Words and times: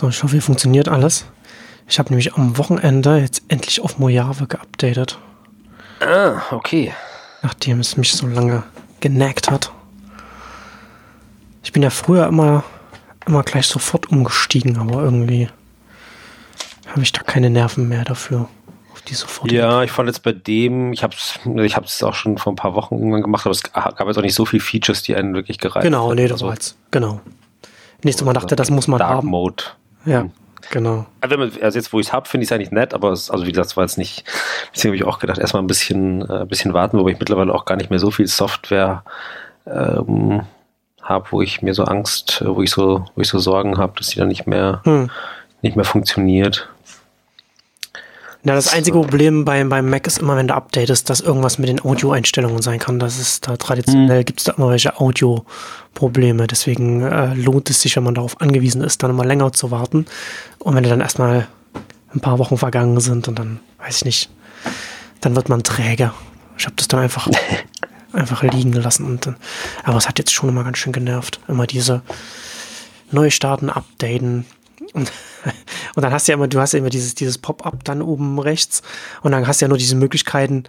So, 0.00 0.08
ich 0.08 0.22
hoffe, 0.22 0.32
hier 0.32 0.40
funktioniert 0.40 0.88
alles. 0.88 1.26
Ich 1.86 1.98
habe 1.98 2.08
nämlich 2.08 2.32
am 2.32 2.56
Wochenende 2.56 3.18
jetzt 3.18 3.42
endlich 3.48 3.82
auf 3.82 3.98
Mojave 3.98 4.46
geupdatet. 4.46 5.18
Ah, 6.00 6.40
okay. 6.52 6.94
Nachdem 7.42 7.80
es 7.80 7.98
mich 7.98 8.14
so 8.14 8.26
lange 8.26 8.62
genagt 9.00 9.50
hat. 9.50 9.70
Ich 11.62 11.72
bin 11.72 11.82
ja 11.82 11.90
früher 11.90 12.26
immer, 12.28 12.64
immer 13.26 13.42
gleich 13.42 13.66
sofort 13.66 14.10
umgestiegen, 14.10 14.78
aber 14.78 15.02
irgendwie 15.02 15.50
habe 16.86 17.02
ich 17.02 17.12
da 17.12 17.22
keine 17.22 17.50
Nerven 17.50 17.86
mehr 17.86 18.04
dafür. 18.04 18.48
Auf 18.94 19.02
die 19.02 19.12
sofort. 19.12 19.52
Ja, 19.52 19.82
ich 19.82 19.90
fand 19.90 20.08
jetzt 20.08 20.22
bei 20.22 20.32
dem, 20.32 20.94
ich 20.94 21.02
habe 21.02 21.14
es 21.14 21.38
ich 21.62 21.76
hab's 21.76 22.02
auch 22.02 22.14
schon 22.14 22.38
vor 22.38 22.54
ein 22.54 22.56
paar 22.56 22.74
Wochen 22.74 22.94
irgendwann 22.94 23.20
gemacht, 23.20 23.44
aber 23.44 23.52
es 23.52 23.62
gab 23.62 24.00
jetzt 24.06 24.16
auch 24.16 24.22
nicht 24.22 24.34
so 24.34 24.46
viele 24.46 24.62
Features, 24.62 25.02
die 25.02 25.14
einen 25.14 25.34
wirklich 25.34 25.58
gereizt 25.58 25.84
Genau, 25.84 26.14
nee, 26.14 26.22
das 26.22 26.36
also, 26.36 26.46
war 26.46 26.54
jetzt, 26.54 26.78
genau. 26.90 27.20
Nicht 28.02 28.18
so, 28.18 28.24
man 28.24 28.32
dachte, 28.32 28.56
das 28.56 28.70
muss 28.70 28.88
man 28.88 28.98
Dark 28.98 29.16
haben. 29.16 29.28
Mode. 29.28 29.62
Ja, 30.04 30.26
genau. 30.70 31.06
Also, 31.20 31.36
also 31.36 31.78
jetzt, 31.78 31.92
wo 31.92 32.00
ich 32.00 32.08
es 32.08 32.12
habe, 32.12 32.28
finde 32.28 32.44
ich 32.44 32.50
es 32.50 32.52
eigentlich 32.52 32.70
nett, 32.70 32.94
aber 32.94 33.12
es, 33.12 33.30
also 33.30 33.46
wie 33.46 33.50
gesagt, 33.52 33.68
es 33.68 33.76
war 33.76 33.84
jetzt 33.84 33.98
nicht, 33.98 34.24
deswegen 34.74 34.90
habe 34.90 34.96
ich 34.96 35.04
auch 35.04 35.18
gedacht, 35.18 35.38
erstmal 35.38 35.62
ein 35.62 35.66
bisschen, 35.66 36.28
äh, 36.28 36.46
bisschen 36.46 36.72
warten, 36.72 36.98
wobei 36.98 37.10
ich 37.10 37.18
mittlerweile 37.18 37.54
auch 37.54 37.64
gar 37.64 37.76
nicht 37.76 37.90
mehr 37.90 37.98
so 37.98 38.10
viel 38.10 38.26
Software 38.26 39.04
ähm, 39.66 40.42
habe, 41.02 41.26
wo 41.30 41.42
ich 41.42 41.62
mir 41.62 41.74
so 41.74 41.84
Angst, 41.84 42.42
wo 42.46 42.62
ich 42.62 42.70
so, 42.70 43.04
wo 43.14 43.20
ich 43.20 43.28
so 43.28 43.38
Sorgen 43.38 43.78
habe, 43.78 43.94
dass 43.98 44.08
die 44.08 44.18
dann 44.18 44.28
nicht 44.28 44.46
mehr, 44.46 44.80
hm. 44.84 45.10
nicht 45.62 45.76
mehr 45.76 45.84
funktioniert. 45.84 46.68
Ja, 48.42 48.54
das 48.54 48.72
einzige 48.72 48.98
Problem 48.98 49.44
beim, 49.44 49.68
beim 49.68 49.90
Mac 49.90 50.06
ist 50.06 50.18
immer, 50.18 50.34
wenn 50.34 50.48
du 50.48 50.54
updatest, 50.54 51.10
dass 51.10 51.20
irgendwas 51.20 51.58
mit 51.58 51.68
den 51.68 51.84
Audio-Einstellungen 51.84 52.62
sein 52.62 52.78
kann. 52.78 52.98
Das 52.98 53.18
ist 53.18 53.46
da 53.46 53.58
traditionell, 53.58 54.20
hm. 54.20 54.24
gibt 54.24 54.40
es 54.40 54.44
da 54.44 54.52
immer 54.52 54.70
welche 54.70 54.98
Audio-Probleme. 54.98 56.46
Deswegen 56.46 57.02
äh, 57.02 57.34
lohnt 57.34 57.68
es 57.68 57.82
sich, 57.82 57.96
wenn 57.96 58.04
man 58.04 58.14
darauf 58.14 58.40
angewiesen 58.40 58.82
ist, 58.82 59.02
dann 59.02 59.10
immer 59.10 59.26
länger 59.26 59.52
zu 59.52 59.70
warten. 59.70 60.06
Und 60.58 60.74
wenn 60.74 60.84
dann 60.84 61.02
erstmal 61.02 61.48
ein 62.14 62.20
paar 62.20 62.38
Wochen 62.38 62.56
vergangen 62.56 62.98
sind 63.00 63.28
und 63.28 63.38
dann, 63.38 63.60
weiß 63.78 63.98
ich 63.98 64.04
nicht, 64.06 64.30
dann 65.20 65.36
wird 65.36 65.50
man 65.50 65.62
träge. 65.62 66.12
Ich 66.56 66.64
habe 66.64 66.76
das 66.76 66.88
dann 66.88 67.00
einfach, 67.00 67.28
einfach 68.12 68.42
liegen 68.42 68.72
gelassen. 68.72 69.04
Und 69.04 69.26
dann, 69.26 69.36
aber 69.84 69.98
es 69.98 70.08
hat 70.08 70.18
jetzt 70.18 70.32
schon 70.32 70.48
immer 70.48 70.64
ganz 70.64 70.78
schön 70.78 70.94
genervt. 70.94 71.40
Immer 71.46 71.66
diese 71.66 72.00
Neustarten, 73.10 73.68
Updaten. 73.68 74.46
Und 74.94 75.12
Und 75.94 76.02
dann 76.02 76.12
hast 76.12 76.28
du 76.28 76.32
ja 76.32 76.36
immer, 76.36 76.48
du 76.48 76.60
hast 76.60 76.72
ja 76.72 76.78
immer 76.78 76.90
dieses, 76.90 77.14
dieses 77.14 77.38
Pop-up 77.38 77.84
dann 77.84 78.02
oben 78.02 78.38
rechts 78.38 78.82
und 79.22 79.32
dann 79.32 79.46
hast 79.46 79.60
du 79.60 79.64
ja 79.64 79.68
nur 79.68 79.78
diese 79.78 79.96
Möglichkeiten, 79.96 80.64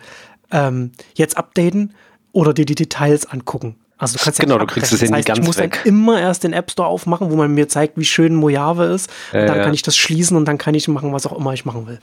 ähm, 0.52 0.92
jetzt 1.16 1.38
updaten 1.38 1.94
oder 2.32 2.54
dir 2.54 2.66
die 2.66 2.76
Details 2.76 3.26
angucken. 3.30 3.76
Also 3.98 4.18
du 4.18 4.24
kannst 4.24 4.40
genau, 4.40 4.56
ja 4.56 4.60
du 4.60 4.66
kriegst 4.66 4.92
es 4.92 5.02
ja 5.02 5.12
heißt, 5.12 5.28
ganz 5.28 5.40
ich 5.40 5.46
muss 5.46 5.58
weg. 5.58 5.80
dann 5.84 5.94
immer 5.94 6.20
erst 6.20 6.44
den 6.44 6.54
App 6.54 6.72
Store 6.72 6.90
aufmachen, 6.90 7.30
wo 7.30 7.36
man 7.36 7.54
mir 7.54 7.70
zeigt, 7.70 7.98
wie 7.98 8.06
schön 8.06 8.34
Mojave 8.34 8.86
ist. 8.86 9.12
Ja, 9.32 9.42
und 9.42 9.48
dann 9.48 9.58
ja. 9.58 9.64
kann 9.64 9.74
ich 9.74 9.84
das 9.84 9.96
schließen 9.96 10.36
und 10.36 10.46
dann 10.46 10.58
kann 10.58 10.74
ich 10.74 10.88
machen, 10.88 11.14
was 11.14 11.28
auch 11.28 11.38
immer 11.38 11.54
ich 11.54 11.66
machen 11.66 11.86
will. 11.88 12.00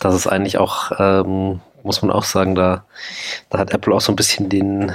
Das 0.00 0.14
ist 0.14 0.26
eigentlich 0.26 0.56
auch, 0.56 0.90
ähm, 0.98 1.60
muss 1.82 2.00
man 2.00 2.10
auch 2.10 2.24
sagen, 2.24 2.54
da, 2.54 2.84
da 3.50 3.58
hat 3.58 3.72
Apple 3.72 3.94
auch 3.94 4.00
so 4.00 4.10
ein 4.10 4.16
bisschen 4.16 4.48
den, 4.48 4.92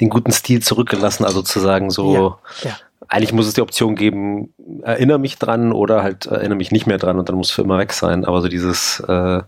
den 0.00 0.08
guten 0.08 0.32
Stil 0.32 0.60
zurückgelassen, 0.60 1.24
also 1.24 1.40
zu 1.40 1.60
sagen, 1.60 1.90
so, 1.90 2.36
ja. 2.62 2.76
Eigentlich 3.10 3.32
muss 3.32 3.48
es 3.48 3.54
die 3.54 3.60
Option 3.60 3.96
geben, 3.96 4.54
erinnere 4.82 5.18
mich 5.18 5.36
dran 5.36 5.72
oder 5.72 6.02
halt 6.02 6.26
erinnere 6.26 6.56
mich 6.56 6.70
nicht 6.70 6.86
mehr 6.86 6.96
dran 6.96 7.18
und 7.18 7.28
dann 7.28 7.36
muss 7.36 7.50
für 7.50 7.62
immer 7.62 7.76
weg 7.76 7.92
sein. 7.92 8.24
Aber 8.24 8.40
so 8.40 8.48
dieses, 8.48 9.00
äh, 9.00 9.42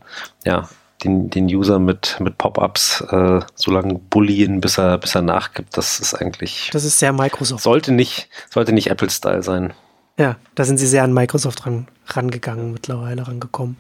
ja, 0.45 0.69
den, 1.05 1.31
den 1.31 1.47
User 1.47 1.79
mit, 1.79 2.17
mit 2.21 2.39
Pop-ups 2.39 3.03
äh, 3.11 3.41
so 3.55 3.71
lange 3.71 3.95
bullien, 3.95 4.61
bis 4.61 4.79
er, 4.79 4.99
bis 4.99 5.15
er 5.15 5.23
nachgibt, 5.23 5.77
das 5.77 6.01
ist 6.01 6.15
eigentlich, 6.15 6.71
Das 6.73 6.85
ist 6.85 6.99
sehr 6.99 7.13
Microsoft. 7.13 7.63
sollte 7.63 7.93
nicht, 7.93 8.29
sollte 8.51 8.73
nicht 8.73 8.91
Apple-Style 8.91 9.43
sein. 9.43 9.73
Ja, 10.19 10.37
da 10.57 10.65
sind 10.65 10.79
sie 10.79 10.87
sehr 10.87 11.05
an 11.05 11.15
Microsoft 11.15 11.65
ran, 11.65 11.87
rangegangen, 12.07 12.73
mittlerweile 12.73 13.27
rangekommen. 13.27 13.77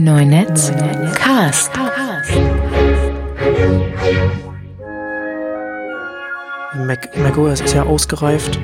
Neunetz 0.00 0.72
Cast. 1.14 1.70
Mac, 6.76 7.16
macOS 7.16 7.60
ist 7.60 7.74
ja 7.74 7.84
ausgereift. 7.84 8.58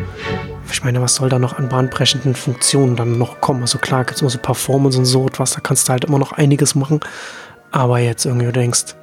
Ich 0.72 0.82
meine, 0.84 1.00
was 1.00 1.14
soll 1.16 1.28
da 1.28 1.38
noch 1.38 1.58
an 1.58 1.68
bahnbrechenden 1.68 2.34
Funktionen 2.34 2.96
dann 2.96 3.18
noch 3.18 3.40
kommen? 3.40 3.62
Also 3.62 3.78
klar, 3.78 4.04
gibt 4.04 4.16
es 4.16 4.20
immer 4.22 4.30
so 4.30 4.38
Performance 4.38 4.98
und 4.98 5.04
so 5.04 5.26
etwas, 5.26 5.52
da 5.52 5.60
kannst 5.60 5.88
du 5.88 5.92
halt 5.92 6.04
immer 6.04 6.18
noch 6.18 6.32
einiges 6.32 6.74
machen. 6.74 7.00
Aber 7.70 7.98
jetzt 7.98 8.24
irgendwie 8.24 8.46
du 8.46 8.52
denkst, 8.52 8.94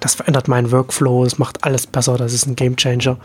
das 0.00 0.14
verändert 0.14 0.48
meinen 0.48 0.70
Workflow, 0.70 1.24
es 1.24 1.38
macht 1.38 1.64
alles 1.64 1.86
besser, 1.86 2.16
das 2.16 2.32
ist 2.32 2.46
ein 2.46 2.56
Gamechanger. 2.56 3.18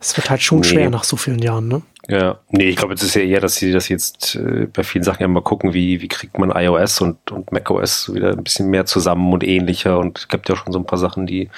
Es 0.00 0.16
wird 0.16 0.30
halt 0.30 0.42
schon 0.42 0.60
Nee. 0.60 0.68
schwer 0.68 0.90
nach 0.90 1.04
so 1.04 1.16
vielen 1.16 1.38
Jahren, 1.40 1.68
ne? 1.68 1.82
Ja, 2.08 2.38
nee, 2.50 2.68
ich 2.68 2.76
glaube, 2.76 2.92
jetzt 2.92 3.02
ist 3.02 3.14
ja 3.16 3.22
eher, 3.22 3.40
dass 3.40 3.56
sie 3.56 3.72
das 3.72 3.88
jetzt 3.88 4.36
äh, 4.36 4.66
bei 4.72 4.84
vielen 4.84 5.02
Sachen 5.02 5.22
ja 5.22 5.28
mal 5.28 5.42
gucken, 5.42 5.74
wie, 5.74 6.00
wie 6.00 6.08
kriegt 6.08 6.38
man 6.38 6.50
iOS 6.50 7.00
und, 7.00 7.32
und 7.32 7.50
macOS 7.50 8.12
wieder 8.14 8.30
ein 8.32 8.44
bisschen 8.44 8.68
mehr 8.68 8.84
zusammen 8.86 9.32
und 9.32 9.42
ähnlicher 9.42 9.98
und 9.98 10.18
es 10.18 10.28
gibt 10.28 10.48
ja 10.48 10.54
schon 10.54 10.72
so 10.72 10.78
ein 10.78 10.84
paar 10.86 10.98
Sachen, 10.98 11.26
die, 11.26 11.48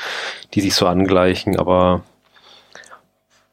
die 0.55 0.61
sich 0.63 0.75
so 0.75 0.87
angleichen, 0.87 1.59
aber 1.59 2.03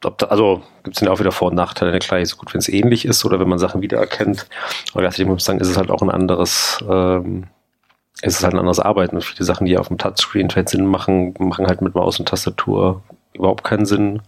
da, 0.00 0.26
also 0.26 0.62
gibt 0.84 0.96
es 0.96 1.02
ja 1.02 1.10
auch 1.10 1.20
wieder 1.20 1.32
Vor- 1.32 1.48
und 1.48 1.54
Nachteile, 1.54 1.98
klar, 1.98 2.20
ist 2.20 2.36
gut, 2.36 2.52
wenn 2.52 2.58
es 2.58 2.68
ähnlich 2.68 3.04
ist 3.04 3.24
oder 3.24 3.40
wenn 3.40 3.48
man 3.48 3.58
Sachen 3.58 3.82
wiedererkennt, 3.82 4.46
aber 4.92 5.02
gleichzeitig 5.02 5.26
muss 5.26 5.38
ich 5.38 5.44
sagen, 5.44 5.60
ist 5.60 5.68
es 5.68 5.76
halt 5.76 5.90
auch 5.90 6.02
ein 6.02 6.10
anderes, 6.10 6.78
ähm, 6.88 7.44
ist 8.22 8.38
es 8.38 8.44
halt 8.44 8.54
ein 8.54 8.60
anderes 8.60 8.80
Arbeiten 8.80 9.20
viele 9.20 9.44
Sachen, 9.44 9.66
die 9.66 9.76
auf 9.76 9.88
dem 9.88 9.98
Touchscreen 9.98 10.50
vielleicht 10.50 10.70
Sinn 10.70 10.86
machen, 10.86 11.34
machen 11.38 11.66
halt 11.66 11.82
mit 11.82 11.94
Maus 11.94 12.18
und 12.18 12.28
Tastatur 12.28 13.02
überhaupt 13.34 13.64
keinen 13.64 13.86
Sinn 13.86 14.22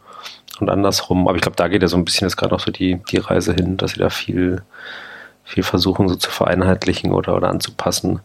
und 0.60 0.68
andersrum. 0.68 1.26
Aber 1.26 1.36
ich 1.36 1.42
glaube, 1.42 1.56
da 1.56 1.68
geht 1.68 1.82
ja 1.82 1.88
so 1.88 1.96
ein 1.96 2.04
bisschen 2.04 2.26
jetzt 2.26 2.36
gerade 2.36 2.52
noch 2.52 2.60
so 2.60 2.70
die, 2.70 3.00
die 3.10 3.18
Reise 3.18 3.54
hin, 3.54 3.76
dass 3.76 3.92
sie 3.92 4.00
da 4.00 4.10
viel, 4.10 4.62
viel 5.44 5.62
versuchen, 5.62 6.08
so 6.08 6.16
zu 6.16 6.30
vereinheitlichen 6.30 7.12
oder, 7.12 7.34
oder 7.36 7.48
anzupassen, 7.48 8.20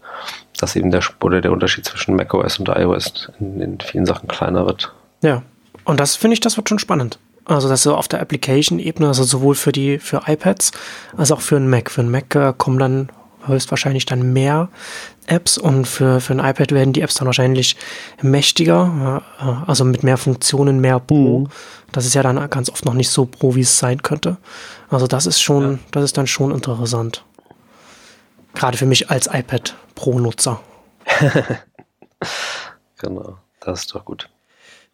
dass 0.59 0.75
eben 0.75 0.91
der, 0.91 1.01
oder 1.21 1.39
der 1.39 1.53
Unterschied 1.53 1.85
zwischen 1.85 2.15
macOS 2.15 2.59
und 2.59 2.67
iOS 2.67 3.31
in, 3.39 3.61
in 3.61 3.79
vielen 3.79 4.05
Sachen 4.05 4.27
kleiner 4.27 4.65
wird. 4.65 4.93
Ja. 5.21 5.43
Und 5.85 5.99
das 5.99 6.15
finde 6.15 6.33
ich, 6.33 6.39
das 6.39 6.57
wird 6.57 6.69
schon 6.69 6.79
spannend. 6.79 7.19
Also 7.45 7.67
das 7.67 7.83
so 7.83 7.95
auf 7.95 8.07
der 8.07 8.21
Application-Ebene, 8.21 9.07
also 9.07 9.23
sowohl 9.23 9.55
für 9.55 9.71
die 9.71 9.99
für 9.99 10.21
iPads 10.27 10.71
als 11.17 11.31
auch 11.31 11.41
für 11.41 11.57
einen 11.57 11.69
Mac. 11.69 11.91
Für 11.91 12.01
einen 12.01 12.11
Mac 12.11 12.33
äh, 12.35 12.53
kommen 12.57 12.79
dann 12.79 13.09
höchstwahrscheinlich 13.45 14.05
dann 14.05 14.31
mehr 14.31 14.69
Apps 15.27 15.57
und 15.57 15.85
für, 15.85 16.21
für 16.21 16.33
ein 16.33 16.39
iPad 16.39 16.71
werden 16.71 16.93
die 16.93 17.01
Apps 17.01 17.15
dann 17.15 17.25
wahrscheinlich 17.25 17.75
mächtiger, 18.21 19.21
äh, 19.41 19.69
also 19.69 19.83
mit 19.83 20.03
mehr 20.03 20.15
Funktionen, 20.17 20.79
mehr 20.79 20.99
Pro. 20.99 21.47
Das 21.91 22.05
ist 22.05 22.13
ja 22.13 22.23
dann 22.23 22.49
ganz 22.49 22.69
oft 22.69 22.85
noch 22.85 22.93
nicht 22.93 23.09
so 23.09 23.25
Pro, 23.25 23.55
wie 23.55 23.61
es 23.61 23.77
sein 23.77 24.01
könnte. 24.01 24.37
Also 24.89 25.07
das 25.07 25.25
ist 25.25 25.41
schon, 25.41 25.73
Ja. 25.73 25.79
das 25.91 26.03
ist 26.05 26.17
dann 26.17 26.27
schon 26.27 26.51
interessant. 26.51 27.25
Gerade 28.55 28.77
für 28.77 28.85
mich 28.85 29.09
als 29.09 29.27
iPad 29.27 29.75
Pro-Nutzer. 29.95 30.61
Genau, 32.99 33.37
das 33.59 33.81
ist 33.81 33.93
doch 33.93 34.05
gut. 34.05 34.29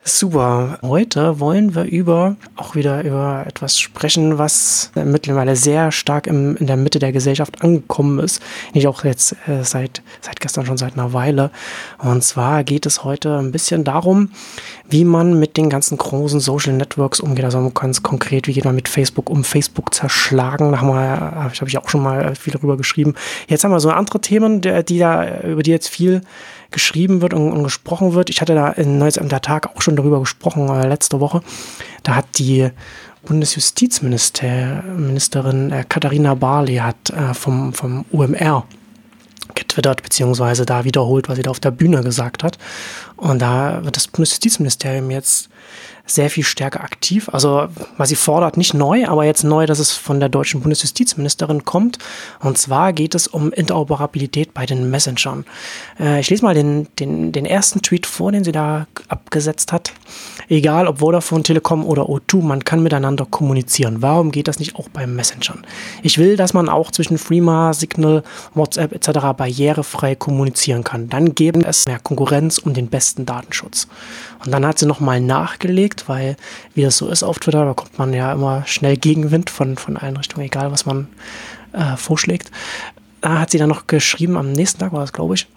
Super. 0.06 0.80
Heute 0.82 1.42
wollen 1.42 1.76
wir 1.76 1.84
über 1.84 2.38
auch 2.56 2.74
wieder 2.74 3.04
über 3.04 3.44
etwas 3.46 3.78
sprechen, 3.78 4.38
was 4.38 4.92
mittlerweile 4.96 5.58
sehr 5.58 5.92
stark 5.92 6.26
im, 6.26 6.56
in 6.56 6.68
der 6.68 6.78
Mitte 6.78 7.00
der 7.00 7.12
Gesellschaft 7.12 7.62
angekommen 7.62 8.20
ist. 8.20 8.42
Nicht 8.74 8.88
auch 8.88 9.04
jetzt 9.04 9.36
äh, 9.48 9.64
seit, 9.64 10.02
seit 10.22 10.40
gestern 10.40 10.66
schon 10.66 10.78
seit 10.78 10.94
einer 10.94 11.12
Weile. 11.12 11.52
Und 11.98 12.24
zwar 12.24 12.64
geht 12.64 12.86
es 12.86 13.04
heute 13.04 13.38
ein 13.38 13.52
bisschen 13.52 13.84
darum, 13.84 14.32
wie 14.90 15.04
man 15.04 15.38
mit 15.38 15.58
den 15.58 15.70
ganzen 15.70 15.98
großen 15.98 16.40
Social 16.40 16.74
Networks 16.74 17.20
umgeht. 17.20 17.46
Also 17.46 17.70
ganz 17.70 18.02
konkret, 18.02 18.48
wie 18.48 18.54
geht 18.54 18.66
man 18.66 18.76
mit 18.76 18.88
Facebook 18.88 19.30
um? 19.30 19.44
Facebook 19.44 19.94
zerschlagen. 19.94 20.72
Da 20.72 20.80
habe 20.82 21.50
ich, 21.54 21.62
hab 21.62 21.68
ich 21.68 21.78
auch 21.78 21.90
schon 21.90 22.04
mal 22.04 22.36
viel 22.36 22.54
darüber 22.54 22.78
geschrieben. 22.78 23.16
Jetzt 23.48 23.66
haben 23.66 23.72
wir 23.72 23.82
so 23.82 23.92
andere 23.92 24.22
Themen, 24.22 24.62
die, 24.62 24.84
die 24.86 24.98
da, 24.98 25.42
über 25.42 25.62
die 25.62 25.72
jetzt 25.72 25.90
viel 25.90 26.22
geschrieben 26.72 27.22
wird 27.22 27.34
und, 27.34 27.52
und 27.52 27.64
gesprochen 27.64 28.14
wird. 28.14 28.30
Ich 28.30 28.42
hatte 28.42 28.56
da 28.56 28.70
in 28.70 28.98
Neues 28.98 29.18
am 29.18 29.30
Tag 29.30 29.76
auch 29.76 29.82
schon 29.82 29.96
darüber 29.96 30.20
gesprochen, 30.20 30.68
äh, 30.70 30.88
letzte 30.88 31.20
Woche. 31.20 31.42
Da 32.04 32.16
hat 32.16 32.26
die 32.38 32.70
Bundesjustizministerin 33.24 35.72
äh, 35.72 35.84
Katharina 35.88 36.36
Barley 36.36 36.78
hat 36.78 37.10
äh, 37.10 37.34
vom, 37.34 37.74
vom 37.74 38.06
UMR 38.12 38.66
getwittert, 39.56 40.04
beziehungsweise 40.04 40.66
da 40.66 40.86
wiederholt, 40.86 41.28
was 41.28 41.36
sie 41.36 41.44
da 41.44 41.52
auf 41.52 41.60
der 41.60 41.72
Bühne 41.72 42.04
gesagt 42.04 42.44
hat. 42.44 42.58
Und 43.18 43.42
da 43.42 43.84
wird 43.84 43.96
das 43.96 44.08
Bundesjustizministerium 44.08 45.12
jetzt 45.12 45.50
sehr 46.12 46.30
viel 46.30 46.44
stärker 46.44 46.84
aktiv. 46.84 47.30
Also, 47.32 47.68
was 47.98 48.10
sie 48.10 48.16
fordert, 48.16 48.58
nicht 48.58 48.74
neu, 48.74 49.08
aber 49.08 49.26
jetzt 49.26 49.44
neu, 49.44 49.66
dass 49.66 49.80
es 49.80 49.92
von 49.92 50.20
der 50.20 50.30
deutschen 50.30 50.62
Bundesjustizministerin 50.62 51.66
kommt. 51.66 51.98
Und 52.40 52.58
zwar 52.58 52.94
geht 52.94 53.16
es 53.16 53.28
um 53.28 53.52
Interoperabilität 53.52 54.54
bei 54.54 54.66
den 54.66 54.90
Messengern. 54.90 55.46
Äh, 56.00 56.20
ich 56.20 56.30
lese 56.30 56.44
mal 56.44 56.54
den, 56.54 56.88
den, 57.00 57.32
den 57.32 57.46
ersten 57.46 57.82
Tweet 57.82 58.06
vor, 58.06 58.32
den 58.32 58.44
sie 58.44 58.52
da 58.52 58.88
abgesetzt 59.08 59.72
hat. 59.72 59.94
Egal 60.48 60.88
ob 60.88 61.00
Vodafone, 61.00 61.44
Telekom 61.44 61.86
oder 61.86 62.04
O2, 62.04 62.42
man 62.42 62.64
kann 62.64 62.82
miteinander 62.82 63.26
kommunizieren. 63.26 64.02
Warum 64.02 64.32
geht 64.32 64.48
das 64.48 64.60
nicht 64.60 64.76
auch 64.76 64.90
bei 64.90 65.06
Messengern? 65.06 65.66
Ich 66.02 66.18
will, 66.18 66.38
dass 66.38 66.54
man 66.54 66.70
auch 66.70 66.92
zwischen 66.92 67.18
Freema, 67.18 67.74
Signal, 67.74 68.24
WhatsApp 68.56 68.94
etc. 68.94 69.20
barrierefrei 69.38 70.16
kommunizieren 70.16 70.84
kann. 70.84 71.10
Dann 71.10 71.36
geben 71.36 71.64
es 71.64 71.86
mehr 71.86 72.00
Konkurrenz 72.00 72.58
um 72.58 72.74
den 72.74 72.88
besten 72.88 73.26
Datenschutz. 73.26 73.88
Und 74.44 74.52
dann 74.52 74.66
hat 74.66 74.80
sie 74.80 74.86
nochmal 74.86 75.22
nachgelegt, 75.22 75.99
weil 76.08 76.38
wie 76.74 76.84
das 76.84 76.98
so 76.98 77.10
ist 77.10 77.24
auf 77.24 77.40
Twitter, 77.40 77.66
da 77.66 77.74
kommt 77.74 77.98
man 77.98 78.14
ja 78.14 78.32
immer 78.32 78.64
schnell 78.66 78.98
Gegenwind 78.98 79.50
von, 79.50 79.78
von 79.78 79.98
allen 79.98 80.18
Richtungen, 80.18 80.46
egal 80.46 80.72
was 80.72 80.86
man 80.86 81.08
äh, 81.74 81.98
vorschlägt 81.98 82.52
da 83.22 83.40
hat 83.40 83.52
sie 83.52 83.58
dann 83.58 83.70
noch 83.70 83.88
geschrieben, 83.88 84.38
am 84.38 84.52
nächsten 84.52 84.80
Tag 84.80 84.94
war 84.94 85.02
das, 85.02 85.14
glaube 85.14 85.36
ich, 85.36 85.48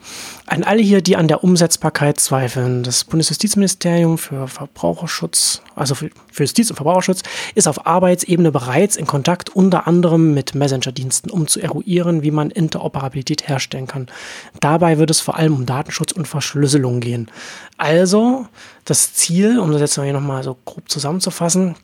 an 0.47 0.65
alle 0.65 0.83
hier, 0.83 1.01
die 1.01 1.17
an 1.17 1.29
der 1.29 1.45
Umsetzbarkeit 1.45 2.19
zweifeln. 2.19 2.83
Das 2.83 3.05
Bundesjustizministerium 3.05 4.19
für 4.19 4.49
Verbraucherschutz, 4.49 5.63
also 5.75 5.95
für, 5.95 6.11
für 6.31 6.43
Justiz 6.43 6.71
und 6.71 6.77
Verbraucherschutz, 6.77 7.23
ist 7.55 7.69
auf 7.69 7.87
Arbeitsebene 7.87 8.51
bereits 8.51 8.97
in 8.97 9.07
Kontakt 9.07 9.51
unter 9.51 9.87
anderem 9.87 10.35
mit 10.35 10.55
Messenger-Diensten, 10.55 11.31
um 11.31 11.47
zu 11.47 11.61
eruieren, 11.61 12.23
wie 12.23 12.31
man 12.31 12.51
Interoperabilität 12.51 13.49
herstellen 13.49 13.87
kann. 13.87 14.09
Dabei 14.61 14.99
wird 14.99 15.11
es 15.11 15.21
vor 15.21 15.37
allem 15.37 15.55
um 15.55 15.67
Datenschutz 15.67 16.13
und 16.13 16.27
Verschlüsselung 16.27 17.01
gehen. 17.01 17.31
Also 17.79 18.47
das 18.85 19.15
Ziel, 19.15 19.59
um 19.59 19.71
das 19.71 19.81
jetzt 19.81 20.01
hier 20.01 20.13
nochmal 20.13 20.43
so 20.43 20.57
grob 20.65 20.91
zusammenzufassen, 20.91 21.77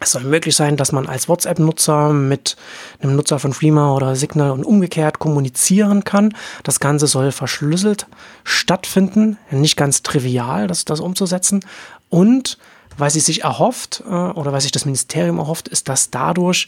es 0.00 0.12
soll 0.12 0.22
möglich 0.22 0.54
sein, 0.54 0.76
dass 0.76 0.92
man 0.92 1.06
als 1.06 1.28
WhatsApp-Nutzer 1.28 2.12
mit 2.12 2.56
einem 3.00 3.16
Nutzer 3.16 3.38
von 3.38 3.52
Freema 3.52 3.94
oder 3.94 4.14
Signal 4.14 4.52
und 4.52 4.64
umgekehrt 4.64 5.18
kommunizieren 5.18 6.04
kann. 6.04 6.34
Das 6.62 6.78
Ganze 6.78 7.06
soll 7.06 7.32
verschlüsselt 7.32 8.06
stattfinden, 8.44 9.38
nicht 9.50 9.76
ganz 9.76 10.02
trivial, 10.02 10.68
das, 10.68 10.84
das 10.84 11.00
umzusetzen. 11.00 11.64
Und 12.10 12.58
was 12.96 13.12
sie 13.12 13.20
sich 13.20 13.44
erhofft 13.44 14.02
äh, 14.06 14.12
oder 14.12 14.52
was 14.52 14.64
sich 14.64 14.72
das 14.72 14.84
Ministerium 14.84 15.38
erhofft, 15.38 15.68
ist, 15.68 15.88
dass 15.88 16.10
dadurch 16.10 16.66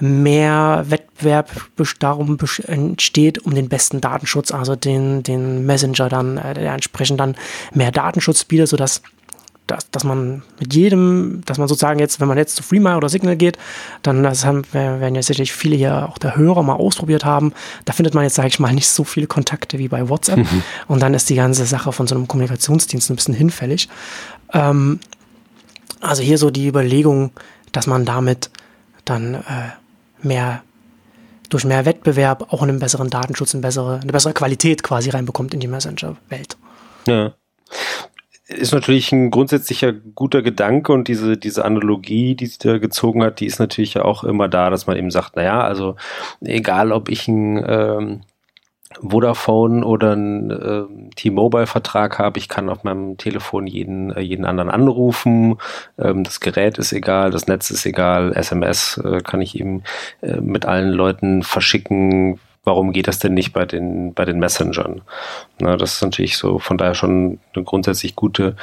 mehr 0.00 0.84
Wettbewerb 0.88 1.50
darum 2.00 2.36
entsteht, 2.66 3.38
um 3.44 3.54
den 3.54 3.68
besten 3.68 4.00
Datenschutz, 4.00 4.50
also 4.50 4.76
den, 4.76 5.22
den 5.22 5.64
Messenger 5.66 6.08
dann, 6.08 6.36
äh, 6.36 6.54
der 6.54 6.72
entsprechend 6.74 7.20
dann 7.20 7.36
mehr 7.72 7.92
Datenschutz 7.92 8.44
bietet, 8.44 8.68
sodass 8.68 9.02
dass, 9.68 9.90
dass 9.90 10.02
man 10.02 10.42
mit 10.58 10.74
jedem, 10.74 11.42
dass 11.44 11.58
man 11.58 11.68
sozusagen 11.68 12.00
jetzt, 12.00 12.20
wenn 12.20 12.26
man 12.26 12.38
jetzt 12.38 12.56
zu 12.56 12.62
Freema 12.62 12.96
oder 12.96 13.08
Signal 13.08 13.36
geht, 13.36 13.58
dann 14.02 14.22
das 14.22 14.44
haben, 14.44 14.64
werden 14.72 15.14
ja 15.14 15.22
sicherlich 15.22 15.52
viele 15.52 15.76
hier 15.76 16.08
auch 16.08 16.18
der 16.18 16.36
Hörer 16.36 16.62
mal 16.62 16.74
ausprobiert 16.74 17.24
haben. 17.24 17.52
Da 17.84 17.92
findet 17.92 18.14
man 18.14 18.24
jetzt, 18.24 18.34
sage 18.34 18.48
ich 18.48 18.58
mal, 18.58 18.72
nicht 18.72 18.88
so 18.88 19.04
viele 19.04 19.26
Kontakte 19.26 19.78
wie 19.78 19.88
bei 19.88 20.08
WhatsApp. 20.08 20.38
Mhm. 20.38 20.62
Und 20.88 21.00
dann 21.00 21.14
ist 21.14 21.28
die 21.28 21.34
ganze 21.34 21.66
Sache 21.66 21.92
von 21.92 22.06
so 22.06 22.14
einem 22.14 22.26
Kommunikationsdienst 22.26 23.10
ein 23.10 23.16
bisschen 23.16 23.34
hinfällig. 23.34 23.88
Ähm, 24.52 25.00
also 26.00 26.22
hier 26.22 26.38
so 26.38 26.50
die 26.50 26.66
Überlegung, 26.66 27.30
dass 27.72 27.86
man 27.86 28.04
damit 28.04 28.50
dann 29.04 29.34
äh, 29.34 29.42
mehr 30.22 30.62
durch 31.50 31.64
mehr 31.64 31.84
Wettbewerb 31.84 32.52
auch 32.52 32.62
einen 32.62 32.78
besseren 32.78 33.10
Datenschutz, 33.10 33.54
eine 33.54 33.62
bessere, 33.62 34.00
eine 34.00 34.12
bessere 34.12 34.32
Qualität 34.32 34.82
quasi 34.82 35.10
reinbekommt 35.10 35.54
in 35.54 35.60
die 35.60 35.68
Messenger-Welt. 35.68 36.56
Ja 37.06 37.32
ist 38.48 38.72
natürlich 38.72 39.12
ein 39.12 39.30
grundsätzlicher 39.30 39.92
guter 39.92 40.42
Gedanke 40.42 40.92
und 40.92 41.06
diese, 41.06 41.36
diese 41.36 41.64
Analogie, 41.64 42.34
die 42.34 42.46
sie 42.46 42.58
da 42.58 42.78
gezogen 42.78 43.22
hat, 43.22 43.40
die 43.40 43.46
ist 43.46 43.58
natürlich 43.58 43.94
ja 43.94 44.04
auch 44.04 44.24
immer 44.24 44.48
da, 44.48 44.70
dass 44.70 44.86
man 44.86 44.96
eben 44.96 45.10
sagt, 45.10 45.36
naja, 45.36 45.60
also 45.60 45.96
egal 46.40 46.92
ob 46.92 47.10
ich 47.10 47.28
ein 47.28 47.62
ähm, 47.66 48.20
Vodafone 49.02 49.84
oder 49.84 50.14
ein 50.14 50.50
äh, 50.50 51.14
T-Mobile-Vertrag 51.14 52.18
habe, 52.18 52.38
ich 52.38 52.48
kann 52.48 52.70
auf 52.70 52.84
meinem 52.84 53.18
Telefon 53.18 53.66
jeden, 53.66 54.12
äh, 54.12 54.20
jeden 54.20 54.46
anderen 54.46 54.70
anrufen, 54.70 55.58
ähm, 55.98 56.24
das 56.24 56.40
Gerät 56.40 56.78
ist 56.78 56.92
egal, 56.92 57.30
das 57.30 57.48
Netz 57.48 57.70
ist 57.70 57.84
egal, 57.84 58.32
SMS 58.34 58.98
äh, 59.04 59.20
kann 59.20 59.42
ich 59.42 59.60
eben 59.60 59.82
äh, 60.22 60.40
mit 60.40 60.64
allen 60.64 60.90
Leuten 60.90 61.42
verschicken, 61.42 62.40
warum 62.68 62.92
geht 62.92 63.08
das 63.08 63.18
denn 63.18 63.32
nicht 63.32 63.54
bei 63.54 63.64
den, 63.64 64.12
bei 64.12 64.26
den 64.26 64.38
Messengern? 64.38 65.00
Na, 65.58 65.76
das 65.76 65.94
ist 65.94 66.02
natürlich 66.02 66.36
so 66.36 66.58
von 66.58 66.76
daher 66.76 66.94
schon 66.94 67.40
eine 67.54 67.64
grundsätzlich 67.64 68.14
gute 68.14 68.56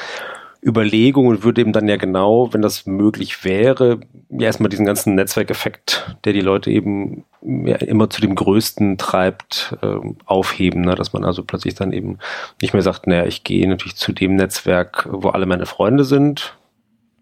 Überlegung 0.63 1.27
und 1.27 1.43
würde 1.43 1.61
eben 1.61 1.73
dann 1.73 1.87
ja 1.87 1.97
genau, 1.97 2.53
wenn 2.53 2.61
das 2.61 2.85
möglich 2.85 3.43
wäre, 3.43 3.99
ja 4.29 4.45
erstmal 4.45 4.69
diesen 4.69 4.85
ganzen 4.85 5.15
Netzwerkeffekt, 5.15 6.15
der 6.23 6.33
die 6.33 6.41
Leute 6.41 6.69
eben 6.69 7.23
ja, 7.41 7.77
immer 7.77 8.09
zu 8.09 8.21
dem 8.21 8.35
Größten 8.35 8.97
treibt, 8.97 9.75
äh, 9.81 9.97
aufheben, 10.25 10.81
ne? 10.81 10.95
dass 10.95 11.13
man 11.13 11.23
also 11.23 11.43
plötzlich 11.43 11.73
dann 11.73 11.93
eben 11.93 12.19
nicht 12.61 12.73
mehr 12.73 12.83
sagt, 12.83 13.07
naja, 13.07 13.25
ich 13.25 13.43
gehe 13.43 13.67
natürlich 13.67 13.95
zu 13.95 14.11
dem 14.11 14.35
Netzwerk, 14.35 15.07
wo 15.11 15.29
alle 15.29 15.45
meine 15.47 15.65
Freunde 15.65 16.03
sind, 16.03 16.55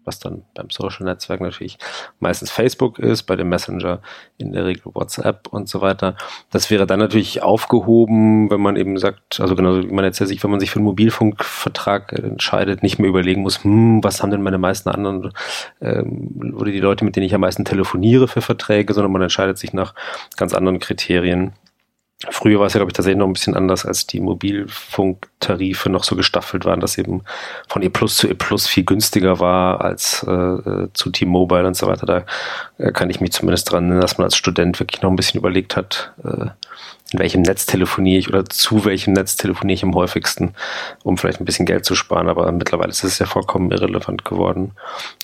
was 0.04 0.18
dann 0.18 0.42
beim 0.54 0.70
Social 0.70 1.06
Netzwerk 1.06 1.40
natürlich 1.40 1.78
meistens 2.20 2.50
Facebook 2.50 2.98
ist, 2.98 3.24
bei 3.24 3.36
dem 3.36 3.48
Messenger 3.48 4.00
in 4.38 4.52
der 4.52 4.66
Regel 4.66 4.94
WhatsApp 4.94 5.48
und 5.48 5.68
so 5.68 5.80
weiter. 5.80 6.16
Das 6.50 6.70
wäre 6.70 6.86
dann 6.86 6.98
natürlich 6.98 7.42
aufgehoben, 7.42 8.50
wenn 8.50 8.60
man 8.60 8.76
eben 8.76 8.98
sagt, 8.98 9.40
also 9.40 9.54
genauso 9.54 9.82
wie 9.82 9.92
man 9.92 10.04
jetzt 10.04 10.18
sich, 10.18 10.42
wenn 10.42 10.50
man 10.50 10.60
sich 10.60 10.70
für 10.70 10.78
einen 10.78 10.86
Mobilfunkvertrag 10.86 12.12
entscheidet, 12.12 12.82
nicht 12.82 12.98
mehr 12.98 13.08
überlegen 13.08 13.42
muss, 13.42 13.62
hm, 13.64 14.02
was 14.02 14.22
haben 14.22 14.30
denn 14.30 14.42
meine 14.42 14.58
meisten 14.58 14.88
anderen 14.88 15.32
ähm, 15.80 16.54
oder 16.56 16.70
die 16.70 16.80
Leute, 16.80 17.04
mit 17.04 17.16
denen 17.16 17.26
ich 17.26 17.34
am 17.34 17.40
meisten 17.40 17.64
telefoniere 17.64 18.28
für 18.28 18.40
Verträge, 18.40 18.94
sondern 18.94 19.12
man 19.12 19.22
entscheidet 19.22 19.58
sich 19.58 19.72
nach 19.72 19.94
ganz 20.36 20.54
anderen 20.54 20.78
Kriterien. 20.78 21.52
Früher 22.30 22.58
war 22.58 22.66
es 22.66 22.74
ja, 22.74 22.78
glaube 22.78 22.90
ich, 22.90 22.94
tatsächlich 22.94 23.18
noch 23.18 23.26
ein 23.26 23.32
bisschen 23.32 23.56
anders, 23.56 23.84
als 23.84 24.06
die 24.06 24.20
Mobilfunktarife 24.20 25.90
noch 25.90 26.04
so 26.04 26.16
gestaffelt 26.16 26.64
waren, 26.64 26.80
dass 26.80 26.98
eben 26.98 27.22
von 27.68 27.82
E 27.82 27.88
Plus 27.88 28.16
zu 28.16 28.28
E 28.28 28.34
Plus 28.34 28.66
viel 28.66 28.84
günstiger 28.84 29.40
war 29.40 29.80
als 29.80 30.22
äh, 30.22 30.88
zu 30.92 31.10
T-Mobile 31.10 31.66
und 31.66 31.76
so 31.76 31.86
weiter. 31.86 32.06
Da 32.06 32.24
äh, 32.78 32.92
kann 32.92 33.10
ich 33.10 33.20
mich 33.20 33.32
zumindest 33.32 33.70
dran 33.70 33.84
erinnern, 33.84 34.00
dass 34.00 34.18
man 34.18 34.24
als 34.24 34.36
Student 34.36 34.80
wirklich 34.80 35.02
noch 35.02 35.10
ein 35.10 35.16
bisschen 35.16 35.40
überlegt 35.40 35.76
hat, 35.76 36.12
äh, 36.24 36.46
in 37.14 37.20
welchem 37.20 37.42
Netz 37.42 37.64
telefoniere 37.64 38.18
ich 38.18 38.28
oder 38.28 38.44
zu 38.44 38.84
welchem 38.84 39.12
Netz 39.12 39.36
telefoniere 39.36 39.74
ich 39.74 39.84
am 39.84 39.94
häufigsten, 39.94 40.54
um 41.04 41.16
vielleicht 41.16 41.40
ein 41.40 41.44
bisschen 41.44 41.64
Geld 41.64 41.84
zu 41.84 41.94
sparen. 41.94 42.28
Aber 42.28 42.50
mittlerweile 42.50 42.90
ist 42.90 43.04
es 43.04 43.20
ja 43.20 43.26
vollkommen 43.26 43.70
irrelevant 43.70 44.24
geworden. 44.24 44.72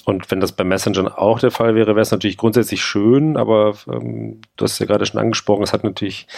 Und 0.05 0.31
wenn 0.31 0.39
das 0.39 0.53
bei 0.53 0.63
Messengern 0.63 1.09
auch 1.09 1.41
der 1.41 1.51
Fall 1.51 1.75
wäre, 1.75 1.89
wäre 1.97 2.01
es 2.01 2.13
natürlich 2.13 2.37
grundsätzlich 2.37 2.83
schön, 2.83 3.37
aber 3.37 3.75
ähm, 3.93 4.41
du 4.57 4.65
hast 4.65 4.79
ja 4.79 4.87
gerade 4.87 5.05
schon 5.05 5.21
angesprochen, 5.21 5.65
es 5.65 5.73
hat 5.73 5.83
natürlich 5.83 6.29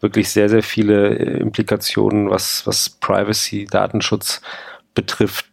wirklich 0.00 0.30
sehr, 0.30 0.48
sehr 0.48 0.62
viele 0.62 1.18
äh, 1.18 1.40
Implikationen, 1.40 2.30
was, 2.30 2.64
was 2.66 2.88
Privacy, 2.88 3.66
Datenschutz 3.68 4.40
betrifft, 4.94 5.46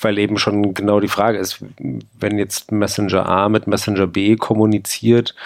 weil 0.00 0.18
eben 0.18 0.38
schon 0.38 0.74
genau 0.74 0.98
die 0.98 1.08
Frage 1.08 1.38
ist, 1.38 1.64
wenn 1.78 2.36
jetzt 2.36 2.72
Messenger 2.72 3.28
A 3.28 3.48
mit 3.48 3.68
Messenger 3.68 4.08
B 4.08 4.34
kommuniziert, 4.34 5.36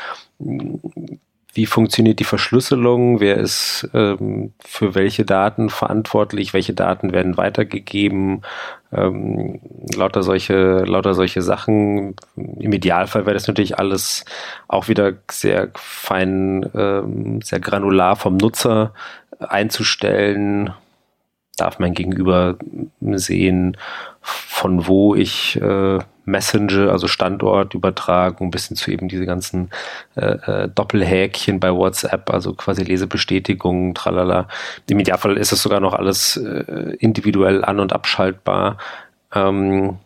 wie 1.54 1.66
funktioniert 1.66 2.20
die 2.20 2.24
Verschlüsselung, 2.24 3.20
wer 3.20 3.36
ist 3.36 3.88
ähm, 3.94 4.52
für 4.60 4.94
welche 4.94 5.24
Daten 5.24 5.70
verantwortlich, 5.70 6.52
welche 6.52 6.74
Daten 6.74 7.12
werden 7.12 7.36
weitergegeben, 7.36 8.42
ähm, 8.92 9.60
lauter 9.94 10.22
solche, 10.22 10.84
lauter 10.84 11.14
solche 11.14 11.42
Sachen. 11.42 12.14
Im 12.36 12.72
Idealfall 12.72 13.26
wäre 13.26 13.34
das 13.34 13.48
natürlich 13.48 13.78
alles 13.78 14.24
auch 14.68 14.88
wieder 14.88 15.14
sehr 15.30 15.70
fein, 15.74 16.68
ähm, 16.74 17.40
sehr 17.42 17.60
granular 17.60 18.16
vom 18.16 18.36
Nutzer 18.36 18.92
einzustellen. 19.38 20.72
Darf 21.56 21.78
mein 21.78 21.94
Gegenüber 21.94 22.56
sehen, 23.00 23.76
von 24.20 24.86
wo 24.86 25.14
ich 25.14 25.60
äh, 25.60 25.98
Messenger, 26.28 26.92
also 26.92 27.08
Standortübertragung, 27.08 28.50
bis 28.50 28.68
hin 28.68 28.76
zu 28.76 28.90
eben 28.90 29.08
diese 29.08 29.26
ganzen 29.26 29.70
äh, 30.14 30.64
äh, 30.64 30.68
Doppelhäkchen 30.68 31.60
bei 31.60 31.72
WhatsApp, 31.74 32.30
also 32.30 32.54
quasi 32.54 32.84
Lesebestätigung, 32.84 33.94
tralala. 33.94 34.48
Im 34.88 35.00
Idealfall 35.00 35.36
ist 35.36 35.52
es 35.52 35.62
sogar 35.62 35.80
noch 35.80 35.94
alles 35.94 36.36
äh, 36.36 36.96
individuell 36.98 37.64
an- 37.64 37.80
und 37.80 37.92
abschaltbar. 37.92 38.78
Ähm, 39.34 39.98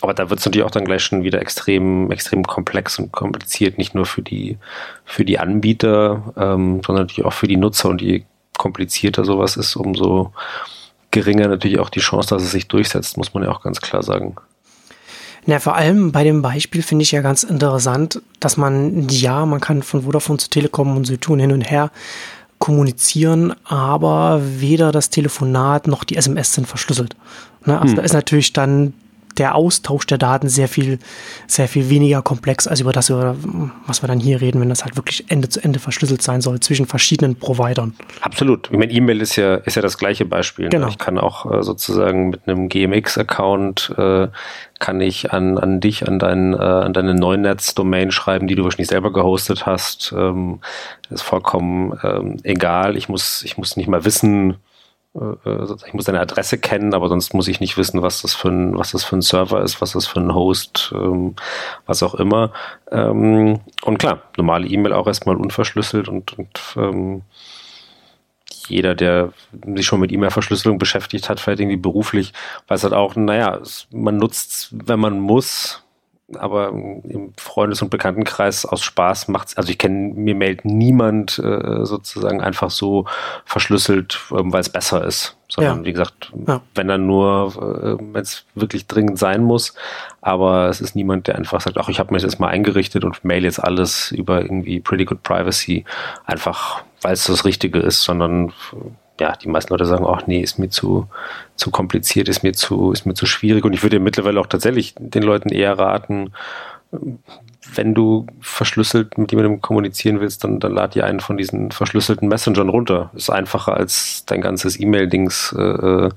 aber 0.00 0.14
da 0.14 0.30
wird 0.30 0.40
es 0.40 0.46
natürlich 0.46 0.64
auch 0.64 0.70
dann 0.70 0.84
gleich 0.84 1.02
schon 1.02 1.24
wieder 1.24 1.40
extrem, 1.40 2.10
extrem 2.10 2.44
komplex 2.44 2.98
und 2.98 3.10
kompliziert, 3.10 3.78
nicht 3.78 3.94
nur 3.94 4.06
für 4.06 4.22
die, 4.22 4.58
für 5.04 5.24
die 5.24 5.38
Anbieter, 5.38 6.34
ähm, 6.36 6.82
sondern 6.86 7.06
natürlich 7.06 7.24
auch 7.24 7.32
für 7.32 7.48
die 7.48 7.56
Nutzer. 7.56 7.88
Und 7.88 8.00
je 8.00 8.24
komplizierter 8.56 9.24
sowas 9.24 9.56
ist, 9.56 9.74
umso 9.76 10.32
geringer 11.10 11.48
natürlich 11.48 11.80
auch 11.80 11.90
die 11.90 12.00
Chance, 12.00 12.34
dass 12.34 12.42
es 12.42 12.52
sich 12.52 12.68
durchsetzt, 12.68 13.16
muss 13.16 13.34
man 13.34 13.42
ja 13.42 13.50
auch 13.50 13.62
ganz 13.62 13.80
klar 13.80 14.02
sagen. 14.02 14.36
Na, 15.48 15.58
vor 15.60 15.76
allem 15.76 16.12
bei 16.12 16.24
dem 16.24 16.42
Beispiel 16.42 16.82
finde 16.82 17.04
ich 17.04 17.12
ja 17.12 17.22
ganz 17.22 17.42
interessant, 17.42 18.20
dass 18.38 18.58
man, 18.58 19.08
ja, 19.08 19.46
man 19.46 19.60
kann 19.60 19.82
von 19.82 20.02
Vodafone 20.02 20.38
zu 20.38 20.50
Telekom 20.50 20.94
und 20.94 21.06
Südtun 21.06 21.38
hin 21.38 21.52
und 21.52 21.62
her 21.62 21.90
kommunizieren, 22.58 23.54
aber 23.64 24.42
weder 24.42 24.92
das 24.92 25.08
Telefonat 25.08 25.86
noch 25.86 26.04
die 26.04 26.16
SMS 26.16 26.52
sind 26.52 26.66
verschlüsselt. 26.66 27.16
Ne? 27.64 27.80
Also 27.80 27.92
hm. 27.92 27.96
da 27.96 28.02
ist 28.02 28.12
natürlich 28.12 28.52
dann 28.52 28.92
der 29.38 29.54
Austausch 29.54 30.06
der 30.06 30.18
Daten 30.18 30.48
sehr 30.48 30.68
viel, 30.68 30.98
sehr 31.46 31.68
viel 31.68 31.90
weniger 31.90 32.22
komplex 32.22 32.66
als 32.66 32.80
über 32.80 32.92
das, 32.92 33.10
was 33.10 34.02
wir 34.02 34.06
dann 34.08 34.20
hier 34.20 34.40
reden, 34.40 34.60
wenn 34.60 34.68
das 34.68 34.84
halt 34.84 34.96
wirklich 34.96 35.30
Ende 35.30 35.48
zu 35.48 35.62
Ende 35.62 35.78
verschlüsselt 35.78 36.22
sein 36.22 36.40
soll 36.40 36.60
zwischen 36.60 36.86
verschiedenen 36.86 37.36
Providern. 37.36 37.94
Absolut. 38.20 38.68
Ich 38.70 38.78
meine, 38.78 38.92
E-Mail 38.92 39.20
ist 39.20 39.36
ja, 39.36 39.56
ist 39.56 39.76
ja 39.76 39.82
das 39.82 39.98
gleiche 39.98 40.24
Beispiel. 40.24 40.66
Ne? 40.66 40.70
Genau. 40.70 40.88
Ich 40.88 40.98
kann 40.98 41.18
auch 41.18 41.50
äh, 41.50 41.62
sozusagen 41.62 42.30
mit 42.30 42.40
einem 42.46 42.68
GMX-Account 42.68 43.94
äh, 43.96 44.28
kann 44.78 45.00
ich 45.00 45.32
an, 45.32 45.58
an 45.58 45.80
dich, 45.80 46.06
an, 46.06 46.18
dein, 46.18 46.54
äh, 46.54 46.56
an 46.56 46.92
deine 46.92 47.14
Neunetz-Domain 47.14 48.10
schreiben, 48.10 48.46
die 48.46 48.54
du 48.54 48.64
wahrscheinlich 48.64 48.88
selber 48.88 49.12
gehostet 49.12 49.66
hast. 49.66 50.14
Ähm, 50.16 50.60
ist 51.10 51.22
vollkommen 51.22 51.98
ähm, 52.02 52.36
egal. 52.44 52.96
Ich 52.96 53.08
muss, 53.08 53.42
ich 53.42 53.58
muss 53.58 53.76
nicht 53.76 53.88
mal 53.88 54.04
wissen, 54.04 54.56
ich 55.86 55.94
muss 55.94 56.04
deine 56.04 56.20
Adresse 56.20 56.58
kennen, 56.58 56.94
aber 56.94 57.08
sonst 57.08 57.34
muss 57.34 57.48
ich 57.48 57.60
nicht 57.60 57.76
wissen, 57.76 58.02
was 58.02 58.22
das 58.22 58.34
für 58.34 58.48
ein, 58.48 58.76
was 58.76 58.92
das 58.92 59.04
für 59.04 59.16
ein 59.16 59.22
Server 59.22 59.62
ist, 59.62 59.80
was 59.80 59.92
das 59.92 60.06
für 60.06 60.20
ein 60.20 60.34
Host, 60.34 60.92
ähm, 60.94 61.34
was 61.86 62.02
auch 62.02 62.14
immer. 62.14 62.52
Ähm, 62.90 63.60
und 63.84 63.98
klar, 63.98 64.22
normale 64.36 64.68
E-Mail 64.68 64.92
auch 64.92 65.06
erstmal 65.06 65.36
unverschlüsselt 65.36 66.08
und, 66.08 66.38
und 66.38 66.60
ähm, 66.76 67.22
jeder, 68.68 68.94
der 68.94 69.32
sich 69.74 69.86
schon 69.86 70.00
mit 70.00 70.12
E-Mail-Verschlüsselung 70.12 70.78
beschäftigt 70.78 71.28
hat, 71.28 71.40
vielleicht 71.40 71.60
irgendwie 71.60 71.76
beruflich, 71.76 72.32
weiß 72.68 72.84
halt 72.84 72.92
auch, 72.92 73.16
naja, 73.16 73.60
man 73.90 74.18
nutzt, 74.18 74.68
wenn 74.72 75.00
man 75.00 75.18
muss, 75.18 75.82
aber 76.36 76.68
im 76.68 77.32
Freundes- 77.38 77.80
und 77.80 77.88
Bekanntenkreis 77.90 78.66
aus 78.66 78.82
Spaß 78.82 79.28
macht's, 79.28 79.56
also 79.56 79.70
ich 79.70 79.78
kenne, 79.78 80.12
mir 80.14 80.34
meldet 80.34 80.64
niemand 80.66 81.38
äh, 81.38 81.84
sozusagen 81.86 82.42
einfach 82.42 82.70
so 82.70 83.06
verschlüsselt, 83.46 84.18
ähm, 84.32 84.52
weil 84.52 84.60
es 84.60 84.68
besser 84.68 85.04
ist. 85.04 85.36
Sondern 85.50 85.78
Ja. 85.78 85.84
wie 85.86 85.92
gesagt, 85.92 86.30
Ja. 86.46 86.60
wenn 86.74 86.88
dann 86.88 87.06
nur, 87.06 87.54
äh, 87.56 87.96
wenn 88.12 88.20
es 88.22 88.44
wirklich 88.54 88.86
dringend 88.86 89.18
sein 89.18 89.42
muss, 89.42 89.72
aber 90.20 90.68
es 90.68 90.82
ist 90.82 90.94
niemand, 90.94 91.26
der 91.28 91.36
einfach 91.36 91.62
sagt, 91.62 91.78
ach, 91.78 91.88
ich 91.88 91.98
habe 91.98 92.12
mir 92.12 92.18
das 92.18 92.24
jetzt 92.30 92.38
mal 92.40 92.48
eingerichtet 92.48 93.04
und 93.04 93.24
mail 93.24 93.44
jetzt 93.44 93.62
alles 93.62 94.12
über 94.12 94.42
irgendwie 94.42 94.80
Pretty 94.80 95.06
Good 95.06 95.22
Privacy, 95.22 95.86
einfach 96.26 96.82
weil 97.00 97.14
es 97.14 97.24
das 97.24 97.46
Richtige 97.46 97.78
ist, 97.78 98.02
sondern 98.02 98.52
ja, 99.20 99.34
die 99.36 99.48
meisten 99.48 99.72
Leute 99.72 99.86
sagen, 99.86 100.06
ach 100.06 100.26
nee, 100.26 100.40
ist 100.40 100.58
mir 100.58 100.70
zu, 100.70 101.08
zu 101.56 101.70
kompliziert, 101.70 102.28
ist 102.28 102.42
mir 102.42 102.52
zu, 102.52 102.92
ist 102.92 103.06
mir 103.06 103.14
zu 103.14 103.26
schwierig. 103.26 103.64
Und 103.64 103.72
ich 103.72 103.82
würde 103.82 104.00
mittlerweile 104.00 104.40
auch 104.40 104.46
tatsächlich 104.46 104.94
den 104.98 105.22
Leuten 105.22 105.48
eher 105.48 105.78
raten, 105.78 106.32
wenn 107.74 107.94
du 107.94 108.26
verschlüsselt 108.40 109.18
mit 109.18 109.30
jemandem 109.30 109.60
kommunizieren 109.60 110.20
willst, 110.20 110.44
dann, 110.44 110.60
dann 110.60 110.72
lad 110.72 110.94
dir 110.94 111.04
einen 111.04 111.20
von 111.20 111.36
diesen 111.36 111.70
verschlüsselten 111.70 112.28
Messengern 112.28 112.68
runter. 112.68 113.10
Ist 113.14 113.30
einfacher 113.30 113.74
als 113.74 114.24
dein 114.26 114.40
ganzes 114.40 114.80
E-Mail-Dings 114.80 115.54
äh, 115.56 115.62
äh, 115.62 116.10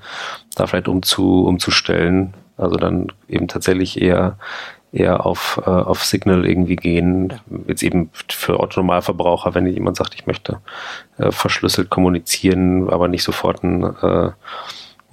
da 0.55 0.67
vielleicht 0.67 0.87
umzu, 0.87 1.45
umzustellen. 1.45 2.33
Also 2.57 2.75
dann 2.77 3.07
eben 3.27 3.47
tatsächlich 3.47 4.01
eher 4.01 4.37
eher 4.91 5.25
auf, 5.25 5.61
äh, 5.65 5.69
auf 5.69 6.03
Signal 6.03 6.45
irgendwie 6.45 6.75
gehen. 6.75 7.33
Jetzt 7.67 7.83
eben 7.83 8.09
für 8.29 8.59
Otto-Normalverbraucher, 8.59 9.55
wenn 9.55 9.65
jemand 9.67 9.97
sagt, 9.97 10.13
ich 10.15 10.27
möchte 10.27 10.59
äh, 11.17 11.31
verschlüsselt 11.31 11.89
kommunizieren, 11.89 12.89
aber 12.89 13.07
nicht 13.07 13.23
sofort 13.23 13.63
ein, 13.63 13.83
äh, 13.83 14.31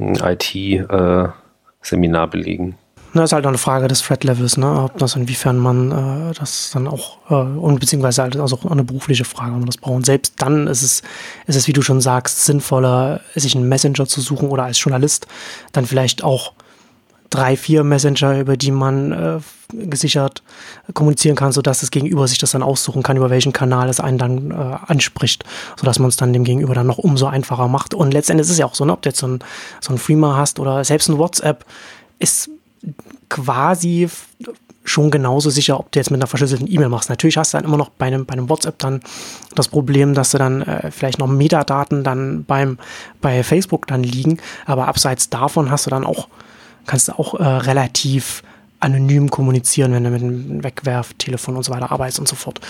IT-Seminar 0.01 1.09
belegen. 2.29 2.77
Na, 3.15 3.25
ist 3.25 3.33
halt 3.33 3.47
auch 3.47 3.49
eine 3.49 3.59
Frage 3.59 3.89
des 3.89 4.03
Threat-Levels, 4.03 4.59
ne? 4.59 4.83
Ob 4.83 4.99
das 4.99 5.17
inwiefern 5.17 5.57
man 5.57 6.31
äh, 6.31 6.35
das 6.35 6.71
dann 6.73 6.87
auch, 6.87 7.17
äh, 7.31 7.35
und 7.35 7.81
beziehungsweise 7.81 8.23
halt 8.23 8.37
also 8.37 8.57
auch 8.57 8.71
eine 8.71 8.85
berufliche 8.85 9.25
Frage, 9.25 9.53
ob 9.53 9.59
man 9.59 9.67
das 9.67 9.79
braucht. 9.79 9.95
Und 9.95 10.07
selbst 10.07 10.35
dann 10.37 10.67
ist 10.67 10.83
es, 10.83 11.03
ist 11.47 11.57
es, 11.57 11.67
wie 11.67 11.73
du 11.73 11.81
schon 11.81 12.03
sagst, 12.03 12.45
sinnvoller, 12.45 13.23
sich 13.35 13.57
einen 13.57 13.69
Messenger 13.69 14.07
zu 14.07 14.21
suchen 14.21 14.51
oder 14.51 14.65
als 14.65 14.83
Journalist 14.83 15.27
dann 15.73 15.87
vielleicht 15.87 16.23
auch 16.23 16.53
drei, 17.31 17.57
vier 17.57 17.85
Messenger, 17.85 18.41
über 18.41 18.57
die 18.57 18.71
man 18.71 19.13
äh, 19.13 19.39
gesichert 19.73 20.43
kommunizieren 20.95 21.37
kann, 21.37 21.53
sodass 21.53 21.81
das 21.81 21.91
Gegenüber 21.91 22.27
sich 22.27 22.39
das 22.39 22.53
dann 22.53 22.63
aussuchen 22.63 23.03
kann, 23.03 23.17
über 23.17 23.31
welchen 23.31 23.53
Kanal 23.53 23.89
es 23.89 24.01
einen 24.01 24.19
dann 24.19 24.51
äh, 24.51 24.55
anspricht, 24.87 25.45
sodass 25.77 25.99
man 25.99 26.09
es 26.09 26.17
dann 26.17 26.33
dem 26.33 26.45
Gegenüber 26.45 26.75
dann 26.75 26.87
noch 26.87 26.99
umso 26.99 27.27
einfacher 27.27 27.69
macht. 27.69 27.95
Und 27.95 28.13
letztendlich 28.13 28.47
ist 28.47 28.53
es 28.53 28.59
ja 28.59 28.67
auch 28.67 28.75
so, 28.75 28.85
ne, 28.85 28.93
ob 28.93 29.03
du 29.03 29.11
jetzt 29.11 29.21
so 29.21 29.27
ein, 29.27 29.41
so 29.81 29.93
ein 29.93 29.99
Freema 29.99 30.37
hast 30.37 30.59
oder 30.59 30.83
selbst 30.85 31.09
ein 31.09 31.19
WhatsApp, 31.19 31.65
ist 32.19 32.51
quasi 33.29 34.09
schon 34.89 35.11
genauso 35.11 35.51
sicher, 35.51 35.79
ob 35.79 35.93
du 35.93 35.99
jetzt 35.99 36.11
mit 36.11 36.19
einer 36.19 36.27
verschlüsselten 36.27 36.71
E-Mail 36.71 36.89
machst. 36.89 37.11
Natürlich 37.11 37.37
hast 37.37 37.53
du 37.53 37.59
dann 37.59 37.65
immer 37.65 37.77
noch 37.77 37.91
bei 37.91 38.07
einem, 38.07 38.25
bei 38.25 38.33
einem 38.33 38.49
WhatsApp 38.49 38.79
dann 38.79 39.01
das 39.55 39.69
Problem, 39.69 40.15
dass 40.15 40.31
du 40.31 40.39
dann 40.39 40.63
äh, 40.63 40.91
vielleicht 40.91 41.19
noch 41.19 41.27
Metadaten 41.27 42.05
dann 42.05 42.45
beim, 42.45 42.79
bei 43.21 43.43
Facebook 43.43 43.87
dann 43.87 44.03
liegen, 44.03 44.39
aber 44.67 44.89
abseits 44.89 45.29
davon 45.29 45.71
hast 45.71 45.87
du 45.87 45.91
dann 45.91 46.05
auch, 46.05 46.29
kannst 46.89 47.09
du 47.09 47.13
auch 47.13 47.35
äh, 47.35 47.45
relativ 47.45 48.43
anonym 48.81 49.31
kommunizieren, 49.31 49.93
wenn 49.93 50.05
du 50.05 50.11
mit 50.11 50.23
einem 50.23 50.65
Wegwerftelefon 50.65 51.57
und 51.57 51.65
so 51.65 51.73
weiter 51.73 51.91
arbeitest 51.91 52.21
und 52.21 52.29
so 52.29 52.37
fort. 52.37 52.61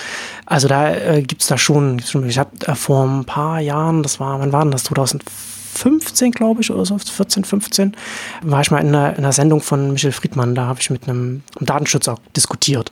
Also 0.46 0.68
da 0.68 0.94
äh, 0.94 1.22
gibt's 1.22 1.46
da 1.46 1.58
schon, 1.58 1.98
ich 1.98 2.38
habe 2.38 2.50
äh, 2.66 2.74
vor 2.74 3.04
ein 3.04 3.24
paar 3.24 3.60
Jahren, 3.60 4.02
das 4.02 4.18
war, 4.18 4.40
wann 4.40 4.52
war 4.52 4.62
denn 4.62 4.70
das, 4.70 4.84
2015, 4.84 6.30
glaube 6.30 6.62
ich, 6.62 6.70
oder 6.70 6.86
so, 6.86 6.96
14, 6.96 7.44
15, 7.44 7.94
war 8.42 8.62
ich 8.62 8.70
mal 8.70 8.78
in 8.78 8.88
einer, 8.88 9.10
in 9.10 9.18
einer 9.18 9.32
Sendung 9.32 9.60
von 9.60 9.92
Michel 9.92 10.12
Friedmann, 10.12 10.54
da 10.54 10.64
habe 10.64 10.80
ich 10.80 10.88
mit 10.88 11.06
einem, 11.06 11.42
einem 11.56 11.66
Datenschützer 11.66 12.16
diskutiert. 12.34 12.90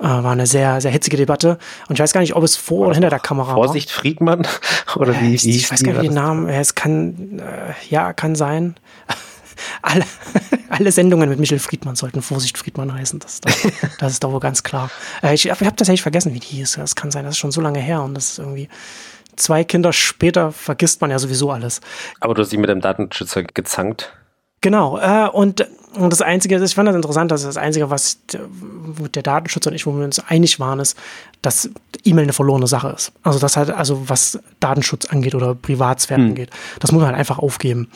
Äh, 0.00 0.04
war 0.04 0.32
eine 0.32 0.48
sehr, 0.48 0.80
sehr 0.80 0.90
hitzige 0.90 1.16
Debatte 1.16 1.58
und 1.88 1.94
ich 1.94 2.00
weiß 2.00 2.12
gar 2.12 2.20
nicht, 2.20 2.34
ob 2.34 2.42
es 2.42 2.56
vor 2.56 2.86
oder 2.86 2.94
hinter 2.94 3.10
der 3.10 3.20
Kamera 3.20 3.54
Vorsicht, 3.54 3.92
Friedmann? 3.92 4.44
Oder 4.96 5.14
war. 5.14 5.20
wie, 5.20 5.34
ich, 5.34 5.46
ich 5.46 5.70
weiß 5.70 5.84
gar 5.84 5.92
nicht, 5.92 6.02
wie 6.02 6.06
den 6.08 6.14
Namen, 6.14 6.48
äh, 6.48 6.58
es 6.58 6.74
kann, 6.74 7.38
äh, 7.38 7.74
ja, 7.90 8.12
kann 8.12 8.34
sein. 8.34 8.74
Alle, 9.82 10.04
alle 10.68 10.92
Sendungen 10.92 11.28
mit 11.28 11.38
Michel 11.38 11.58
Friedmann 11.58 11.96
sollten 11.96 12.22
Vorsicht 12.22 12.58
Friedmann 12.58 12.92
heißen. 12.92 13.18
Das, 13.18 13.40
das, 13.40 13.56
das 13.98 14.12
ist 14.12 14.24
doch 14.24 14.32
wohl 14.32 14.40
ganz 14.40 14.62
klar. 14.62 14.90
Äh, 15.22 15.34
ich 15.34 15.50
habe 15.50 15.64
hab 15.64 15.76
tatsächlich 15.76 16.02
vergessen, 16.02 16.34
wie 16.34 16.40
die 16.40 16.46
hieß. 16.46 16.74
Das 16.74 16.96
kann 16.96 17.10
sein, 17.10 17.24
das 17.24 17.34
ist 17.34 17.38
schon 17.38 17.52
so 17.52 17.60
lange 17.60 17.80
her 17.80 18.02
und 18.02 18.14
das 18.14 18.32
ist 18.32 18.38
irgendwie 18.38 18.68
zwei 19.36 19.64
Kinder 19.64 19.92
später 19.92 20.52
vergisst 20.52 21.00
man 21.00 21.10
ja 21.10 21.18
sowieso 21.18 21.50
alles. 21.50 21.80
Aber 22.20 22.34
du 22.34 22.42
hast 22.42 22.52
dich 22.52 22.58
mit 22.58 22.70
dem 22.70 22.80
Datenschützer 22.80 23.42
gezankt. 23.42 24.12
Genau, 24.62 24.98
äh, 24.98 25.28
und, 25.28 25.66
und 25.94 26.12
das 26.12 26.22
Einzige, 26.22 26.62
ich 26.62 26.74
fand 26.74 26.88
das 26.88 26.96
interessant, 26.96 27.30
dass 27.30 27.42
das 27.42 27.56
Einzige, 27.56 27.90
was 27.90 28.18
wo 28.38 29.06
der 29.06 29.22
Datenschützer 29.22 29.70
und 29.70 29.76
ich, 29.76 29.86
wo 29.86 29.96
wir 29.96 30.04
uns 30.04 30.18
einig 30.18 30.58
waren, 30.58 30.80
ist, 30.80 30.98
dass 31.42 31.70
E-Mail 32.04 32.24
eine 32.24 32.32
verlorene 32.32 32.66
Sache 32.66 32.88
ist. 32.88 33.12
Also 33.22 33.38
das 33.38 33.56
halt, 33.56 33.70
also 33.70 34.08
was 34.08 34.40
Datenschutz 34.58 35.06
angeht 35.06 35.34
oder 35.34 35.54
Privatsphäre 35.54 36.20
angeht, 36.20 36.50
das 36.80 36.90
muss 36.90 37.00
man 37.00 37.10
halt 37.10 37.18
einfach 37.18 37.38
aufgeben. 37.38 37.88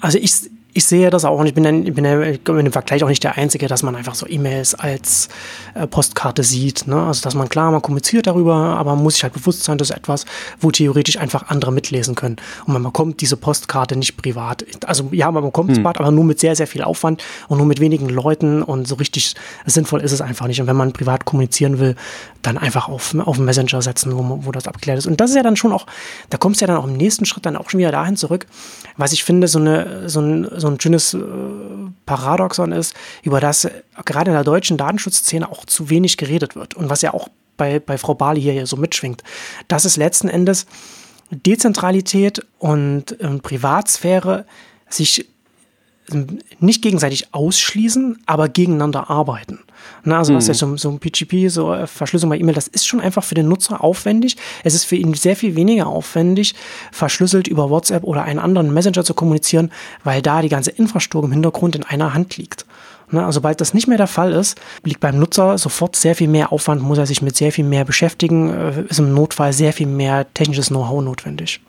Also 0.00 0.18
ich, 0.18 0.48
ich 0.72 0.84
sehe 0.84 1.10
das 1.10 1.24
auch 1.24 1.38
und 1.38 1.46
ich 1.46 1.54
bin, 1.54 1.64
dann, 1.64 1.86
ich 1.86 1.94
bin 1.94 2.04
in 2.04 2.38
dem 2.44 2.72
Vergleich 2.72 3.02
auch 3.04 3.08
nicht 3.08 3.24
der 3.24 3.36
Einzige, 3.36 3.66
dass 3.66 3.82
man 3.82 3.96
einfach 3.96 4.14
so 4.14 4.26
E-Mails 4.28 4.74
als 4.74 5.28
äh, 5.74 5.86
Postkarte 5.86 6.42
sieht. 6.42 6.86
Ne? 6.86 6.96
Also 7.02 7.22
dass 7.22 7.34
man 7.34 7.48
klar, 7.48 7.70
man 7.72 7.82
kommuniziert 7.82 8.26
darüber, 8.26 8.54
aber 8.54 8.94
man 8.94 9.02
muss 9.02 9.14
sich 9.14 9.22
halt 9.24 9.32
bewusst 9.32 9.64
sein, 9.64 9.78
das 9.78 9.90
ist 9.90 9.96
etwas, 9.96 10.24
wo 10.60 10.70
theoretisch 10.70 11.18
einfach 11.18 11.48
andere 11.48 11.72
mitlesen 11.72 12.14
können. 12.14 12.36
Und 12.66 12.72
man 12.74 12.82
bekommt 12.82 13.20
diese 13.20 13.36
Postkarte 13.36 13.96
nicht 13.96 14.16
privat. 14.16 14.64
Also 14.86 15.08
ja, 15.12 15.30
man 15.30 15.42
bekommt 15.42 15.70
es 15.70 15.78
privat, 15.78 15.98
aber 16.00 16.10
nur 16.10 16.24
mit 16.24 16.38
sehr, 16.40 16.54
sehr 16.54 16.66
viel 16.66 16.82
Aufwand 16.82 17.22
und 17.48 17.58
nur 17.58 17.66
mit 17.66 17.80
wenigen 17.80 18.08
Leuten 18.08 18.62
und 18.62 18.86
so 18.86 18.94
richtig 18.94 19.34
sinnvoll 19.66 20.00
ist 20.02 20.12
es 20.12 20.20
einfach 20.20 20.46
nicht. 20.46 20.60
Und 20.60 20.66
wenn 20.66 20.76
man 20.76 20.92
privat 20.92 21.24
kommunizieren 21.24 21.78
will, 21.78 21.96
dann 22.42 22.56
einfach 22.58 22.88
auf, 22.88 23.14
auf 23.18 23.36
einen 23.36 23.44
Messenger 23.44 23.82
setzen, 23.82 24.16
wo, 24.16 24.22
man- 24.22 24.46
wo 24.46 24.52
das 24.52 24.66
abgeklärt 24.68 24.98
ist. 24.98 25.06
Und 25.06 25.20
das 25.20 25.30
ist 25.30 25.36
ja 25.36 25.42
dann 25.42 25.56
schon 25.56 25.72
auch, 25.72 25.86
da 26.30 26.38
kommst 26.38 26.60
du 26.60 26.64
ja 26.64 26.68
dann 26.68 26.76
auch 26.76 26.86
im 26.86 26.94
nächsten 26.96 27.24
Schritt 27.26 27.44
dann 27.44 27.56
auch 27.56 27.68
schon 27.70 27.78
wieder 27.80 27.92
dahin 27.92 28.16
zurück, 28.16 28.46
was 28.96 29.12
ich 29.12 29.24
finde, 29.24 29.48
so, 29.48 29.58
eine, 29.58 30.08
so, 30.08 30.20
ein, 30.20 30.48
so 30.60 30.68
ein 30.68 30.80
schönes 30.80 31.14
äh, 31.14 31.18
Paradoxon 32.06 32.72
ist, 32.72 32.94
über 33.22 33.40
das 33.40 33.68
gerade 34.04 34.30
in 34.30 34.34
der 34.34 34.44
deutschen 34.44 34.76
Datenschutzszene 34.76 35.50
auch 35.50 35.64
zu 35.64 35.90
wenig 35.90 36.16
geredet 36.16 36.56
wird. 36.56 36.74
Und 36.74 36.90
was 36.90 37.02
ja 37.02 37.14
auch 37.14 37.28
bei, 37.56 37.78
bei 37.78 37.98
Frau 37.98 38.14
Bali 38.14 38.40
hier 38.40 38.66
so 38.66 38.76
mitschwingt. 38.76 39.22
Das 39.68 39.84
ist 39.84 39.96
letzten 39.96 40.28
Endes 40.28 40.66
Dezentralität 41.30 42.44
und 42.58 43.16
ähm, 43.20 43.40
Privatsphäre 43.40 44.46
sich 44.88 45.28
nicht 46.58 46.82
gegenseitig 46.82 47.34
ausschließen, 47.34 48.22
aber 48.26 48.48
gegeneinander 48.48 49.10
arbeiten. 49.10 49.60
Na, 50.04 50.18
also 50.18 50.34
was 50.34 50.46
ja 50.46 50.54
so, 50.54 50.76
so 50.76 50.90
ein 50.90 50.98
PGP, 50.98 51.48
so 51.48 51.72
äh, 51.72 51.86
Verschlüsselung 51.86 52.30
bei 52.30 52.38
E-Mail, 52.38 52.54
das 52.54 52.68
ist 52.68 52.86
schon 52.86 53.00
einfach 53.00 53.24
für 53.24 53.34
den 53.34 53.48
Nutzer 53.48 53.82
aufwendig. 53.82 54.36
Es 54.64 54.74
ist 54.74 54.84
für 54.84 54.96
ihn 54.96 55.14
sehr 55.14 55.36
viel 55.36 55.56
weniger 55.56 55.86
aufwendig, 55.86 56.54
verschlüsselt 56.92 57.48
über 57.48 57.70
WhatsApp 57.70 58.04
oder 58.04 58.24
einen 58.24 58.38
anderen 58.38 58.72
Messenger 58.72 59.04
zu 59.04 59.14
kommunizieren, 59.14 59.70
weil 60.04 60.22
da 60.22 60.42
die 60.42 60.48
ganze 60.48 60.70
Infrastruktur 60.70 61.24
im 61.24 61.32
Hintergrund 61.32 61.76
in 61.76 61.84
einer 61.84 62.14
Hand 62.14 62.36
liegt. 62.36 62.64
Na, 63.10 63.26
also 63.26 63.38
sobald 63.38 63.60
das 63.60 63.74
nicht 63.74 63.88
mehr 63.88 63.98
der 63.98 64.06
Fall 64.06 64.32
ist, 64.32 64.60
liegt 64.84 65.00
beim 65.00 65.18
Nutzer 65.18 65.58
sofort 65.58 65.96
sehr 65.96 66.14
viel 66.14 66.28
mehr 66.28 66.52
Aufwand, 66.52 66.82
muss 66.82 66.98
er 66.98 67.06
sich 67.06 67.22
mit 67.22 67.36
sehr 67.36 67.50
viel 67.50 67.64
mehr 67.64 67.84
beschäftigen, 67.84 68.50
äh, 68.50 68.84
ist 68.88 69.00
im 69.00 69.12
Notfall 69.12 69.52
sehr 69.52 69.72
viel 69.72 69.88
mehr 69.88 70.32
technisches 70.32 70.68
Know-how 70.68 71.02
notwendig. 71.02 71.60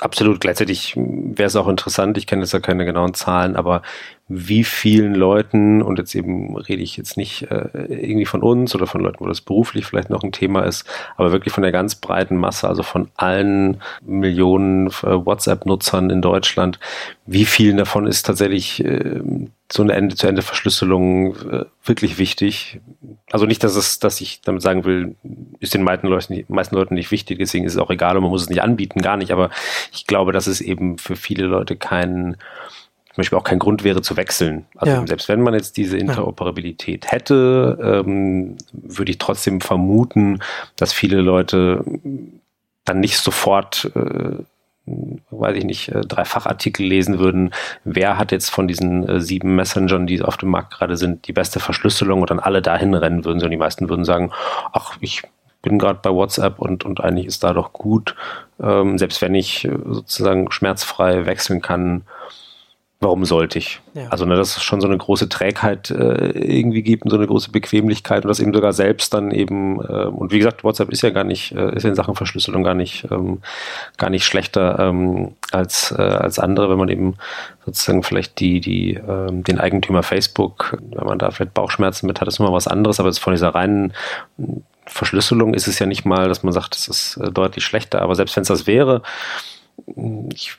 Absolut. 0.00 0.40
Gleichzeitig 0.40 0.94
wäre 0.96 1.48
es 1.48 1.56
auch 1.56 1.68
interessant, 1.68 2.16
ich 2.18 2.26
kenne 2.26 2.42
jetzt 2.42 2.52
ja 2.52 2.60
keine 2.60 2.84
genauen 2.84 3.14
Zahlen, 3.14 3.56
aber 3.56 3.82
wie 4.28 4.62
vielen 4.62 5.14
Leuten, 5.14 5.80
und 5.80 5.98
jetzt 5.98 6.14
eben 6.14 6.54
rede 6.56 6.82
ich 6.82 6.98
jetzt 6.98 7.16
nicht 7.16 7.50
äh, 7.50 7.68
irgendwie 7.88 8.26
von 8.26 8.42
uns 8.42 8.74
oder 8.74 8.86
von 8.86 9.00
Leuten, 9.00 9.20
wo 9.20 9.26
das 9.26 9.40
beruflich 9.40 9.86
vielleicht 9.86 10.10
noch 10.10 10.22
ein 10.22 10.32
Thema 10.32 10.64
ist, 10.64 10.86
aber 11.16 11.32
wirklich 11.32 11.54
von 11.54 11.62
der 11.62 11.72
ganz 11.72 11.94
breiten 11.94 12.36
Masse, 12.36 12.68
also 12.68 12.82
von 12.82 13.08
allen 13.16 13.80
Millionen 14.02 14.88
äh, 14.88 15.24
WhatsApp-Nutzern 15.24 16.10
in 16.10 16.20
Deutschland, 16.20 16.78
wie 17.24 17.46
vielen 17.46 17.78
davon 17.78 18.06
ist 18.06 18.24
tatsächlich 18.24 18.84
äh, 18.84 19.20
so 19.70 19.82
eine 19.82 19.92
Ende-zu-Ende-Verschlüsselung 19.94 21.36
äh, 21.50 21.64
wirklich 21.84 22.18
wichtig? 22.18 22.80
Also 23.30 23.46
nicht, 23.46 23.62
dass 23.64 23.76
es, 23.76 23.98
dass 23.98 24.20
ich 24.20 24.40
damit 24.42 24.62
sagen 24.62 24.84
will, 24.84 25.14
ist 25.60 25.74
den 25.74 25.82
meisten 25.82 26.06
Leuten, 26.06 26.34
nicht, 26.34 26.50
meisten 26.50 26.74
Leuten 26.74 26.94
nicht 26.94 27.10
wichtig, 27.10 27.38
deswegen 27.38 27.64
ist 27.64 27.74
es 27.74 27.78
auch 27.78 27.90
egal 27.90 28.16
und 28.16 28.22
man 28.22 28.30
muss 28.30 28.42
es 28.42 28.48
nicht 28.48 28.62
anbieten, 28.62 29.00
gar 29.00 29.16
nicht, 29.16 29.30
aber 29.30 29.50
ich 29.92 30.06
glaube, 30.06 30.32
dass 30.32 30.46
es 30.46 30.60
eben 30.60 30.98
für 30.98 31.16
viele 31.16 31.46
Leute 31.46 31.76
kein, 31.76 32.36
zum 32.36 32.77
Beispiel 33.18 33.38
auch 33.38 33.44
kein 33.44 33.58
Grund 33.58 33.84
wäre 33.84 34.02
zu 34.02 34.16
wechseln. 34.16 34.66
Also 34.76 34.94
Ja. 34.94 35.06
selbst 35.06 35.28
wenn 35.28 35.42
man 35.42 35.54
jetzt 35.54 35.76
diese 35.76 35.96
Interoperabilität 35.98 37.10
hätte, 37.10 37.78
ähm, 38.06 38.56
würde 38.72 39.10
ich 39.10 39.18
trotzdem 39.18 39.60
vermuten, 39.60 40.40
dass 40.76 40.92
viele 40.92 41.20
Leute 41.20 41.84
dann 42.84 43.00
nicht 43.00 43.18
sofort 43.18 43.90
äh, 43.94 44.42
weiß 45.30 45.56
ich 45.56 45.64
nicht, 45.64 45.88
äh, 45.88 46.00
drei 46.02 46.24
Fachartikel 46.24 46.86
lesen 46.86 47.18
würden, 47.18 47.52
wer 47.84 48.18
hat 48.18 48.32
jetzt 48.32 48.50
von 48.50 48.68
diesen 48.68 49.08
äh, 49.08 49.20
sieben 49.20 49.54
Messengern, 49.56 50.06
die 50.06 50.22
auf 50.22 50.36
dem 50.36 50.50
Markt 50.50 50.72
gerade 50.74 50.96
sind, 50.96 51.26
die 51.28 51.32
beste 51.32 51.60
Verschlüsselung 51.60 52.20
und 52.20 52.30
dann 52.30 52.40
alle 52.40 52.62
dahin 52.62 52.94
rennen 52.94 53.24
würden, 53.24 53.40
sondern 53.40 53.52
die 53.52 53.56
meisten 53.58 53.88
würden 53.88 54.04
sagen, 54.04 54.30
ach, 54.72 54.96
ich 55.00 55.22
bin 55.62 55.78
gerade 55.78 56.00
bei 56.02 56.10
WhatsApp 56.10 56.58
und, 56.58 56.84
und 56.84 57.00
eigentlich 57.00 57.26
ist 57.26 57.44
da 57.44 57.52
doch 57.52 57.72
gut, 57.72 58.14
ähm, 58.60 58.98
selbst 58.98 59.20
wenn 59.22 59.34
ich 59.34 59.64
äh, 59.64 59.76
sozusagen 59.90 60.50
schmerzfrei 60.50 61.26
wechseln 61.26 61.60
kann, 61.60 62.02
warum 63.00 63.24
sollte 63.24 63.58
ich? 63.58 63.80
Ja. 63.94 64.08
Also, 64.08 64.24
ne, 64.24 64.34
dass 64.34 64.56
es 64.56 64.62
schon 64.62 64.80
so 64.80 64.88
eine 64.88 64.98
große 64.98 65.28
Trägheit 65.28 65.90
äh, 65.90 66.30
irgendwie 66.30 66.82
gibt 66.82 67.04
und 67.04 67.10
so 67.10 67.16
eine 67.16 67.28
große 67.28 67.52
Bequemlichkeit 67.52 68.24
und 68.24 68.28
das 68.28 68.40
eben 68.40 68.52
sogar 68.52 68.72
selbst 68.72 69.14
dann 69.14 69.30
eben, 69.30 69.80
äh, 69.80 70.06
und 70.06 70.32
wie 70.32 70.38
gesagt, 70.38 70.64
WhatsApp 70.64 70.90
ist 70.90 71.02
ja 71.02 71.10
gar 71.10 71.24
nicht, 71.24 71.52
äh, 71.52 71.76
ist 71.76 71.84
in 71.84 71.94
Sachen 71.94 72.16
Verschlüsselung 72.16 72.64
gar 72.64 72.74
nicht, 72.74 73.06
ähm, 73.10 73.40
gar 73.98 74.10
nicht 74.10 74.24
schlechter 74.24 74.78
ähm, 74.80 75.36
als, 75.52 75.92
äh, 75.92 76.02
als 76.02 76.40
andere, 76.40 76.70
wenn 76.70 76.78
man 76.78 76.88
eben 76.88 77.14
sozusagen 77.64 78.02
vielleicht 78.02 78.40
die, 78.40 78.60
die, 78.60 78.94
ähm, 78.94 79.44
den 79.44 79.60
Eigentümer 79.60 80.02
Facebook, 80.02 80.76
wenn 80.90 81.06
man 81.06 81.18
da 81.18 81.30
vielleicht 81.30 81.54
Bauchschmerzen 81.54 82.06
mit 82.06 82.20
hat, 82.20 82.26
ist 82.26 82.40
immer 82.40 82.52
was 82.52 82.66
anderes, 82.66 82.98
aber 82.98 83.10
jetzt 83.10 83.20
von 83.20 83.32
dieser 83.32 83.54
reinen 83.54 83.92
Verschlüsselung 84.86 85.54
ist 85.54 85.68
es 85.68 85.78
ja 85.78 85.86
nicht 85.86 86.04
mal, 86.04 86.28
dass 86.28 86.42
man 86.42 86.52
sagt, 86.52 86.74
es 86.74 86.88
ist 86.88 87.16
äh, 87.18 87.30
deutlich 87.30 87.64
schlechter, 87.64 88.02
aber 88.02 88.16
selbst 88.16 88.34
wenn 88.34 88.42
es 88.42 88.48
das 88.48 88.66
wäre, 88.66 89.02
ich 90.32 90.56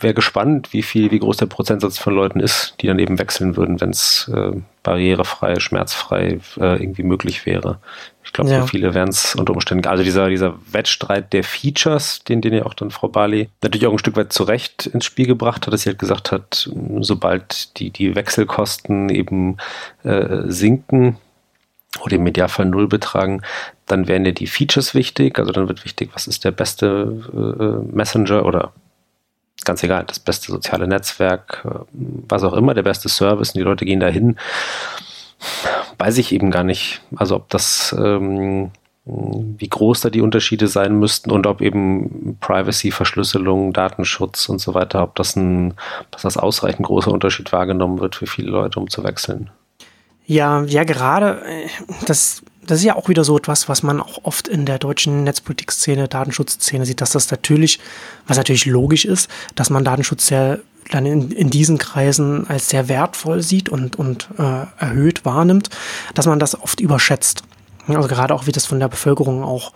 wäre 0.00 0.14
gespannt, 0.14 0.72
wie 0.72 0.82
viel, 0.82 1.10
wie 1.10 1.18
groß 1.18 1.36
der 1.38 1.46
Prozentsatz 1.46 1.98
von 1.98 2.14
Leuten 2.14 2.40
ist, 2.40 2.74
die 2.80 2.86
dann 2.86 2.98
eben 2.98 3.18
wechseln 3.18 3.56
würden, 3.56 3.80
wenn 3.80 3.90
es 3.90 4.30
äh, 4.34 4.52
barrierefrei, 4.82 5.58
schmerzfrei 5.58 6.40
äh, 6.56 6.82
irgendwie 6.82 7.02
möglich 7.02 7.46
wäre. 7.46 7.78
Ich 8.24 8.32
glaube, 8.32 8.50
ja. 8.50 8.66
viele 8.66 8.94
wären 8.94 9.08
es 9.08 9.34
unter 9.34 9.54
Umständen, 9.54 9.86
also 9.86 10.04
dieser, 10.04 10.28
dieser 10.28 10.58
Wettstreit 10.70 11.32
der 11.32 11.44
Features, 11.44 12.24
den, 12.24 12.40
den 12.40 12.54
ja 12.54 12.66
auch 12.66 12.74
dann 12.74 12.90
Frau 12.90 13.08
Bali 13.08 13.48
natürlich 13.62 13.86
auch 13.86 13.92
ein 13.92 13.98
Stück 13.98 14.16
weit 14.16 14.32
zurecht 14.32 14.86
ins 14.86 15.04
Spiel 15.04 15.26
gebracht 15.26 15.66
hat, 15.66 15.72
dass 15.72 15.82
sie 15.82 15.90
halt 15.90 15.98
gesagt 15.98 16.30
hat, 16.30 16.70
sobald 17.00 17.78
die, 17.78 17.90
die 17.90 18.14
Wechselkosten 18.14 19.08
eben 19.08 19.56
äh, 20.04 20.42
sinken, 20.46 21.16
oder 22.02 22.16
im 22.16 22.26
Idealfall 22.26 22.66
null 22.66 22.86
betragen, 22.86 23.42
dann 23.88 24.06
werden 24.06 24.24
ja 24.24 24.32
die 24.32 24.46
Features 24.46 24.94
wichtig. 24.94 25.38
Also 25.38 25.52
dann 25.52 25.68
wird 25.68 25.84
wichtig, 25.84 26.10
was 26.12 26.26
ist 26.26 26.44
der 26.44 26.52
beste 26.52 27.22
äh, 27.32 27.94
Messenger 27.94 28.44
oder 28.44 28.72
ganz 29.64 29.82
egal, 29.82 30.04
das 30.06 30.18
beste 30.18 30.52
soziale 30.52 30.86
Netzwerk, 30.86 31.64
äh, 31.64 31.84
was 32.28 32.44
auch 32.44 32.52
immer, 32.52 32.74
der 32.74 32.82
beste 32.82 33.08
Service 33.08 33.50
und 33.50 33.58
die 33.58 33.64
Leute 33.64 33.84
gehen 33.84 34.00
dahin. 34.00 34.36
Weiß 35.98 36.18
ich 36.18 36.32
eben 36.32 36.50
gar 36.50 36.64
nicht. 36.64 37.00
Also 37.16 37.36
ob 37.36 37.48
das, 37.48 37.94
ähm, 37.98 38.70
wie 39.04 39.68
groß 39.68 40.00
da 40.00 40.10
die 40.10 40.20
Unterschiede 40.20 40.68
sein 40.68 40.98
müssten 40.98 41.30
und 41.30 41.46
ob 41.46 41.60
eben 41.60 42.36
Privacy, 42.40 42.90
Verschlüsselung, 42.90 43.72
Datenschutz 43.72 44.48
und 44.48 44.60
so 44.60 44.74
weiter, 44.74 45.02
ob 45.02 45.14
das 45.14 45.36
ein, 45.36 45.74
dass 46.10 46.22
das 46.22 46.36
ausreichend 46.36 46.86
großer 46.86 47.10
Unterschied 47.10 47.52
wahrgenommen 47.52 48.00
wird 48.00 48.16
für 48.16 48.26
viele 48.26 48.50
Leute, 48.50 48.80
um 48.80 48.90
zu 48.90 49.04
wechseln. 49.04 49.50
Ja, 50.26 50.62
ja, 50.64 50.84
gerade 50.84 51.40
äh, 51.46 51.68
das, 52.06 52.42
das 52.68 52.78
ist 52.80 52.84
ja 52.84 52.96
auch 52.96 53.08
wieder 53.08 53.24
so 53.24 53.36
etwas, 53.36 53.68
was 53.68 53.82
man 53.82 54.00
auch 54.00 54.20
oft 54.24 54.46
in 54.46 54.66
der 54.66 54.78
deutschen 54.78 55.24
Netzpolitik-Szene, 55.24 56.06
Datenschutzszene 56.06 56.84
sieht, 56.86 57.00
dass 57.00 57.10
das 57.10 57.30
natürlich, 57.30 57.80
was 58.26 58.36
natürlich 58.36 58.66
logisch 58.66 59.04
ist, 59.04 59.30
dass 59.54 59.70
man 59.70 59.84
Datenschutz 59.84 60.26
sehr 60.26 60.60
dann 60.90 61.04
in, 61.04 61.30
in 61.30 61.50
diesen 61.50 61.78
Kreisen 61.78 62.46
als 62.48 62.68
sehr 62.70 62.88
wertvoll 62.88 63.42
sieht 63.42 63.68
und, 63.68 63.96
und 63.96 64.28
äh, 64.38 64.66
erhöht 64.78 65.24
wahrnimmt, 65.24 65.68
dass 66.14 66.26
man 66.26 66.38
das 66.38 66.58
oft 66.60 66.80
überschätzt. 66.80 67.42
Also 67.86 68.08
gerade 68.08 68.34
auch, 68.34 68.46
wie 68.46 68.52
das 68.52 68.66
von 68.66 68.80
der 68.80 68.88
Bevölkerung 68.88 69.42
auch 69.42 69.72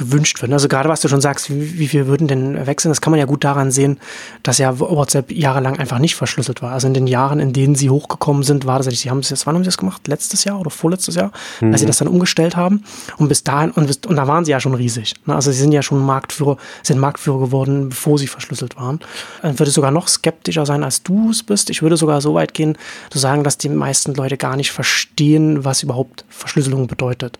gewünscht 0.00 0.40
wird. 0.40 0.52
Also 0.52 0.66
gerade 0.66 0.88
was 0.88 1.00
du 1.02 1.08
schon 1.08 1.20
sagst, 1.20 1.50
wie, 1.50 1.78
wie 1.78 1.86
viel 1.86 2.06
würden 2.06 2.26
denn 2.26 2.66
wechseln, 2.66 2.90
das 2.90 3.00
kann 3.00 3.10
man 3.10 3.20
ja 3.20 3.26
gut 3.26 3.44
daran 3.44 3.70
sehen, 3.70 3.98
dass 4.42 4.58
ja 4.58 4.80
WhatsApp 4.80 5.30
jahrelang 5.30 5.78
einfach 5.78 5.98
nicht 5.98 6.16
verschlüsselt 6.16 6.62
war. 6.62 6.72
Also 6.72 6.86
in 6.86 6.94
den 6.94 7.06
Jahren, 7.06 7.38
in 7.38 7.52
denen 7.52 7.74
sie 7.74 7.90
hochgekommen 7.90 8.42
sind, 8.42 8.64
war 8.64 8.78
das, 8.78 8.86
sie 8.86 9.10
haben 9.10 9.18
es 9.18 9.30
jetzt, 9.30 9.46
wann 9.46 9.54
haben 9.54 9.62
sie 9.62 9.68
das 9.68 9.76
gemacht? 9.76 10.08
Letztes 10.08 10.44
Jahr 10.44 10.58
oder 10.58 10.70
vorletztes 10.70 11.14
Jahr, 11.14 11.32
mhm. 11.60 11.72
als 11.72 11.80
sie 11.80 11.86
das 11.86 11.98
dann 11.98 12.08
umgestellt 12.08 12.56
haben. 12.56 12.82
Und 13.18 13.28
bis 13.28 13.44
dahin, 13.44 13.70
und, 13.72 13.86
bis, 13.86 14.00
und 14.06 14.16
da 14.16 14.26
waren 14.26 14.44
sie 14.44 14.52
ja 14.52 14.60
schon 14.60 14.74
riesig. 14.74 15.14
Ne? 15.26 15.34
Also 15.34 15.52
sie 15.52 15.58
sind 15.58 15.72
ja 15.72 15.82
schon 15.82 15.98
Marktführer, 15.98 16.56
sind 16.82 16.98
Marktführer 16.98 17.40
geworden, 17.40 17.90
bevor 17.90 18.18
sie 18.18 18.26
verschlüsselt 18.26 18.76
waren. 18.76 19.00
Dann 19.42 19.58
würde 19.58 19.70
sogar 19.70 19.90
noch 19.90 20.08
skeptischer 20.08 20.64
sein, 20.64 20.82
als 20.82 21.02
du 21.02 21.30
es 21.30 21.42
bist. 21.42 21.68
Ich 21.68 21.82
würde 21.82 21.98
sogar 21.98 22.22
so 22.22 22.34
weit 22.34 22.54
gehen, 22.54 22.78
zu 23.10 23.18
sagen, 23.18 23.44
dass 23.44 23.58
die 23.58 23.68
meisten 23.68 24.14
Leute 24.14 24.38
gar 24.38 24.56
nicht 24.56 24.72
verstehen, 24.72 25.64
was 25.64 25.82
überhaupt 25.82 26.24
Verschlüsselung 26.30 26.86
bedeutet. 26.86 27.38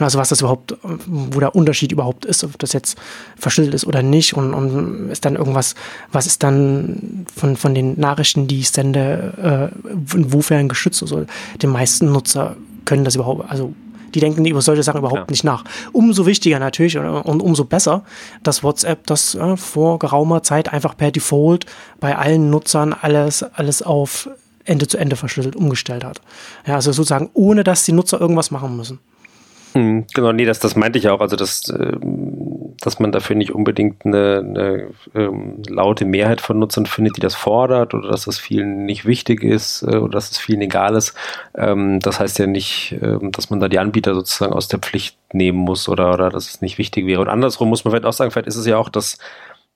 Also 0.00 0.18
was 0.18 0.28
das 0.28 0.40
überhaupt, 0.40 0.76
wo 1.06 1.40
der 1.40 1.54
Unterschied 1.54 1.92
überhaupt 1.92 2.24
ist, 2.24 2.44
ob 2.44 2.58
das 2.58 2.72
jetzt 2.72 2.98
verschlüsselt 3.36 3.74
ist 3.74 3.86
oder 3.86 4.02
nicht 4.02 4.34
und, 4.34 4.54
und 4.54 5.10
ist 5.10 5.24
dann 5.24 5.36
irgendwas, 5.36 5.74
was 6.12 6.26
ist 6.26 6.42
dann 6.42 7.26
von, 7.34 7.56
von 7.56 7.74
den 7.74 7.98
Nachrichten, 7.98 8.46
die 8.46 8.60
ich 8.60 8.70
sende, 8.70 9.72
äh, 9.82 10.16
inwiefern 10.16 10.68
geschützt? 10.68 11.02
Also 11.02 11.26
die 11.60 11.66
meisten 11.66 12.12
Nutzer 12.12 12.56
können 12.84 13.04
das 13.04 13.14
überhaupt, 13.14 13.50
also 13.50 13.74
die 14.14 14.20
denken 14.20 14.44
über 14.44 14.62
solche 14.62 14.82
Sachen 14.82 14.98
überhaupt 14.98 15.20
ja. 15.20 15.26
nicht 15.30 15.44
nach. 15.44 15.64
Umso 15.92 16.26
wichtiger 16.26 16.58
natürlich 16.58 16.98
und 16.98 17.40
umso 17.40 17.64
besser, 17.64 18.04
dass 18.42 18.62
WhatsApp 18.62 19.06
das 19.06 19.34
äh, 19.34 19.56
vor 19.56 19.98
geraumer 19.98 20.42
Zeit 20.42 20.72
einfach 20.72 20.96
per 20.96 21.10
Default 21.10 21.66
bei 22.00 22.16
allen 22.16 22.50
Nutzern 22.50 22.92
alles, 22.92 23.42
alles 23.42 23.82
auf 23.82 24.28
Ende 24.64 24.86
zu 24.86 24.98
Ende 24.98 25.16
verschlüsselt 25.16 25.56
umgestellt 25.56 26.04
hat. 26.04 26.20
Ja, 26.66 26.76
also 26.76 26.92
sozusagen, 26.92 27.30
ohne 27.34 27.64
dass 27.64 27.84
die 27.84 27.92
Nutzer 27.92 28.20
irgendwas 28.20 28.50
machen 28.50 28.76
müssen. 28.76 28.98
Hm, 29.72 30.06
genau, 30.12 30.32
nee, 30.32 30.44
das, 30.44 30.58
das 30.58 30.74
meinte 30.74 30.98
ich 30.98 31.08
auch. 31.08 31.20
Also, 31.20 31.36
dass, 31.36 31.68
ähm, 31.68 32.74
dass 32.80 32.98
man 32.98 33.12
dafür 33.12 33.36
nicht 33.36 33.52
unbedingt 33.52 34.04
eine, 34.04 34.38
eine 34.38 34.90
ähm, 35.14 35.62
laute 35.68 36.04
Mehrheit 36.04 36.40
von 36.40 36.58
Nutzern 36.58 36.86
findet, 36.86 37.16
die 37.16 37.20
das 37.20 37.36
fordert 37.36 37.94
oder 37.94 38.08
dass 38.08 38.24
das 38.24 38.38
vielen 38.38 38.84
nicht 38.84 39.04
wichtig 39.06 39.44
ist 39.44 39.82
äh, 39.82 39.96
oder 39.96 40.12
dass 40.12 40.32
es 40.32 40.38
vielen 40.38 40.62
egal 40.62 40.96
ist. 40.96 41.14
Ähm, 41.56 42.00
das 42.00 42.18
heißt 42.18 42.38
ja 42.40 42.46
nicht, 42.46 42.96
ähm, 43.00 43.30
dass 43.30 43.50
man 43.50 43.60
da 43.60 43.68
die 43.68 43.78
Anbieter 43.78 44.14
sozusagen 44.14 44.52
aus 44.52 44.66
der 44.66 44.80
Pflicht 44.80 45.16
nehmen 45.32 45.58
muss 45.58 45.88
oder, 45.88 46.12
oder 46.14 46.30
dass 46.30 46.48
es 46.48 46.62
nicht 46.62 46.78
wichtig 46.78 47.06
wäre. 47.06 47.20
Und 47.20 47.28
andersrum 47.28 47.68
muss 47.68 47.84
man 47.84 47.92
vielleicht 47.92 48.06
auch 48.06 48.12
sagen, 48.12 48.32
vielleicht 48.32 48.48
ist 48.48 48.56
es 48.56 48.66
ja 48.66 48.76
auch 48.76 48.88
das, 48.88 49.18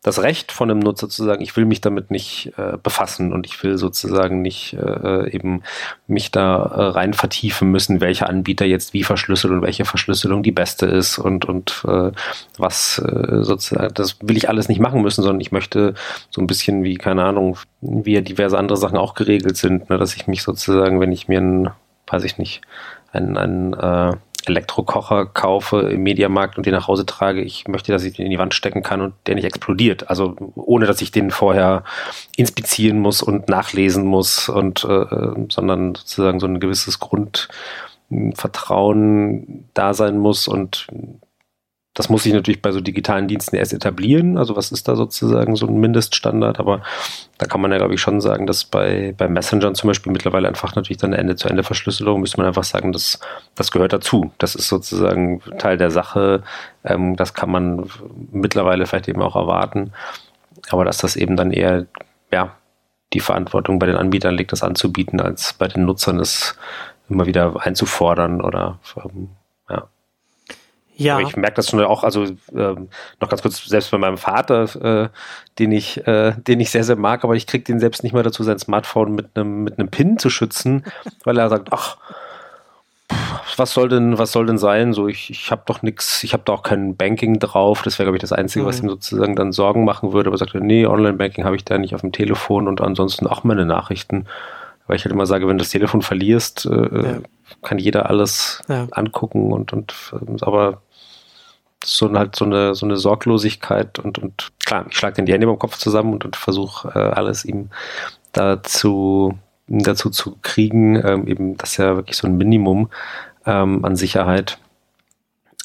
das 0.05 0.23
Recht 0.23 0.53
von 0.53 0.71
einem 0.71 0.81
Nutzer 0.81 1.09
zu 1.09 1.25
sagen, 1.25 1.43
ich 1.43 1.57
will 1.57 1.65
mich 1.65 1.81
damit 1.81 2.11
nicht 2.11 2.53
äh, 2.59 2.77
befassen 2.81 3.33
und 3.33 3.47
ich 3.47 3.61
will 3.65 3.79
sozusagen 3.79 4.43
nicht 4.43 4.75
äh, 4.75 5.31
eben 5.31 5.63
mich 6.07 6.31
da 6.31 6.57
äh, 6.57 6.83
rein 6.91 7.15
vertiefen 7.15 7.71
müssen, 7.71 8.03
welcher 8.03 8.29
Anbieter 8.29 8.67
jetzt 8.67 8.93
wie 8.93 9.03
verschlüsselt 9.03 9.55
und 9.55 9.63
welche 9.63 9.87
Verschlüsselung 9.87 10.43
die 10.43 10.53
beste 10.53 10.85
ist 10.85 11.19
und, 11.19 11.47
und 11.47 11.85
äh, 11.89 12.13
was 12.59 12.99
äh, 12.99 13.43
sozusagen, 13.43 13.95
das 13.95 14.19
will 14.21 14.37
ich 14.37 14.51
alles 14.51 14.69
nicht 14.69 14.79
machen 14.79 15.01
müssen, 15.01 15.23
sondern 15.23 15.41
ich 15.41 15.53
möchte 15.53 15.95
so 16.29 16.43
ein 16.43 16.47
bisschen 16.47 16.85
wie, 16.85 16.97
keine 16.97 17.25
Ahnung, 17.25 17.57
wie 17.81 18.13
ja 18.13 18.21
diverse 18.21 18.59
andere 18.59 18.77
Sachen 18.77 18.99
auch 18.99 19.15
geregelt 19.15 19.57
sind, 19.57 19.89
ne, 19.89 19.97
dass 19.97 20.15
ich 20.15 20.27
mich 20.27 20.43
sozusagen, 20.43 21.01
wenn 21.01 21.13
ich 21.13 21.29
mir 21.29 21.41
ein, 21.41 21.71
weiß 22.09 22.25
ich 22.25 22.37
nicht, 22.37 22.61
ein, 23.13 23.39
ein 23.39 23.73
äh, 23.73 24.17
Elektrokocher 24.47 25.27
kaufe 25.27 25.81
im 25.81 26.03
Mediamarkt 26.03 26.57
und 26.57 26.65
den 26.67 26.73
nach 26.73 26.89
Hause 26.89 27.07
trage, 27.07 27.43
ich 27.43 27.69
möchte, 27.69 27.93
dass 27.93 28.03
ich 28.05 28.15
den 28.15 28.25
in 28.27 28.31
die 28.31 28.39
Wand 28.39 28.55
stecken 28.55 28.83
kann 28.83 29.01
und 29.01 29.15
der 29.27 29.35
nicht 29.35 29.45
explodiert. 29.45 30.11
Also 30.11 30.37
ohne, 30.55 30.87
dass 30.87 31.03
ich 31.03 31.11
den 31.11 31.31
vorher 31.31 31.85
inspizieren 32.37 33.01
muss 33.01 33.23
und 33.23 33.49
nachlesen 33.49 34.05
muss 34.05 34.49
und 34.49 34.85
äh, 34.85 35.07
sondern 35.49 35.95
sozusagen 35.95 36.41
so 36.41 36.47
ein 36.47 36.61
gewisses 36.61 37.01
Grundvertrauen 37.01 39.69
da 39.75 39.95
sein 39.95 40.19
muss 40.19 40.49
und 40.49 40.87
das 41.95 42.09
muss 42.09 42.25
sich 42.25 42.33
natürlich 42.33 42.61
bei 42.61 42.73
so 42.73 42.81
digitalen 42.81 43.29
Diensten 43.29 43.55
erst 43.55 43.73
etablieren. 43.73 44.37
Also 44.37 44.57
was 44.57 44.73
ist 44.73 44.89
da 44.89 44.97
sozusagen 44.97 45.55
so 45.55 45.69
ein 45.69 45.79
Mindeststandard? 45.79 46.59
Aber 46.59 46.83
da 47.39 47.47
kann 47.47 47.61
man 47.61 47.71
ja, 47.71 47.79
glaube 47.79 47.95
ich, 47.95 48.01
schon 48.01 48.21
sagen, 48.21 48.49
dass 48.49 48.65
bei, 48.65 49.15
bei 49.17 49.29
Messengern 49.29 49.77
zum 49.77 49.89
Beispiel 49.89 50.13
mittlerweile 50.13 50.49
einfach 50.49 50.75
natürlich 50.75 50.99
dann 50.99 51.13
eine 51.13 51.21
Ende-zu-Ende-Verschlüsselung, 51.21 52.21
müsste 52.21 52.39
man 52.39 52.49
einfach 52.49 52.65
sagen, 52.65 52.93
das, 52.93 53.21
das 53.55 53.71
gehört 53.71 53.93
dazu. 53.93 54.33
Das 54.39 54.57
ist 54.57 54.69
sozusagen 54.69 55.41
Teil 55.59 55.79
der 55.79 55.93
Sache. 55.93 56.43
Ähm, 56.83 57.15
das 57.15 57.33
kann 57.33 57.51
man 57.51 57.89
mittlerweile 58.33 58.87
vielleicht 58.87 59.09
eben 59.09 59.23
auch 59.23 59.37
erwarten. 59.37 59.93
Aber 60.71 60.85
dass 60.85 60.99
das 60.99 61.15
eben 61.15 61.37
dann 61.37 61.53
eher, 61.53 61.87
ja, 62.33 62.57
die 63.13 63.21
Verantwortung 63.21 63.79
bei 63.79 63.87
den 63.87 63.97
Anbietern 63.97 64.35
liegt, 64.35 64.51
das 64.51 64.65
anzubieten, 64.65 65.21
als 65.21 65.53
bei 65.53 65.69
den 65.69 65.85
Nutzern 65.85 66.19
es 66.19 66.57
immer 67.09 67.27
wieder 67.27 67.55
einzufordern 67.65 68.41
oder 68.41 68.81
ähm, 68.97 69.29
ja. 70.97 71.15
Aber 71.15 71.23
ich 71.23 71.37
merke 71.37 71.57
das 71.57 71.71
schon 71.71 71.83
auch, 71.83 72.05
also 72.05 72.25
ähm, 72.55 72.89
noch 73.21 73.29
ganz 73.29 73.43
kurz, 73.43 73.65
selbst 73.65 73.91
bei 73.91 73.99
meinem 73.99 74.19
Vater, 74.19 75.05
äh, 75.05 75.09
den 75.59 75.73
ich, 75.73 76.07
äh, 76.07 76.33
den 76.37 76.61
ich 76.61 76.71
sehr, 76.71 76.85
sehr 76.85 76.97
mag, 76.97 77.25
aber 77.25 77.35
ich 77.35 77.47
kriege 77.47 77.65
den 77.65 77.81
selbst 77.81 78.03
nicht 78.03 78.13
mehr 78.13 78.23
dazu, 78.23 78.43
sein 78.43 78.59
Smartphone 78.59 79.15
mit 79.15 79.29
einem 79.35 79.65
mit 79.65 79.79
einem 79.79 79.89
Pin 79.89 80.19
zu 80.19 80.31
schützen, 80.31 80.85
weil 81.25 81.39
er 81.39 81.49
sagt, 81.49 81.73
ach, 81.73 81.97
was 83.57 83.73
soll 83.73 83.89
denn, 83.89 84.19
was 84.19 84.33
soll 84.33 84.47
denn 84.47 84.59
sein? 84.59 84.93
So, 84.93 85.09
ich, 85.09 85.31
ich 85.31 85.51
habe 85.51 85.63
doch 85.67 85.83
nichts, 85.83 86.25
ich 86.25 86.33
habe 86.33 86.43
da 86.47 86.53
auch 86.53 86.63
kein 86.63 86.97
Banking 86.97 87.39
drauf. 87.39 87.83
Das 87.83 87.99
wäre, 87.99 88.07
glaube 88.07 88.17
ich, 88.17 88.23
das 88.23 88.33
Einzige, 88.33 88.65
mhm. 88.65 88.69
was 88.69 88.81
ihm 88.81 88.89
sozusagen 88.89 89.37
dann 89.37 89.53
Sorgen 89.53 89.85
machen 89.85 90.13
würde. 90.13 90.29
Aber 90.29 90.37
er 90.37 90.39
sagt, 90.39 90.55
nee, 90.55 90.87
Online-Banking 90.87 91.45
habe 91.45 91.57
ich 91.57 91.65
da 91.65 91.79
nicht 91.79 91.95
auf 91.95 92.01
dem 92.01 92.13
Telefon 92.13 92.69
und 92.69 92.81
ansonsten 92.81 93.27
auch 93.27 93.45
meine 93.45 93.67
Nachrichten. 93.67 94.27
Weil 94.87 94.97
ich 94.97 95.05
halt 95.05 95.13
immer 95.13 95.27
sage, 95.27 95.47
wenn 95.47 95.57
du 95.57 95.63
das 95.63 95.71
Telefon 95.71 96.03
verlierst, 96.03 96.67
äh, 96.67 97.03
ja. 97.03 97.19
kann 97.63 97.79
jeder 97.79 98.09
alles 98.11 98.63
ja. 98.69 98.87
angucken 98.91 99.53
und, 99.53 99.73
und 99.73 99.95
aber 100.43 100.83
so 101.87 102.13
halt 102.13 102.37
so 102.37 102.45
eine, 102.45 102.75
so 102.75 102.87
eine 102.87 102.97
Sorglosigkeit 102.97 103.99
und, 103.99 104.19
und 104.19 104.53
klar, 104.65 104.87
ich 104.89 104.97
schlage 104.97 105.17
dann 105.17 105.27
die 105.27 105.33
Hände 105.33 105.47
beim 105.47 105.59
Kopf 105.59 105.77
zusammen 105.77 106.13
und, 106.13 106.25
und 106.25 106.37
versuche 106.37 106.89
äh, 106.89 106.99
alles 106.99 107.45
ihm 107.45 107.71
dazu, 108.33 109.39
dazu 109.69 110.11
zu 110.11 110.37
kriegen, 110.43 110.97
ähm, 110.97 111.27
eben 111.27 111.57
das 111.57 111.73
ist 111.73 111.77
ja 111.79 111.97
wirklich 111.97 112.17
so 112.17 112.27
ein 112.27 112.37
Minimum 112.37 112.91
ähm, 113.47 113.85
an 113.85 113.97
Sicherheit. 113.97 114.59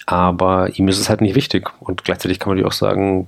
Aber 0.06 0.70
ihm 0.76 0.88
ist 0.88 1.00
es 1.00 1.10
halt 1.10 1.22
nicht 1.22 1.36
wichtig. 1.36 1.70
Und 1.82 2.04
gleichzeitig 2.04 2.40
kann 2.40 2.50
man 2.50 2.58
natürlich 2.58 2.74
auch 2.74 2.78
sagen, 2.78 3.28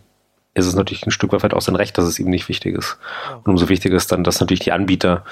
ist 0.54 0.66
es 0.66 0.76
natürlich 0.76 1.06
ein 1.06 1.12
Stück 1.12 1.32
weit 1.32 1.54
auch 1.54 1.62
sein 1.62 1.76
Recht, 1.76 1.98
dass 1.98 2.06
es 2.06 2.20
ihm 2.20 2.30
nicht 2.30 2.50
wichtig 2.50 2.76
ist. 2.76 2.98
Und 3.44 3.52
umso 3.52 3.70
wichtiger 3.70 3.96
ist 3.96 4.12
dann, 4.12 4.24
dass 4.24 4.40
natürlich 4.40 4.62
die 4.62 4.72
Anbieter 4.72 5.24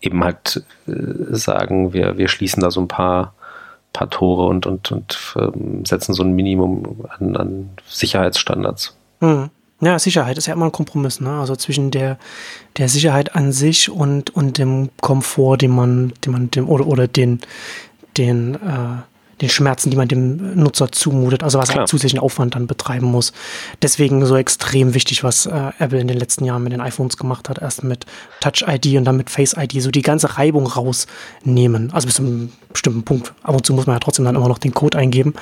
eben 0.00 0.24
halt 0.24 0.64
äh, 0.86 0.92
sagen, 1.34 1.92
wir, 1.92 2.18
wir 2.18 2.28
schließen 2.28 2.62
da 2.62 2.70
so 2.70 2.80
ein 2.80 2.88
paar, 2.88 3.34
paar 3.94 4.10
Tore 4.10 4.46
und, 4.46 4.66
und, 4.66 4.92
und 4.92 5.34
ähm, 5.38 5.86
setzen 5.86 6.12
so 6.12 6.22
ein 6.22 6.32
Minimum 6.32 7.06
an, 7.18 7.36
an 7.36 7.70
Sicherheitsstandards. 7.88 8.94
Mhm. 9.20 9.48
Ja, 9.80 9.98
Sicherheit 9.98 10.38
ist 10.38 10.46
ja 10.46 10.54
immer 10.54 10.66
ein 10.66 10.72
Kompromiss, 10.72 11.20
ne? 11.20 11.30
Also 11.40 11.56
zwischen 11.56 11.90
der, 11.90 12.18
der 12.76 12.88
Sicherheit 12.88 13.34
an 13.34 13.52
sich 13.52 13.90
und, 13.90 14.30
und 14.30 14.58
dem 14.58 14.90
Komfort, 15.00 15.58
den 15.58 15.72
man, 15.72 16.12
den 16.24 16.32
man 16.32 16.50
dem, 16.50 16.68
oder, 16.68 16.86
oder 16.86 17.08
den, 17.08 17.40
den, 18.16 18.54
äh, 18.54 19.02
den 19.40 19.48
Schmerzen, 19.48 19.90
die 19.90 19.96
man 19.96 20.08
dem 20.08 20.54
Nutzer 20.54 20.92
zumutet, 20.92 21.42
also 21.42 21.58
was 21.58 21.70
er 21.70 21.86
zusätzlichen 21.86 22.18
Aufwand 22.18 22.54
dann 22.54 22.66
betreiben 22.66 23.06
muss. 23.06 23.32
Deswegen 23.82 24.24
so 24.26 24.36
extrem 24.36 24.94
wichtig, 24.94 25.24
was 25.24 25.46
äh, 25.46 25.72
Apple 25.78 26.00
in 26.00 26.08
den 26.08 26.18
letzten 26.18 26.44
Jahren 26.44 26.62
mit 26.62 26.72
den 26.72 26.80
iPhones 26.80 27.16
gemacht 27.16 27.48
hat, 27.48 27.58
erst 27.58 27.84
mit 27.84 28.06
Touch 28.40 28.64
ID 28.66 28.96
und 28.96 29.04
dann 29.04 29.16
mit 29.16 29.30
Face 29.30 29.54
ID, 29.56 29.82
so 29.82 29.90
die 29.90 30.02
ganze 30.02 30.36
Reibung 30.36 30.66
rausnehmen. 30.66 31.92
Also 31.92 32.06
bis 32.06 32.16
zu 32.16 32.22
einem 32.22 32.52
bestimmten 32.72 33.04
Punkt. 33.04 33.32
Ab 33.42 33.54
und 33.54 33.64
zu 33.64 33.72
muss 33.72 33.86
man 33.86 33.96
ja 33.96 34.00
trotzdem 34.00 34.24
dann 34.24 34.36
immer 34.36 34.48
noch 34.48 34.58
den 34.58 34.74
Code 34.74 34.98
eingeben. 34.98 35.34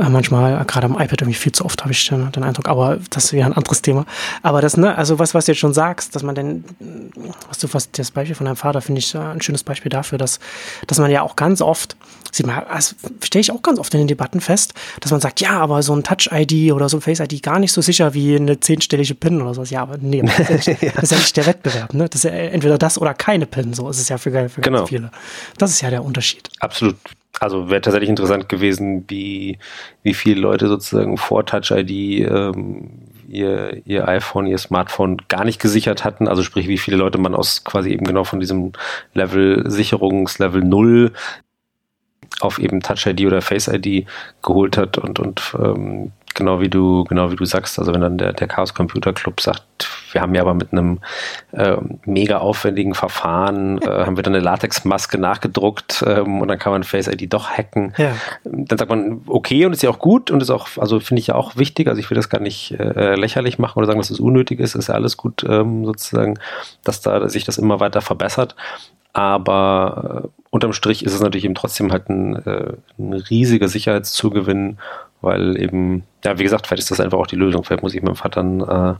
Äh, 0.00 0.08
manchmal, 0.08 0.64
gerade 0.64 0.86
am 0.86 0.94
iPad 0.94 1.22
irgendwie 1.22 1.38
viel 1.38 1.52
zu 1.52 1.64
oft, 1.64 1.82
habe 1.82 1.92
ich 1.92 2.08
den, 2.08 2.30
den, 2.32 2.42
Eindruck, 2.42 2.68
aber 2.68 2.98
das 3.10 3.26
ist 3.26 3.32
ja 3.32 3.46
ein 3.46 3.52
anderes 3.52 3.82
Thema. 3.82 4.04
Aber 4.42 4.60
das, 4.60 4.76
ne, 4.76 4.96
also 4.96 5.18
was, 5.18 5.34
was 5.34 5.46
du 5.46 5.52
jetzt 5.52 5.58
schon 5.58 5.72
sagst, 5.72 6.14
dass 6.14 6.22
man 6.22 6.34
denn, 6.34 6.64
was 7.48 7.58
du 7.58 7.68
fast 7.68 7.98
das 7.98 8.10
Beispiel 8.10 8.34
von 8.34 8.46
deinem 8.46 8.56
Vater, 8.56 8.80
finde 8.80 8.98
ich 8.98 9.14
äh, 9.14 9.18
ein 9.18 9.40
schönes 9.40 9.64
Beispiel 9.64 9.90
dafür, 9.90 10.18
dass, 10.18 10.38
dass 10.86 10.98
man 10.98 11.10
ja 11.10 11.22
auch 11.22 11.36
ganz 11.36 11.62
oft, 11.62 11.96
sieht 12.30 12.46
man, 12.46 12.62
das 12.68 12.96
stelle 13.24 13.40
ich 13.40 13.52
auch 13.52 13.62
ganz 13.62 13.78
oft 13.78 13.92
in 13.94 13.98
den 13.98 14.08
Debatten 14.08 14.40
fest, 14.40 14.74
dass 15.00 15.10
man 15.10 15.20
sagt, 15.20 15.40
ja, 15.40 15.58
aber 15.58 15.82
so 15.82 15.94
ein 15.94 16.02
Touch-ID 16.02 16.72
oder 16.72 16.88
so 16.88 16.98
ein 16.98 17.00
Face-ID 17.00 17.42
gar 17.42 17.58
nicht 17.58 17.72
so 17.72 17.80
sicher 17.80 18.12
wie 18.12 18.36
eine 18.36 18.60
zehnstellige 18.60 19.14
PIN 19.14 19.40
oder 19.40 19.54
sowas. 19.54 19.70
Ja, 19.70 19.82
aber 19.82 19.96
nee, 19.98 20.22
das 20.22 20.50
ist 20.50 20.66
ja 20.66 20.76
nicht, 20.80 20.82
das 20.96 21.04
ist 21.04 21.10
ja 21.12 21.18
nicht 21.18 21.36
der 21.36 21.46
Wettbewerb, 21.46 21.94
ne? 21.94 22.08
Das 22.08 22.24
ist 22.24 22.30
ja 22.30 22.30
entweder 22.36 22.76
das 22.78 22.98
oder 22.98 23.14
keine 23.14 23.46
PIN, 23.46 23.72
so 23.72 23.88
ist 23.88 24.00
es 24.00 24.08
ja 24.08 24.18
für, 24.18 24.48
für 24.48 24.60
genau. 24.60 24.78
ganz 24.78 24.88
viele. 24.88 25.10
Das 25.58 25.70
ist 25.70 25.80
ja 25.80 25.90
der 25.90 26.04
Unterschied. 26.04 26.50
Absolut 26.60 26.96
also 27.40 27.68
wäre 27.68 27.80
tatsächlich 27.80 28.10
interessant 28.10 28.48
gewesen, 28.48 29.04
wie, 29.08 29.58
wie 30.02 30.14
viele 30.14 30.40
Leute 30.40 30.68
sozusagen 30.68 31.18
vor 31.18 31.44
Touch 31.44 31.70
ID 31.70 31.90
ähm, 32.30 32.90
ihr, 33.28 33.82
ihr 33.86 34.08
iPhone, 34.08 34.46
ihr 34.46 34.58
Smartphone 34.58 35.18
gar 35.28 35.44
nicht 35.44 35.60
gesichert 35.60 36.04
hatten. 36.04 36.28
Also 36.28 36.42
sprich, 36.42 36.68
wie 36.68 36.78
viele 36.78 36.96
Leute 36.96 37.18
man 37.18 37.34
aus 37.34 37.64
quasi 37.64 37.90
eben 37.90 38.04
genau 38.04 38.24
von 38.24 38.40
diesem 38.40 38.72
Level 39.12 39.70
Sicherungslevel 39.70 40.62
0 40.62 41.12
auf 42.40 42.58
eben 42.58 42.80
Touch 42.80 43.06
ID 43.06 43.26
oder 43.26 43.42
Face 43.42 43.68
ID 43.68 44.06
geholt 44.42 44.76
hat 44.76 44.98
und, 44.98 45.18
und 45.18 45.54
ähm, 45.58 46.12
genau 46.36 46.60
wie 46.60 46.68
du, 46.68 47.04
genau 47.04 47.32
wie 47.32 47.36
du 47.36 47.44
sagst, 47.44 47.78
also 47.78 47.92
wenn 47.92 48.00
dann 48.00 48.18
der, 48.18 48.32
der 48.32 48.46
Chaos 48.46 48.74
Computer 48.74 49.12
Club 49.12 49.40
sagt, 49.40 49.88
wir 50.12 50.20
haben 50.20 50.34
ja 50.34 50.42
aber 50.42 50.54
mit 50.54 50.72
einem 50.72 51.00
äh, 51.52 51.76
mega 52.04 52.38
aufwendigen 52.38 52.94
Verfahren, 52.94 53.82
äh, 53.82 53.86
haben 54.06 54.16
wir 54.16 54.22
dann 54.22 54.34
eine 54.34 54.44
Latexmaske 54.44 55.18
nachgedruckt 55.18 56.04
ähm, 56.06 56.40
und 56.40 56.48
dann 56.48 56.58
kann 56.58 56.72
man 56.72 56.84
Face 56.84 57.08
ID 57.08 57.32
doch 57.32 57.48
hacken. 57.50 57.92
Ja. 57.96 58.14
Dann 58.44 58.78
sagt 58.78 58.88
man, 58.88 59.22
okay, 59.26 59.66
und 59.66 59.72
ist 59.72 59.82
ja 59.82 59.90
auch 59.90 59.98
gut 59.98 60.30
und 60.30 60.40
ist 60.40 60.50
auch, 60.50 60.68
also 60.76 61.00
finde 61.00 61.20
ich 61.20 61.28
ja 61.28 61.34
auch 61.34 61.56
wichtig, 61.56 61.88
also 61.88 61.98
ich 61.98 62.08
will 62.08 62.16
das 62.16 62.28
gar 62.28 62.40
nicht 62.40 62.72
äh, 62.78 63.16
lächerlich 63.16 63.58
machen 63.58 63.78
oder 63.78 63.86
sagen, 63.86 63.98
dass 63.98 64.10
es 64.10 64.20
unnötig 64.20 64.60
ist, 64.60 64.74
ist 64.76 64.88
ja 64.88 64.94
alles 64.94 65.16
gut 65.16 65.44
ähm, 65.48 65.84
sozusagen, 65.84 66.38
dass 66.84 67.00
da 67.00 67.28
sich 67.28 67.44
das 67.44 67.58
immer 67.58 67.80
weiter 67.80 68.00
verbessert. 68.00 68.54
Aber 69.12 70.24
äh, 70.24 70.28
unterm 70.50 70.74
Strich 70.74 71.02
ist 71.02 71.14
es 71.14 71.20
natürlich 71.22 71.46
eben 71.46 71.54
trotzdem 71.54 71.90
halt 71.90 72.10
ein, 72.10 72.36
äh, 72.44 72.74
ein 72.98 73.14
riesiger 73.14 73.68
Sicherheitszugewinn 73.68 74.76
weil 75.20 75.60
eben, 75.60 76.04
ja, 76.26 76.38
wie 76.40 76.42
gesagt, 76.42 76.66
vielleicht 76.66 76.82
ist 76.82 76.90
das 76.90 76.98
einfach 76.98 77.18
auch 77.18 77.28
die 77.28 77.36
Lösung. 77.36 77.62
Vielleicht 77.62 77.84
muss 77.84 77.94
ich 77.94 78.02
meinem 78.02 78.16
Vater 78.16 78.42
ein, 78.42 78.60
äh, 78.60 78.94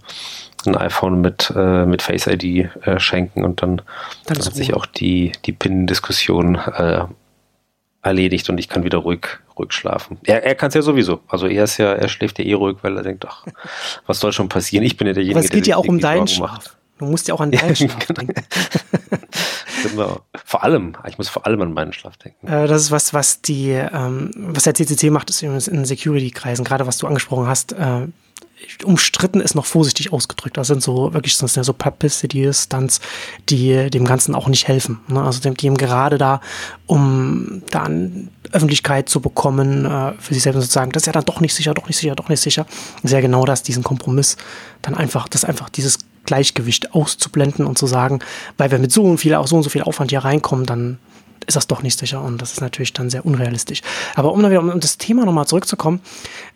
ein 0.67 0.77
iPhone 0.77 1.21
mit, 1.21 1.53
äh, 1.57 1.85
mit 1.85 2.01
Face 2.01 2.29
ID 2.29 2.71
äh, 2.85 3.01
schenken 3.01 3.45
und 3.45 3.63
dann, 3.63 3.83
dann 4.27 4.37
hat 4.39 4.55
sich 4.55 4.75
auch 4.75 4.87
die, 4.87 5.33
die 5.45 5.53
PIN-Diskussion 5.53 6.55
äh, 6.55 7.05
erledigt 8.03 8.49
und 8.49 8.59
ich 8.59 8.69
kann 8.69 8.85
wieder 8.85 8.99
ruhig, 8.99 9.27
ruhig 9.59 9.73
schlafen. 9.73 10.19
Er, 10.23 10.45
er 10.45 10.55
kann 10.55 10.69
es 10.69 10.75
ja 10.75 10.83
sowieso. 10.83 11.21
Also 11.27 11.49
er 11.49 11.65
ist 11.65 11.79
ja, 11.79 11.95
er 11.95 12.09
schläft 12.09 12.39
ja 12.39 12.45
eh 12.45 12.53
ruhig, 12.53 12.77
weil 12.83 12.97
er 12.97 13.03
denkt, 13.03 13.27
ach, 13.29 13.45
was 14.07 14.21
soll 14.21 14.33
schon 14.33 14.49
passieren? 14.49 14.87
Ich 14.87 14.97
bin 14.97 15.09
ja 15.09 15.13
derjenige, 15.13 15.35
der. 15.35 15.41
Aber 15.41 15.45
es 15.45 15.51
geht 15.51 15.67
ja 15.67 15.77
auch 15.77 15.89
um 15.89 15.99
deinen 15.99 16.29
Schlaf. 16.29 16.53
Macht. 16.53 16.76
Du 16.99 17.05
musst 17.05 17.29
ja 17.29 17.35
auch 17.35 17.41
an 17.41 17.51
deinen 17.53 17.77
Schlaf 17.77 18.07
denken. 18.07 18.35
genau. 19.83 20.21
Vor 20.45 20.63
allem, 20.65 20.97
ich 21.07 21.19
muss 21.19 21.29
vor 21.29 21.47
allem 21.47 21.61
an 21.63 21.73
meinen 21.73 21.93
Schlaf 21.93 22.17
denken. 22.17 22.47
Äh, 22.47 22.67
das 22.67 22.83
ist 22.83 22.91
was, 22.91 23.15
was 23.15 23.43
die, 23.43 23.71
ähm, 23.71 24.31
was 24.37 24.65
der 24.65 24.75
CCC 24.75 25.11
macht, 25.11 25.31
ist 25.31 25.43
in 25.43 25.85
Security-Kreisen, 25.85 26.65
gerade 26.65 26.87
was 26.87 26.99
du 26.99 27.07
angesprochen 27.07 27.47
hast, 27.47 27.73
äh, 27.73 28.07
umstritten 28.85 29.41
ist 29.41 29.55
noch 29.55 29.67
vorsichtig 29.67 30.13
ausgedrückt. 30.13 30.57
Das 30.57 30.69
sind 30.69 30.83
so 30.83 31.13
wirklich 31.13 31.37
sind 31.37 31.55
ja 31.55 31.63
so 31.63 31.73
Publicity-Stunts, 31.73 33.01
die 33.49 33.91
dem 33.91 34.05
Ganzen 34.05 34.35
auch 34.35 34.49
nicht 34.49 34.67
helfen. 34.67 35.01
Ne? 35.09 35.23
Also 35.23 35.41
dem, 35.41 35.57
dem 35.57 35.77
gerade 35.77 36.19
da, 36.19 36.41
um 36.87 37.63
dann 37.71 38.31
Öffentlichkeit 38.53 39.09
zu 39.09 39.21
bekommen, 39.21 39.85
äh, 39.85 40.13
für 40.19 40.35
sich 40.35 40.43
selbst 40.43 40.61
sozusagen, 40.61 40.93
das 40.93 41.03
ist 41.03 41.07
ja 41.07 41.13
dann 41.13 41.25
doch 41.25 41.41
nicht 41.41 41.55
sicher, 41.55 41.75
doch 41.75 41.87
nicht 41.87 41.99
sicher, 41.99 42.15
doch 42.15 42.29
nicht 42.29 42.41
sicher. 42.41 42.67
Sehr 43.03 43.21
genau 43.21 43.45
das, 43.45 43.63
diesen 43.63 43.83
Kompromiss, 43.83 44.37
dann 44.83 44.95
einfach, 44.95 45.29
das 45.29 45.45
einfach 45.45 45.69
dieses 45.69 45.99
Gleichgewicht 46.27 46.95
auszublenden 46.95 47.67
und 47.67 47.79
zu 47.79 47.87
sagen, 47.87 48.21
weil 48.59 48.71
wir 48.71 48.79
mit 48.79 48.93
so 48.93 49.17
viel, 49.17 49.35
auch 49.35 49.47
so 49.47 49.57
und 49.57 49.63
so 49.63 49.71
viel 49.71 49.83
Aufwand 49.83 50.11
hier 50.11 50.21
reinkommen, 50.21 50.67
dann 50.67 50.99
ist 51.47 51.57
das 51.57 51.67
doch 51.67 51.83
nicht 51.83 51.99
sicher 51.99 52.23
und 52.23 52.43
das 52.43 52.53
ist 52.53 52.61
natürlich 52.61 52.93
dann 52.93 53.09
sehr 53.09 53.25
unrealistisch. 53.25 53.83
Aber 54.15 54.33
um 54.33 54.49
wieder 54.49 54.61
um 54.61 54.81
das 54.81 54.99
Thema 54.99 55.25
nochmal 55.25 55.47
zurückzukommen, 55.47 56.01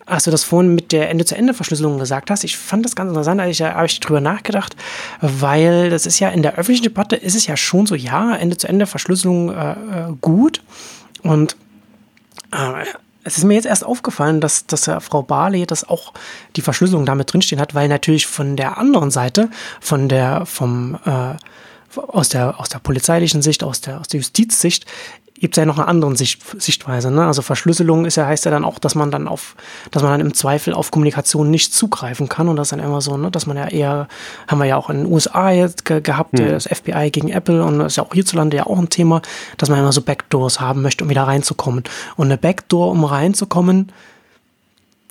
als 0.05 0.25
du 0.25 0.31
das 0.31 0.43
vorhin 0.43 0.75
mit 0.75 0.91
der 0.91 1.09
Ende-zu-Ende-Verschlüsselung 1.09 1.97
gesagt 1.97 2.29
hast, 2.29 2.43
ich 2.43 2.57
fand 2.57 2.85
das 2.85 2.95
ganz 2.95 3.09
interessant, 3.09 3.39
da 3.39 3.73
habe 3.73 3.85
ich 3.85 3.99
drüber 3.99 4.21
nachgedacht, 4.21 4.75
weil 5.21 5.89
das 5.89 6.05
ist 6.05 6.19
ja 6.19 6.29
in 6.29 6.43
der 6.43 6.55
öffentlichen 6.55 6.83
Debatte 6.83 7.15
ist 7.15 7.35
es 7.35 7.47
ja 7.47 7.55
schon 7.55 7.85
so, 7.85 7.95
ja, 7.95 8.35
Ende-zu-Ende-Verschlüsselung 8.35 9.53
äh, 9.53 9.71
äh 9.71 9.75
gut 10.19 10.61
und 11.23 11.55
äh, 12.51 12.83
es 13.23 13.37
ist 13.37 13.43
mir 13.43 13.53
jetzt 13.53 13.65
erst 13.65 13.85
aufgefallen, 13.85 14.41
dass, 14.41 14.65
dass 14.65 14.89
Frau 14.99 15.21
Barley 15.21 15.65
das 15.65 15.87
auch 15.87 16.13
die 16.55 16.61
Verschlüsselung 16.61 17.05
damit 17.05 17.31
drinstehen 17.31 17.61
hat, 17.61 17.75
weil 17.75 17.87
natürlich 17.87 18.27
von 18.27 18.55
der 18.55 18.77
anderen 18.77 19.11
Seite, 19.11 19.49
von 19.79 20.09
der, 20.09 20.45
vom, 20.45 20.97
äh, 21.05 21.35
aus 21.97 22.29
der, 22.29 22.59
aus 22.59 22.69
der 22.69 22.79
polizeilichen 22.79 23.41
Sicht, 23.41 23.63
aus 23.63 23.81
der, 23.81 23.99
aus 23.99 24.07
der 24.07 24.19
Justizsicht, 24.19 24.85
gibt 25.41 25.57
es 25.57 25.59
ja 25.59 25.65
noch 25.65 25.79
eine 25.79 25.87
andere 25.87 26.15
Sicht, 26.15 26.41
Sichtweise. 26.61 27.11
Ne? 27.11 27.25
Also 27.25 27.41
Verschlüsselung 27.41 28.05
ist 28.05 28.15
ja, 28.15 28.27
heißt 28.27 28.45
ja 28.45 28.51
dann 28.51 28.63
auch, 28.63 28.77
dass 28.77 28.93
man 28.93 29.09
dann 29.09 29.27
auf, 29.27 29.55
dass 29.89 30.03
man 30.03 30.11
dann 30.11 30.21
im 30.21 30.35
Zweifel 30.35 30.73
auf 30.73 30.91
Kommunikation 30.91 31.49
nicht 31.49 31.73
zugreifen 31.73 32.29
kann. 32.29 32.47
Und 32.47 32.57
das 32.57 32.67
ist 32.67 32.71
dann 32.73 32.79
immer 32.79 33.01
so, 33.01 33.17
ne, 33.17 33.31
dass 33.31 33.47
man 33.47 33.57
ja 33.57 33.67
eher, 33.67 34.07
haben 34.47 34.59
wir 34.59 34.65
ja 34.65 34.77
auch 34.77 34.91
in 34.91 34.97
den 34.97 35.11
USA 35.11 35.49
jetzt 35.49 35.83
ge 35.83 35.99
gehabt, 35.99 36.33
mhm. 36.33 36.47
das 36.47 36.67
FBI 36.67 37.09
gegen 37.11 37.29
Apple 37.29 37.63
und 37.63 37.79
das 37.79 37.93
ist 37.93 37.95
ja 37.97 38.03
auch 38.03 38.13
hierzulande 38.13 38.57
ja 38.57 38.67
auch 38.67 38.77
ein 38.77 38.89
Thema, 38.89 39.21
dass 39.57 39.69
man 39.69 39.79
immer 39.79 39.91
so 39.91 40.01
Backdoors 40.01 40.61
haben 40.61 40.83
möchte, 40.83 41.03
um 41.03 41.09
wieder 41.09 41.23
reinzukommen. 41.23 41.83
Und 42.15 42.27
eine 42.27 42.37
Backdoor, 42.37 42.91
um 42.91 43.03
reinzukommen, 43.03 43.91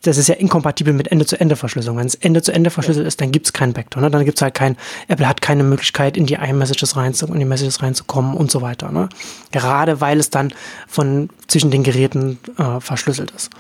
das 0.03 0.17
ist 0.17 0.29
ja 0.29 0.35
inkompatibel 0.35 0.93
mit 0.93 1.09
Ende-zu-Ende-Verschlüsselung. 1.09 1.99
Wenn 1.99 2.07
es 2.07 2.15
Ende-zu-Ende 2.15 2.71
verschlüsselt 2.71 3.07
ist, 3.07 3.21
dann 3.21 3.33
gibt 3.33 3.47
es 3.47 3.53
keinen 3.53 3.73
Backdoor. 3.73 4.03
Ne? 4.03 4.11
Dann 4.11 4.25
gibt 4.25 4.39
es 4.39 4.43
halt 4.43 4.55
kein, 4.55 4.77
Apple 5.09 5.29
hat 5.29 5.43
keine 5.43 5.63
Möglichkeit, 5.63 6.17
in 6.17 6.27
die 6.27 6.35
iMessages 6.35 6.97
reinzukommen, 6.97 7.41
in 7.41 7.47
die 7.47 7.49
Messages 7.49 7.83
reinzukommen 7.83 8.35
und 8.35 8.51
so 8.51 8.63
weiter. 8.63 8.91
Ne? 8.91 9.09
Gerade 9.53 10.01
weil 10.01 10.19
es 10.19 10.31
dann 10.31 10.53
von 10.89 11.29
zwischen 11.49 11.71
den 11.71 11.83
Geräten 11.83 12.39
äh, 12.59 12.81
verschlüsselt 12.81 13.33
ist 13.33 13.51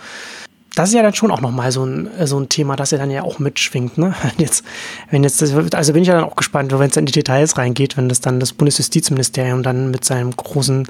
das 0.74 0.90
ist 0.90 0.94
ja 0.94 1.02
dann 1.02 1.14
schon 1.14 1.30
auch 1.30 1.40
nochmal 1.40 1.72
so 1.72 1.84
ein, 1.84 2.08
so 2.24 2.38
ein 2.38 2.48
Thema, 2.48 2.76
das 2.76 2.92
ja 2.92 2.98
dann 2.98 3.10
ja 3.10 3.22
auch 3.22 3.38
mitschwingt. 3.38 3.98
Ne? 3.98 4.14
Jetzt, 4.38 4.64
wenn 5.10 5.24
jetzt, 5.24 5.42
also 5.42 5.92
bin 5.92 6.02
ich 6.02 6.08
ja 6.08 6.14
dann 6.14 6.24
auch 6.24 6.36
gespannt, 6.36 6.72
wenn 6.72 6.90
es 6.90 6.96
in 6.96 7.06
die 7.06 7.12
Details 7.12 7.58
reingeht, 7.58 7.96
wenn 7.96 8.08
das 8.08 8.20
dann 8.20 8.40
das 8.40 8.52
Bundesjustizministerium 8.52 9.62
dann 9.62 9.90
mit 9.90 10.04
seinem 10.04 10.34
großen 10.34 10.86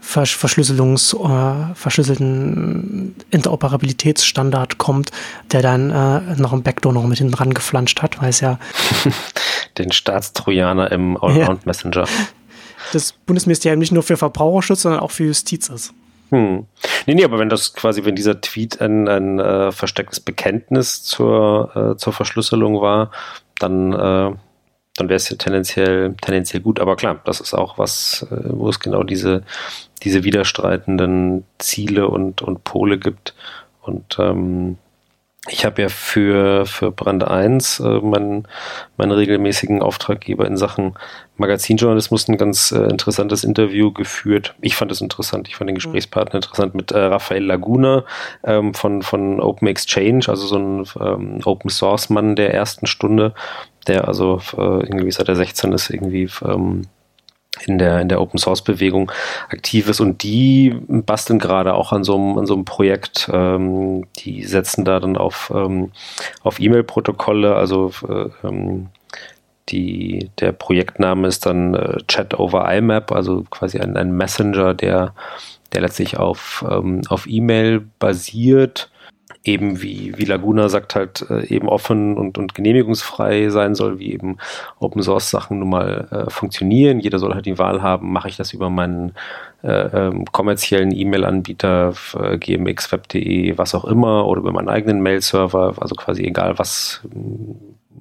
Verschlüsselungs, 0.00 1.14
äh, 1.14 1.74
verschlüsselten 1.74 3.16
Interoperabilitätsstandard 3.30 4.78
kommt, 4.78 5.10
der 5.50 5.62
dann 5.62 5.90
äh, 5.90 6.40
noch 6.40 6.52
ein 6.52 6.62
Backdoor 6.62 6.92
noch 6.92 7.04
mit 7.06 7.18
hinten 7.18 7.32
dran 7.32 7.52
geflanscht 7.54 8.02
hat, 8.02 8.22
weil 8.22 8.30
es 8.30 8.40
ja 8.40 8.58
den 9.78 9.90
Staatstrojaner 9.90 10.92
im 10.92 11.16
Allround 11.16 11.66
Messenger. 11.66 12.06
Das 12.92 13.12
Bundesministerium 13.12 13.80
nicht 13.80 13.92
nur 13.92 14.04
für 14.04 14.16
Verbraucherschutz, 14.16 14.82
sondern 14.82 15.00
auch 15.00 15.10
für 15.10 15.24
Justiz 15.24 15.68
ist. 15.68 15.92
Hm. 16.30 16.66
Nee, 17.06 17.14
nee, 17.14 17.24
aber 17.24 17.38
wenn 17.38 17.48
das 17.48 17.72
quasi, 17.74 18.04
wenn 18.04 18.16
dieser 18.16 18.40
Tweet 18.40 18.80
ein, 18.80 19.08
ein 19.08 19.38
äh, 19.38 19.72
verstecktes 19.72 20.20
Bekenntnis 20.20 21.02
zur, 21.04 21.70
äh, 21.76 21.96
zur 21.96 22.12
Verschlüsselung 22.12 22.80
war, 22.80 23.12
dann, 23.58 23.92
äh, 23.92 24.32
dann 24.96 25.08
wäre 25.08 25.14
es 25.14 25.28
ja 25.28 25.36
tendenziell, 25.36 26.14
tendenziell 26.20 26.62
gut. 26.62 26.80
Aber 26.80 26.96
klar, 26.96 27.20
das 27.24 27.40
ist 27.40 27.54
auch 27.54 27.78
was, 27.78 28.26
äh, 28.30 28.36
wo 28.44 28.68
es 28.68 28.80
genau 28.80 29.02
diese, 29.04 29.42
diese 30.02 30.24
widerstreitenden 30.24 31.44
Ziele 31.58 32.08
und, 32.08 32.42
und 32.42 32.64
Pole 32.64 32.98
gibt. 32.98 33.34
Und 33.82 34.16
ähm, 34.18 34.78
ich 35.48 35.64
habe 35.64 35.82
ja 35.82 35.88
für, 35.88 36.66
für 36.66 36.90
Brand 36.90 37.24
1 37.24 37.80
äh, 37.80 38.00
meinen, 38.00 38.48
meinen 38.96 39.12
regelmäßigen 39.12 39.82
Auftraggeber 39.82 40.46
in 40.46 40.56
Sachen 40.56 40.94
Magazinjournalismus 41.36 42.28
ein 42.28 42.36
ganz 42.36 42.72
äh, 42.72 42.84
interessantes 42.84 43.44
Interview 43.44 43.92
geführt. 43.92 44.54
Ich 44.60 44.74
fand 44.74 44.90
es 44.90 45.00
interessant, 45.00 45.48
ich 45.48 45.56
fand 45.56 45.68
den 45.68 45.74
mhm. 45.74 45.78
Gesprächspartner 45.78 46.36
interessant 46.36 46.74
mit 46.74 46.92
äh, 46.92 46.98
Raphael 46.98 47.44
Laguna 47.44 48.04
ähm, 48.44 48.74
von, 48.74 49.02
von 49.02 49.40
Open 49.40 49.68
Exchange, 49.68 50.24
also 50.28 50.46
so 50.46 50.56
ein 50.56 50.86
ähm, 51.00 51.40
Open 51.44 51.70
Source 51.70 52.10
Mann 52.10 52.36
der 52.36 52.52
ersten 52.54 52.86
Stunde, 52.86 53.34
der 53.86 54.08
also 54.08 54.40
äh, 54.56 54.60
irgendwie 54.60 55.12
seit 55.12 55.28
er 55.28 55.36
16 55.36 55.72
ist, 55.72 55.90
irgendwie 55.90 56.28
ähm, 56.44 56.82
in 57.64 57.78
der, 57.78 58.00
in 58.00 58.08
der 58.08 58.20
Open 58.20 58.38
Source 58.38 58.62
Bewegung 58.62 59.10
aktiv 59.48 59.88
ist. 59.88 60.00
Und 60.00 60.22
die 60.22 60.76
basteln 60.88 61.38
gerade 61.38 61.74
auch 61.74 61.92
an 61.92 62.04
so 62.04 62.14
einem, 62.14 62.38
an 62.38 62.46
so 62.46 62.54
einem 62.54 62.64
Projekt. 62.64 63.30
Ähm, 63.32 64.04
die 64.18 64.44
setzen 64.44 64.84
da 64.84 65.00
dann 65.00 65.16
auf, 65.16 65.52
ähm, 65.54 65.92
auf 66.42 66.60
E-Mail-Protokolle, 66.60 67.54
also 67.54 67.92
äh, 68.08 68.28
ähm, 68.46 68.88
die, 69.68 70.30
der 70.38 70.52
Projektname 70.52 71.26
ist 71.26 71.46
dann 71.46 71.74
äh, 71.74 71.98
Chat 72.06 72.38
over 72.38 72.72
IMAP, 72.72 73.10
also 73.12 73.44
quasi 73.50 73.80
ein, 73.80 73.96
ein 73.96 74.12
Messenger, 74.16 74.74
der, 74.74 75.14
der 75.72 75.80
letztlich 75.80 76.18
auf, 76.18 76.64
ähm, 76.70 77.02
auf 77.08 77.26
E-Mail 77.26 77.84
basiert 77.98 78.90
eben 79.46 79.82
wie, 79.82 80.16
wie 80.16 80.24
Laguna 80.24 80.68
sagt 80.68 80.94
halt 80.94 81.26
äh, 81.30 81.46
eben 81.46 81.68
offen 81.68 82.16
und, 82.16 82.38
und 82.38 82.54
genehmigungsfrei 82.54 83.50
sein 83.50 83.74
soll, 83.74 83.98
wie 83.98 84.12
eben 84.12 84.38
Open 84.78 85.02
Source 85.02 85.30
Sachen 85.30 85.58
nun 85.58 85.70
mal 85.70 86.08
äh, 86.10 86.30
funktionieren. 86.30 87.00
Jeder 87.00 87.18
soll 87.18 87.34
halt 87.34 87.46
die 87.46 87.58
Wahl 87.58 87.82
haben, 87.82 88.12
mache 88.12 88.28
ich 88.28 88.36
das 88.36 88.52
über 88.52 88.70
meinen 88.70 89.12
äh, 89.62 90.08
ähm, 90.08 90.24
kommerziellen 90.26 90.92
E-Mail-Anbieter, 90.92 91.94
äh, 92.20 92.38
gmx, 92.38 92.92
web.de, 92.92 93.56
was 93.58 93.74
auch 93.74 93.84
immer, 93.84 94.26
oder 94.26 94.40
über 94.40 94.52
meinen 94.52 94.68
eigenen 94.68 95.00
Mail-Server, 95.00 95.74
also 95.80 95.94
quasi 95.94 96.24
egal 96.24 96.58
was 96.58 97.02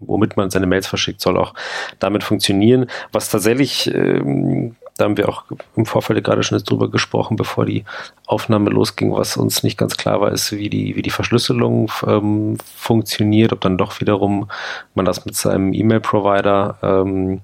womit 0.07 0.37
man 0.37 0.49
seine 0.49 0.67
Mails 0.67 0.87
verschickt, 0.87 1.21
soll 1.21 1.37
auch 1.37 1.53
damit 1.99 2.23
funktionieren. 2.23 2.87
Was 3.11 3.29
tatsächlich 3.29 3.93
ähm, 3.93 4.75
da 4.97 5.05
haben 5.05 5.17
wir 5.17 5.27
auch 5.27 5.43
im 5.75 5.85
Vorfeld 5.85 6.23
gerade 6.23 6.43
schon 6.43 6.57
drüber 6.59 6.89
gesprochen, 6.89 7.35
bevor 7.35 7.65
die 7.65 7.83
Aufnahme 8.27 8.69
losging, 8.69 9.13
was 9.13 9.35
uns 9.35 9.61
nicht 9.61 9.77
ganz 9.77 9.97
klar 9.97 10.21
war, 10.21 10.31
ist, 10.31 10.53
wie 10.53 10.69
die, 10.69 10.95
wie 10.95 11.01
die 11.01 11.09
Verschlüsselung 11.09 11.91
ähm, 12.07 12.57
funktioniert, 12.75 13.51
ob 13.51 13.61
dann 13.61 13.77
doch 13.77 13.99
wiederum 13.99 14.49
man 14.93 15.05
das 15.05 15.25
mit 15.25 15.35
seinem 15.35 15.73
E-Mail-Provider 15.73 16.77
ähm, 16.81 17.41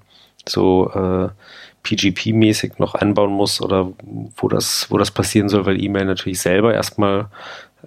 so 0.48 0.92
äh, 0.92 1.30
PGP-mäßig 1.84 2.74
noch 2.78 2.96
einbauen 2.96 3.32
muss 3.32 3.62
oder 3.62 3.92
wo 4.38 4.48
das, 4.48 4.88
wo 4.90 4.98
das 4.98 5.12
passieren 5.12 5.50
soll, 5.50 5.66
weil 5.66 5.84
E-Mail 5.84 6.06
natürlich 6.06 6.40
selber 6.40 6.74
erstmal, 6.74 7.28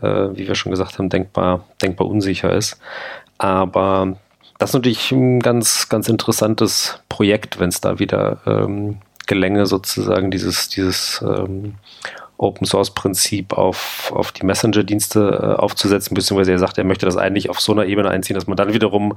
äh, 0.02 0.28
wie 0.34 0.46
wir 0.46 0.54
schon 0.54 0.70
gesagt 0.70 0.98
haben, 0.98 1.08
denkbar, 1.08 1.64
denkbar 1.80 2.08
unsicher 2.08 2.54
ist. 2.54 2.78
Aber 3.38 4.16
das 4.58 4.70
ist 4.70 4.74
natürlich 4.74 5.10
ein 5.10 5.40
ganz, 5.40 5.88
ganz 5.88 6.08
interessantes 6.08 7.00
Projekt, 7.08 7.58
wenn 7.58 7.70
es 7.70 7.80
da 7.80 7.98
wieder 7.98 8.38
ähm, 8.46 8.98
Gelänge 9.26 9.66
sozusagen 9.66 10.30
dieses, 10.30 10.68
dieses 10.68 11.22
ähm, 11.26 11.74
Open 12.36 12.66
Source 12.66 12.90
Prinzip 12.90 13.52
auf, 13.52 14.12
auf 14.14 14.32
die 14.32 14.44
Messenger-Dienste 14.44 15.56
äh, 15.58 15.60
aufzusetzen, 15.60 16.14
beziehungsweise 16.14 16.52
er 16.52 16.58
sagt, 16.58 16.78
er 16.78 16.84
möchte 16.84 17.06
das 17.06 17.16
eigentlich 17.16 17.48
auf 17.50 17.60
so 17.60 17.72
einer 17.72 17.86
Ebene 17.86 18.10
einziehen, 18.10 18.34
dass 18.34 18.46
man 18.46 18.56
dann 18.56 18.72
wiederum 18.72 19.14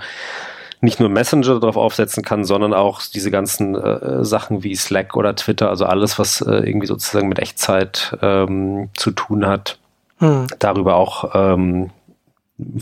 nicht 0.80 1.00
nur 1.00 1.10
Messenger 1.10 1.60
darauf 1.60 1.78
aufsetzen 1.78 2.24
kann, 2.24 2.46
sondern 2.46 2.74
auch 2.74 3.02
diese 3.02 3.32
ganzen 3.32 3.76
äh, 3.76 4.24
Sachen 4.24 4.63
wie 4.63 4.76
Slack 4.76 5.15
oder 5.15 5.36
Twitter, 5.36 5.70
also 5.70 5.86
alles, 5.86 6.20
was 6.20 6.41
äh, 6.41 6.52
irgendwie 6.52 6.88
sozusagen 6.88 7.28
mit 7.28 7.39
Echtzeit 7.39 8.15
ähm, 8.22 8.89
zu 8.96 9.12
tun 9.12 9.48
hat, 9.48 9.80
hm. 10.20 10.46
darüber 10.60 10.96
auch 10.96 11.32
ähm, 11.34 11.89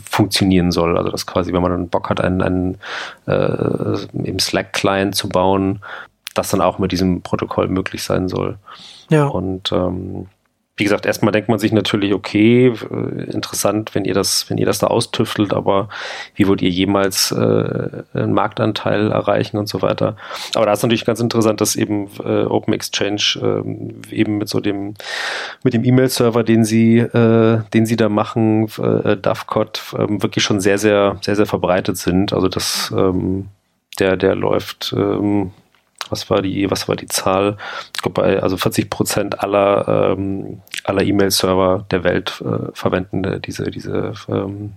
funktionieren 0.04 0.72
soll. 0.72 0.98
Also 0.98 1.10
dass 1.10 1.26
quasi, 1.26 1.54
wenn 1.54 1.62
man 1.62 1.70
dann 1.70 1.88
Bock 1.88 2.10
hat, 2.10 2.20
einen, 2.20 2.42
einen 2.42 2.78
äh, 3.26 3.98
im 4.12 4.38
Slack-Client 4.38 5.14
zu 5.14 5.30
bauen, 5.30 5.80
das 6.38 6.50
dann 6.50 6.60
auch 6.60 6.78
mit 6.78 6.92
diesem 6.92 7.22
Protokoll 7.22 7.68
möglich 7.68 8.02
sein 8.02 8.28
soll. 8.28 8.58
Ja. 9.10 9.26
Und 9.26 9.72
ähm, 9.72 10.26
wie 10.78 10.84
gesagt, 10.84 11.06
erstmal 11.06 11.32
denkt 11.32 11.48
man 11.48 11.58
sich 11.58 11.72
natürlich, 11.72 12.12
okay, 12.12 12.66
äh, 12.66 13.22
interessant, 13.30 13.94
wenn 13.94 14.04
ihr 14.04 14.12
das, 14.12 14.50
wenn 14.50 14.58
ihr 14.58 14.66
das 14.66 14.78
da 14.78 14.88
austüftelt, 14.88 15.54
aber 15.54 15.88
wie 16.34 16.46
wollt 16.46 16.60
ihr 16.60 16.68
jemals 16.68 17.32
äh, 17.32 18.02
einen 18.12 18.34
Marktanteil 18.34 19.10
erreichen 19.10 19.56
und 19.56 19.68
so 19.68 19.80
weiter. 19.80 20.16
Aber 20.54 20.66
da 20.66 20.72
ist 20.72 20.82
natürlich 20.82 21.06
ganz 21.06 21.20
interessant, 21.20 21.62
dass 21.62 21.76
eben 21.76 22.08
äh, 22.22 22.44
Open 22.44 22.74
Exchange 22.74 23.38
äh, 23.40 24.14
eben 24.14 24.36
mit 24.36 24.50
so 24.50 24.60
dem, 24.60 24.94
mit 25.64 25.72
dem 25.72 25.82
E-Mail-Server, 25.82 26.44
den 26.44 26.64
sie, 26.64 26.98
äh, 26.98 27.62
den 27.72 27.86
sie 27.86 27.96
da 27.96 28.10
machen, 28.10 28.68
äh, 28.78 29.16
DAFCOT, 29.16 29.94
äh, 29.94 30.06
wirklich 30.20 30.44
schon 30.44 30.60
sehr, 30.60 30.76
sehr, 30.76 31.16
sehr, 31.22 31.36
sehr 31.36 31.46
verbreitet 31.46 31.96
sind. 31.96 32.34
Also 32.34 32.48
das, 32.48 32.92
ähm, 32.94 33.48
der, 33.98 34.18
der 34.18 34.34
läuft, 34.34 34.94
ähm, 34.94 35.52
was 36.10 36.28
war 36.30 36.42
die, 36.42 36.70
was 36.70 36.88
war 36.88 36.96
die 36.96 37.06
Zahl? 37.06 37.56
Ich 37.94 38.02
glaube, 38.02 38.42
also 38.42 38.56
40 38.56 38.90
Prozent 38.90 39.40
aller, 39.40 40.14
ähm, 40.16 40.60
aller 40.84 41.02
E-Mail-Server 41.02 41.86
der 41.90 42.04
Welt 42.04 42.42
äh, 42.44 42.70
verwenden 42.72 43.40
diese, 43.42 43.70
diese, 43.70 44.12
ähm, 44.28 44.72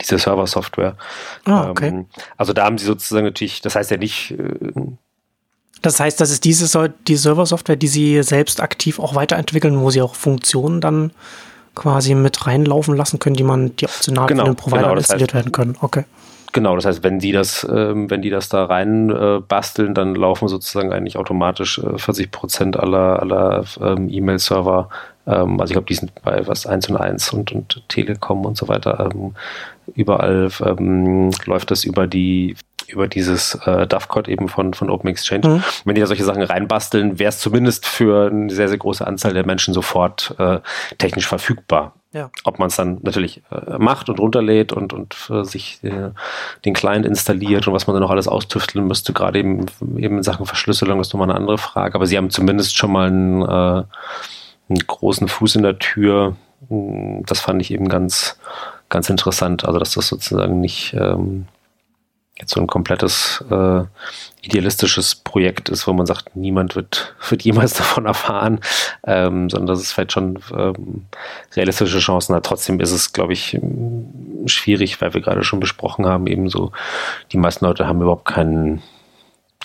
diese 0.00 0.18
Server-Software. 0.18 0.96
Ah, 1.44 1.70
okay. 1.70 1.88
Ähm, 1.88 2.06
also 2.36 2.52
da 2.52 2.64
haben 2.64 2.78
sie 2.78 2.86
sozusagen 2.86 3.26
natürlich, 3.26 3.60
das 3.60 3.74
heißt 3.74 3.90
ja 3.90 3.96
nicht, 3.96 4.32
äh, 4.32 4.72
das 5.82 5.98
heißt, 5.98 6.20
das 6.20 6.30
ist 6.30 6.44
diese, 6.44 6.92
die 7.08 7.16
Server-Software, 7.16 7.76
die 7.76 7.88
sie 7.88 8.22
selbst 8.22 8.60
aktiv 8.60 8.98
auch 8.98 9.14
weiterentwickeln, 9.14 9.80
wo 9.80 9.90
sie 9.90 10.02
auch 10.02 10.14
Funktionen 10.14 10.80
dann 10.80 11.12
quasi 11.74 12.14
mit 12.14 12.46
reinlaufen 12.46 12.96
lassen 12.96 13.18
können, 13.18 13.36
die 13.36 13.44
man, 13.44 13.74
die 13.76 13.86
optional 13.86 14.26
genau, 14.26 14.44
von 14.44 14.52
den 14.52 14.56
Provider 14.56 14.82
genau, 14.82 14.96
installiert 14.96 15.32
heißt, 15.32 15.44
werden 15.44 15.52
können. 15.52 15.76
Okay. 15.80 16.04
Genau, 16.52 16.74
das 16.74 16.84
heißt, 16.84 17.02
wenn 17.04 17.20
die 17.20 17.32
das, 17.32 17.66
ähm, 17.70 18.10
wenn 18.10 18.22
die 18.22 18.30
das 18.30 18.48
da 18.48 18.64
rein 18.64 19.10
äh, 19.10 19.40
basteln, 19.46 19.94
dann 19.94 20.14
laufen 20.14 20.48
sozusagen 20.48 20.92
eigentlich 20.92 21.16
automatisch 21.16 21.78
äh, 21.78 21.98
40 21.98 22.30
Prozent 22.30 22.76
aller, 22.76 23.20
aller 23.20 23.64
ähm, 23.80 24.08
E-Mail-Server. 24.08 24.88
Ähm, 25.26 25.60
also 25.60 25.70
ich 25.70 25.74
glaube, 25.74 25.86
die 25.86 25.94
sind 25.94 26.12
bei 26.22 26.46
was 26.46 26.66
1 26.66 26.88
und 26.90 26.96
1 26.96 27.32
und, 27.32 27.52
und 27.52 27.82
Telekom 27.88 28.44
und 28.44 28.56
so 28.56 28.66
weiter. 28.66 29.10
Ähm, 29.12 29.34
überall 29.94 30.50
ähm, 30.64 31.30
läuft 31.46 31.70
das 31.70 31.84
über 31.84 32.06
die 32.06 32.56
über 32.88 33.06
dieses 33.06 33.54
äh, 33.66 33.86
DAF-Code 33.86 34.28
eben 34.28 34.48
von, 34.48 34.74
von 34.74 34.90
Open 34.90 35.10
Exchange. 35.10 35.46
Mhm. 35.46 35.62
Wenn 35.84 35.94
die 35.94 36.00
da 36.00 36.08
solche 36.08 36.24
Sachen 36.24 36.42
reinbasteln, 36.42 37.20
wäre 37.20 37.28
es 37.28 37.38
zumindest 37.38 37.86
für 37.86 38.28
eine 38.28 38.52
sehr, 38.52 38.68
sehr 38.68 38.78
große 38.78 39.06
Anzahl 39.06 39.32
der 39.32 39.46
Menschen 39.46 39.74
sofort 39.74 40.34
äh, 40.38 40.58
technisch 40.98 41.28
verfügbar. 41.28 41.94
Ja. 42.12 42.30
Ob 42.42 42.58
man 42.58 42.68
es 42.68 42.76
dann 42.76 42.98
natürlich 43.02 43.42
äh, 43.52 43.78
macht 43.78 44.08
und 44.08 44.18
runterlädt 44.18 44.72
und, 44.72 44.92
und 44.92 45.30
äh, 45.30 45.44
sich 45.44 45.78
äh, 45.84 46.10
den 46.64 46.74
Client 46.74 47.06
installiert 47.06 47.68
und 47.68 47.74
was 47.74 47.86
man 47.86 47.94
dann 47.94 48.02
noch 48.02 48.10
alles 48.10 48.26
austüfteln 48.26 48.86
müsste, 48.86 49.12
gerade 49.12 49.38
eben, 49.38 49.66
eben 49.96 50.16
in 50.16 50.22
Sachen 50.24 50.44
Verschlüsselung 50.44 50.98
ist 51.00 51.12
nochmal 51.12 51.30
eine 51.30 51.38
andere 51.38 51.58
Frage. 51.58 51.94
Aber 51.94 52.06
sie 52.06 52.16
haben 52.16 52.30
zumindest 52.30 52.76
schon 52.76 52.90
mal 52.92 53.06
einen, 53.06 53.42
äh, 53.42 53.84
einen 54.68 54.86
großen 54.86 55.28
Fuß 55.28 55.54
in 55.56 55.62
der 55.62 55.78
Tür. 55.78 56.36
Hm, 56.68 57.22
das 57.26 57.38
fand 57.38 57.62
ich 57.62 57.70
eben 57.70 57.88
ganz, 57.88 58.40
ganz 58.88 59.08
interessant. 59.08 59.64
Also, 59.64 59.78
dass 59.78 59.92
das 59.92 60.08
sozusagen 60.08 60.60
nicht 60.60 60.94
ähm, 60.94 61.46
jetzt 62.40 62.52
so 62.52 62.60
ein 62.60 62.66
komplettes 62.66 63.44
äh, 63.50 63.82
idealistisches 64.42 65.14
Projekt 65.14 65.68
ist, 65.68 65.86
wo 65.86 65.92
man 65.92 66.06
sagt, 66.06 66.34
niemand 66.36 66.76
wird, 66.76 67.14
wird 67.28 67.42
jemals 67.42 67.74
davon 67.74 68.06
erfahren, 68.06 68.60
ähm, 69.06 69.50
sondern 69.50 69.68
dass 69.68 69.80
es 69.80 69.92
vielleicht 69.92 70.12
schon 70.12 70.38
ähm, 70.56 71.06
realistische 71.54 71.98
Chancen 71.98 72.34
hat. 72.34 72.44
Trotzdem 72.44 72.80
ist 72.80 72.92
es, 72.92 73.12
glaube 73.12 73.32
ich, 73.32 73.58
schwierig, 74.46 75.00
weil 75.00 75.14
wir 75.14 75.20
gerade 75.20 75.44
schon 75.44 75.60
besprochen 75.60 76.06
haben, 76.06 76.26
eben 76.26 76.48
so, 76.48 76.72
die 77.32 77.38
meisten 77.38 77.64
Leute 77.64 77.86
haben 77.86 78.00
überhaupt 78.00 78.26
keinen, 78.26 78.82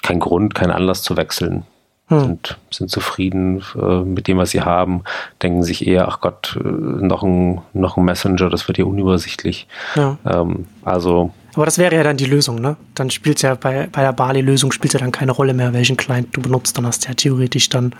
keinen 0.01 0.19
Grund, 0.19 0.55
keinen 0.55 0.71
Anlass 0.71 1.01
zu 1.01 1.17
wechseln. 1.17 1.65
Hm. 2.07 2.19
Sind, 2.19 2.57
sind 2.69 2.91
zufrieden 2.91 3.63
äh, 3.81 4.01
mit 4.01 4.27
dem, 4.27 4.37
was 4.37 4.51
sie 4.51 4.61
haben, 4.61 5.03
denken 5.41 5.63
sich 5.63 5.87
eher, 5.87 6.07
ach 6.07 6.21
Gott, 6.21 6.55
äh, 6.63 6.67
noch 6.67 7.23
ein, 7.23 7.61
noch 7.73 7.97
ein 7.97 8.05
Messenger, 8.05 8.51
das 8.51 8.67
wird 8.67 8.77
ja 8.77 8.85
unübersichtlich. 8.85 9.67
Ja. 9.95 10.19
Ähm, 10.23 10.67
also 10.83 11.31
aber 11.55 11.65
das 11.65 11.77
wäre 11.77 11.95
ja 11.95 12.03
dann 12.03 12.17
die 12.17 12.25
Lösung, 12.25 12.59
ne? 12.61 12.75
Dann 12.95 13.09
spielt 13.09 13.37
es 13.37 13.41
ja 13.43 13.55
bei, 13.55 13.87
bei 13.91 14.01
der 14.01 14.13
Bali-Lösung 14.13 14.71
spielt 14.71 14.93
ja 14.93 14.99
dann 14.99 15.11
keine 15.11 15.31
Rolle 15.31 15.53
mehr, 15.53 15.73
welchen 15.73 15.97
Client 15.97 16.29
du 16.35 16.41
benutzt. 16.41 16.77
Dann 16.77 16.85
hast 16.85 17.05
du 17.05 17.09
ja 17.09 17.13
theoretisch 17.13 17.69
dann 17.69 17.93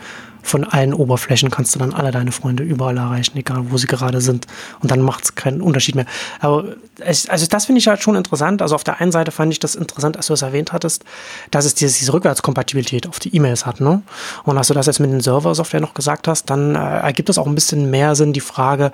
von 0.46 0.64
allen 0.64 0.94
Oberflächen 0.94 1.50
kannst 1.50 1.74
du 1.74 1.78
dann 1.78 1.92
alle 1.92 2.12
deine 2.12 2.30
Freunde 2.30 2.62
überall 2.62 2.96
erreichen, 2.96 3.36
egal 3.36 3.70
wo 3.70 3.76
sie 3.78 3.88
gerade 3.88 4.20
sind. 4.20 4.46
Und 4.80 4.90
dann 4.90 5.00
macht 5.00 5.24
es 5.24 5.34
keinen 5.34 5.60
Unterschied 5.60 5.96
mehr. 5.96 6.06
Aber 6.40 6.64
es, 7.00 7.28
also 7.28 7.46
das 7.46 7.66
finde 7.66 7.80
ich 7.80 7.88
halt 7.88 8.00
schon 8.00 8.14
interessant. 8.14 8.62
Also 8.62 8.76
auf 8.76 8.84
der 8.84 9.00
einen 9.00 9.12
Seite 9.12 9.32
fand 9.32 9.52
ich 9.52 9.58
das 9.58 9.74
interessant, 9.74 10.16
als 10.16 10.28
du 10.28 10.34
es 10.34 10.42
erwähnt 10.42 10.72
hattest, 10.72 11.04
dass 11.50 11.64
es 11.64 11.74
diese, 11.74 11.98
diese 11.98 12.12
Rückwärtskompatibilität 12.12 13.08
auf 13.08 13.18
die 13.18 13.34
E-Mails 13.34 13.66
hat. 13.66 13.80
Ne? 13.80 14.02
Und 14.44 14.56
als 14.56 14.68
du 14.68 14.74
das 14.74 14.86
jetzt 14.86 15.00
mit 15.00 15.10
den 15.10 15.20
Server-Software 15.20 15.80
noch 15.80 15.94
gesagt 15.94 16.28
hast, 16.28 16.48
dann 16.48 16.76
äh, 16.76 16.78
ergibt 16.78 17.28
es 17.28 17.38
auch 17.38 17.46
ein 17.46 17.54
bisschen 17.54 17.90
mehr 17.90 18.14
Sinn, 18.14 18.32
die 18.32 18.40
Frage, 18.40 18.92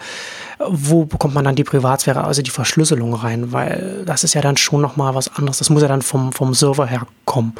wo 0.66 1.04
bekommt 1.04 1.34
man 1.34 1.44
dann 1.44 1.54
die 1.54 1.64
Privatsphäre, 1.64 2.24
also 2.24 2.40
die 2.40 2.50
Verschlüsselung 2.50 3.14
rein? 3.14 3.52
Weil 3.52 4.04
das 4.06 4.24
ist 4.24 4.34
ja 4.34 4.40
dann 4.40 4.56
schon 4.56 4.80
nochmal 4.80 5.14
was 5.14 5.36
anderes. 5.36 5.58
Das 5.58 5.68
muss 5.68 5.82
ja 5.82 5.88
dann 5.92 6.02
vom, 6.02 6.33
vom 6.33 6.55
Server 6.55 6.87
herkommen. 6.87 7.55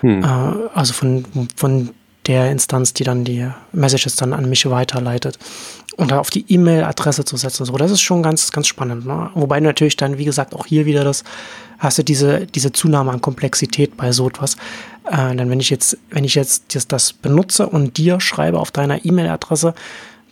Hm. 0.00 0.22
Äh, 0.22 0.26
also 0.74 0.92
von, 0.92 1.24
von 1.56 1.90
der 2.26 2.50
Instanz, 2.50 2.92
die 2.92 3.04
dann 3.04 3.24
die 3.24 3.48
Messages 3.72 4.16
dann 4.16 4.32
an 4.32 4.48
mich 4.48 4.68
weiterleitet. 4.68 5.38
und 5.96 6.12
auf 6.12 6.28
die 6.28 6.44
E-Mail-Adresse 6.46 7.24
zu 7.24 7.36
setzen. 7.36 7.64
So, 7.64 7.72
das 7.76 7.90
ist 7.90 8.02
schon 8.02 8.22
ganz, 8.22 8.52
ganz 8.52 8.66
spannend. 8.66 9.06
Ne? 9.06 9.30
Wobei 9.34 9.60
natürlich 9.60 9.96
dann, 9.96 10.18
wie 10.18 10.26
gesagt, 10.26 10.54
auch 10.54 10.66
hier 10.66 10.84
wieder 10.84 11.04
das, 11.04 11.24
hast 11.78 11.98
du 11.98 12.02
diese, 12.02 12.46
diese 12.46 12.70
Zunahme 12.72 13.12
an 13.12 13.22
Komplexität 13.22 13.96
bei 13.96 14.12
so 14.12 14.28
etwas. 14.28 14.56
Äh, 15.10 15.34
denn 15.34 15.48
wenn 15.48 15.60
ich 15.60 15.70
jetzt, 15.70 15.96
wenn 16.10 16.24
ich 16.24 16.34
jetzt 16.34 16.74
das, 16.74 16.86
das 16.86 17.12
benutze 17.14 17.66
und 17.66 17.96
dir 17.96 18.20
schreibe 18.20 18.58
auf 18.58 18.70
deiner 18.70 19.04
E-Mail-Adresse, 19.04 19.74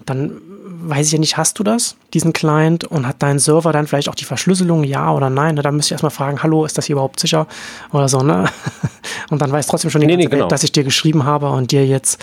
dann 0.07 0.41
weiß 0.87 1.07
ich 1.07 1.13
ja 1.13 1.19
nicht, 1.19 1.37
hast 1.37 1.59
du 1.59 1.65
das, 1.65 1.97
diesen 2.13 2.33
Client, 2.33 2.85
und 2.85 3.07
hat 3.07 3.17
dein 3.21 3.39
Server 3.39 3.73
dann 3.73 3.87
vielleicht 3.87 4.09
auch 4.09 4.15
die 4.15 4.25
Verschlüsselung, 4.25 4.85
ja 4.85 5.13
oder 5.13 5.31
nein? 5.31 5.55
Ne? 5.55 5.63
Da 5.63 5.71
müsste 5.71 5.89
ich 5.89 5.93
erstmal 5.93 6.11
fragen, 6.11 6.43
hallo, 6.43 6.65
ist 6.65 6.77
das 6.77 6.87
hier 6.87 6.95
überhaupt 6.95 7.21
sicher? 7.21 7.47
Oder 7.93 8.09
so, 8.09 8.23
ne? 8.23 8.47
Und 9.31 9.41
dann 9.41 9.51
weiß 9.51 9.67
trotzdem 9.67 9.91
schon 9.91 10.03
nee, 10.03 10.17
nee, 10.17 10.27
genau. 10.27 10.43
Welt, 10.43 10.53
dass 10.53 10.65
ich 10.65 10.73
dir 10.73 10.85
geschrieben 10.85 11.25
habe 11.25 11.49
und 11.51 11.73
dir 11.73 11.87
jetzt 11.87 12.23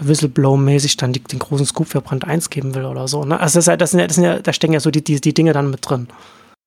Whistleblow-mäßig 0.00 0.96
dann 0.96 1.12
die, 1.12 1.20
den 1.20 1.40
großen 1.40 1.66
Scoop 1.66 1.88
für 1.88 2.00
Brand 2.00 2.24
1 2.24 2.50
geben 2.50 2.74
will 2.74 2.84
oder 2.84 3.08
so. 3.08 3.24
Ne? 3.24 3.38
Also 3.40 3.58
das, 3.58 3.76
das, 3.78 3.90
sind 3.90 4.00
ja, 4.00 4.06
das 4.06 4.14
sind 4.14 4.24
ja, 4.24 4.38
da 4.38 4.52
stecken 4.52 4.72
ja 4.72 4.80
so 4.80 4.90
die, 4.90 5.02
die, 5.02 5.20
die 5.20 5.34
Dinge 5.34 5.52
dann 5.52 5.70
mit 5.70 5.88
drin. 5.88 6.08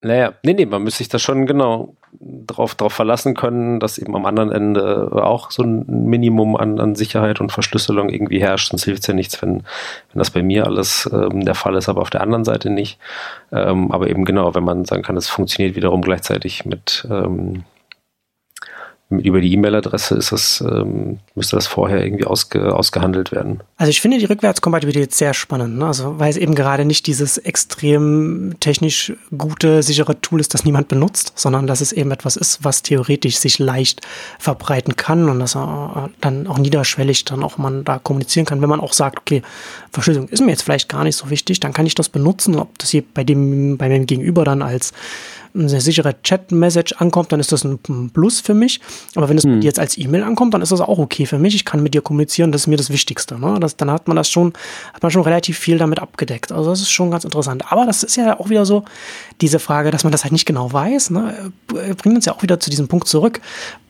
Naja, 0.04 0.34
nee, 0.44 0.54
nee, 0.54 0.66
man 0.66 0.84
müsste 0.84 1.00
sich 1.00 1.10
da 1.10 1.20
schon 1.20 1.46
genau 1.46 1.96
drauf, 2.20 2.76
drauf 2.76 2.94
verlassen 2.94 3.36
können, 3.36 3.80
dass 3.80 4.00
eben 4.00 4.16
am 4.16 4.26
anderen 4.26 4.52
Ende 4.52 5.12
auch 5.14 5.52
so 5.52 5.64
ein 5.64 5.86
Minimum 5.88 6.56
an, 6.56 6.80
an 6.80 6.96
Sicherheit 6.96 7.40
und 7.40 7.52
Verschlüsselung 7.52 8.10
irgendwie 8.10 8.42
herrscht. 8.42 8.70
Sonst 8.70 8.86
hilft 8.86 9.04
es 9.04 9.08
ja 9.08 9.14
nichts, 9.14 9.42
wenn, 9.42 9.58
wenn 9.58 10.16
das 10.16 10.32
bei 10.32 10.42
mir 10.42 10.66
alles 10.66 11.10
ähm, 11.14 11.46
der 11.46 11.56
Fall 11.56 11.76
ist, 11.76 11.88
aber 11.88 12.02
auf 12.02 12.10
der 12.10 12.22
anderen 12.22 12.44
Seite 12.46 12.70
nicht. 12.70 13.00
Ähm, 13.52 13.92
aber 13.92 14.10
eben 14.10 14.26
genau, 14.26 14.56
wenn 14.56 14.64
man 14.64 14.86
sagen 14.86 15.04
kann, 15.04 15.18
es 15.18 15.30
funktioniert 15.30 15.76
wiederum 15.76 16.02
gleichzeitig 16.02 16.66
mit, 16.66 17.08
ähm, 17.10 17.64
über 19.20 19.42
die 19.42 19.54
E-Mail-Adresse 19.54 20.16
ist 20.16 20.32
das, 20.32 20.62
ähm, 20.62 21.20
müsste 21.36 21.56
das 21.56 21.68
vorher 21.68 22.04
irgendwie 22.04 22.26
ausge, 22.26 22.74
ausgehandelt 22.74 23.32
werden. 23.32 23.62
Also 23.78 23.90
ich 23.90 24.02
finde 24.02 24.18
die 24.18 24.26
Rückwärtskompatibilität 24.26 25.14
sehr 25.14 25.34
spannend, 25.34 25.78
ne? 25.78 25.86
also 25.86 26.20
weil 26.20 26.30
es 26.30 26.38
eben 26.38 26.56
gerade 26.56 26.86
nicht 26.86 27.08
dieses 27.08 27.38
extrem 27.38 28.56
technisch 28.60 29.14
gute, 29.38 29.84
sichere 29.84 30.20
Tool 30.22 30.40
ist, 30.40 30.54
das 30.54 30.66
niemand 30.66 30.88
benutzt, 30.88 31.34
sondern 31.36 31.68
dass 31.68 31.82
es 31.82 31.92
eben 31.92 32.12
etwas 32.12 32.36
ist, 32.36 32.64
was 32.64 32.84
theoretisch 32.84 33.38
sich 33.38 33.60
leicht 33.60 34.02
verbreiten 34.40 34.96
kann 34.96 35.30
und 35.30 35.40
dass 35.40 35.56
er 35.56 36.10
dann 36.22 36.48
auch 36.48 36.58
niederschwellig 36.58 37.26
dann 37.26 37.44
auch 37.44 37.58
man 37.58 37.84
da 37.84 38.00
kommunizieren 38.00 38.46
kann, 38.46 38.62
wenn 38.62 38.70
man 38.70 38.80
auch 38.80 38.94
sagt, 38.94 39.20
okay, 39.20 39.42
Verschlüsselung 39.92 40.30
ist 40.30 40.42
mir 40.42 40.52
jetzt 40.52 40.64
vielleicht 40.64 40.90
gar 40.90 41.04
nicht 41.04 41.16
so 41.16 41.30
wichtig, 41.30 41.60
dann 41.60 41.74
kann 41.74 41.86
ich 41.86 41.96
das 41.96 42.10
benutzen, 42.10 42.56
ob 42.56 42.78
das 42.80 42.90
hier 42.90 43.04
bei 43.14 43.24
dem, 43.24 43.78
bei 43.78 43.90
meinem 43.90 44.06
Gegenüber 44.06 44.46
dann 44.46 44.62
als 44.62 44.94
eine 45.54 45.82
sichere 45.82 46.22
Chat-Message 46.22 46.94
ankommt, 46.94 47.32
dann 47.32 47.40
ist 47.40 47.52
das 47.52 47.64
ein 47.64 48.12
Plus 48.14 48.40
für 48.40 48.54
mich. 48.54 48.80
Aber 49.16 49.30
wenn 49.30 49.38
es 49.38 49.44
hm. 49.44 49.62
jetzt 49.62 49.80
als 49.80 49.98
E-Mail 49.98 50.24
ankommt, 50.24 50.54
dann 50.54 50.62
ist 50.62 50.72
das 50.72 50.82
auch 50.82 50.98
okay 50.98 51.26
für 51.26 51.38
mich. 51.38 51.56
Ich 51.56 51.66
kann 51.66 51.84
mit 51.84 51.94
dir 51.94 52.02
kommunizieren, 52.02 52.52
das 52.52 52.62
ist 52.62 52.68
mir 52.68 52.78
das 52.78 52.90
Wichtigste. 52.90 53.40
Ne? 53.40 53.58
Das, 53.60 53.76
dann 53.78 53.92
hat 53.92 54.08
man 54.08 54.18
das 54.18 54.30
schon, 54.30 54.54
hat 54.94 55.02
man 55.04 55.12
schon 55.12 55.24
relativ 55.24 55.58
viel 55.58 55.78
damit 55.78 56.00
abgedeckt. 56.00 56.52
Also 56.52 56.70
das 56.70 56.82
ist 56.82 56.92
schon 56.92 57.12
ganz 57.12 57.24
interessant. 57.24 57.72
Aber 57.72 57.86
das 57.86 58.04
ist 58.04 58.16
ja 58.16 58.40
auch 58.40 58.50
wieder 58.50 58.66
so 58.66 58.84
diese 59.42 59.60
Frage, 59.60 59.92
dass 59.92 60.04
man 60.04 60.12
das 60.12 60.24
halt 60.24 60.32
nicht 60.32 60.46
genau 60.46 60.72
weiß. 60.72 61.12
Ne? 61.12 61.52
Bringt 61.68 62.16
uns 62.16 62.26
ja 62.26 62.34
auch 62.34 62.44
wieder 62.44 62.60
zu 62.60 62.70
diesem 62.70 62.88
Punkt 62.88 63.08
zurück 63.08 63.42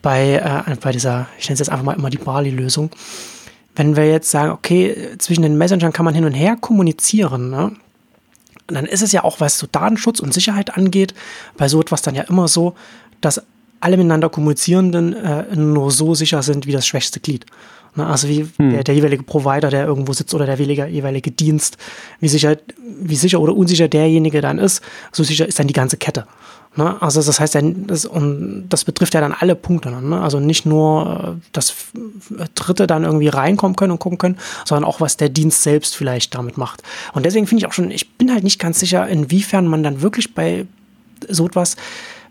bei, 0.02 0.36
äh, 0.68 0.76
bei 0.82 0.92
dieser, 0.92 1.28
ich 1.38 1.46
nenne 1.46 1.54
es 1.54 1.60
jetzt 1.60 1.70
einfach 1.70 1.86
mal 1.86 1.96
immer 1.96 2.10
die 2.10 2.18
Barley-Lösung. 2.18 2.90
Wenn 3.76 3.96
wir 3.96 4.10
jetzt 4.10 4.30
sagen, 4.30 4.52
okay, 4.52 5.10
zwischen 5.18 5.44
den 5.44 5.58
Messengern 5.58 5.94
kann 5.94 6.06
man 6.06 6.14
hin 6.14 6.26
und 6.26 6.34
her 6.34 6.58
kommunizieren, 6.60 7.50
ne? 7.50 7.72
Und 8.72 8.76
dann 8.76 8.86
ist 8.86 9.02
es 9.02 9.12
ja 9.12 9.26
auch, 9.26 9.42
was 9.42 9.60
so 9.60 9.68
Datenschutz 9.70 10.22
und 10.22 10.34
Sicherheit 10.34 10.78
angeht, 10.78 11.14
bei 11.58 11.68
so 11.68 11.82
etwas 11.82 12.02
dann 12.02 12.16
ja 12.16 12.24
immer 12.24 12.48
so, 12.48 12.74
dass 13.20 13.42
alle 13.82 13.98
miteinander 13.98 14.30
Kommunizierenden 14.30 15.14
äh, 15.14 15.56
nur 15.58 15.92
so 15.92 16.16
sicher 16.16 16.42
sind 16.42 16.68
wie 16.68 16.72
das 16.72 16.88
schwächste 16.88 17.20
Glied. 17.20 17.46
Ne, 17.96 18.06
also 18.06 18.30
wie 18.30 18.48
hm. 18.58 18.72
der, 18.72 18.84
der, 18.84 18.96
jeweilige 18.96 19.24
Provider, 19.24 19.70
der 19.70 19.86
irgendwo 19.86 20.14
sitzt 20.14 20.34
oder 20.34 20.46
der 20.46 20.56
jeweilige, 20.56 20.88
jeweilige 20.88 21.32
Dienst, 21.32 21.78
wie 22.22 22.30
sicher, 22.30 22.56
wie 23.02 23.16
sicher 23.18 23.42
oder 23.42 23.54
unsicher 23.54 23.90
derjenige 23.90 24.40
dann 24.40 24.60
ist, 24.60 24.82
so 25.12 25.24
sicher 25.24 25.46
ist 25.46 25.60
dann 25.60 25.68
die 25.68 25.74
ganze 25.74 25.98
Kette. 25.98 26.26
Ne? 26.78 27.02
Also 27.02 27.22
das 27.22 27.40
heißt, 27.40 27.58
das, 27.88 28.06
und 28.06 28.70
das 28.70 28.86
betrifft 28.86 29.14
ja 29.14 29.20
dann 29.20 29.34
alle 29.34 29.56
Punkte. 29.56 29.92
Ne? 29.92 30.22
Also 30.22 30.40
nicht 30.40 30.66
nur, 30.66 31.38
äh, 31.38 31.50
dass 31.52 31.76
Dritte 32.56 32.88
dann 32.88 33.04
irgendwie 33.04 33.28
reinkommen 33.28 33.76
können 33.76 33.92
und 33.92 34.00
gucken 34.00 34.18
können, 34.18 34.38
sondern 34.64 34.86
auch, 34.86 35.02
was 35.02 35.18
der 35.18 35.30
Dienst 35.30 35.64
selbst 35.64 35.96
vielleicht 35.96 36.34
damit 36.34 36.58
macht. 36.58 36.82
Und 37.14 37.26
deswegen 37.26 37.46
finde 37.46 37.64
ich 37.64 37.68
auch 37.68 37.74
schon, 37.74 37.92
ich 37.92 38.14
bin 38.14 38.32
halt 38.32 38.46
nicht 38.46 38.60
ganz 38.60 38.80
sicher, 38.80 39.06
inwiefern 39.08 39.68
man 39.68 39.84
dann 39.84 40.02
wirklich 40.02 40.34
bei 40.34 40.66
so 41.28 41.46
etwas, 41.46 41.76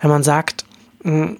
wenn 0.00 0.10
man 0.10 0.22
sagt, 0.22 0.64
hm, 1.02 1.36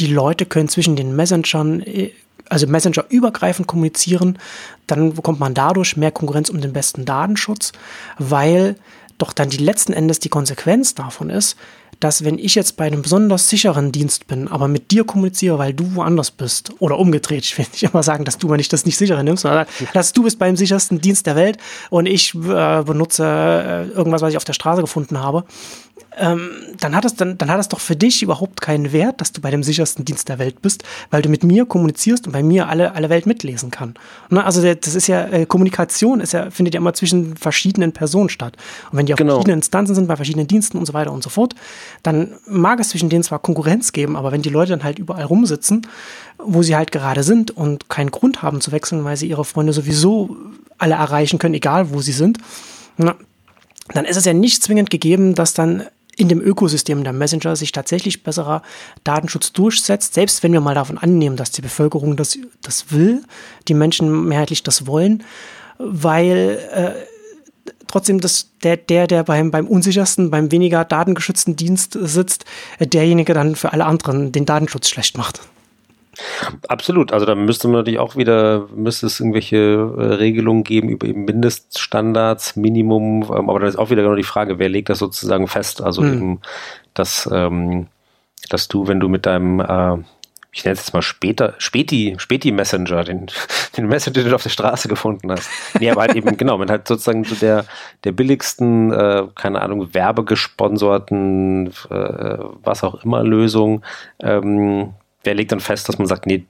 die 0.00 0.06
Leute 0.08 0.44
können 0.44 0.68
zwischen 0.68 0.96
den 0.96 1.16
Messengern 1.16 1.80
äh, 1.80 2.10
also 2.48 2.66
Messenger 2.66 3.04
übergreifend 3.08 3.66
kommunizieren, 3.66 4.38
dann 4.86 5.14
bekommt 5.14 5.40
man 5.40 5.54
dadurch 5.54 5.96
mehr 5.96 6.10
Konkurrenz 6.12 6.50
um 6.50 6.60
den 6.60 6.72
besten 6.72 7.04
Datenschutz, 7.04 7.72
weil 8.18 8.76
doch 9.18 9.32
dann 9.32 9.48
die 9.48 9.58
letzten 9.58 9.92
Endes 9.92 10.18
die 10.18 10.28
Konsequenz 10.28 10.94
davon 10.94 11.30
ist, 11.30 11.56
dass 12.00 12.24
wenn 12.24 12.38
ich 12.38 12.54
jetzt 12.54 12.76
bei 12.76 12.86
einem 12.86 13.02
besonders 13.02 13.48
sicheren 13.48 13.92
Dienst 13.92 14.26
bin, 14.26 14.48
aber 14.48 14.68
mit 14.68 14.90
dir 14.90 15.04
kommuniziere, 15.04 15.58
weil 15.58 15.72
du 15.72 15.94
woanders 15.94 16.30
bist, 16.30 16.72
oder 16.80 16.98
umgedreht, 16.98 17.44
ich 17.44 17.56
will 17.56 17.66
nicht 17.72 17.82
immer 17.84 18.02
sagen, 18.02 18.24
dass 18.24 18.38
du 18.38 18.48
mal 18.48 18.56
nicht 18.56 18.72
das 18.72 18.84
nicht 18.84 18.96
sichere 18.96 19.24
nimmst, 19.24 19.42
sondern 19.42 19.66
dass 19.92 20.12
du 20.12 20.24
bist 20.24 20.38
beim 20.38 20.56
sichersten 20.56 21.00
Dienst 21.00 21.26
der 21.26 21.36
Welt 21.36 21.58
und 21.90 22.06
ich 22.06 22.34
äh, 22.34 22.82
benutze 22.82 23.24
äh, 23.24 23.96
irgendwas, 23.96 24.22
was 24.22 24.30
ich 24.30 24.36
auf 24.36 24.44
der 24.44 24.52
Straße 24.52 24.80
gefunden 24.80 25.18
habe, 25.18 25.44
ähm, 26.16 26.50
dann, 26.78 26.94
hat 26.94 27.04
es, 27.04 27.14
dann, 27.16 27.38
dann 27.38 27.50
hat 27.50 27.58
es 27.60 27.68
doch 27.68 27.80
für 27.80 27.96
dich 27.96 28.22
überhaupt 28.22 28.60
keinen 28.60 28.92
Wert, 28.92 29.20
dass 29.20 29.32
du 29.32 29.40
bei 29.40 29.50
dem 29.50 29.62
sichersten 29.62 30.04
Dienst 30.04 30.28
der 30.28 30.38
Welt 30.38 30.62
bist, 30.62 30.84
weil 31.10 31.22
du 31.22 31.28
mit 31.28 31.42
mir 31.42 31.66
kommunizierst 31.66 32.26
und 32.26 32.32
bei 32.32 32.42
mir 32.42 32.68
alle, 32.68 32.94
alle 32.94 33.10
Welt 33.10 33.26
mitlesen 33.26 33.70
kann. 33.70 33.94
Ne? 34.30 34.44
Also 34.44 34.62
das 34.62 34.94
ist 34.94 35.06
ja, 35.06 35.26
äh, 35.26 35.46
Kommunikation 35.46 36.20
ist 36.20 36.32
ja, 36.32 36.50
findet 36.50 36.74
ja 36.74 36.80
immer 36.80 36.94
zwischen 36.94 37.36
verschiedenen 37.36 37.92
Personen 37.92 38.28
statt. 38.28 38.56
Und 38.90 38.98
wenn 38.98 39.06
die 39.06 39.12
auf 39.12 39.18
genau. 39.18 39.34
verschiedenen 39.34 39.58
Instanzen 39.58 39.94
sind, 39.94 40.06
bei 40.06 40.16
verschiedenen 40.16 40.46
Diensten 40.46 40.78
und 40.78 40.86
so 40.86 40.94
weiter 40.94 41.12
und 41.12 41.22
so 41.22 41.30
fort, 41.30 41.54
dann 42.02 42.32
mag 42.46 42.80
es 42.80 42.90
zwischen 42.90 43.08
denen 43.08 43.24
zwar 43.24 43.40
Konkurrenz 43.40 43.92
geben, 43.92 44.16
aber 44.16 44.30
wenn 44.30 44.42
die 44.42 44.50
Leute 44.50 44.70
dann 44.70 44.84
halt 44.84 44.98
überall 44.98 45.24
rumsitzen, 45.24 45.86
wo 46.38 46.62
sie 46.62 46.76
halt 46.76 46.92
gerade 46.92 47.22
sind 47.22 47.50
und 47.50 47.88
keinen 47.88 48.10
Grund 48.10 48.42
haben 48.42 48.60
zu 48.60 48.72
wechseln, 48.72 49.04
weil 49.04 49.16
sie 49.16 49.28
ihre 49.28 49.44
Freunde 49.44 49.72
sowieso 49.72 50.36
alle 50.78 50.94
erreichen 50.94 51.38
können, 51.38 51.54
egal 51.54 51.92
wo 51.92 52.00
sie 52.00 52.12
sind, 52.12 52.38
na, 52.96 53.16
dann 53.92 54.04
ist 54.04 54.16
es 54.16 54.24
ja 54.24 54.32
nicht 54.32 54.62
zwingend 54.62 54.90
gegeben, 54.90 55.34
dass 55.34 55.54
dann 55.54 55.84
in 56.16 56.28
dem 56.28 56.40
Ökosystem 56.40 57.02
der 57.02 57.12
Messenger 57.12 57.56
sich 57.56 57.72
tatsächlich 57.72 58.22
besserer 58.22 58.62
Datenschutz 59.02 59.52
durchsetzt, 59.52 60.14
selbst 60.14 60.42
wenn 60.42 60.52
wir 60.52 60.60
mal 60.60 60.74
davon 60.74 60.98
annehmen, 60.98 61.36
dass 61.36 61.50
die 61.50 61.62
Bevölkerung 61.62 62.16
das, 62.16 62.38
das 62.62 62.92
will, 62.92 63.22
die 63.68 63.74
Menschen 63.74 64.26
mehrheitlich 64.28 64.62
das 64.62 64.86
wollen, 64.86 65.24
weil 65.78 66.60
äh, 66.72 66.92
trotzdem 67.88 68.20
das, 68.20 68.50
der, 68.62 68.76
der, 68.76 69.06
der 69.06 69.24
beim, 69.24 69.50
beim 69.50 69.66
unsichersten, 69.66 70.30
beim 70.30 70.52
weniger 70.52 70.84
datengeschützten 70.84 71.56
Dienst 71.56 71.98
sitzt, 72.00 72.44
äh, 72.78 72.86
derjenige 72.86 73.34
dann 73.34 73.56
für 73.56 73.72
alle 73.72 73.84
anderen 73.84 74.32
den 74.32 74.46
Datenschutz 74.46 74.88
schlecht 74.88 75.18
macht. 75.18 75.40
Absolut. 76.68 77.12
Also 77.12 77.26
da 77.26 77.34
müsste 77.34 77.68
man 77.68 77.78
natürlich 77.78 77.98
auch 77.98 78.16
wieder, 78.16 78.68
müsste 78.74 79.06
es 79.06 79.20
irgendwelche 79.20 79.56
äh, 79.56 80.14
Regelungen 80.14 80.64
geben 80.64 80.88
über 80.88 81.06
eben 81.06 81.24
Mindeststandards, 81.24 82.56
Minimum, 82.56 83.24
ähm, 83.24 83.50
aber 83.50 83.60
dann 83.60 83.68
ist 83.68 83.76
auch 83.76 83.90
wieder 83.90 84.02
genau 84.02 84.14
die 84.16 84.22
Frage, 84.22 84.58
wer 84.58 84.68
legt 84.68 84.88
das 84.88 84.98
sozusagen 84.98 85.48
fest? 85.48 85.82
Also 85.82 86.02
mhm. 86.02 86.12
eben, 86.12 86.40
dass, 86.94 87.28
ähm, 87.32 87.86
dass 88.48 88.68
du, 88.68 88.86
wenn 88.86 89.00
du 89.00 89.08
mit 89.08 89.26
deinem 89.26 89.60
äh, 89.60 89.98
ich 90.54 90.64
nenne 90.64 90.74
es 90.74 90.80
jetzt 90.80 90.94
mal 90.94 91.02
später, 91.02 91.54
Späti, 91.58 92.14
Späti-Messenger, 92.16 93.02
den, 93.04 93.26
den 93.76 93.88
Messenger, 93.88 94.22
den 94.22 94.28
du 94.30 94.34
auf 94.36 94.44
der 94.44 94.50
Straße 94.50 94.88
gefunden 94.88 95.30
hast. 95.30 95.50
Nee, 95.80 95.90
aber 95.90 96.02
halt 96.02 96.14
eben, 96.14 96.36
genau, 96.36 96.56
man 96.56 96.70
hat 96.70 96.86
sozusagen 96.86 97.24
so 97.24 97.34
der, 97.34 97.64
der 98.04 98.12
billigsten, 98.12 98.92
äh, 98.92 99.26
keine 99.34 99.60
Ahnung, 99.60 99.92
werbegesponsorten, 99.92 101.72
äh, 101.90 102.38
was 102.62 102.84
auch 102.84 103.02
immer 103.04 103.24
Lösung, 103.24 103.82
ähm, 104.20 104.94
wer 105.24 105.34
legt 105.34 105.52
dann 105.52 105.60
fest, 105.60 105.88
dass 105.88 105.98
man 105.98 106.06
sagt, 106.06 106.26
nee, 106.26 106.44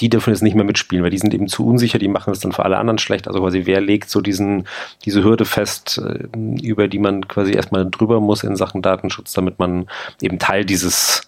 die 0.00 0.08
dürfen 0.08 0.30
jetzt 0.30 0.42
nicht 0.42 0.56
mehr 0.56 0.64
mitspielen, 0.64 1.04
weil 1.04 1.10
die 1.10 1.18
sind 1.18 1.32
eben 1.34 1.46
zu 1.46 1.64
unsicher, 1.64 1.98
die 1.98 2.08
machen 2.08 2.32
es 2.32 2.40
dann 2.40 2.52
für 2.52 2.64
alle 2.64 2.78
anderen 2.78 2.98
schlecht. 2.98 3.28
Also 3.28 3.40
quasi, 3.40 3.62
wer 3.64 3.80
legt 3.80 4.10
so 4.10 4.20
diesen, 4.20 4.66
diese 5.04 5.22
Hürde 5.22 5.44
fest, 5.44 6.02
äh, 6.04 6.26
über 6.62 6.88
die 6.88 6.98
man 6.98 7.28
quasi 7.28 7.52
erstmal 7.52 7.88
drüber 7.88 8.20
muss 8.20 8.42
in 8.42 8.56
Sachen 8.56 8.82
Datenschutz, 8.82 9.32
damit 9.34 9.60
man 9.60 9.86
eben 10.20 10.40
Teil 10.40 10.64
dieses 10.64 11.22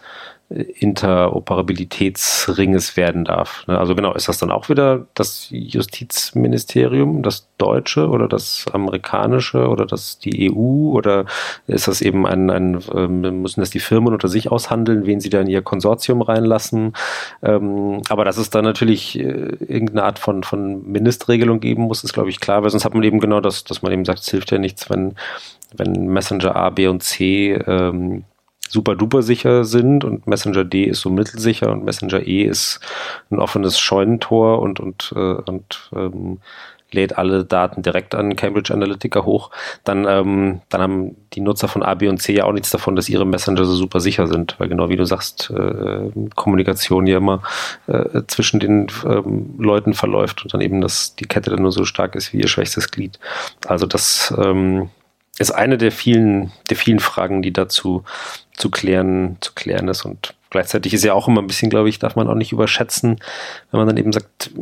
Interoperabilitätsringes 0.48 2.96
werden 2.96 3.24
darf. 3.24 3.66
Ne? 3.66 3.76
Also 3.76 3.96
genau, 3.96 4.14
ist 4.14 4.28
das 4.28 4.38
dann 4.38 4.52
auch 4.52 4.68
wieder 4.68 5.04
das 5.14 5.48
Justizministerium, 5.50 7.24
das 7.24 7.48
deutsche 7.58 8.08
oder 8.08 8.28
das 8.28 8.66
amerikanische 8.72 9.66
oder 9.66 9.86
das 9.86 10.20
die 10.20 10.52
EU 10.52 10.92
oder 10.92 11.24
ist 11.66 11.88
das 11.88 12.00
eben 12.00 12.28
ein, 12.28 12.48
ein 12.50 12.78
ähm, 12.94 13.42
müssen 13.42 13.58
das 13.58 13.70
die 13.70 13.80
Firmen 13.80 14.12
unter 14.12 14.28
sich 14.28 14.52
aushandeln, 14.52 15.06
wen 15.06 15.18
sie 15.18 15.30
da 15.30 15.40
in 15.40 15.48
ihr 15.48 15.62
Konsortium 15.62 16.22
reinlassen? 16.22 16.92
Ähm, 17.42 18.02
aber 18.08 18.24
dass 18.24 18.36
es 18.36 18.48
da 18.48 18.62
natürlich 18.62 19.18
äh, 19.18 19.22
irgendeine 19.22 20.04
Art 20.04 20.20
von, 20.20 20.44
von 20.44 20.88
Mindestregelung 20.88 21.58
geben 21.58 21.82
muss, 21.82 22.04
ist 22.04 22.12
glaube 22.12 22.30
ich 22.30 22.38
klar, 22.38 22.62
weil 22.62 22.70
sonst 22.70 22.84
hat 22.84 22.94
man 22.94 23.02
eben 23.02 23.18
genau 23.18 23.40
das, 23.40 23.64
dass 23.64 23.82
man 23.82 23.90
eben 23.90 24.04
sagt, 24.04 24.20
es 24.20 24.28
hilft 24.28 24.52
ja 24.52 24.58
nichts, 24.58 24.88
wenn, 24.90 25.16
wenn 25.76 26.06
Messenger 26.06 26.54
A, 26.54 26.70
B 26.70 26.86
und 26.86 27.02
C 27.02 27.54
ähm, 27.54 28.22
super 28.68 28.94
duper 28.94 29.22
sicher 29.22 29.64
sind 29.64 30.04
und 30.04 30.26
Messenger 30.26 30.64
D 30.64 30.84
ist 30.84 31.00
so 31.00 31.10
mittelsicher 31.10 31.70
und 31.70 31.84
Messenger 31.84 32.26
E 32.26 32.42
ist 32.42 32.80
ein 33.30 33.38
offenes 33.38 33.78
Scheunentor 33.78 34.60
und, 34.60 34.80
und, 34.80 35.12
äh, 35.16 35.18
und 35.18 35.90
ähm, 35.94 36.38
lädt 36.92 37.18
alle 37.18 37.44
Daten 37.44 37.82
direkt 37.82 38.14
an 38.14 38.36
Cambridge 38.36 38.72
Analytica 38.72 39.24
hoch, 39.24 39.50
dann, 39.84 40.06
ähm, 40.08 40.60
dann 40.68 40.80
haben 40.80 41.16
die 41.32 41.40
Nutzer 41.40 41.68
von 41.68 41.82
A, 41.82 41.94
B 41.94 42.08
und 42.08 42.18
C 42.18 42.34
ja 42.34 42.44
auch 42.44 42.52
nichts 42.52 42.70
davon, 42.70 42.96
dass 42.96 43.08
ihre 43.08 43.26
Messenger 43.26 43.64
so 43.64 43.74
super 43.74 44.00
sicher 44.00 44.26
sind, 44.26 44.54
weil 44.58 44.68
genau 44.68 44.88
wie 44.88 44.96
du 44.96 45.04
sagst, 45.04 45.50
äh, 45.50 46.10
Kommunikation 46.34 47.06
ja 47.06 47.18
immer 47.18 47.42
äh, 47.86 48.22
zwischen 48.28 48.60
den 48.60 48.86
ähm, 49.04 49.54
Leuten 49.58 49.94
verläuft 49.94 50.44
und 50.44 50.54
dann 50.54 50.60
eben, 50.60 50.80
dass 50.80 51.16
die 51.16 51.26
Kette 51.26 51.50
dann 51.50 51.62
nur 51.62 51.72
so 51.72 51.84
stark 51.84 52.14
ist 52.14 52.32
wie 52.32 52.40
ihr 52.40 52.48
schwächstes 52.48 52.90
Glied. 52.90 53.18
Also 53.66 53.86
das 53.86 54.32
ähm, 54.38 54.90
ist 55.38 55.50
eine 55.50 55.76
der 55.76 55.92
vielen, 55.92 56.52
der 56.70 56.76
vielen 56.76 57.00
Fragen, 57.00 57.42
die 57.42 57.52
dazu 57.52 58.04
zu 58.56 58.70
klären, 58.70 59.36
zu 59.40 59.52
klären 59.54 59.88
ist. 59.88 60.04
Und 60.04 60.34
Gleichzeitig 60.56 60.94
ist 60.94 61.04
ja 61.04 61.12
auch 61.12 61.26
immer 61.26 61.42
ein 61.42 61.48
bisschen, 61.48 61.70
glaube 61.70 61.88
ich, 61.88 61.98
darf 61.98 62.14
man 62.14 62.28
auch 62.28 62.34
nicht 62.34 62.52
überschätzen, 62.52 63.18
wenn 63.70 63.78
man 63.78 63.88
dann 63.88 63.96
eben 63.96 64.12
sagt, 64.12 64.52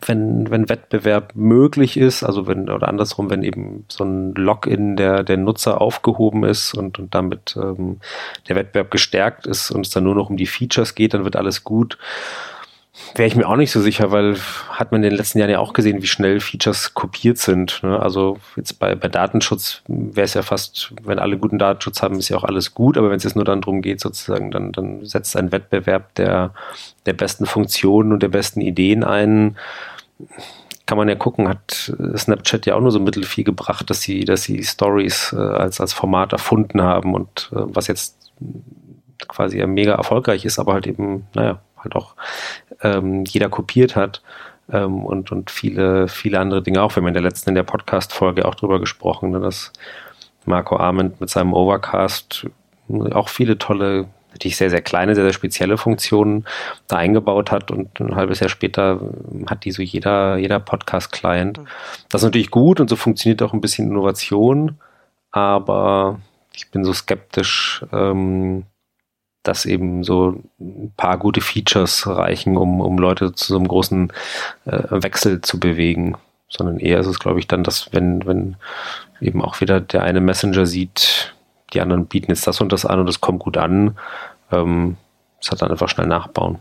wenn, 0.00 0.50
wenn 0.50 0.68
Wettbewerb 0.68 1.32
möglich 1.34 1.96
ist, 1.96 2.22
also 2.22 2.46
wenn, 2.46 2.68
oder 2.68 2.88
andersrum, 2.88 3.30
wenn 3.30 3.42
eben 3.42 3.84
so 3.88 4.04
ein 4.04 4.34
Login 4.34 4.96
der, 4.96 5.24
der 5.24 5.38
Nutzer 5.38 5.80
aufgehoben 5.80 6.44
ist 6.44 6.74
und, 6.74 6.98
und 6.98 7.14
damit 7.14 7.56
ähm, 7.56 8.00
der 8.48 8.56
Wettbewerb 8.56 8.90
gestärkt 8.90 9.46
ist 9.46 9.70
und 9.70 9.86
es 9.86 9.92
dann 9.92 10.04
nur 10.04 10.14
noch 10.14 10.28
um 10.28 10.36
die 10.36 10.46
Features 10.46 10.94
geht, 10.94 11.14
dann 11.14 11.24
wird 11.24 11.36
alles 11.36 11.64
gut 11.64 11.96
wäre 13.14 13.26
ich 13.26 13.36
mir 13.36 13.48
auch 13.48 13.56
nicht 13.56 13.72
so 13.72 13.80
sicher, 13.80 14.10
weil 14.12 14.36
hat 14.70 14.92
man 14.92 15.02
in 15.02 15.10
den 15.10 15.16
letzten 15.16 15.38
Jahren 15.38 15.50
ja 15.50 15.58
auch 15.58 15.72
gesehen, 15.72 16.02
wie 16.02 16.06
schnell 16.06 16.40
Features 16.40 16.94
kopiert 16.94 17.38
sind. 17.38 17.80
Ne? 17.82 18.00
Also 18.00 18.38
jetzt 18.56 18.78
bei, 18.78 18.94
bei 18.94 19.08
Datenschutz 19.08 19.82
wäre 19.88 20.24
es 20.24 20.34
ja 20.34 20.42
fast, 20.42 20.92
wenn 21.02 21.18
alle 21.18 21.38
guten 21.38 21.58
Datenschutz 21.58 22.02
haben, 22.02 22.18
ist 22.18 22.28
ja 22.28 22.36
auch 22.36 22.44
alles 22.44 22.74
gut, 22.74 22.96
aber 22.96 23.10
wenn 23.10 23.16
es 23.16 23.24
jetzt 23.24 23.36
nur 23.36 23.44
dann 23.44 23.60
darum 23.60 23.82
geht, 23.82 24.00
sozusagen, 24.00 24.50
dann, 24.50 24.72
dann 24.72 25.04
setzt 25.04 25.36
ein 25.36 25.52
Wettbewerb 25.52 26.14
der, 26.14 26.52
der 27.06 27.12
besten 27.12 27.46
Funktionen 27.46 28.12
und 28.12 28.22
der 28.22 28.28
besten 28.28 28.60
Ideen 28.60 29.04
ein. 29.04 29.56
Kann 30.86 30.98
man 30.98 31.08
ja 31.08 31.14
gucken, 31.14 31.48
hat 31.48 31.92
Snapchat 32.16 32.66
ja 32.66 32.74
auch 32.74 32.80
nur 32.80 32.90
so 32.90 33.00
mittelfiel 33.00 33.44
gebracht, 33.44 33.88
dass 33.90 34.00
sie, 34.02 34.24
dass 34.24 34.42
sie 34.42 34.62
Stories 34.64 35.32
äh, 35.32 35.40
als, 35.40 35.80
als 35.80 35.92
Format 35.92 36.32
erfunden 36.32 36.82
haben 36.82 37.14
und 37.14 37.50
äh, 37.52 37.58
was 37.58 37.86
jetzt 37.86 38.32
quasi 39.28 39.58
ja 39.58 39.66
mega 39.66 39.94
erfolgreich 39.94 40.44
ist, 40.44 40.58
aber 40.58 40.72
halt 40.72 40.86
eben, 40.86 41.26
naja, 41.34 41.60
halt 41.78 41.96
auch 41.96 42.14
ähm, 42.82 43.24
jeder 43.24 43.48
kopiert 43.48 43.96
hat 43.96 44.22
ähm, 44.72 45.04
und, 45.04 45.32
und 45.32 45.50
viele, 45.50 46.08
viele 46.08 46.38
andere 46.38 46.62
Dinge 46.62 46.82
auch. 46.82 46.94
Wir 46.94 47.02
haben 47.02 47.08
in 47.08 47.14
der 47.14 47.22
letzten, 47.22 47.50
in 47.50 47.54
der 47.54 47.62
Podcast-Folge 47.62 48.46
auch 48.46 48.54
drüber 48.54 48.80
gesprochen, 48.80 49.30
ne, 49.30 49.40
dass 49.40 49.72
Marco 50.46 50.76
Arment 50.76 51.20
mit 51.20 51.30
seinem 51.30 51.52
Overcast 51.52 52.46
auch 53.12 53.28
viele 53.28 53.58
tolle, 53.58 54.06
natürlich 54.32 54.56
sehr, 54.56 54.70
sehr 54.70 54.82
kleine, 54.82 55.14
sehr, 55.14 55.24
sehr 55.24 55.32
spezielle 55.32 55.76
Funktionen 55.76 56.44
da 56.88 56.96
eingebaut 56.96 57.50
hat 57.50 57.70
und 57.70 58.00
ein 58.00 58.16
halbes 58.16 58.40
Jahr 58.40 58.48
später 58.48 59.00
hat 59.46 59.64
die 59.64 59.72
so 59.72 59.82
jeder, 59.82 60.36
jeder 60.38 60.60
Podcast-Client. 60.60 61.58
Mhm. 61.58 61.66
Das 62.08 62.22
ist 62.22 62.26
natürlich 62.26 62.50
gut 62.50 62.80
und 62.80 62.88
so 62.88 62.96
funktioniert 62.96 63.42
auch 63.42 63.52
ein 63.52 63.60
bisschen 63.60 63.88
Innovation, 63.90 64.78
aber 65.30 66.20
ich 66.54 66.70
bin 66.70 66.84
so 66.84 66.92
skeptisch, 66.92 67.84
ähm, 67.92 68.64
dass 69.42 69.64
eben 69.64 70.04
so 70.04 70.42
ein 70.60 70.92
paar 70.96 71.18
gute 71.18 71.40
Features 71.40 72.06
reichen, 72.06 72.56
um, 72.56 72.80
um 72.80 72.98
Leute 72.98 73.32
zu 73.32 73.46
so 73.46 73.56
einem 73.56 73.68
großen 73.68 74.12
äh, 74.66 74.82
Wechsel 74.90 75.40
zu 75.40 75.58
bewegen. 75.58 76.16
Sondern 76.48 76.78
eher 76.78 76.98
ist 76.98 77.06
es, 77.06 77.20
glaube 77.20 77.38
ich, 77.38 77.46
dann, 77.46 77.62
dass 77.62 77.92
wenn, 77.92 78.26
wenn 78.26 78.56
eben 79.20 79.42
auch 79.42 79.60
wieder 79.60 79.80
der 79.80 80.02
eine 80.02 80.20
Messenger 80.20 80.66
sieht, 80.66 81.34
die 81.72 81.80
anderen 81.80 82.06
bieten 82.06 82.30
jetzt 82.30 82.46
das 82.46 82.60
und 82.60 82.72
das 82.72 82.84
an 82.84 83.00
und 83.00 83.08
es 83.08 83.20
kommt 83.20 83.38
gut 83.38 83.56
an, 83.56 83.96
ähm, 84.50 84.96
das 85.40 85.52
hat 85.52 85.62
dann 85.62 85.70
einfach 85.70 85.88
schnell 85.88 86.06
nachbauen. 86.06 86.58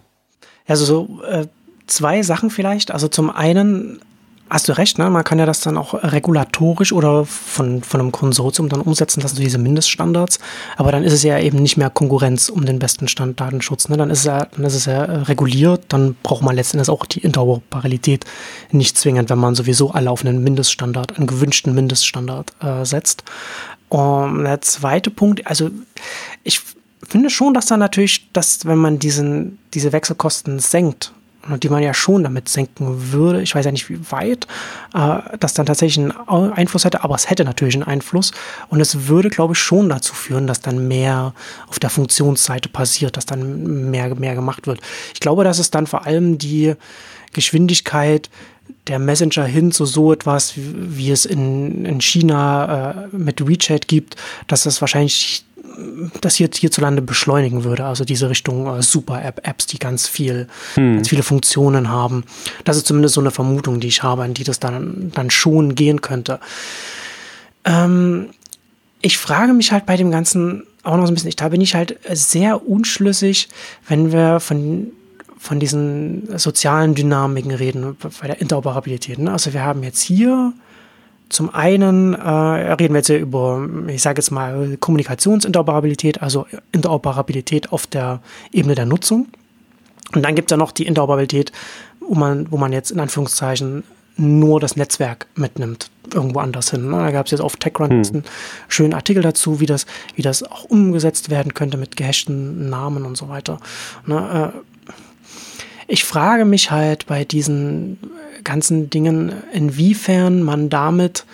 Also 0.67 0.86
so 0.86 1.23
äh, 1.23 1.47
zwei 1.88 2.21
Sachen 2.21 2.49
vielleicht. 2.49 2.91
Also 2.91 3.07
zum 3.07 3.30
einen 3.30 3.99
Hast 4.50 4.68
du 4.68 4.78
recht, 4.78 4.97
ne? 4.97 5.10
Man 5.12 5.24
kann 5.24 5.38
ja 5.38 5.45
das 5.45 5.60
dann 5.60 5.78
auch 5.78 5.93
regulatorisch 5.93 6.91
oder 6.91 7.24
von, 7.26 7.84
von 7.84 8.02
einem 8.02 8.12
Konsortium 8.12 8.68
dann 8.68 8.82
umsetzen 8.82 9.22
lassen, 9.22 9.36
so 9.36 9.43
diese 9.43 9.60
Mindeststandards. 9.60 10.39
Aber 10.76 10.91
dann 10.91 11.04
ist 11.04 11.14
es 11.14 11.22
ja 11.22 11.38
eben 11.38 11.60
nicht 11.60 11.78
mehr 11.78 11.91
Konkurrenz 11.91 12.50
um 12.50 12.66
den 12.66 12.80
besten 12.80 13.08
Stand 13.08 13.39
Datenschutz. 13.39 13.89
Ne? 13.89 13.97
Dann, 13.97 14.10
ist 14.10 14.20
es 14.20 14.26
ja, 14.26 14.45
dann 14.45 14.66
ist 14.66 14.74
es 14.74 14.86
ja 14.86 15.04
reguliert, 15.04 15.86
dann 15.89 16.16
braucht 16.24 16.41
man 16.41 16.56
letztendlich 16.56 16.89
auch 16.89 17.06
die 17.06 17.20
Interoperabilität 17.20 18.26
nicht 18.72 18.97
zwingend, 18.97 19.30
wenn 19.30 19.38
man 19.38 19.54
sowieso 19.54 19.91
alle 19.91 20.10
auf 20.10 20.26
einen 20.26 20.43
Mindeststandard, 20.43 21.18
einen 21.18 21.28
gewünschten 21.28 21.76
Mindeststandard 21.76 22.54
äh, 22.62 22.86
setzt. 22.86 23.24
Und 23.89 24.45
der 24.45 24.62
zweite 24.62 25.12
Punkt, 25.12 25.45
also 25.45 25.70
ich 26.43 26.62
finde 27.04 27.30
schon, 27.30 27.54
dass 27.54 27.68
da 27.68 27.78
natürlich, 27.78 28.32
dass 28.34 28.66
wenn 28.66 28.78
man 28.78 28.97
diesen, 28.97 29.60
diese 29.74 29.91
Wechselkosten 29.91 30.60
senkt, 30.60 31.14
die 31.57 31.69
man 31.69 31.81
ja 31.81 31.93
schon 31.93 32.23
damit 32.23 32.49
senken 32.49 33.11
würde. 33.11 33.41
Ich 33.41 33.55
weiß 33.55 33.65
ja 33.65 33.71
nicht, 33.71 33.89
wie 33.89 33.99
weit 34.11 34.47
äh, 34.93 35.19
das 35.39 35.53
dann 35.53 35.65
tatsächlich 35.65 36.05
einen 36.05 36.11
Einfluss 36.51 36.85
hätte, 36.85 37.03
aber 37.03 37.15
es 37.15 37.29
hätte 37.29 37.45
natürlich 37.45 37.75
einen 37.75 37.83
Einfluss. 37.83 38.31
Und 38.69 38.81
es 38.81 39.07
würde, 39.07 39.29
glaube 39.29 39.53
ich, 39.53 39.59
schon 39.59 39.89
dazu 39.89 40.13
führen, 40.13 40.47
dass 40.47 40.61
dann 40.61 40.87
mehr 40.87 41.33
auf 41.67 41.79
der 41.79 41.89
Funktionsseite 41.89 42.69
passiert, 42.69 43.17
dass 43.17 43.25
dann 43.25 43.89
mehr, 43.89 44.13
mehr 44.15 44.35
gemacht 44.35 44.67
wird. 44.67 44.81
Ich 45.13 45.19
glaube, 45.19 45.43
dass 45.43 45.59
es 45.59 45.71
dann 45.71 45.87
vor 45.87 46.05
allem 46.05 46.37
die 46.37 46.75
Geschwindigkeit 47.33 48.29
der 48.87 48.99
Messenger 48.99 49.45
hin 49.45 49.71
zu 49.71 49.85
so 49.85 50.11
etwas, 50.13 50.55
wie, 50.57 50.97
wie 50.97 51.11
es 51.11 51.25
in, 51.25 51.85
in 51.85 52.01
China 52.01 53.07
äh, 53.11 53.15
mit 53.15 53.47
WeChat 53.47 53.87
gibt, 53.87 54.15
dass 54.47 54.63
das 54.63 54.81
wahrscheinlich 54.81 55.43
das 56.22 56.36
hier 56.36 56.49
hierzulande 56.53 57.01
beschleunigen 57.01 57.63
würde. 57.63 57.86
Also 57.86 58.05
diese 58.05 58.30
Richtung 58.30 58.67
äh, 58.67 58.82
Super-App-Apps, 58.82 59.67
die 59.67 59.80
ganz 59.80 60.07
viel, 60.07 60.47
hm. 60.76 60.95
ganz 60.95 61.09
viele 61.09 61.24
Funktionen 61.24 61.89
haben. 61.89 62.24
Das 62.63 62.78
ist 62.78 62.88
zumindest 62.88 63.15
so 63.15 63.22
eine 63.22 63.32
Vermutung, 63.32 63.80
die 63.80 63.88
ich 63.88 64.03
habe, 64.03 64.24
an 64.24 64.34
die 64.34 64.43
das 64.43 64.59
dann, 64.59 65.11
dann 65.13 65.30
schon 65.30 65.76
gehen 65.76 66.01
könnte. 66.01 66.39
Ähm, 67.65 68.30
ich 69.01 69.17
frage 69.17 69.53
mich 69.53 69.72
halt 69.72 69.86
bei 69.86 69.95
dem 69.95 70.11
Ganzen 70.11 70.63
auch 70.84 70.97
noch 70.97 71.05
so 71.05 71.11
ein 71.11 71.15
bisschen, 71.15 71.32
da 71.36 71.49
bin 71.49 71.61
ich 71.61 71.76
halt 71.76 71.97
sehr 72.11 72.67
unschlüssig, 72.67 73.49
wenn 73.88 74.11
wir 74.11 74.39
von 74.39 74.91
von 75.41 75.57
diesen 75.57 76.38
sozialen 76.38 76.95
Dynamiken 76.95 77.51
reden, 77.51 77.95
bei 78.20 78.28
der 78.28 78.41
Interoperabilität. 78.41 79.20
Ne? 79.20 79.32
Also 79.32 79.53
wir 79.53 79.63
haben 79.63 79.84
jetzt 79.84 80.01
hier 80.01 80.51
zum 81.30 81.53
einen 81.53 82.15
äh, 82.15 82.30
reden 82.30 82.93
wir 82.93 82.99
jetzt 82.99 83.07
hier 83.07 83.19
über, 83.19 83.67
ich 83.88 84.01
sage 84.01 84.19
jetzt 84.19 84.32
mal, 84.32 84.77
Kommunikationsinteroperabilität, 84.80 86.21
also 86.21 86.47
Interoperabilität 86.71 87.71
auf 87.71 87.88
der 87.88 88.21
Ebene 88.51 88.75
der 88.75 88.86
Nutzung. 88.86 89.27
Und 90.13 90.23
dann 90.23 90.36
gibt 90.36 90.49
es 90.49 90.51
ja 90.51 90.57
noch 90.57 90.71
die 90.71 90.88
Interoperabilität, 90.88 91.51
wo 91.99 92.15
man, 92.15 92.51
wo 92.51 92.57
man 92.57 92.73
jetzt 92.73 92.89
in 92.89 92.99
Anführungszeichen 92.99 93.84
nur 94.17 94.59
das 94.59 94.75
Netzwerk 94.75 95.27
mitnimmt, 95.36 95.91
irgendwo 96.13 96.39
anders 96.39 96.71
hin. 96.71 96.89
Ne? 96.89 96.97
Da 96.97 97.11
gab 97.11 97.27
es 97.27 97.32
jetzt 97.32 97.41
auf 97.41 97.55
TechRun 97.55 97.89
hm. 97.89 98.03
einen 98.13 98.23
schönen 98.67 98.93
Artikel 98.93 99.23
dazu, 99.23 99.59
wie 99.59 99.65
das, 99.65 99.86
wie 100.15 100.21
das 100.21 100.43
auch 100.43 100.65
umgesetzt 100.65 101.30
werden 101.30 101.53
könnte 101.53 101.77
mit 101.77 101.95
gehashten 101.95 102.69
Namen 102.69 103.05
und 103.05 103.15
so 103.15 103.30
weiter. 103.30 103.59
Ne? 104.05 104.53
Äh, 104.55 104.59
ich 105.89 106.03
frage 106.03 106.45
mich 106.45 106.71
halt 106.71 107.07
bei 107.07 107.25
diesen 107.25 107.97
ganzen 108.43 108.89
Dingen, 108.89 109.33
inwiefern 109.51 110.43
man 110.43 110.69
damit 110.69 111.25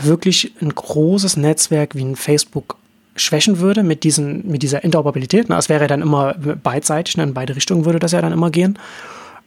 wirklich 0.00 0.52
ein 0.62 0.74
großes 0.74 1.36
Netzwerk 1.36 1.94
wie 1.94 2.04
ein 2.04 2.16
Facebook 2.16 2.76
schwächen 3.16 3.58
würde 3.58 3.82
mit, 3.82 4.04
diesen, 4.04 4.48
mit 4.48 4.62
dieser 4.62 4.82
Interoperabilität. 4.82 5.50
Es 5.50 5.68
wäre 5.68 5.88
dann 5.88 6.02
immer 6.02 6.34
beidseitig, 6.34 7.16
ne? 7.16 7.24
in 7.24 7.34
beide 7.34 7.56
Richtungen 7.56 7.84
würde 7.84 7.98
das 7.98 8.12
ja 8.12 8.22
dann 8.22 8.32
immer 8.32 8.50
gehen. 8.50 8.78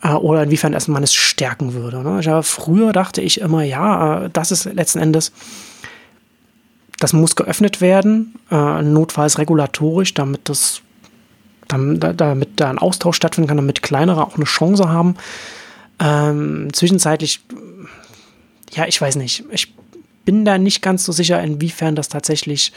Äh, 0.04 0.14
oder 0.14 0.44
inwiefern 0.44 0.76
man 0.88 1.04
es 1.04 1.14
stärken 1.14 1.74
würde. 1.74 2.04
Ne? 2.04 2.20
Ja, 2.22 2.42
früher 2.42 2.94
dachte 2.94 3.22
ich 3.22 3.42
immer, 3.42 3.64
ja, 3.64 4.26
äh, 4.26 4.30
das 4.32 4.52
ist 4.52 4.66
letzten 4.66 5.00
Endes, 5.00 5.32
das 7.00 7.14
muss 7.14 7.36
geöffnet 7.36 7.82
werden, 7.82 8.36
äh, 8.52 8.82
notfalls 8.82 9.38
regulatorisch, 9.38 10.14
damit 10.14 10.50
das 10.50 10.82
damit 11.68 12.50
da 12.56 12.70
ein 12.70 12.78
Austausch 12.78 13.18
stattfinden 13.18 13.48
kann, 13.48 13.58
damit 13.58 13.82
kleinere 13.82 14.26
auch 14.26 14.36
eine 14.36 14.46
Chance 14.46 14.90
haben, 14.90 15.16
ähm, 16.00 16.70
zwischenzeitlich, 16.74 17.42
ja, 18.72 18.86
ich 18.86 19.02
weiß 19.02 19.16
nicht. 19.16 19.44
Ich 19.52 19.74
bin 20.26 20.46
da 20.46 20.58
nicht 20.58 20.82
ganz 20.82 21.06
so 21.06 21.12
sicher, 21.12 21.42
inwiefern 21.42 21.96
das 21.96 22.10
tatsächlich 22.10 22.74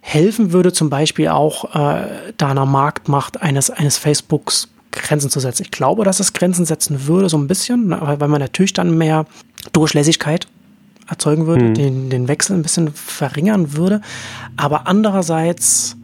helfen 0.00 0.52
würde, 0.52 0.72
zum 0.72 0.90
Beispiel 0.90 1.28
auch 1.28 1.74
äh, 1.74 2.32
da 2.36 2.50
einer 2.50 2.66
Marktmacht 2.66 3.42
eines, 3.42 3.70
eines 3.70 3.98
Facebooks 3.98 4.68
Grenzen 4.92 5.30
zu 5.30 5.40
setzen. 5.40 5.62
Ich 5.62 5.70
glaube, 5.70 6.04
dass 6.04 6.20
es 6.20 6.32
Grenzen 6.32 6.64
setzen 6.64 7.06
würde, 7.06 7.28
so 7.28 7.38
ein 7.38 7.46
bisschen, 7.46 7.88
ne, 7.88 7.98
weil 8.00 8.28
man 8.28 8.40
natürlich 8.40 8.72
dann 8.72 8.96
mehr 8.96 9.26
Durchlässigkeit 9.72 10.46
erzeugen 11.08 11.46
würde, 11.46 11.66
mhm. 11.66 11.74
den, 11.74 12.10
den 12.10 12.28
Wechsel 12.28 12.56
ein 12.56 12.62
bisschen 12.62 12.92
verringern 12.92 13.76
würde. 13.76 14.00
Aber 14.56 14.86
andererseits, 14.86 15.96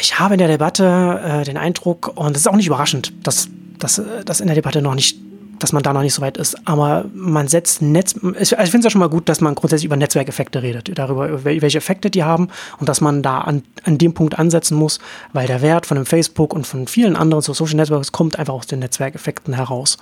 ich 0.00 0.18
habe 0.18 0.34
in 0.34 0.38
der 0.38 0.48
Debatte 0.48 1.20
äh, 1.24 1.44
den 1.44 1.56
Eindruck, 1.56 2.12
und 2.16 2.36
es 2.36 2.42
ist 2.42 2.48
auch 2.48 2.56
nicht 2.56 2.66
überraschend, 2.66 3.12
dass 3.26 3.48
dass 3.82 4.00
das 4.24 4.40
in 4.40 4.46
der 4.46 4.54
Debatte 4.54 4.80
noch 4.82 4.94
nicht, 4.94 5.18
dass 5.58 5.72
man 5.72 5.82
da 5.82 5.92
noch 5.92 6.02
nicht 6.02 6.14
so 6.14 6.22
weit 6.22 6.36
ist. 6.36 6.56
Aber 6.66 7.04
man 7.14 7.48
setzt 7.48 7.82
Netz. 7.82 8.14
Also 8.38 8.56
ich 8.56 8.70
finde 8.70 8.78
es 8.78 8.84
ja 8.84 8.90
schon 8.90 9.00
mal 9.00 9.08
gut, 9.08 9.28
dass 9.28 9.40
man 9.40 9.54
grundsätzlich 9.54 9.86
über 9.86 9.96
Netzwerkeffekte 9.96 10.62
redet, 10.62 10.96
darüber, 10.96 11.44
welche 11.44 11.78
Effekte 11.78 12.10
die 12.10 12.24
haben 12.24 12.48
und 12.78 12.88
dass 12.88 13.00
man 13.00 13.22
da 13.22 13.40
an, 13.40 13.62
an 13.84 13.98
dem 13.98 14.14
Punkt 14.14 14.38
ansetzen 14.38 14.76
muss, 14.76 15.00
weil 15.32 15.46
der 15.46 15.62
Wert 15.62 15.86
von 15.86 15.96
dem 15.96 16.06
Facebook 16.06 16.54
und 16.54 16.66
von 16.66 16.86
vielen 16.86 17.16
anderen 17.16 17.42
so 17.42 17.52
Social 17.54 17.76
Networks 17.76 18.12
kommt 18.12 18.38
einfach 18.38 18.54
aus 18.54 18.66
den 18.66 18.80
Netzwerkeffekten 18.80 19.54
heraus. 19.54 19.98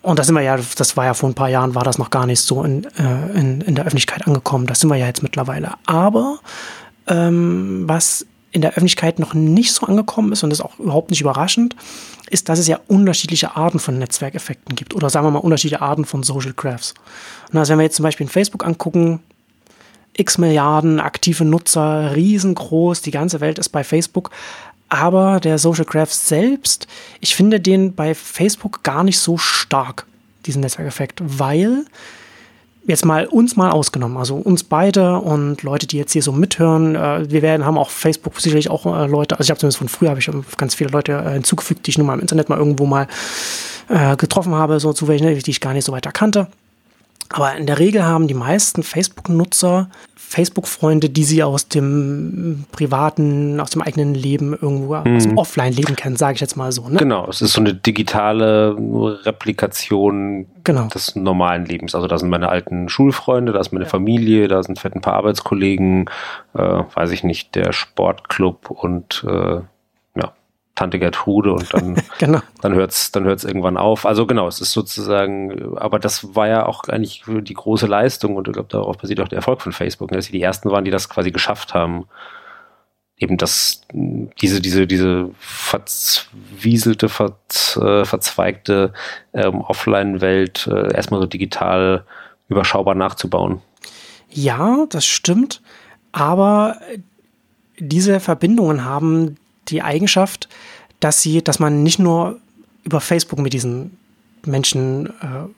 Und 0.00 0.18
da 0.18 0.24
sind 0.24 0.34
wir 0.36 0.42
ja, 0.42 0.56
das 0.56 0.96
war 0.96 1.04
ja 1.04 1.14
vor 1.14 1.28
ein 1.28 1.34
paar 1.34 1.48
Jahren, 1.48 1.74
war 1.74 1.82
das 1.82 1.98
noch 1.98 2.10
gar 2.10 2.26
nicht 2.26 2.40
so 2.40 2.62
in, 2.62 2.84
äh, 2.96 3.38
in, 3.38 3.60
in 3.60 3.74
der 3.74 3.84
Öffentlichkeit 3.84 4.26
angekommen. 4.26 4.66
Das 4.66 4.80
sind 4.80 4.88
wir 4.90 4.96
ja 4.96 5.06
jetzt 5.06 5.22
mittlerweile. 5.22 5.72
Aber 5.86 6.38
ähm, 7.08 7.82
was 7.86 8.24
in 8.50 8.62
der 8.62 8.70
Öffentlichkeit 8.70 9.18
noch 9.18 9.34
nicht 9.34 9.72
so 9.72 9.86
angekommen 9.86 10.32
ist 10.32 10.42
und 10.42 10.50
das 10.50 10.60
ist 10.60 10.64
auch 10.64 10.78
überhaupt 10.78 11.10
nicht 11.10 11.20
überraschend, 11.20 11.76
ist, 12.30 12.48
dass 12.48 12.58
es 12.58 12.66
ja 12.66 12.80
unterschiedliche 12.88 13.56
Arten 13.56 13.78
von 13.78 13.98
Netzwerkeffekten 13.98 14.74
gibt 14.74 14.94
oder 14.94 15.10
sagen 15.10 15.26
wir 15.26 15.30
mal 15.30 15.38
unterschiedliche 15.38 15.82
Arten 15.82 16.04
von 16.04 16.22
Social 16.22 16.52
Graphs. 16.54 16.94
Und 17.52 17.58
also 17.58 17.72
wenn 17.72 17.78
wir 17.78 17.84
jetzt 17.84 17.96
zum 17.96 18.04
Beispiel 18.04 18.24
in 18.26 18.30
Facebook 18.30 18.64
angucken, 18.64 19.20
x 20.14 20.38
Milliarden 20.38 20.98
aktive 20.98 21.44
Nutzer, 21.44 22.14
riesengroß, 22.14 23.02
die 23.02 23.10
ganze 23.10 23.40
Welt 23.40 23.58
ist 23.58 23.68
bei 23.68 23.84
Facebook, 23.84 24.30
aber 24.88 25.38
der 25.40 25.58
Social 25.58 25.84
Graph 25.84 26.12
selbst, 26.12 26.86
ich 27.20 27.36
finde 27.36 27.60
den 27.60 27.94
bei 27.94 28.14
Facebook 28.14 28.82
gar 28.82 29.04
nicht 29.04 29.18
so 29.18 29.36
stark, 29.36 30.06
diesen 30.46 30.62
Netzwerkeffekt, 30.62 31.20
weil 31.22 31.84
jetzt 32.88 33.04
mal 33.04 33.26
uns 33.26 33.54
mal 33.54 33.70
ausgenommen, 33.70 34.16
also 34.16 34.36
uns 34.36 34.64
beide 34.64 35.18
und 35.18 35.62
Leute, 35.62 35.86
die 35.86 35.98
jetzt 35.98 36.12
hier 36.12 36.22
so 36.22 36.32
mithören, 36.32 36.96
äh, 36.96 37.30
wir 37.30 37.42
werden 37.42 37.64
haben 37.64 37.78
auch 37.78 37.90
Facebook 37.90 38.40
sicherlich 38.40 38.70
auch 38.70 38.86
äh, 38.86 39.06
Leute, 39.06 39.38
also 39.38 39.46
ich 39.46 39.50
habe 39.50 39.60
zumindest 39.60 39.78
von 39.78 39.88
früher 39.88 40.10
habe 40.10 40.20
ich 40.20 40.30
ganz 40.56 40.74
viele 40.74 40.90
Leute 40.90 41.12
äh, 41.12 41.32
hinzugefügt, 41.34 41.86
die 41.86 41.90
ich 41.90 41.98
nur 41.98 42.06
mal 42.06 42.14
im 42.14 42.20
Internet 42.20 42.48
mal 42.48 42.58
irgendwo 42.58 42.86
mal 42.86 43.06
äh, 43.88 44.16
getroffen 44.16 44.54
habe, 44.54 44.80
so 44.80 44.92
zufällig, 44.92 45.22
ne, 45.22 45.34
die 45.34 45.50
ich 45.50 45.60
gar 45.60 45.74
nicht 45.74 45.84
so 45.84 45.92
weiter 45.92 46.12
kannte. 46.12 46.48
Aber 47.30 47.54
in 47.56 47.66
der 47.66 47.78
Regel 47.78 48.04
haben 48.04 48.26
die 48.26 48.34
meisten 48.34 48.82
Facebook-Nutzer 48.82 49.88
Facebook-Freunde, 50.28 51.08
die 51.08 51.24
sie 51.24 51.42
aus 51.42 51.68
dem 51.68 52.64
privaten, 52.70 53.60
aus 53.60 53.70
dem 53.70 53.80
eigenen 53.80 54.14
Leben 54.14 54.52
irgendwo, 54.52 54.96
mhm. 54.96 55.16
aus 55.16 55.22
dem 55.22 55.38
Offline-Leben 55.38 55.96
kennen, 55.96 56.16
sage 56.16 56.34
ich 56.34 56.40
jetzt 56.42 56.54
mal 56.54 56.70
so. 56.70 56.86
Ne? 56.86 56.98
Genau, 56.98 57.26
es 57.28 57.40
ist 57.40 57.54
so 57.54 57.62
eine 57.62 57.72
digitale 57.72 58.76
Replikation 59.24 60.46
genau. 60.64 60.88
des 60.88 61.16
normalen 61.16 61.64
Lebens. 61.64 61.94
Also 61.94 62.08
da 62.08 62.18
sind 62.18 62.28
meine 62.28 62.50
alten 62.50 62.90
Schulfreunde, 62.90 63.52
da 63.52 63.60
ist 63.60 63.72
meine 63.72 63.86
ja. 63.86 63.90
Familie, 63.90 64.48
da 64.48 64.62
sind 64.62 64.78
fett 64.78 64.94
ein 64.94 65.00
paar 65.00 65.14
Arbeitskollegen, 65.14 66.10
äh, 66.54 66.82
weiß 66.94 67.10
ich 67.12 67.24
nicht, 67.24 67.54
der 67.54 67.72
Sportclub 67.72 68.70
und 68.70 69.24
äh, 69.26 69.60
Tante 70.78 71.00
Gertrude 71.00 71.52
und 71.52 71.74
dann, 71.74 71.96
genau. 72.18 72.40
dann 72.60 72.72
hört 72.74 72.92
es 72.92 73.10
dann 73.10 73.24
hört's 73.24 73.42
irgendwann 73.42 73.76
auf. 73.76 74.06
Also 74.06 74.26
genau, 74.26 74.46
es 74.46 74.60
ist 74.60 74.70
sozusagen, 74.70 75.76
aber 75.76 75.98
das 75.98 76.36
war 76.36 76.46
ja 76.46 76.66
auch 76.66 76.84
eigentlich 76.84 77.24
die 77.26 77.54
große 77.54 77.88
Leistung 77.88 78.36
und 78.36 78.46
ich 78.46 78.54
glaube, 78.54 78.68
darauf 78.70 78.96
basiert 78.96 79.20
auch 79.20 79.26
der 79.26 79.38
Erfolg 79.38 79.60
von 79.60 79.72
Facebook, 79.72 80.12
ne, 80.12 80.18
dass 80.18 80.26
sie 80.26 80.32
die 80.32 80.42
ersten 80.42 80.70
waren, 80.70 80.84
die 80.84 80.92
das 80.92 81.08
quasi 81.08 81.32
geschafft 81.32 81.74
haben, 81.74 82.06
eben 83.16 83.38
das, 83.38 83.80
diese, 83.92 84.60
diese, 84.60 84.86
diese 84.86 85.30
verzwieselte, 85.40 87.08
verz, 87.08 87.76
äh, 87.82 88.04
verzweigte 88.04 88.92
ähm, 89.34 89.62
Offline-Welt 89.62 90.68
äh, 90.72 90.94
erstmal 90.94 91.20
so 91.20 91.26
digital 91.26 92.04
überschaubar 92.48 92.94
nachzubauen. 92.94 93.60
Ja, 94.30 94.86
das 94.90 95.04
stimmt. 95.04 95.60
Aber 96.12 96.76
diese 97.80 98.20
Verbindungen 98.20 98.84
haben 98.84 99.38
die 99.70 99.82
Eigenschaft, 99.82 100.48
dass 101.00 101.22
sie, 101.22 101.42
dass 101.42 101.58
man 101.58 101.82
nicht 101.82 101.98
nur 101.98 102.38
über 102.84 103.00
Facebook 103.00 103.38
mit 103.38 103.52
diesen 103.52 103.96
Menschen 104.44 105.06
äh, 105.06 105.48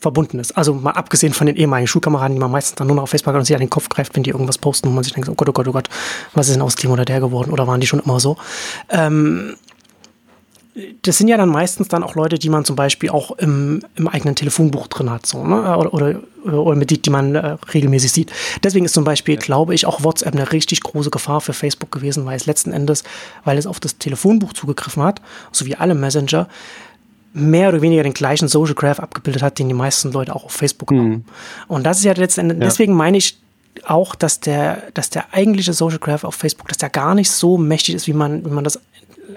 verbunden 0.00 0.38
ist. 0.38 0.52
Also 0.52 0.74
mal 0.74 0.92
abgesehen 0.92 1.34
von 1.34 1.46
den 1.46 1.56
ehemaligen 1.56 1.86
Schulkameraden, 1.86 2.36
die 2.36 2.40
man 2.40 2.50
meistens 2.50 2.76
dann 2.76 2.86
nur 2.86 2.96
noch 2.96 3.02
auf 3.04 3.10
Facebook 3.10 3.34
hat 3.34 3.38
und 3.38 3.44
sich 3.44 3.54
an 3.54 3.60
den 3.60 3.70
Kopf 3.70 3.88
greift, 3.88 4.16
wenn 4.16 4.22
die 4.22 4.30
irgendwas 4.30 4.58
posten 4.58 4.88
und 4.88 4.94
man 4.94 5.04
sich 5.04 5.12
denkt, 5.12 5.28
oh 5.28 5.34
Gott, 5.34 5.48
oh 5.48 5.52
Gott, 5.52 5.68
oh 5.68 5.72
Gott, 5.72 5.88
was 6.34 6.48
ist 6.48 6.54
denn 6.54 6.62
aus 6.62 6.74
dem 6.74 6.90
oder 6.90 7.04
der 7.04 7.20
geworden 7.20 7.50
oder 7.50 7.66
waren 7.66 7.80
die 7.80 7.86
schon 7.86 8.00
immer 8.00 8.18
so? 8.18 8.36
Ähm, 8.88 9.56
das 11.02 11.18
sind 11.18 11.28
ja 11.28 11.36
dann 11.36 11.48
meistens 11.48 11.88
dann 11.88 12.02
auch 12.02 12.14
Leute, 12.14 12.38
die 12.38 12.48
man 12.48 12.64
zum 12.64 12.76
Beispiel 12.76 13.10
auch 13.10 13.32
im, 13.32 13.82
im 13.96 14.08
eigenen 14.08 14.34
Telefonbuch 14.34 14.88
drin 14.88 15.10
hat, 15.10 15.26
so, 15.26 15.44
ne? 15.44 15.76
Oder, 15.76 15.94
oder, 15.94 16.20
oder 16.44 16.76
mit 16.76 16.90
die, 16.90 17.00
die 17.00 17.10
man 17.10 17.34
äh, 17.34 17.56
regelmäßig 17.72 18.12
sieht. 18.12 18.32
Deswegen 18.62 18.84
ist 18.84 18.94
zum 18.94 19.04
Beispiel, 19.04 19.34
ja. 19.34 19.40
glaube 19.40 19.74
ich, 19.74 19.86
auch 19.86 20.04
WhatsApp 20.04 20.34
eine 20.34 20.52
richtig 20.52 20.82
große 20.82 21.10
Gefahr 21.10 21.40
für 21.40 21.52
Facebook 21.52 21.90
gewesen, 21.90 22.26
weil 22.26 22.36
es 22.36 22.46
letzten 22.46 22.72
Endes, 22.72 23.04
weil 23.44 23.58
es 23.58 23.66
auf 23.66 23.80
das 23.80 23.98
Telefonbuch 23.98 24.52
zugegriffen 24.52 25.02
hat, 25.02 25.20
so 25.52 25.66
wie 25.66 25.76
alle 25.76 25.94
Messenger, 25.94 26.48
mehr 27.32 27.68
oder 27.68 27.80
weniger 27.80 28.02
den 28.02 28.14
gleichen 28.14 28.48
Social 28.48 28.74
Graph 28.74 29.00
abgebildet 29.00 29.42
hat, 29.42 29.58
den 29.58 29.68
die 29.68 29.74
meisten 29.74 30.12
Leute 30.12 30.34
auch 30.34 30.44
auf 30.44 30.52
Facebook 30.52 30.90
mhm. 30.90 30.98
haben. 30.98 31.24
Und 31.68 31.84
das 31.84 31.98
ist 31.98 32.04
ja 32.04 32.12
letzten 32.12 32.40
Endes, 32.40 32.58
ja. 32.58 32.64
deswegen 32.64 32.94
meine 32.94 33.18
ich 33.18 33.38
auch, 33.84 34.14
dass 34.14 34.40
der, 34.40 34.82
dass 34.94 35.10
der 35.10 35.32
eigentliche 35.32 35.72
Social 35.72 35.98
Graph 35.98 36.24
auf 36.24 36.34
Facebook, 36.34 36.68
dass 36.68 36.78
der 36.78 36.90
gar 36.90 37.14
nicht 37.14 37.30
so 37.30 37.56
mächtig 37.56 37.94
ist, 37.94 38.06
wie 38.06 38.12
man, 38.12 38.44
wie 38.44 38.50
man 38.50 38.64
das 38.64 38.80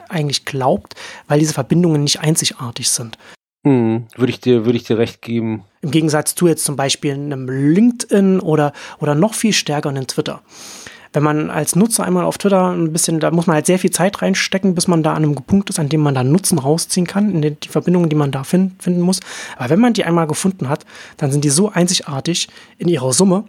eigentlich 0.10 0.46
glaubt, 0.46 0.96
weil 1.28 1.39
diese 1.39 1.54
Verbindungen 1.54 2.04
nicht 2.04 2.20
einzigartig 2.20 2.89
sind. 2.89 3.18
Hm, 3.66 4.08
würde 4.16 4.32
ich 4.32 4.41
dir, 4.41 4.66
würde 4.66 4.78
ich 4.78 4.84
dir 4.84 4.98
recht 4.98 5.22
geben. 5.22 5.64
Im 5.82 5.91
Gegensatz 5.91 6.36
zu 6.36 6.48
jetzt 6.48 6.66
zum 6.66 6.76
Beispiel 6.76 7.14
einem 7.14 7.48
LinkedIn 7.48 8.41
oder, 8.41 8.74
oder 9.00 9.16
noch 9.16 9.34
viel 9.34 9.54
stärker 9.54 9.89
einem 9.89 10.08
Twitter. 10.08 10.41
Wenn 11.14 11.24
man 11.24 11.52
als 11.52 11.76
Nutzer 11.76 12.04
einmal 12.04 12.26
auf 12.26 12.39
Twitter 12.39 12.72
ein 12.72 12.91
bisschen, 12.91 13.20
da 13.20 13.30
muss 13.30 13.46
man 13.46 13.56
halt 13.56 13.68
sehr 13.68 13.78
viel 13.78 13.91
Zeit 13.91 14.22
reinstecken, 14.22 14.74
bis 14.74 14.88
man 14.88 15.04
da 15.04 15.14
an 15.14 15.24
einem 15.24 15.36
Punkt 15.36 15.70
ist, 15.70 15.80
an 15.80 15.88
dem 15.88 16.02
man 16.02 16.16
da 16.16 16.24
Nutzen 16.24 16.58
rausziehen 16.58 17.06
kann, 17.06 17.32
in 17.32 17.41
die, 17.41 17.52
die 17.52 17.70
Verbindungen, 17.70 18.10
die 18.10 18.16
man 18.16 18.32
da 18.32 18.44
find, 18.44 18.82
finden 18.82 19.02
muss. 19.02 19.20
Aber 19.56 19.70
wenn 19.70 19.80
man 19.80 19.94
die 19.94 20.04
einmal 20.04 20.26
gefunden 20.26 20.70
hat, 20.70 20.86
dann 21.18 21.32
sind 21.32 21.46
die 21.46 21.50
so 21.50 21.70
einzigartig 21.70 22.50
in 22.80 22.88
ihrer 22.89 23.14
Summe, 23.14 23.46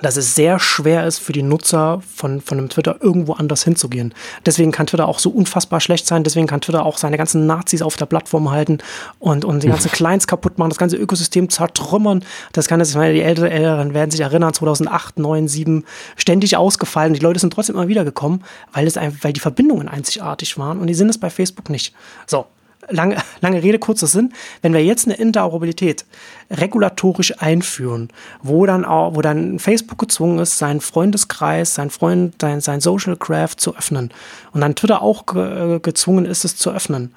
dass 0.00 0.16
es 0.16 0.34
sehr 0.34 0.58
schwer 0.58 1.06
ist 1.06 1.18
für 1.18 1.32
die 1.32 1.42
Nutzer 1.42 2.00
von, 2.14 2.40
von 2.40 2.58
einem 2.58 2.70
Twitter 2.70 2.96
irgendwo 3.00 3.34
anders 3.34 3.62
hinzugehen. 3.62 4.14
Deswegen 4.46 4.72
kann 4.72 4.86
Twitter 4.86 5.06
auch 5.06 5.18
so 5.18 5.28
unfassbar 5.30 5.80
schlecht 5.80 6.06
sein, 6.06 6.24
deswegen 6.24 6.46
kann 6.46 6.62
Twitter 6.62 6.86
auch 6.86 6.96
seine 6.96 7.18
ganzen 7.18 7.46
Nazis 7.46 7.82
auf 7.82 7.96
der 7.96 8.06
Plattform 8.06 8.50
halten 8.50 8.78
und, 9.18 9.44
und 9.44 9.62
die 9.62 9.68
ganzen 9.68 9.90
Clients 9.92 10.26
kaputt 10.26 10.58
machen, 10.58 10.70
das 10.70 10.78
ganze 10.78 10.96
Ökosystem 10.96 11.50
zertrümmern. 11.50 12.24
Das 12.52 12.68
kann 12.68 12.80
jetzt, 12.80 12.94
die 12.94 13.20
Älteren 13.20 13.92
werden 13.92 14.10
sich 14.10 14.20
erinnern, 14.20 14.54
2008, 14.54 15.18
9, 15.18 15.48
7, 15.48 15.84
ständig 16.16 16.56
ausgefallen. 16.56 17.12
Die 17.12 17.20
Leute 17.20 17.38
sind 17.38 17.52
trotzdem 17.52 17.76
immer 17.76 17.88
wieder 17.88 18.04
gekommen, 18.04 18.42
weil, 18.72 18.86
es, 18.86 18.96
weil 18.96 19.32
die 19.34 19.40
Verbindungen 19.40 19.88
einzigartig 19.88 20.56
waren 20.56 20.80
und 20.80 20.86
die 20.86 20.94
sind 20.94 21.10
es 21.10 21.18
bei 21.18 21.28
Facebook 21.28 21.68
nicht. 21.68 21.94
So, 22.26 22.46
lange, 22.88 23.16
lange 23.40 23.62
Rede, 23.62 23.78
kurzer 23.78 24.06
Sinn, 24.06 24.32
wenn 24.60 24.72
wir 24.72 24.84
jetzt 24.84 25.06
eine 25.06 25.16
Interoperabilität 25.16 26.04
regulatorisch 26.50 27.40
einführen, 27.40 28.08
wo 28.42 28.66
dann 28.66 28.84
auch, 28.84 29.14
wo 29.14 29.22
dann 29.22 29.58
Facebook 29.58 29.98
gezwungen 29.98 30.38
ist, 30.38 30.58
seinen 30.58 30.80
Freundeskreis, 30.80 31.74
sein 31.74 31.90
Freund, 31.90 32.34
sein, 32.40 32.60
sein 32.60 32.80
Social 32.80 33.16
Graph 33.16 33.56
zu 33.56 33.76
öffnen 33.76 34.10
und 34.52 34.60
dann 34.60 34.74
Twitter 34.74 35.02
auch 35.02 35.26
ge 35.26 35.80
gezwungen 35.80 36.24
ist, 36.24 36.44
es 36.44 36.56
zu 36.56 36.70
öffnen, 36.70 37.14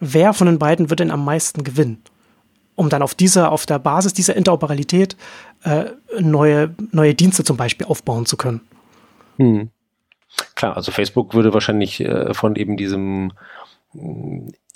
wer 0.00 0.32
von 0.32 0.46
den 0.46 0.58
beiden 0.58 0.90
wird 0.90 1.00
denn 1.00 1.10
am 1.10 1.24
meisten 1.24 1.64
gewinnen? 1.64 2.02
Um 2.74 2.90
dann 2.90 3.00
auf 3.00 3.14
dieser, 3.14 3.52
auf 3.52 3.64
der 3.64 3.78
Basis 3.78 4.12
dieser 4.12 4.36
Interoperabilität 4.36 5.16
äh, 5.64 5.86
neue, 6.20 6.74
neue 6.92 7.14
Dienste 7.14 7.42
zum 7.42 7.56
Beispiel 7.56 7.86
aufbauen 7.86 8.26
zu 8.26 8.36
können. 8.36 8.60
Hm. 9.38 9.70
Klar, 10.54 10.76
also 10.76 10.92
Facebook 10.92 11.32
würde 11.32 11.54
wahrscheinlich 11.54 12.00
äh, 12.00 12.34
von 12.34 12.54
eben 12.56 12.76
diesem 12.76 13.32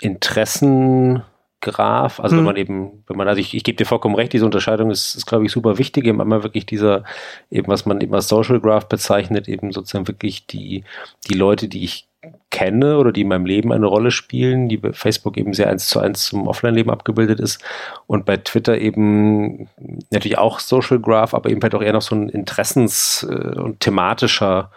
Interessengraph, 0.01 2.21
also 2.21 2.37
hm. 2.37 2.39
wenn 2.39 2.45
man 2.45 2.57
eben, 2.57 3.05
wenn 3.07 3.17
man, 3.17 3.29
also 3.29 3.41
ich, 3.41 3.55
ich 3.55 3.65
gebe 3.65 3.77
dir 3.77 3.87
vollkommen 3.87 4.15
recht, 4.15 4.33
diese 4.33 4.45
Unterscheidung 4.45 4.91
ist, 4.91 5.15
ist 5.15 5.27
glaube 5.27 5.45
ich, 5.45 5.53
super 5.53 5.79
wichtig, 5.79 6.07
eben 6.07 6.21
einmal 6.21 6.43
wirklich 6.43 6.67
dieser, 6.67 7.05
eben 7.51 7.69
was 7.69 7.87
man 7.87 8.01
eben 8.01 8.15
als 8.15 8.29
Social 8.29 8.61
Graph 8.61 8.89
bezeichnet, 8.89 9.49
eben 9.49 9.73
sozusagen 9.73 10.09
wirklich 10.09 10.47
die, 10.47 10.85
die 11.29 11.35
Leute, 11.35 11.69
die 11.69 11.85
ich 11.85 12.07
kenne 12.51 12.99
oder 12.99 13.13
die 13.13 13.23
in 13.23 13.29
meinem 13.29 13.47
Leben 13.47 13.73
eine 13.73 13.87
Rolle 13.87 14.11
spielen, 14.11 14.69
die 14.69 14.77
bei 14.77 14.93
Facebook 14.93 15.39
eben 15.39 15.55
sehr 15.55 15.71
eins 15.71 15.89
zu 15.89 16.01
eins 16.01 16.27
zum 16.27 16.49
Offline-Leben 16.49 16.91
abgebildet 16.91 17.41
ist. 17.41 17.63
Und 18.07 18.27
bei 18.27 18.37
Twitter 18.37 18.79
eben 18.79 19.69
natürlich 20.11 20.37
auch 20.37 20.59
Social 20.59 20.99
Graph, 20.99 21.33
aber 21.33 21.49
eben 21.49 21.63
halt 21.63 21.75
auch 21.75 21.83
eher 21.83 21.93
noch 21.93 22.03
so 22.03 22.15
ein 22.15 22.29
Interessens- 22.29 23.25
äh, 23.25 23.59
und 23.59 23.81
thematischer 23.81 24.71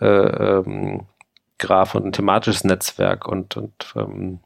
äh, 0.00 0.06
ähm, 0.06 1.02
Graph 1.58 1.94
und 1.94 2.06
ein 2.06 2.12
thematisches 2.12 2.64
Netzwerk 2.64 3.26
und, 3.26 3.56
und 3.56 3.72
ähm, 3.96 4.40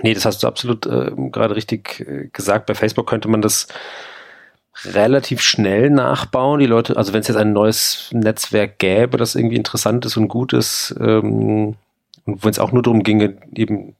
nee, 0.00 0.14
das 0.14 0.24
hast 0.24 0.42
du 0.42 0.46
absolut 0.46 0.86
äh, 0.86 1.12
gerade 1.30 1.56
richtig 1.56 2.00
äh, 2.00 2.28
gesagt. 2.32 2.66
Bei 2.66 2.74
Facebook 2.74 3.08
könnte 3.08 3.28
man 3.28 3.42
das 3.42 3.68
relativ 4.84 5.42
schnell 5.42 5.90
nachbauen. 5.90 6.60
Die 6.60 6.66
Leute, 6.66 6.96
also 6.96 7.12
wenn 7.12 7.20
es 7.20 7.28
jetzt 7.28 7.36
ein 7.36 7.52
neues 7.52 8.10
Netzwerk 8.12 8.78
gäbe, 8.78 9.16
das 9.16 9.34
irgendwie 9.34 9.56
interessant 9.56 10.04
ist 10.06 10.16
und 10.16 10.28
gut 10.28 10.52
ist, 10.52 10.94
ähm, 10.98 11.76
und 12.24 12.44
wenn 12.44 12.50
es 12.50 12.58
auch 12.58 12.72
nur 12.72 12.82
darum 12.82 13.02
ginge, 13.02 13.36
eben 13.54 13.96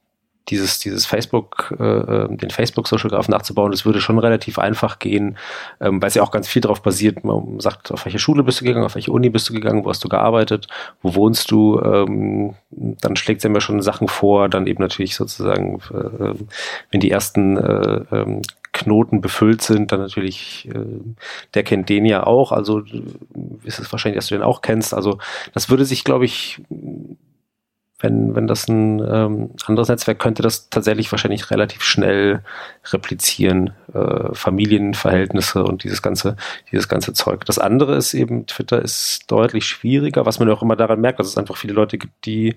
dieses, 0.49 0.80
dieses 0.80 1.07
Facebook, 1.07 1.74
äh, 1.78 1.84
äh, 1.84 2.36
den 2.36 2.51
Facebook-Social-Graph 2.51 3.28
nachzubauen, 3.28 3.70
das 3.70 3.84
würde 3.84 4.01
schon 4.01 4.18
relativ 4.18 4.59
einfach 4.59 4.99
gehen, 4.99 5.36
ähm, 5.80 6.03
weil 6.03 6.09
es 6.09 6.14
ja 6.14 6.22
auch 6.22 6.30
ganz 6.30 6.49
viel 6.49 6.62
darauf 6.62 6.82
basiert. 6.82 7.24
Man 7.24 7.61
sagt, 7.61 7.93
auf 7.93 8.05
welche 8.05 8.18
Schule 8.18 8.43
bist 8.43 8.61
du 8.61 8.64
gegangen, 8.64 8.84
auf 8.84 8.95
welche 8.95 9.12
Uni 9.12 9.30
bist 9.30 9.49
du 9.49 9.55
gegangen, 9.55 9.84
wo 9.84 9.90
hast 9.90 10.03
du 10.03 10.09
gearbeitet, 10.09 10.66
wo 11.01 11.14
wohnst 11.14 11.51
du, 11.51 11.80
ähm, 11.80 12.55
dann 12.70 13.16
schlägt 13.16 13.38
es 13.38 13.45
ja 13.45 13.51
immer 13.51 13.61
schon 13.61 13.82
Sachen 13.82 14.09
vor, 14.09 14.49
dann 14.49 14.66
eben 14.66 14.82
natürlich 14.82 15.14
sozusagen, 15.14 15.80
äh, 15.93 16.34
wenn 16.90 17.01
die 17.01 17.11
ersten 17.11 17.57
äh, 17.57 18.05
ähm, 18.11 18.43
Knoten 18.72 19.20
befüllt 19.20 19.61
sind, 19.62 19.93
dann 19.93 20.01
natürlich, 20.01 20.66
äh, 20.68 20.84
der 21.55 21.62
kennt 21.62 21.88
den 21.90 22.07
ja 22.07 22.26
auch, 22.26 22.53
also 22.53 22.82
ist 23.64 23.78
es 23.78 23.93
wahrscheinlich, 23.93 24.18
dass 24.18 24.28
du 24.28 24.34
den 24.34 24.43
auch 24.43 24.62
kennst. 24.62 24.95
Also 24.95 25.18
das 25.53 25.68
würde 25.68 25.84
sich, 25.84 26.05
glaube 26.05 26.24
ich, 26.24 26.61
wenn, 28.03 28.34
wenn 28.34 28.46
das 28.46 28.68
ein 28.68 29.00
ähm, 29.00 29.50
anderes 29.66 29.88
Netzwerk 29.88 30.18
könnte 30.18 30.42
das 30.42 30.68
tatsächlich 30.68 31.11
wahrscheinlich 31.12 31.50
relativ 31.50 31.82
schnell 31.82 32.42
replizieren, 32.90 33.70
äh, 33.94 34.34
Familienverhältnisse 34.34 35.64
und 35.64 35.84
dieses 35.84 36.03
ganze, 36.03 36.36
dieses 36.70 36.88
ganze 36.88 37.12
Zeug. 37.12 37.44
Das 37.46 37.59
andere 37.59 37.96
ist 37.96 38.12
eben, 38.12 38.46
Twitter 38.46 38.82
ist 38.82 39.30
deutlich 39.30 39.66
schwieriger, 39.66 40.26
was 40.26 40.40
man 40.40 40.50
auch 40.50 40.62
immer 40.62 40.76
daran 40.76 41.00
merkt, 41.00 41.20
dass 41.20 41.28
es 41.28 41.38
einfach 41.38 41.57
viele 41.57 41.74
Leute 41.74 41.96
gibt, 41.96 42.26
die, 42.26 42.57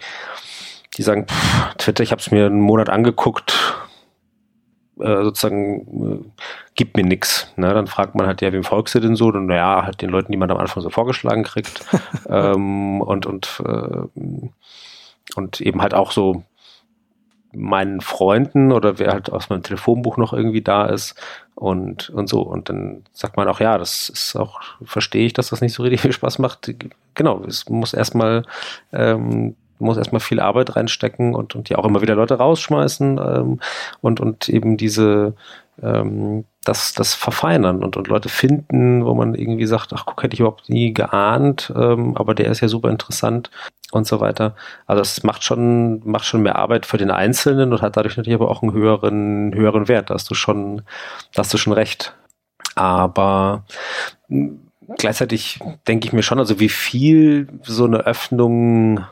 die 0.97 1.03
sagen, 1.03 1.27
pff, 1.27 1.75
Twitter, 1.77 2.03
ich 2.03 2.11
habe 2.11 2.21
es 2.21 2.31
mir 2.31 2.47
einen 2.47 2.59
Monat 2.59 2.89
angeguckt, 2.89 3.75
äh, 4.99 5.23
sozusagen 5.23 6.25
äh, 6.25 6.41
gibt 6.73 6.97
mir 6.97 7.03
nichts. 7.03 7.51
Ne? 7.55 7.73
Dann 7.73 7.87
fragt 7.87 8.15
man 8.15 8.27
halt, 8.27 8.41
ja, 8.41 8.51
wem 8.51 8.63
folgst 8.63 8.95
du 8.95 8.99
denn 8.99 9.15
so? 9.15 9.27
Und 9.27 9.45
naja, 9.45 9.83
halt 9.85 10.01
den 10.01 10.09
Leuten, 10.09 10.31
die 10.31 10.37
man 10.37 10.49
am 10.49 10.57
Anfang 10.57 10.81
so 10.81 10.89
vorgeschlagen 10.89 11.43
kriegt. 11.43 11.85
ähm, 12.29 13.01
und 13.01 13.25
und 13.25 13.61
äh, 13.65 14.47
und 15.36 15.61
eben 15.61 15.82
halt 15.82 15.93
auch 15.93 16.11
so 16.11 16.43
meinen 17.55 18.01
Freunden 18.01 18.71
oder 18.71 18.99
wer 18.99 19.13
halt 19.13 19.32
aus 19.32 19.49
meinem 19.49 19.63
Telefonbuch 19.63 20.17
noch 20.17 20.34
irgendwie 20.34 20.61
da 20.61 20.86
ist 20.86 21.15
und, 21.55 22.09
und 22.09 22.28
so. 22.28 22.41
Und 22.41 22.69
dann 22.69 23.03
sagt 23.13 23.38
man 23.38 23.47
auch, 23.47 23.59
ja, 23.59 23.78
das 23.78 24.09
ist 24.09 24.36
auch, 24.36 24.59
verstehe 24.84 25.26
ich, 25.26 25.34
dass 25.34 25.49
das 25.49 25.61
nicht 25.61 25.73
so 25.73 25.84
richtig 25.84 26.01
viel 26.01 26.11
Spaß 26.11 26.39
macht. 26.39 26.73
Genau, 27.15 27.43
es 27.47 27.69
muss 27.69 27.93
erstmal, 27.93 28.43
ähm, 28.91 29.55
muss 29.80 29.97
erstmal 29.97 30.21
viel 30.21 30.39
Arbeit 30.39 30.76
reinstecken 30.76 31.36
und, 31.36 31.55
und 31.55 31.69
ja 31.69 31.78
auch 31.78 31.86
immer 31.86 32.01
wieder 32.01 32.15
Leute 32.15 32.36
rausschmeißen 32.36 33.17
ähm, 33.17 33.59
und, 34.01 34.19
und 34.19 34.49
eben 34.49 34.78
diese, 34.78 35.34
ähm, 35.82 36.45
das, 36.66 36.93
das 36.93 37.13
verfeinern 37.13 37.84
und, 37.84 37.95
und 37.95 38.07
Leute 38.07 38.28
finden, 38.28 39.05
wo 39.05 39.13
man 39.13 39.36
irgendwie 39.36 39.66
sagt, 39.66 39.93
ach 39.93 40.05
guck, 40.05 40.22
hätte 40.24 40.34
ich 40.34 40.41
überhaupt 40.41 40.68
nie 40.70 40.93
geahnt, 40.93 41.72
ähm, 41.76 42.18
aber 42.18 42.36
der 42.36 42.47
ist 42.47 42.61
ja 42.61 42.68
super 42.68 42.89
interessant 42.89 43.51
und 43.91 44.05
so 44.07 44.20
weiter. 44.20 44.55
Also 44.88 45.01
es 45.01 45.24
macht 45.24 45.43
schon, 45.43 46.01
macht 46.05 46.26
schon 46.26 46.41
mehr 46.41 46.57
Arbeit 46.57 46.86
für 46.86 46.97
den 46.97 47.11
Einzelnen 47.11 47.72
und 47.72 47.82
hat 47.82 47.95
dadurch 47.95 48.18
natürlich 48.18 48.39
aber 48.39 48.49
auch 48.49 48.61
einen 48.61 48.74
höheren, 48.74 49.53
höheren 49.53 49.88
Wert. 49.88 50.09
Da 50.09 50.16
hast 50.16 50.30
du 50.30 50.36
schon, 50.36 50.82
hast 51.38 51.53
du 51.53 51.57
schon 51.57 51.74
recht. 51.74 52.16
Aber 52.76 53.63
gleichzeitig 54.97 55.59
denke 55.88 56.07
ich 56.07 56.13
mir 56.13 56.24
schon, 56.24 56.39
also 56.39 56.59
wie 56.59 56.70
viel 56.70 57.47
so 57.63 57.86
eine 57.86 57.99
Öffnung 57.99 59.05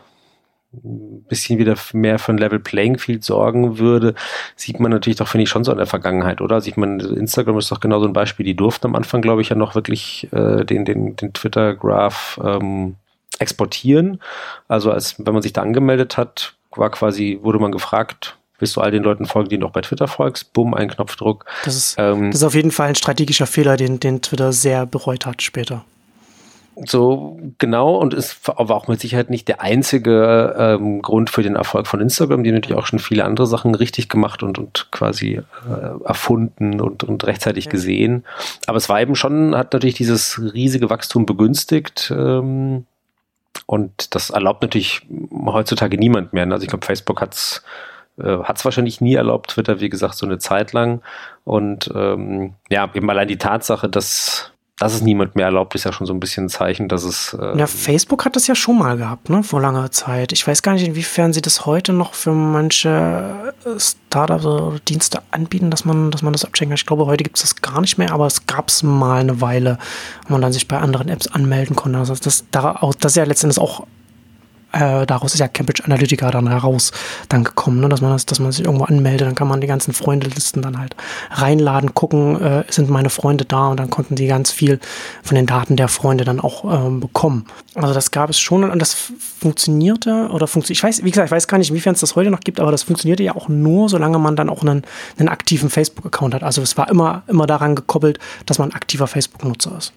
ein 0.74 1.24
bisschen 1.30 1.60
wieder 1.60 1.76
mehr 1.94 2.20
für 2.20 2.32
ein 2.32 2.38
Level 2.38 2.60
Playing 2.60 2.98
Field 2.98 3.24
sorgen 3.24 3.78
würde, 3.78 4.16
sieht 4.56 4.80
man 4.80 4.92
natürlich 4.92 5.18
doch, 5.18 5.28
finde 5.28 5.44
ich, 5.44 5.50
schon 5.50 5.64
so 5.64 5.72
in 5.72 5.78
der 5.78 5.88
Vergangenheit, 5.88 6.42
oder? 6.42 6.56
Also 6.56 6.70
ich 6.70 6.78
meine, 6.78 7.04
Instagram 7.04 7.58
ist 7.60 7.72
doch 7.72 7.80
genau 7.80 8.00
so 8.00 8.08
ein 8.08 8.14
Beispiel, 8.14 8.46
die 8.46 8.56
durften 8.56 8.88
am 8.88 8.96
Anfang, 8.96 9.22
glaube 9.22 9.42
ich, 9.42 9.50
ja 9.50 9.56
noch 9.56 9.76
wirklich 9.76 10.28
äh, 10.32 10.66
den, 10.66 10.86
den, 10.86 11.16
den 11.16 11.34
Twitter-Graph 11.34 12.40
ähm, 12.44 12.96
exportieren. 13.40 14.20
Also 14.68 14.92
als 14.92 15.16
wenn 15.24 15.34
man 15.34 15.44
sich 15.44 15.54
da 15.54 15.62
angemeldet 15.62 16.18
hat, 16.18 16.56
war 16.76 16.90
quasi, 16.90 17.40
wurde 17.44 17.60
man 17.60 17.72
gefragt, 17.72 18.38
willst 18.60 18.76
du 18.76 18.82
all 18.82 18.92
den 18.92 19.04
Leuten 19.04 19.26
folgen, 19.26 19.50
die 19.50 19.58
noch 19.58 19.72
bei 19.72 19.82
Twitter 19.82 20.08
folgst? 20.08 20.54
Bumm, 20.54 20.74
ein 20.74 20.90
Knopfdruck. 20.90 21.46
Das 21.66 21.76
ist, 21.76 21.96
ähm, 22.00 22.32
das 22.32 22.42
ist 22.42 22.46
auf 22.46 22.56
jeden 22.56 22.72
Fall 22.72 22.90
ein 22.90 22.96
strategischer 22.96 23.46
Fehler, 23.46 23.78
den, 23.78 24.00
den 24.00 24.22
Twitter 24.22 24.54
sehr 24.54 24.86
bereut 24.86 25.26
hat 25.26 25.42
später. 25.42 25.86
So 26.86 27.40
genau 27.58 27.96
und 27.96 28.14
ist 28.14 28.50
aber 28.50 28.76
auch 28.76 28.88
mit 28.88 29.00
Sicherheit 29.00 29.30
nicht 29.30 29.48
der 29.48 29.62
einzige 29.62 30.56
ähm, 30.58 31.02
Grund 31.02 31.30
für 31.30 31.44
den 31.44 31.56
Erfolg 31.56 31.88
von 31.88 32.02
Instagram, 32.02 32.44
die 32.44 32.52
natürlich 32.52 32.78
auch 32.78 32.88
schon 32.88 33.00
viele 33.00 33.26
andere 33.26 33.48
Sachen 33.48 33.76
richtig 33.76 34.10
gemacht 34.10 34.44
und, 34.44 34.58
und 34.58 34.88
quasi 34.92 35.42
äh, 35.70 36.06
erfunden 36.06 36.82
und, 36.82 37.04
und 37.04 37.26
rechtzeitig 37.26 37.66
ja. 37.66 37.72
gesehen. 37.72 38.24
Aber 38.66 38.78
es 38.78 38.90
war 38.90 39.02
eben 39.02 39.16
schon, 39.16 39.56
hat 39.56 39.74
natürlich 39.74 39.96
dieses 39.96 40.42
riesige 40.54 40.90
Wachstum 40.90 41.26
begünstigt. 41.26 42.12
Ähm, 42.16 42.86
und 43.66 44.16
das 44.16 44.32
erlaubt 44.32 44.62
natürlich 44.62 45.02
heutzutage 45.46 45.98
niemand 45.98 46.34
mehr. 46.34 46.50
Also 46.52 46.64
ich 46.64 46.70
glaube, 46.70 46.86
Facebook 46.86 47.22
hat 47.22 47.34
es 47.34 47.64
äh, 48.18 48.44
hat 48.44 48.58
es 48.58 48.66
wahrscheinlich 48.66 49.02
nie 49.02 49.16
erlaubt, 49.16 49.52
Twitter, 49.52 49.80
wie 49.80 49.90
gesagt, 49.90 50.16
so 50.16 50.26
eine 50.26 50.38
Zeit 50.38 50.74
lang. 50.74 51.02
Und 51.44 51.92
ähm, 51.96 52.54
ja, 52.70 52.90
eben 52.94 53.10
allein 53.10 53.28
die 53.28 53.38
Tatsache, 53.38 53.90
dass 53.90 54.53
dass 54.80 54.96
es 54.96 55.02
niemand 55.02 55.36
mehr 55.36 55.46
erlaubt, 55.46 55.76
ist 55.76 55.84
ja 55.84 55.94
schon 55.94 56.08
so 56.08 56.14
ein 56.14 56.20
bisschen 56.20 56.46
ein 56.46 56.50
Zeichen, 56.50 56.88
dass 56.88 57.04
es. 57.04 57.38
Äh 57.40 57.58
ja, 57.58 57.68
Facebook 57.68 58.26
hat 58.26 58.36
das 58.36 58.48
ja 58.48 58.56
schon 58.56 58.80
mal 58.80 58.98
gehabt, 58.98 59.30
ne, 59.30 59.44
vor 59.44 59.62
langer 59.62 59.92
Zeit. 59.92 60.32
Ich 60.34 60.48
weiß 60.48 60.64
gar 60.64 60.74
nicht, 60.74 60.88
inwiefern 60.88 61.32
sie 61.32 61.42
das 61.42 61.68
heute 61.68 61.94
noch 61.94 62.16
für 62.16 62.32
manche 62.32 63.54
äh, 63.66 63.80
Startups 63.80 64.46
oder 64.46 64.80
Dienste 64.80 65.22
anbieten, 65.30 65.70
dass 65.70 65.86
man, 65.86 66.10
dass 66.10 66.24
man 66.24 66.34
das 66.34 66.44
abchecken 66.44 66.70
kann. 66.70 66.78
Ich 66.78 66.88
glaube, 66.88 67.06
heute 67.06 67.24
gibt 67.24 67.38
es 67.38 67.44
das 67.44 67.62
gar 67.62 67.82
nicht 67.82 68.00
mehr, 68.00 68.12
aber 68.12 68.26
es 68.26 68.48
gab 68.48 68.70
es 68.70 68.82
mal 68.82 69.22
eine 69.22 69.42
Weile, 69.42 69.78
wo 70.28 70.34
man 70.34 70.42
dann 70.42 70.54
sich 70.54 70.68
bei 70.68 70.80
anderen 70.80 71.08
Apps 71.08 71.28
anmelden 71.28 71.76
konnte. 71.76 72.00
Also 72.00 72.16
das, 72.16 72.44
das 72.52 72.96
ist 73.04 73.16
ja 73.16 73.26
letztendlich 73.26 73.60
auch 73.60 73.86
äh, 74.74 75.06
daraus 75.06 75.34
ist 75.34 75.40
ja 75.40 75.48
Cambridge 75.48 75.84
Analytica 75.86 76.32
dann 76.32 76.50
heraus 76.50 76.92
dann 77.30 77.44
gekommen, 77.44 77.80
ne? 77.80 77.90
dass 77.90 78.02
man 78.02 78.12
das, 78.12 78.26
dass 78.26 78.40
man 78.40 78.52
sich 78.52 78.66
irgendwo 78.66 78.86
anmeldet, 78.86 79.28
dann 79.28 79.36
kann 79.36 79.48
man 79.48 79.62
die 79.62 79.68
ganzen 79.68 79.94
Freundelisten 79.94 80.62
dann 80.62 80.80
halt 80.80 80.96
reinladen, 81.32 81.94
gucken, 81.94 82.42
äh, 82.42 82.64
sind 82.70 82.90
meine 82.90 83.10
Freunde 83.10 83.46
da 83.46 83.68
und 83.68 83.80
dann 83.80 83.90
konnten 83.90 84.16
die 84.16 84.28
ganz 84.28 84.52
viel 84.52 84.80
von 85.22 85.36
den 85.36 85.46
Daten 85.46 85.76
der 85.76 85.88
Freunde 85.88 86.26
dann 86.26 86.40
auch 86.40 86.66
ähm, 86.66 87.00
bekommen. 87.00 87.46
Also 87.76 87.94
das 87.94 88.12
gab 88.12 88.30
es 88.30 88.40
schon 88.40 88.70
und 88.70 88.80
das 88.80 88.96
funktionierte 89.40 90.30
oder 90.32 90.48
funktioniert, 90.48 90.80
ich 90.80 90.84
weiß, 90.84 91.04
wie 91.04 91.12
gesagt, 91.12 91.28
ich 91.28 91.32
weiß 91.32 91.48
gar 91.48 91.58
nicht, 91.58 91.70
inwiefern 91.70 91.94
es 91.94 92.02
das 92.02 92.16
heute 92.16 92.32
noch 92.32 92.40
gibt, 92.40 92.60
aber 92.60 92.72
das 92.72 92.84
funktionierte 92.84 93.24
ja 93.24 93.36
auch 93.36 93.48
nur, 93.48 93.90
solange 93.90 94.20
man 94.20 94.36
dann 94.36 94.50
auch 94.50 94.62
einen, 94.62 94.84
einen 95.18 95.30
aktiven 95.30 95.70
Facebook-Account 95.70 96.34
hat. 96.34 96.44
Also 96.44 96.62
es 96.62 96.78
war 96.78 96.90
immer, 96.90 97.24
immer 97.28 97.48
daran 97.48 97.76
gekoppelt, 97.76 98.20
dass 98.46 98.60
man 98.60 98.72
aktiver 98.72 99.08
Facebook-Nutzer 99.08 99.78
ist. 99.78 99.94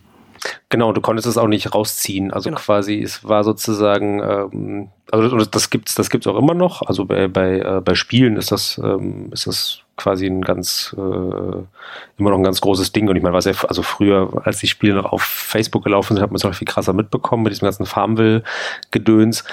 Genau, 0.69 0.93
du 0.93 1.01
konntest 1.01 1.27
es 1.27 1.39
auch 1.39 1.47
nicht 1.47 1.75
rausziehen. 1.75 2.33
Also 2.33 2.51
genau. 2.51 2.61
quasi, 2.61 3.01
es 3.01 3.25
war 3.25 3.45
sozusagen, 3.45 4.21
ähm, 4.21 4.89
also 5.11 5.37
das 5.37 5.71
gibt's, 5.71 5.95
das 5.95 6.11
gibt's 6.11 6.27
auch 6.27 6.37
immer 6.37 6.55
noch. 6.55 6.83
Also 6.83 7.05
bei, 7.05 7.29
bei, 7.29 7.61
äh, 7.61 7.81
bei 7.85 7.95
Spielen 7.95 8.37
ist 8.37 8.53
das, 8.53 8.81
ähm, 8.83 9.31
ist 9.33 9.47
das 9.47 9.81
quasi 9.97 10.27
ein 10.27 10.43
ganz, 10.43 10.95
äh, 10.97 11.01
immer 11.01 12.31
noch 12.31 12.39
ein 12.39 12.43
ganz 12.43 12.61
großes 12.61 12.93
Ding. 12.93 13.09
Und 13.09 13.17
ich 13.17 13.23
meine, 13.23 13.35
was 13.35 13.47
ja, 13.47 13.53
also 13.69 13.83
früher, 13.83 14.43
als 14.45 14.59
die 14.59 14.67
Spiele 14.67 14.95
noch 14.95 15.13
auf 15.13 15.23
Facebook 15.23 15.85
gelaufen 15.85 16.15
sind, 16.15 16.23
hat 16.23 16.31
man 16.31 16.37
es 16.37 16.45
noch 16.45 16.55
viel 16.55 16.67
krasser 16.67 16.93
mitbekommen 16.93 17.43
mit 17.43 17.53
diesem 17.53 17.67
ganzen 17.67 17.87
Farmville-Gedöns. 17.87 19.45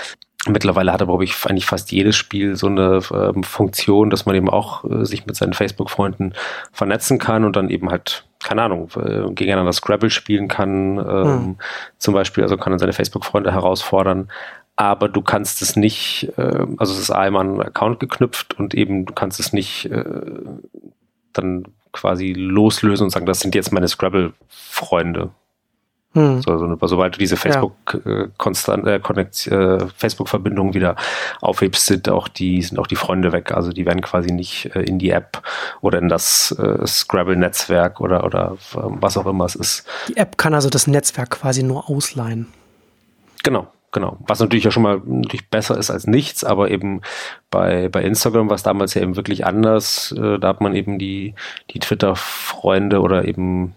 Mittlerweile 0.47 0.91
hat 0.91 1.01
aber, 1.01 1.13
glaube 1.13 1.23
ich, 1.23 1.35
eigentlich 1.45 1.65
fast 1.65 1.91
jedes 1.93 2.17
Spiel 2.17 2.57
so 2.57 2.67
eine 2.67 2.99
ähm, 3.13 3.43
Funktion, 3.43 4.09
dass 4.09 4.25
man 4.25 4.35
eben 4.35 4.49
auch 4.49 4.83
äh, 4.83 5.05
sich 5.05 5.25
mit 5.25 5.37
seinen 5.37 5.53
Facebook-Freunden 5.53 6.33
vernetzen 6.73 7.17
kann 7.17 7.45
und 7.45 7.55
dann 7.55 7.69
eben 7.69 7.89
halt, 7.89 8.25
keine 8.43 8.63
Ahnung, 8.63 8.89
äh, 8.97 9.31
gegeneinander 9.31 9.71
Scrabble 9.71 10.09
spielen 10.09 10.49
kann, 10.49 10.97
ähm, 10.97 11.25
hm. 11.25 11.55
zum 11.97 12.13
Beispiel, 12.13 12.43
also 12.43 12.57
kann 12.57 12.71
dann 12.71 12.79
seine 12.79 12.91
Facebook-Freunde 12.91 13.53
herausfordern. 13.53 14.29
Aber 14.75 15.07
du 15.07 15.21
kannst 15.21 15.61
es 15.61 15.77
nicht, 15.77 16.33
äh, 16.37 16.65
also 16.77 16.93
es 16.93 16.99
ist 16.99 17.11
einmal 17.11 17.45
ein 17.45 17.61
Account 17.61 18.01
geknüpft 18.01 18.59
und 18.59 18.73
eben 18.73 19.05
du 19.05 19.13
kannst 19.13 19.39
es 19.39 19.53
nicht 19.53 19.85
äh, 19.85 20.03
dann 21.31 21.63
quasi 21.93 22.33
loslösen 22.33 23.05
und 23.05 23.11
sagen, 23.11 23.25
das 23.25 23.39
sind 23.39 23.55
jetzt 23.55 23.71
meine 23.71 23.87
Scrabble-Freunde. 23.87 25.29
Hm. 26.13 26.41
So, 26.43 26.57
so, 26.57 26.77
sobald 26.87 27.15
du 27.15 27.19
diese 27.19 27.37
Facebook 27.37 27.73
ja. 28.05 28.11
äh, 28.11 28.23
äh, 28.23 28.29
äh, 29.47 29.87
Facebook 29.97 30.31
wieder 30.73 30.95
aufhebst, 31.41 31.87
sind 31.87 32.07
auch 32.07 32.27
die 32.27 32.61
sind 32.61 32.77
auch 32.77 32.87
die 32.87 32.95
Freunde 32.95 33.31
weg. 33.31 33.51
Also 33.51 33.71
die 33.71 33.85
werden 33.85 34.01
quasi 34.01 34.31
nicht 34.31 34.75
äh, 34.75 34.81
in 34.81 34.99
die 34.99 35.09
App 35.09 35.41
oder 35.81 35.97
in 35.97 36.09
das 36.09 36.51
äh, 36.51 36.85
Scrabble 36.85 37.35
Netzwerk 37.35 37.99
oder 37.99 38.23
oder 38.25 38.57
ähm, 38.75 38.97
was 39.01 39.17
auch 39.17 39.25
immer 39.25 39.45
es 39.45 39.55
ist. 39.55 39.87
Die 40.07 40.17
App 40.17 40.37
kann 40.37 40.53
also 40.53 40.69
das 40.69 40.85
Netzwerk 40.85 41.31
quasi 41.31 41.63
nur 41.63 41.89
ausleihen. 41.89 42.47
Genau. 43.43 43.67
Genau, 43.93 44.17
was 44.25 44.39
natürlich 44.39 44.63
ja 44.63 44.71
schon 44.71 44.81
mal 44.81 45.03
natürlich 45.05 45.51
besser 45.51 45.77
ist 45.77 45.91
als 45.91 46.07
nichts, 46.07 46.43
aber 46.43 46.71
eben 46.71 47.01
bei, 47.51 47.89
bei 47.89 48.01
Instagram 48.01 48.49
war 48.49 48.55
es 48.55 48.63
damals 48.63 48.95
ja 48.95 49.03
eben 49.03 49.15
wirklich 49.15 49.45
anders. 49.45 50.11
Äh, 50.17 50.39
da 50.39 50.47
hat 50.47 50.61
man 50.61 50.73
eben 50.73 50.97
die, 50.97 51.35
die 51.69 51.77
Twitter-Freunde 51.77 53.01
oder 53.01 53.25
eben 53.25 53.75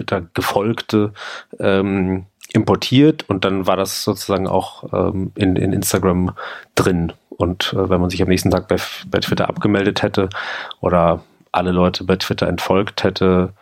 Twitter 0.00 0.22
gefolgte 0.34 1.12
ähm, 1.58 2.26
importiert 2.52 3.28
und 3.28 3.44
dann 3.44 3.66
war 3.66 3.76
das 3.76 4.02
sozusagen 4.02 4.48
auch 4.48 4.92
ähm, 4.92 5.32
in, 5.34 5.56
in 5.56 5.72
Instagram 5.72 6.32
drin. 6.74 7.12
Und 7.28 7.72
äh, 7.72 7.88
wenn 7.88 8.00
man 8.00 8.10
sich 8.10 8.22
am 8.22 8.28
nächsten 8.28 8.50
Tag 8.50 8.68
bei, 8.68 8.76
bei 9.06 9.20
Twitter 9.20 9.48
abgemeldet 9.48 10.02
hätte 10.02 10.28
oder 10.80 11.22
alle 11.52 11.70
Leute 11.70 12.04
bei 12.04 12.16
Twitter 12.16 12.48
entfolgt 12.48 13.04
hätte, 13.04 13.52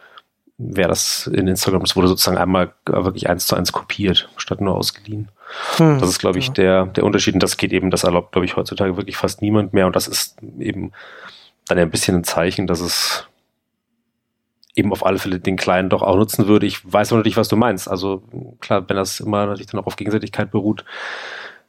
wäre 0.58 0.88
das 0.88 1.26
in 1.28 1.46
Instagram, 1.46 1.82
das 1.82 1.94
wurde 1.94 2.08
sozusagen 2.08 2.38
einmal 2.38 2.72
wirklich 2.86 3.28
eins 3.28 3.46
zu 3.46 3.54
eins 3.54 3.72
kopiert, 3.72 4.28
statt 4.36 4.60
nur 4.60 4.74
ausgeliehen. 4.74 5.28
Hm, 5.76 5.98
das 6.00 6.10
ist, 6.10 6.18
glaube 6.18 6.38
ich, 6.38 6.48
ja. 6.48 6.52
der, 6.54 6.86
der 6.86 7.04
Unterschied. 7.04 7.34
Und 7.34 7.42
das 7.42 7.56
geht 7.56 7.72
eben, 7.72 7.90
das 7.90 8.04
erlaubt, 8.04 8.32
glaube 8.32 8.44
ich, 8.44 8.56
heutzutage 8.56 8.96
wirklich 8.96 9.16
fast 9.16 9.40
niemand 9.40 9.72
mehr. 9.72 9.86
Und 9.86 9.96
das 9.96 10.08
ist 10.08 10.36
eben 10.58 10.92
dann 11.68 11.78
ein 11.78 11.90
bisschen 11.90 12.16
ein 12.16 12.24
Zeichen, 12.24 12.66
dass 12.66 12.80
es 12.80 13.26
eben 14.78 14.92
auf 14.92 15.04
alle 15.04 15.18
Fälle 15.18 15.40
den 15.40 15.56
Kleinen 15.56 15.90
doch 15.90 16.02
auch 16.02 16.16
nutzen 16.16 16.46
würde. 16.46 16.66
Ich 16.66 16.80
weiß 16.90 17.12
aber 17.12 17.18
natürlich, 17.18 17.36
was 17.36 17.48
du 17.48 17.56
meinst. 17.56 17.88
Also 17.88 18.22
klar, 18.60 18.88
wenn 18.88 18.96
das 18.96 19.20
immer 19.20 19.46
natürlich 19.46 19.66
dann 19.66 19.80
auch 19.80 19.86
auf 19.86 19.96
Gegenseitigkeit 19.96 20.50
beruht, 20.50 20.84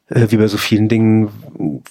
äh, 0.09 0.27
wie 0.29 0.37
bei 0.37 0.47
so 0.47 0.57
vielen 0.57 0.87
Dingen, 0.87 1.29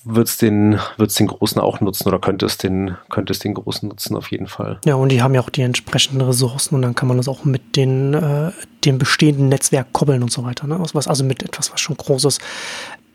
wird 0.05 0.29
es 0.29 0.39
den, 0.39 0.79
wird's 0.97 1.15
den 1.15 1.27
Großen 1.27 1.61
auch 1.61 1.81
nutzen 1.81 2.09
oder 2.09 2.19
könnte 2.19 2.47
es 2.47 2.57
den, 2.57 2.97
könnte 3.11 3.33
es 3.33 3.41
den 3.41 3.55
Großen 3.55 3.89
nutzen 3.89 4.17
auf 4.17 4.31
jeden 4.31 4.47
Fall. 4.47 4.81
Ja, 4.85 4.95
und 4.95 5.11
die 5.11 5.23
haben 5.23 5.35
ja 5.35 5.41
auch 5.41 5.51
die 5.51 5.63
entsprechenden 5.63 6.21
Ressourcen 6.23 6.75
und 6.75 6.83
dann 6.83 6.95
kann 6.95 7.09
man 7.09 7.17
das 7.17 7.29
auch 7.29 7.45
mit 7.45 7.77
den, 7.77 8.15
äh, 8.15 8.53
dem 8.85 8.99
bestehenden 8.99 9.49
Netzwerk 9.49 9.93
koppeln 9.93 10.23
und 10.23 10.33
so 10.33 10.45
weiter. 10.45 10.67
Ne? 10.67 10.79
Was, 10.93 11.09
also 11.09 11.25
mit 11.25 11.43
etwas, 11.43 11.73
was 11.73 11.81
schon 11.81 11.97
groß 11.97 12.25
ist. 12.25 12.41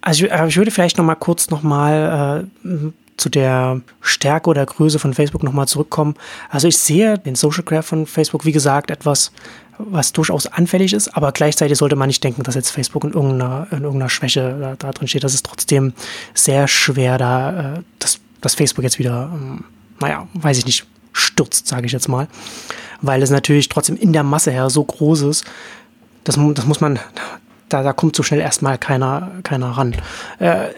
Also 0.02 0.26
ich, 0.26 0.32
ich 0.32 0.58
würde 0.58 0.72
vielleicht 0.72 0.98
noch 0.98 1.06
mal 1.06 1.16
kurz 1.16 1.50
noch 1.50 1.64
mal 1.64 2.50
äh, 2.66 2.92
zu 3.18 3.30
der 3.30 3.82
Stärke 4.02 4.50
oder 4.50 4.66
Größe 4.66 5.00
von 5.00 5.14
Facebook 5.14 5.44
nochmal 5.44 5.68
zurückkommen. 5.68 6.16
Also 6.50 6.68
ich 6.68 6.78
sehe 6.78 7.18
den 7.18 7.36
Social 7.36 7.64
Graph 7.64 7.86
von 7.86 8.06
Facebook, 8.06 8.46
wie 8.46 8.52
gesagt, 8.52 8.92
etwas, 8.92 9.32
was 9.78 10.14
durchaus 10.14 10.48
anfällig 10.48 10.94
ist, 10.94 11.16
aber 11.16 11.32
gleichzeitig 11.32 11.78
sollte 11.78 11.96
man 11.96 12.08
nicht 12.08 12.24
denken, 12.24 12.44
dass 12.44 12.56
jetzt 12.56 12.70
Facebook 12.70 13.04
in 13.04 13.14
irgendeiner, 13.14 13.68
in 13.72 13.84
irgendeiner 13.84 14.10
Schwäche 14.10 14.58
da, 14.60 14.76
da 14.78 14.92
drin 14.92 15.08
steht. 15.08 15.24
Das 15.24 15.34
ist 15.34 15.46
trotzdem 15.46 15.94
sehr 16.34 16.68
schwer, 16.68 17.18
da, 17.18 17.76
äh, 17.76 17.82
dass, 18.00 18.20
dass 18.42 18.56
Facebook 18.56 18.84
jetzt 18.84 19.00
wieder, 19.00 19.32
ähm, 19.34 19.64
naja, 20.00 20.28
weiß 20.34 20.58
ich 20.60 20.66
nicht, 20.66 20.86
stürzt, 21.12 21.68
sage 21.68 21.86
ich 21.86 21.92
jetzt 21.92 22.08
mal. 22.08 22.28
Weil 23.02 23.22
es 23.22 23.30
natürlich 23.30 23.70
trotzdem 23.70 23.98
in 23.98 24.14
der 24.14 24.24
Masse 24.24 24.52
her 24.52 24.70
so 24.70 24.84
groß 24.84 25.22
ist, 25.24 25.46
das, 26.24 26.38
das 26.54 26.66
muss 26.66 26.80
man, 26.80 27.00
da, 27.70 27.84
da 27.84 27.94
kommt 27.94 28.16
so 28.16 28.24
schnell 28.24 28.40
erstmal 28.40 28.78
keiner, 28.78 29.32
keiner 29.44 29.72
ran. 29.72 29.96
Äh, 30.40 30.70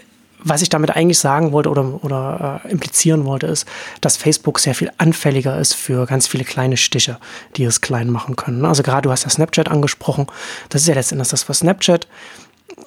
was 0.48 0.62
ich 0.62 0.68
damit 0.68 0.90
eigentlich 0.90 1.18
sagen 1.18 1.52
wollte 1.52 1.70
oder, 1.70 2.04
oder 2.04 2.60
äh, 2.64 2.70
implizieren 2.70 3.24
wollte, 3.24 3.46
ist, 3.48 3.66
dass 4.00 4.16
Facebook 4.16 4.60
sehr 4.60 4.74
viel 4.74 4.90
anfälliger 4.96 5.58
ist 5.58 5.74
für 5.74 6.06
ganz 6.06 6.28
viele 6.28 6.44
kleine 6.44 6.76
Stiche, 6.76 7.18
die 7.56 7.64
es 7.64 7.80
klein 7.80 8.10
machen 8.10 8.36
können. 8.36 8.64
Also 8.64 8.82
gerade 8.82 9.02
du 9.02 9.10
hast 9.10 9.24
ja 9.24 9.30
Snapchat 9.30 9.68
angesprochen. 9.68 10.26
Das 10.68 10.82
ist 10.82 10.88
ja 10.88 10.94
letztendlich 10.94 11.28
das, 11.28 11.48
was 11.48 11.58
Snapchat, 11.58 12.06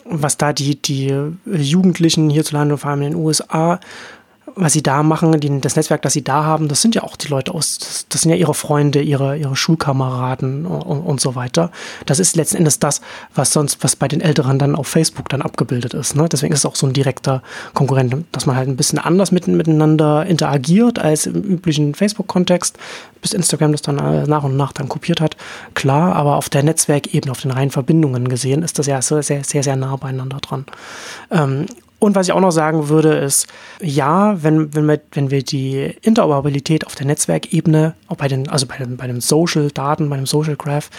was 0.06 0.38
da 0.38 0.54
die, 0.54 0.82
die 0.82 1.14
Jugendlichen 1.46 2.30
hierzulande, 2.30 2.78
vor 2.78 2.92
allem 2.92 3.02
in 3.02 3.12
den 3.12 3.22
USA, 3.22 3.80
was 4.56 4.74
sie 4.74 4.84
da 4.84 5.04
machen, 5.04 5.40
die, 5.40 5.62
das 5.62 5.76
Netzwerk, 5.76 6.02
das 6.02 6.14
sie 6.14 6.24
da 6.24 6.44
haben, 6.44 6.68
das 6.68 6.82
sind 6.82 6.96
ja 6.96 7.04
auch 7.04 7.16
die 7.16 7.28
Leute 7.28 7.54
aus, 7.54 7.78
das, 7.78 8.06
das 8.10 8.22
sind 8.22 8.32
ja 8.32 8.38
ihre 8.38 8.54
Freunde, 8.54 9.02
ihre, 9.02 9.38
ihre 9.38 9.56
Schulkameraden 9.56 10.66
und, 10.66 11.02
und, 11.02 11.22
so 11.22 11.36
weiter. 11.36 11.72
Das 12.06 12.20
ist 12.20 12.36
letzten 12.36 12.58
Endes 12.58 12.80
das, 12.80 13.02
was 13.36 13.52
sonst, 13.54 13.84
was 13.84 13.96
bei 13.96 14.08
den 14.08 14.22
Älteren 14.22 14.60
dann 14.60 14.76
auf 14.76 14.88
Facebook 14.88 15.30
dann 15.30 15.42
abgebildet 15.42 15.94
ist. 15.94 16.16
Ne? 16.16 16.28
Deswegen 16.30 16.54
ist 16.54 16.60
es 16.60 16.66
auch 16.66 16.76
so 16.76 16.88
ein 16.88 16.94
direkter 16.94 17.42
Konkurrent, 17.74 18.26
dass 18.32 18.46
man 18.46 18.56
halt 18.56 18.68
ein 18.68 18.78
bisschen 18.78 19.00
anders 19.00 19.32
mit, 19.32 19.48
miteinander 19.48 20.26
interagiert 20.26 21.00
als 21.00 21.26
im 21.26 21.42
üblichen 21.42 21.96
Facebook-Kontext, 21.96 22.78
bis 23.22 23.34
Instagram 23.34 23.74
das 23.74 23.82
dann 23.82 23.96
nach 23.96 24.44
und 24.44 24.56
nach 24.56 24.72
dann 24.72 24.90
kopiert 24.90 25.22
hat. 25.22 25.36
Klar, 25.74 26.16
aber 26.16 26.38
auf 26.38 26.50
der 26.50 26.64
Netzwerkebene, 26.64 27.32
auf 27.32 27.42
den 27.42 27.52
reinen 27.52 27.72
Verbindungen 27.72 28.30
gesehen, 28.30 28.64
ist 28.64 28.80
das 28.80 28.88
ja 28.88 29.02
sehr, 29.02 29.24
sehr, 29.24 29.44
sehr, 29.44 29.64
sehr 29.64 29.76
nah 29.76 29.96
beieinander 29.96 30.38
dran. 30.38 30.66
Ähm, 31.32 31.66
und 32.00 32.16
was 32.16 32.28
ich 32.28 32.34
auch 32.34 32.40
noch 32.40 32.52
sagen 32.52 32.88
würde, 32.88 33.14
ist, 33.16 33.48
ja, 33.82 34.42
wenn, 34.42 34.74
wenn, 34.74 34.86
wir, 34.86 35.02
wenn 35.12 35.32
wir 35.32 35.44
die 35.44 35.96
Interoperabilität 36.02 36.88
auf 36.88 36.96
der 36.96 37.06
Netzwerkebene, 37.06 37.94
auch 38.08 38.16
bei 38.16 38.30
den, 38.30 38.48
also 38.48 38.66
bei 38.66 38.78
den, 38.78 38.96
bei 38.96 39.06
den 39.06 39.20
Social-Daten, 39.20 40.10
bei 40.10 40.16
dem 40.16 40.26
Social 40.26 40.56
Graph 40.56 40.90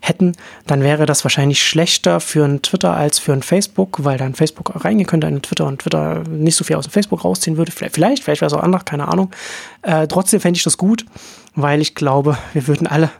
hätten, 0.00 0.32
dann 0.66 0.82
wäre 0.82 1.06
das 1.06 1.24
wahrscheinlich 1.24 1.62
schlechter 1.62 2.20
für 2.20 2.44
ein 2.44 2.62
Twitter 2.62 2.94
als 2.94 3.18
für 3.18 3.32
ein 3.32 3.42
Facebook, 3.42 4.04
weil 4.04 4.16
dann 4.16 4.34
Facebook 4.34 4.84
reingehen 4.84 5.08
könnte 5.08 5.26
in 5.26 5.42
Twitter 5.42 5.66
und 5.66 5.80
Twitter 5.80 6.22
nicht 6.28 6.56
so 6.56 6.62
viel 6.62 6.76
aus 6.76 6.86
dem 6.86 6.92
Facebook 6.92 7.24
rausziehen 7.24 7.56
würde. 7.56 7.72
Vielleicht, 7.72 7.94
vielleicht, 7.94 8.22
vielleicht 8.22 8.40
wäre 8.40 8.46
es 8.46 8.54
auch 8.54 8.62
anders, 8.62 8.84
keine 8.84 9.08
Ahnung. 9.08 9.30
Äh, 9.82 10.06
trotzdem 10.06 10.40
fände 10.40 10.56
ich 10.56 10.64
das 10.64 10.78
gut, 10.78 11.04
weil 11.56 11.80
ich 11.80 11.96
glaube, 11.96 12.38
wir 12.52 12.68
würden 12.68 12.86
alle 12.86 13.10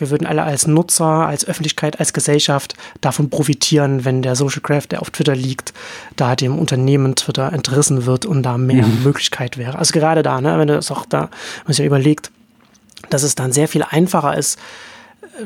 wir 0.00 0.10
würden 0.10 0.26
alle 0.26 0.42
als 0.42 0.66
Nutzer, 0.66 1.26
als 1.26 1.44
Öffentlichkeit, 1.44 2.00
als 2.00 2.12
Gesellschaft 2.12 2.74
davon 3.00 3.30
profitieren, 3.30 4.04
wenn 4.04 4.22
der 4.22 4.36
Social 4.36 4.62
Graph, 4.62 4.86
der 4.86 5.02
auf 5.02 5.10
Twitter 5.10 5.34
liegt, 5.34 5.72
da 6.16 6.36
dem 6.36 6.58
Unternehmen 6.58 7.16
Twitter 7.16 7.52
entrissen 7.52 8.06
wird 8.06 8.26
und 8.26 8.42
da 8.42 8.58
mehr 8.58 8.86
mhm. 8.86 9.02
Möglichkeit 9.04 9.58
wäre. 9.58 9.78
Also 9.78 9.92
gerade 9.92 10.22
da, 10.22 10.40
ne, 10.40 10.58
wenn 10.58 10.68
du 10.68 10.74
das 10.74 10.90
auch 10.90 11.06
da, 11.06 11.30
man 11.64 11.72
sich 11.72 11.78
ja 11.78 11.84
überlegt, 11.84 12.30
dass 13.08 13.22
es 13.22 13.34
dann 13.34 13.52
sehr 13.52 13.68
viel 13.68 13.82
einfacher 13.82 14.36
ist, 14.36 14.58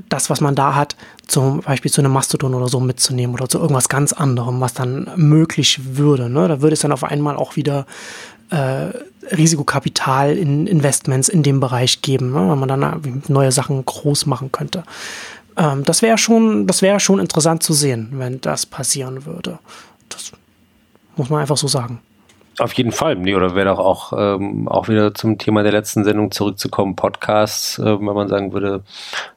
das, 0.08 0.30
was 0.30 0.40
man 0.40 0.54
da 0.54 0.74
hat, 0.74 0.96
zum 1.26 1.60
Beispiel 1.60 1.90
zu 1.90 2.00
einem 2.00 2.12
Mastodon 2.12 2.54
oder 2.54 2.68
so 2.68 2.80
mitzunehmen 2.80 3.34
oder 3.34 3.48
zu 3.48 3.58
irgendwas 3.58 3.88
ganz 3.88 4.12
anderem, 4.12 4.60
was 4.60 4.74
dann 4.74 5.10
möglich 5.16 5.80
würde. 5.96 6.28
Ne? 6.28 6.48
Da 6.48 6.60
würde 6.60 6.74
es 6.74 6.80
dann 6.80 6.92
auf 6.92 7.04
einmal 7.04 7.36
auch 7.36 7.56
wieder 7.56 7.86
äh, 8.50 8.88
Risikokapital 9.30 10.36
in 10.36 10.66
Investments 10.66 11.28
in 11.28 11.42
dem 11.42 11.60
Bereich 11.60 12.02
geben, 12.02 12.32
ne, 12.32 12.50
wenn 12.50 12.58
man 12.58 12.68
dann 12.68 13.22
neue 13.28 13.52
Sachen 13.52 13.84
groß 13.84 14.26
machen 14.26 14.52
könnte. 14.52 14.84
Ähm, 15.56 15.84
das 15.84 16.02
wäre 16.02 16.18
schon, 16.18 16.66
das 16.66 16.82
schon 17.02 17.18
interessant 17.18 17.62
zu 17.62 17.72
sehen, 17.72 18.10
wenn 18.12 18.40
das 18.40 18.66
passieren 18.66 19.26
würde. 19.26 19.58
Das 20.08 20.32
muss 21.16 21.30
man 21.30 21.40
einfach 21.40 21.56
so 21.56 21.68
sagen. 21.68 22.00
Auf 22.58 22.72
jeden 22.74 22.92
Fall. 22.92 23.16
Nee, 23.16 23.34
oder 23.34 23.56
wäre 23.56 23.66
doch 23.66 23.80
auch, 23.80 24.12
ähm, 24.16 24.68
auch 24.68 24.88
wieder 24.88 25.12
zum 25.12 25.38
Thema 25.38 25.64
der 25.64 25.72
letzten 25.72 26.04
Sendung 26.04 26.30
zurückzukommen, 26.30 26.94
Podcasts, 26.94 27.78
äh, 27.78 27.84
wenn 27.84 28.04
man 28.04 28.28
sagen 28.28 28.52
würde, 28.52 28.84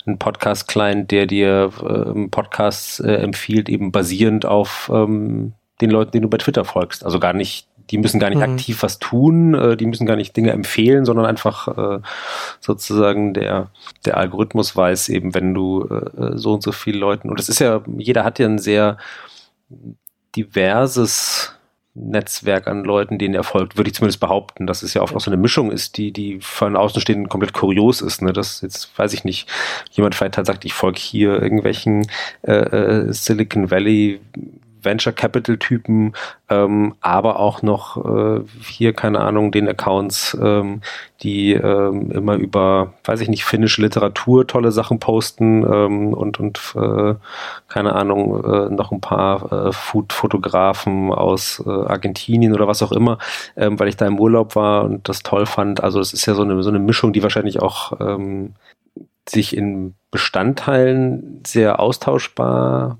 ein 0.05 0.19
Podcast-Client, 0.19 1.09
der 1.09 1.25
dir 1.25 1.71
äh, 1.81 2.27
Podcasts 2.27 2.99
äh, 2.99 3.13
empfiehlt, 3.13 3.69
eben 3.69 3.91
basierend 3.91 4.45
auf 4.45 4.91
ähm, 4.93 5.53
den 5.81 5.89
Leuten, 5.89 6.11
denen 6.11 6.23
du 6.23 6.29
bei 6.29 6.37
Twitter 6.37 6.63
folgst. 6.63 7.03
Also 7.03 7.19
gar 7.19 7.33
nicht 7.33 7.66
die 7.89 7.97
müssen 7.97 8.19
gar 8.19 8.29
nicht 8.29 8.37
mhm. 8.37 8.53
aktiv 8.53 8.83
was 8.83 8.99
tun, 8.99 9.53
äh, 9.53 9.77
die 9.77 9.85
müssen 9.85 10.05
gar 10.05 10.15
nicht 10.15 10.35
Dinge 10.35 10.51
empfehlen, 10.51 11.05
sondern 11.05 11.25
einfach 11.25 11.67
äh, 11.67 11.99
sozusagen 12.59 13.33
der, 13.33 13.69
der 14.05 14.17
Algorithmus 14.17 14.75
weiß 14.75 15.09
eben, 15.09 15.33
wenn 15.33 15.53
du 15.53 15.83
äh, 15.85 16.37
so 16.37 16.53
und 16.53 16.63
so 16.63 16.71
viele 16.71 16.99
Leuten, 16.99 17.29
und 17.29 17.39
es 17.39 17.49
ist 17.49 17.59
ja, 17.59 17.81
jeder 17.97 18.23
hat 18.23 18.39
ja 18.39 18.47
ein 18.47 18.59
sehr 18.59 18.97
diverses 20.35 21.53
Netzwerk 21.97 22.67
an 22.67 22.83
Leuten, 22.83 23.17
denen 23.17 23.33
er 23.33 23.43
folgt, 23.43 23.75
würde 23.75 23.89
ich 23.89 23.95
zumindest 23.95 24.19
behaupten, 24.19 24.67
dass 24.67 24.83
es 24.83 24.93
ja 24.93 25.01
oft 25.01 25.15
auch 25.15 25.19
so 25.19 25.31
eine 25.31 25.41
Mischung 25.41 25.71
ist, 25.71 25.97
die, 25.97 26.11
die 26.11 26.39
von 26.41 26.75
Außenstehenden 26.75 27.27
komplett 27.27 27.53
kurios 27.53 28.01
ist. 28.01 28.21
Ne? 28.21 28.33
Das 28.33 28.61
jetzt, 28.61 28.97
weiß 28.97 29.13
ich 29.13 29.23
nicht, 29.23 29.49
jemand 29.91 30.15
vielleicht 30.15 30.37
halt 30.37 30.47
sagt, 30.47 30.65
ich 30.65 30.73
folge 30.73 30.99
hier 30.99 31.41
irgendwelchen 31.41 32.07
äh, 32.43 32.53
äh, 32.53 33.13
Silicon 33.13 33.71
Valley 33.71 34.19
Venture 34.87 35.13
Capital 35.13 35.57
Typen, 35.57 36.13
ähm, 36.49 36.95
aber 37.01 37.39
auch 37.39 37.61
noch 37.61 37.97
äh, 38.05 38.41
hier, 38.63 38.93
keine 38.93 39.19
Ahnung, 39.19 39.51
den 39.51 39.67
Accounts, 39.67 40.37
ähm, 40.41 40.81
die 41.21 41.53
ähm, 41.53 42.11
immer 42.11 42.35
über, 42.35 42.93
weiß 43.03 43.19
ich 43.21 43.27
nicht, 43.27 43.43
finnische 43.43 43.81
Literatur 43.81 44.47
tolle 44.47 44.71
Sachen 44.71 44.99
posten 44.99 45.63
ähm, 45.63 46.13
und, 46.13 46.39
und 46.39 46.73
äh, 46.75 47.15
keine 47.67 47.93
Ahnung, 47.93 48.43
äh, 48.43 48.69
noch 48.69 48.91
ein 48.91 49.01
paar 49.01 49.51
äh, 49.51 49.71
Food-Fotografen 49.73 51.11
aus 51.11 51.61
äh, 51.65 51.69
Argentinien 51.69 52.53
oder 52.53 52.67
was 52.67 52.81
auch 52.81 52.93
immer, 52.93 53.17
ähm, 53.57 53.79
weil 53.79 53.89
ich 53.89 53.97
da 53.97 54.07
im 54.07 54.19
Urlaub 54.19 54.55
war 54.55 54.85
und 54.85 55.09
das 55.09 55.21
toll 55.23 55.45
fand. 55.45 55.83
Also 55.83 55.99
es 55.99 56.13
ist 56.13 56.25
ja 56.25 56.33
so 56.33 56.43
eine, 56.43 56.63
so 56.63 56.69
eine 56.69 56.79
Mischung, 56.79 57.11
die 57.11 57.23
wahrscheinlich 57.23 57.59
auch 57.61 57.99
ähm, 57.99 58.53
sich 59.29 59.55
in 59.55 59.95
Bestandteilen 60.11 61.43
sehr 61.45 61.79
austauschbar 61.79 62.97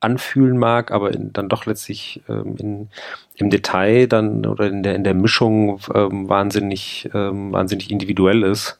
anfühlen 0.00 0.58
mag, 0.58 0.90
aber 0.90 1.12
in, 1.12 1.32
dann 1.32 1.48
doch 1.48 1.66
letztlich 1.66 2.22
ähm, 2.28 2.56
in, 2.58 2.88
im 3.34 3.50
Detail 3.50 4.06
dann 4.06 4.46
oder 4.46 4.66
in 4.68 4.82
der, 4.82 4.94
in 4.94 5.04
der 5.04 5.14
Mischung 5.14 5.80
ähm, 5.94 6.28
wahnsinnig, 6.28 7.08
ähm, 7.14 7.52
wahnsinnig 7.52 7.90
individuell 7.90 8.42
ist. 8.42 8.78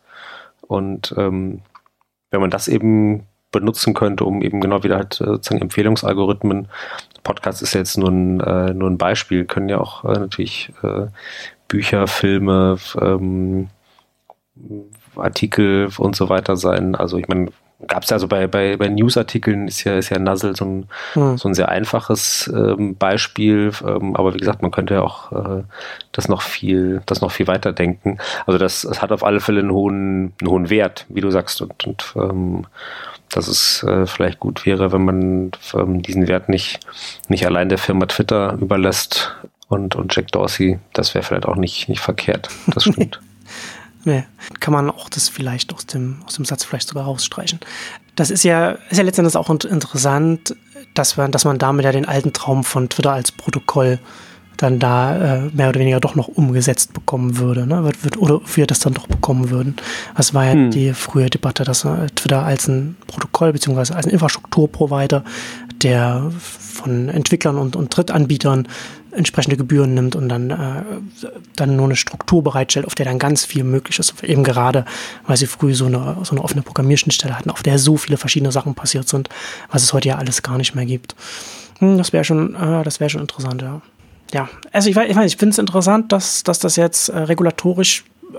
Und 0.62 1.14
ähm, 1.16 1.60
wenn 2.30 2.40
man 2.40 2.50
das 2.50 2.68
eben 2.68 3.26
benutzen 3.50 3.94
könnte, 3.94 4.24
um 4.24 4.42
eben 4.42 4.60
genau 4.60 4.82
wieder 4.82 4.96
halt 4.96 5.20
äh, 5.20 5.24
sozusagen 5.24 5.62
Empfehlungsalgorithmen, 5.62 6.68
Podcast 7.22 7.62
ist 7.62 7.74
jetzt 7.74 7.96
nur 7.98 8.10
ein, 8.10 8.40
äh, 8.40 8.74
nur 8.74 8.90
ein 8.90 8.98
Beispiel, 8.98 9.44
können 9.44 9.68
ja 9.68 9.78
auch 9.78 10.04
äh, 10.04 10.18
natürlich 10.18 10.72
äh, 10.82 11.06
Bücher, 11.66 12.06
Filme, 12.06 12.78
ähm, 13.00 13.68
Artikel 15.16 15.88
und 15.98 16.16
so 16.16 16.28
weiter 16.28 16.56
sein. 16.56 16.94
Also 16.94 17.18
ich 17.18 17.28
meine, 17.28 17.48
gab 17.86 18.02
es 18.02 18.10
ja 18.10 18.16
also 18.16 18.26
bei, 18.26 18.46
bei, 18.46 18.76
bei 18.76 18.88
Newsartikeln 18.88 19.68
ist 19.68 19.84
ja, 19.84 19.96
ist 19.96 20.10
ja 20.10 20.18
Nuzzle 20.18 20.56
so 20.56 20.64
ein, 20.64 20.88
hm. 21.12 21.38
so 21.38 21.48
ein 21.48 21.54
sehr 21.54 21.68
einfaches 21.68 22.50
ähm, 22.52 22.96
Beispiel, 22.96 23.70
ähm, 23.86 24.16
aber 24.16 24.34
wie 24.34 24.38
gesagt, 24.38 24.62
man 24.62 24.72
könnte 24.72 24.94
ja 24.94 25.02
auch 25.02 25.30
äh, 25.32 25.62
das 26.12 26.28
noch 26.28 26.42
viel, 26.42 27.02
das 27.06 27.20
noch 27.20 27.30
viel 27.30 27.46
weiter 27.46 27.72
denken. 27.72 28.18
Also 28.46 28.58
das, 28.58 28.82
das 28.82 29.00
hat 29.00 29.12
auf 29.12 29.22
alle 29.22 29.40
Fälle 29.40 29.60
einen 29.60 29.70
hohen, 29.70 30.32
einen 30.40 30.50
hohen 30.50 30.70
Wert, 30.70 31.06
wie 31.08 31.20
du 31.20 31.30
sagst, 31.30 31.62
und, 31.62 31.86
und 31.86 32.14
ähm, 32.16 32.66
dass 33.30 33.46
es 33.46 33.82
äh, 33.84 34.06
vielleicht 34.06 34.40
gut 34.40 34.66
wäre, 34.66 34.90
wenn 34.90 35.04
man 35.04 35.50
ähm, 35.74 36.02
diesen 36.02 36.26
Wert 36.26 36.48
nicht, 36.48 36.80
nicht 37.28 37.46
allein 37.46 37.68
der 37.68 37.78
Firma 37.78 38.06
Twitter 38.06 38.54
überlässt 38.60 39.36
und, 39.68 39.94
und 39.94 40.16
Jack 40.16 40.32
Dorsey, 40.32 40.78
das 40.94 41.14
wäre 41.14 41.22
vielleicht 41.22 41.46
auch 41.46 41.56
nicht, 41.56 41.88
nicht 41.88 42.00
verkehrt. 42.00 42.48
Das 42.66 42.84
stimmt. 42.90 43.20
Nee, 44.04 44.24
kann 44.60 44.72
man 44.72 44.90
auch 44.90 45.08
das 45.08 45.28
vielleicht 45.28 45.74
aus 45.74 45.86
dem, 45.86 46.18
aus 46.24 46.34
dem 46.34 46.44
Satz 46.44 46.64
vielleicht 46.64 46.88
sogar 46.88 47.04
rausstreichen. 47.04 47.60
Das 48.16 48.30
ist 48.30 48.42
ja, 48.42 48.70
ist 48.90 48.98
ja 48.98 49.04
letztendlich 49.04 49.36
auch 49.36 49.50
interessant, 49.50 50.56
dass 50.94 51.16
man, 51.16 51.30
dass 51.30 51.44
man 51.44 51.58
damit 51.58 51.84
ja 51.84 51.92
den 51.92 52.06
alten 52.06 52.32
Traum 52.32 52.64
von 52.64 52.88
Twitter 52.88 53.12
als 53.12 53.32
Protokoll 53.32 53.98
dann 54.58 54.80
da 54.80 55.16
äh, 55.16 55.50
mehr 55.52 55.68
oder 55.68 55.80
weniger 55.80 56.00
doch 56.00 56.16
noch 56.16 56.28
umgesetzt 56.28 56.92
bekommen 56.92 57.38
würde, 57.38 57.66
ne? 57.66 57.84
Wird, 57.84 58.04
wird, 58.04 58.16
oder 58.16 58.40
wir 58.54 58.66
das 58.66 58.80
dann 58.80 58.92
doch 58.92 59.06
bekommen 59.06 59.50
würden. 59.50 59.76
Das 60.16 60.34
war 60.34 60.44
ja 60.44 60.52
hm. 60.52 60.70
die 60.72 60.92
frühe 60.94 61.30
Debatte, 61.30 61.62
dass 61.64 61.84
äh, 61.84 62.08
Twitter 62.14 62.42
als 62.42 62.66
ein 62.66 62.96
Protokoll 63.06 63.52
beziehungsweise 63.52 63.94
als 63.94 64.06
ein 64.06 64.12
Infrastrukturprovider 64.12 65.24
der 65.82 66.32
von 66.38 67.08
Entwicklern 67.08 67.56
und, 67.56 67.76
und 67.76 67.96
Drittanbietern 67.96 68.66
entsprechende 69.18 69.56
Gebühren 69.56 69.94
nimmt 69.94 70.16
und 70.16 70.28
dann, 70.28 70.50
äh, 70.50 70.82
dann 71.56 71.76
nur 71.76 71.86
eine 71.86 71.96
Struktur 71.96 72.42
bereitstellt, 72.42 72.86
auf 72.86 72.94
der 72.94 73.04
dann 73.04 73.18
ganz 73.18 73.44
viel 73.44 73.64
möglich 73.64 73.98
ist. 73.98 74.22
Eben 74.22 74.44
gerade, 74.44 74.84
weil 75.26 75.36
sie 75.36 75.46
früh 75.46 75.74
so 75.74 75.86
eine, 75.86 76.16
so 76.22 76.32
eine 76.32 76.42
offene 76.42 76.62
Programmierschnittstelle 76.62 77.36
hatten, 77.36 77.50
auf 77.50 77.62
der 77.62 77.78
so 77.78 77.96
viele 77.96 78.16
verschiedene 78.16 78.52
Sachen 78.52 78.74
passiert 78.74 79.08
sind, 79.08 79.28
was 79.70 79.82
es 79.82 79.92
heute 79.92 80.08
ja 80.08 80.16
alles 80.16 80.42
gar 80.42 80.56
nicht 80.56 80.74
mehr 80.74 80.86
gibt. 80.86 81.14
Hm, 81.80 81.98
das 81.98 82.12
wäre 82.12 82.24
schon, 82.24 82.54
äh, 82.54 82.82
das 82.82 82.98
schon 83.10 83.20
interessant, 83.20 83.62
ja. 83.62 83.82
Ja, 84.32 84.48
also 84.72 84.90
ich 84.90 84.96
weiß, 84.96 85.10
ich, 85.10 85.16
ich 85.16 85.36
finde 85.36 85.52
es 85.52 85.58
interessant, 85.58 86.12
dass, 86.12 86.42
dass 86.42 86.58
das 86.58 86.76
jetzt 86.76 87.08
äh, 87.08 87.18
regulatorisch, 87.18 88.04
äh, 88.32 88.36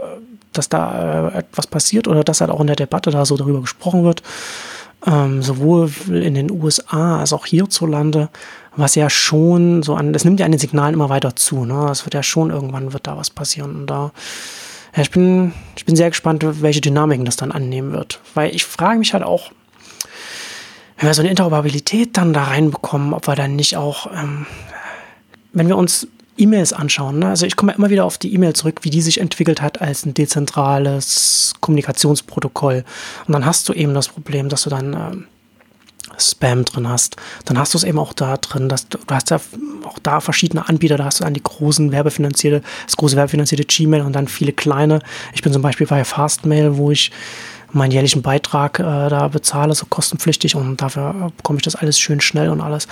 dass 0.53 0.69
da 0.69 1.29
äh, 1.29 1.39
etwas 1.39 1.67
passiert 1.67 2.07
oder 2.07 2.23
dass 2.23 2.41
halt 2.41 2.51
auch 2.51 2.61
in 2.61 2.67
der 2.67 2.75
Debatte 2.75 3.11
da 3.11 3.25
so 3.25 3.37
darüber 3.37 3.61
gesprochen 3.61 4.03
wird 4.03 4.21
ähm, 5.05 5.41
sowohl 5.41 5.91
in 6.09 6.33
den 6.33 6.51
USA 6.51 7.19
als 7.19 7.33
auch 7.33 7.45
hierzulande, 7.45 8.29
was 8.75 8.95
ja 8.95 9.09
schon 9.09 9.83
so 9.83 9.95
an, 9.95 10.13
das 10.13 10.25
nimmt 10.25 10.39
ja 10.39 10.45
an 10.45 10.51
den 10.51 10.59
Signalen 10.59 10.93
immer 10.93 11.09
weiter 11.09 11.35
zu, 11.35 11.65
ne? 11.65 11.89
Es 11.91 12.05
wird 12.05 12.13
ja 12.13 12.23
schon 12.23 12.49
irgendwann 12.49 12.93
wird 12.93 13.07
da 13.07 13.17
was 13.17 13.29
passieren. 13.29 13.75
Und 13.75 13.87
da, 13.87 14.11
ja, 14.95 15.01
ich 15.01 15.11
bin, 15.11 15.53
ich 15.75 15.85
bin 15.85 15.95
sehr 15.95 16.09
gespannt, 16.09 16.45
welche 16.61 16.81
Dynamiken 16.81 17.25
das 17.25 17.35
dann 17.35 17.51
annehmen 17.51 17.91
wird. 17.93 18.19
Weil 18.33 18.53
ich 18.55 18.65
frage 18.65 18.99
mich 18.99 19.13
halt 19.13 19.23
auch, 19.23 19.51
wenn 20.97 21.07
wir 21.07 21.13
so 21.13 21.21
eine 21.21 21.29
Interoperabilität 21.29 22.17
dann 22.17 22.33
da 22.33 22.43
reinbekommen, 22.43 23.13
ob 23.13 23.27
wir 23.27 23.35
dann 23.35 23.55
nicht 23.55 23.77
auch, 23.77 24.11
ähm, 24.11 24.45
wenn 25.53 25.67
wir 25.67 25.77
uns 25.77 26.07
E-Mails 26.39 26.73
anschauen. 26.73 27.19
Ne? 27.19 27.27
Also 27.27 27.45
ich 27.45 27.55
komme 27.55 27.73
immer 27.73 27.89
wieder 27.89 28.05
auf 28.05 28.17
die 28.17 28.33
E-Mail 28.33 28.53
zurück, 28.53 28.79
wie 28.83 28.89
die 28.89 29.01
sich 29.01 29.19
entwickelt 29.19 29.61
hat 29.61 29.81
als 29.81 30.05
ein 30.05 30.13
dezentrales 30.13 31.53
Kommunikationsprotokoll. 31.59 32.83
Und 33.27 33.33
dann 33.33 33.45
hast 33.45 33.67
du 33.69 33.73
eben 33.73 33.93
das 33.93 34.07
Problem, 34.07 34.49
dass 34.49 34.63
du 34.63 34.69
dann 34.69 34.93
ähm, 34.93 35.25
Spam 36.17 36.65
drin 36.65 36.87
hast. 36.87 37.15
Dann 37.45 37.57
hast 37.57 37.73
du 37.73 37.77
es 37.77 37.83
eben 37.83 37.99
auch 37.99 38.13
da 38.13 38.37
drin, 38.37 38.69
dass 38.69 38.87
du, 38.87 38.97
du 38.97 39.15
hast 39.15 39.29
ja 39.29 39.39
auch 39.83 39.99
da 39.99 40.19
verschiedene 40.19 40.67
Anbieter, 40.67 40.97
da 40.97 41.05
hast 41.05 41.19
du 41.19 41.23
dann 41.23 41.33
die 41.33 41.43
großen 41.43 41.91
werbefinanzierte, 41.91 42.61
das 42.85 42.97
große 42.97 43.15
werbefinanzierte 43.15 43.65
Gmail 43.65 44.01
und 44.01 44.13
dann 44.13 44.27
viele 44.27 44.51
kleine. 44.51 44.99
Ich 45.33 45.41
bin 45.41 45.53
zum 45.53 45.61
Beispiel 45.61 45.87
bei 45.87 46.03
Fastmail, 46.03 46.77
wo 46.77 46.91
ich 46.91 47.11
meinen 47.71 47.91
jährlichen 47.91 48.21
Beitrag 48.21 48.79
äh, 48.79 48.83
da 48.83 49.27
bezahle, 49.27 49.75
so 49.75 49.85
kostenpflichtig 49.85 50.55
und 50.55 50.77
dafür 50.77 51.27
äh, 51.27 51.31
bekomme 51.37 51.57
ich 51.57 51.63
das 51.63 51.75
alles 51.75 51.99
schön 51.99 52.19
schnell 52.19 52.49
und 52.49 52.61
alles 52.61 52.87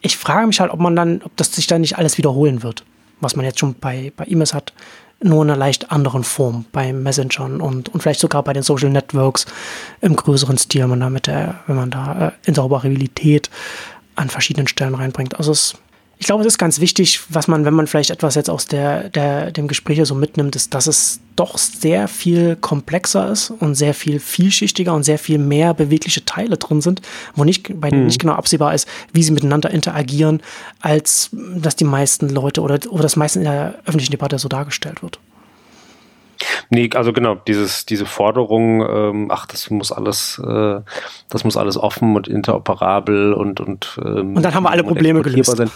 ich 0.00 0.16
frage 0.16 0.46
mich 0.46 0.60
halt, 0.60 0.70
ob 0.70 0.80
man 0.80 0.96
dann, 0.96 1.22
ob 1.24 1.36
das 1.36 1.52
sich 1.52 1.66
dann 1.66 1.80
nicht 1.80 1.98
alles 1.98 2.18
wiederholen 2.18 2.62
wird, 2.62 2.84
was 3.20 3.36
man 3.36 3.44
jetzt 3.44 3.58
schon 3.58 3.74
bei, 3.74 4.12
bei 4.16 4.24
E-Mails 4.26 4.54
hat, 4.54 4.72
nur 5.20 5.42
in 5.42 5.50
einer 5.50 5.58
leicht 5.58 5.90
anderen 5.90 6.22
Form, 6.22 6.64
bei 6.70 6.92
Messengern 6.92 7.60
und, 7.60 7.88
und 7.88 8.00
vielleicht 8.00 8.20
sogar 8.20 8.42
bei 8.44 8.52
den 8.52 8.62
Social 8.62 8.90
Networks 8.90 9.46
im 10.00 10.14
größeren 10.14 10.58
Stil, 10.58 10.86
man 10.86 11.00
da 11.00 11.10
mit 11.10 11.26
der, 11.26 11.56
wenn 11.66 11.76
man 11.76 11.90
da 11.90 12.28
äh, 12.28 12.32
Interoperabilität 12.44 13.50
an 14.14 14.28
verschiedenen 14.28 14.68
Stellen 14.68 14.94
reinbringt. 14.94 15.36
Also 15.36 15.52
es 15.52 15.74
ich 16.20 16.26
glaube, 16.26 16.42
es 16.42 16.48
ist 16.48 16.58
ganz 16.58 16.80
wichtig, 16.80 17.20
was 17.28 17.46
man, 17.46 17.64
wenn 17.64 17.74
man 17.74 17.86
vielleicht 17.86 18.10
etwas 18.10 18.34
jetzt 18.34 18.50
aus 18.50 18.66
der, 18.66 19.08
der, 19.08 19.52
dem 19.52 19.68
Gespräch 19.68 20.00
so 20.04 20.16
mitnimmt, 20.16 20.56
ist, 20.56 20.74
dass 20.74 20.88
es 20.88 21.20
doch 21.36 21.56
sehr 21.58 22.08
viel 22.08 22.56
komplexer 22.56 23.30
ist 23.30 23.50
und 23.50 23.76
sehr 23.76 23.94
viel 23.94 24.18
vielschichtiger 24.18 24.94
und 24.94 25.04
sehr 25.04 25.18
viel 25.18 25.38
mehr 25.38 25.74
bewegliche 25.74 26.24
Teile 26.24 26.56
drin 26.56 26.80
sind, 26.80 27.02
wo 27.36 27.44
nicht, 27.44 27.80
bei 27.80 27.90
denen 27.90 28.02
mhm. 28.02 28.06
nicht 28.08 28.20
genau 28.20 28.32
absehbar 28.32 28.74
ist, 28.74 28.88
wie 29.12 29.22
sie 29.22 29.30
miteinander 29.30 29.70
interagieren, 29.70 30.42
als 30.80 31.30
dass 31.32 31.76
die 31.76 31.84
meisten 31.84 32.28
Leute 32.28 32.62
oder, 32.62 32.80
oder 32.90 33.02
das 33.02 33.14
meisten 33.14 33.38
in 33.40 33.44
der 33.44 33.78
öffentlichen 33.86 34.10
Debatte 34.10 34.40
so 34.40 34.48
dargestellt 34.48 35.02
wird. 35.02 35.20
Nee, 36.70 36.90
also 36.94 37.12
genau, 37.12 37.34
dieses, 37.34 37.86
diese 37.86 38.06
Forderung, 38.06 38.82
ähm, 38.82 39.30
ach, 39.30 39.46
das 39.46 39.70
muss 39.70 39.92
alles, 39.92 40.40
äh, 40.44 40.80
das 41.28 41.44
muss 41.44 41.56
alles 41.56 41.76
offen 41.76 42.14
und 42.16 42.28
interoperabel 42.28 43.32
und 43.32 43.60
und 43.60 43.98
ähm, 44.04 44.36
Und 44.36 44.42
dann 44.42 44.54
haben 44.54 44.64
wir 44.64 44.70
alle 44.70 44.84
Probleme 44.84 45.22
gelöst. 45.22 45.56
Sein. 45.56 45.70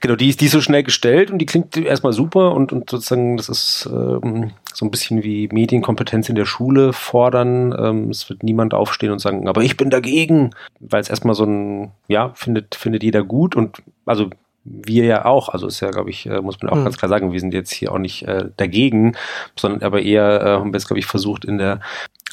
Genau, 0.00 0.16
die 0.16 0.28
ist, 0.28 0.40
die 0.40 0.46
ist 0.46 0.52
so 0.52 0.60
schnell 0.60 0.82
gestellt 0.82 1.30
und 1.30 1.38
die 1.38 1.46
klingt 1.46 1.76
erstmal 1.76 2.12
super 2.12 2.52
und, 2.52 2.72
und 2.72 2.90
sozusagen, 2.90 3.36
das 3.36 3.48
ist 3.48 3.88
ähm, 3.92 4.52
so 4.72 4.84
ein 4.84 4.90
bisschen 4.90 5.22
wie 5.22 5.48
Medienkompetenz 5.50 6.28
in 6.28 6.34
der 6.34 6.44
Schule 6.44 6.92
fordern. 6.92 7.74
Ähm, 7.78 8.10
es 8.10 8.28
wird 8.28 8.42
niemand 8.42 8.74
aufstehen 8.74 9.12
und 9.12 9.20
sagen, 9.20 9.48
aber 9.48 9.62
ich 9.62 9.76
bin 9.76 9.90
dagegen, 9.90 10.50
weil 10.80 11.00
es 11.00 11.08
erstmal 11.08 11.34
so 11.34 11.44
ein, 11.44 11.92
ja, 12.08 12.32
findet, 12.34 12.74
findet 12.74 13.02
jeder 13.02 13.22
gut 13.22 13.56
und 13.56 13.82
also 14.04 14.30
wir 14.68 15.04
ja 15.04 15.24
auch, 15.24 15.48
also 15.48 15.66
ist 15.66 15.80
ja, 15.80 15.90
glaube 15.90 16.10
ich, 16.10 16.26
äh, 16.26 16.40
muss 16.40 16.60
man 16.60 16.70
auch 16.70 16.76
mhm. 16.76 16.84
ganz 16.84 16.98
klar 16.98 17.08
sagen, 17.08 17.32
wir 17.32 17.40
sind 17.40 17.54
jetzt 17.54 17.72
hier 17.72 17.92
auch 17.92 17.98
nicht 17.98 18.22
äh, 18.22 18.46
dagegen, 18.56 19.16
sondern 19.56 19.82
aber 19.82 20.02
eher 20.02 20.40
äh, 20.42 20.48
haben 20.58 20.72
wir 20.72 20.78
jetzt, 20.78 20.88
glaube 20.88 20.98
ich, 20.98 21.06
versucht, 21.06 21.44
in 21.44 21.58
der 21.58 21.80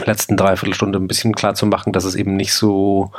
letzten 0.03 0.37
Dreiviertelstunde 0.37 0.99
ein 0.99 1.07
bisschen 1.07 1.35
klar 1.35 1.53
zu 1.53 1.65
machen, 1.65 1.93
dass 1.93 2.03
es 2.03 2.15
eben 2.15 2.35
nicht 2.35 2.53
so 2.53 3.11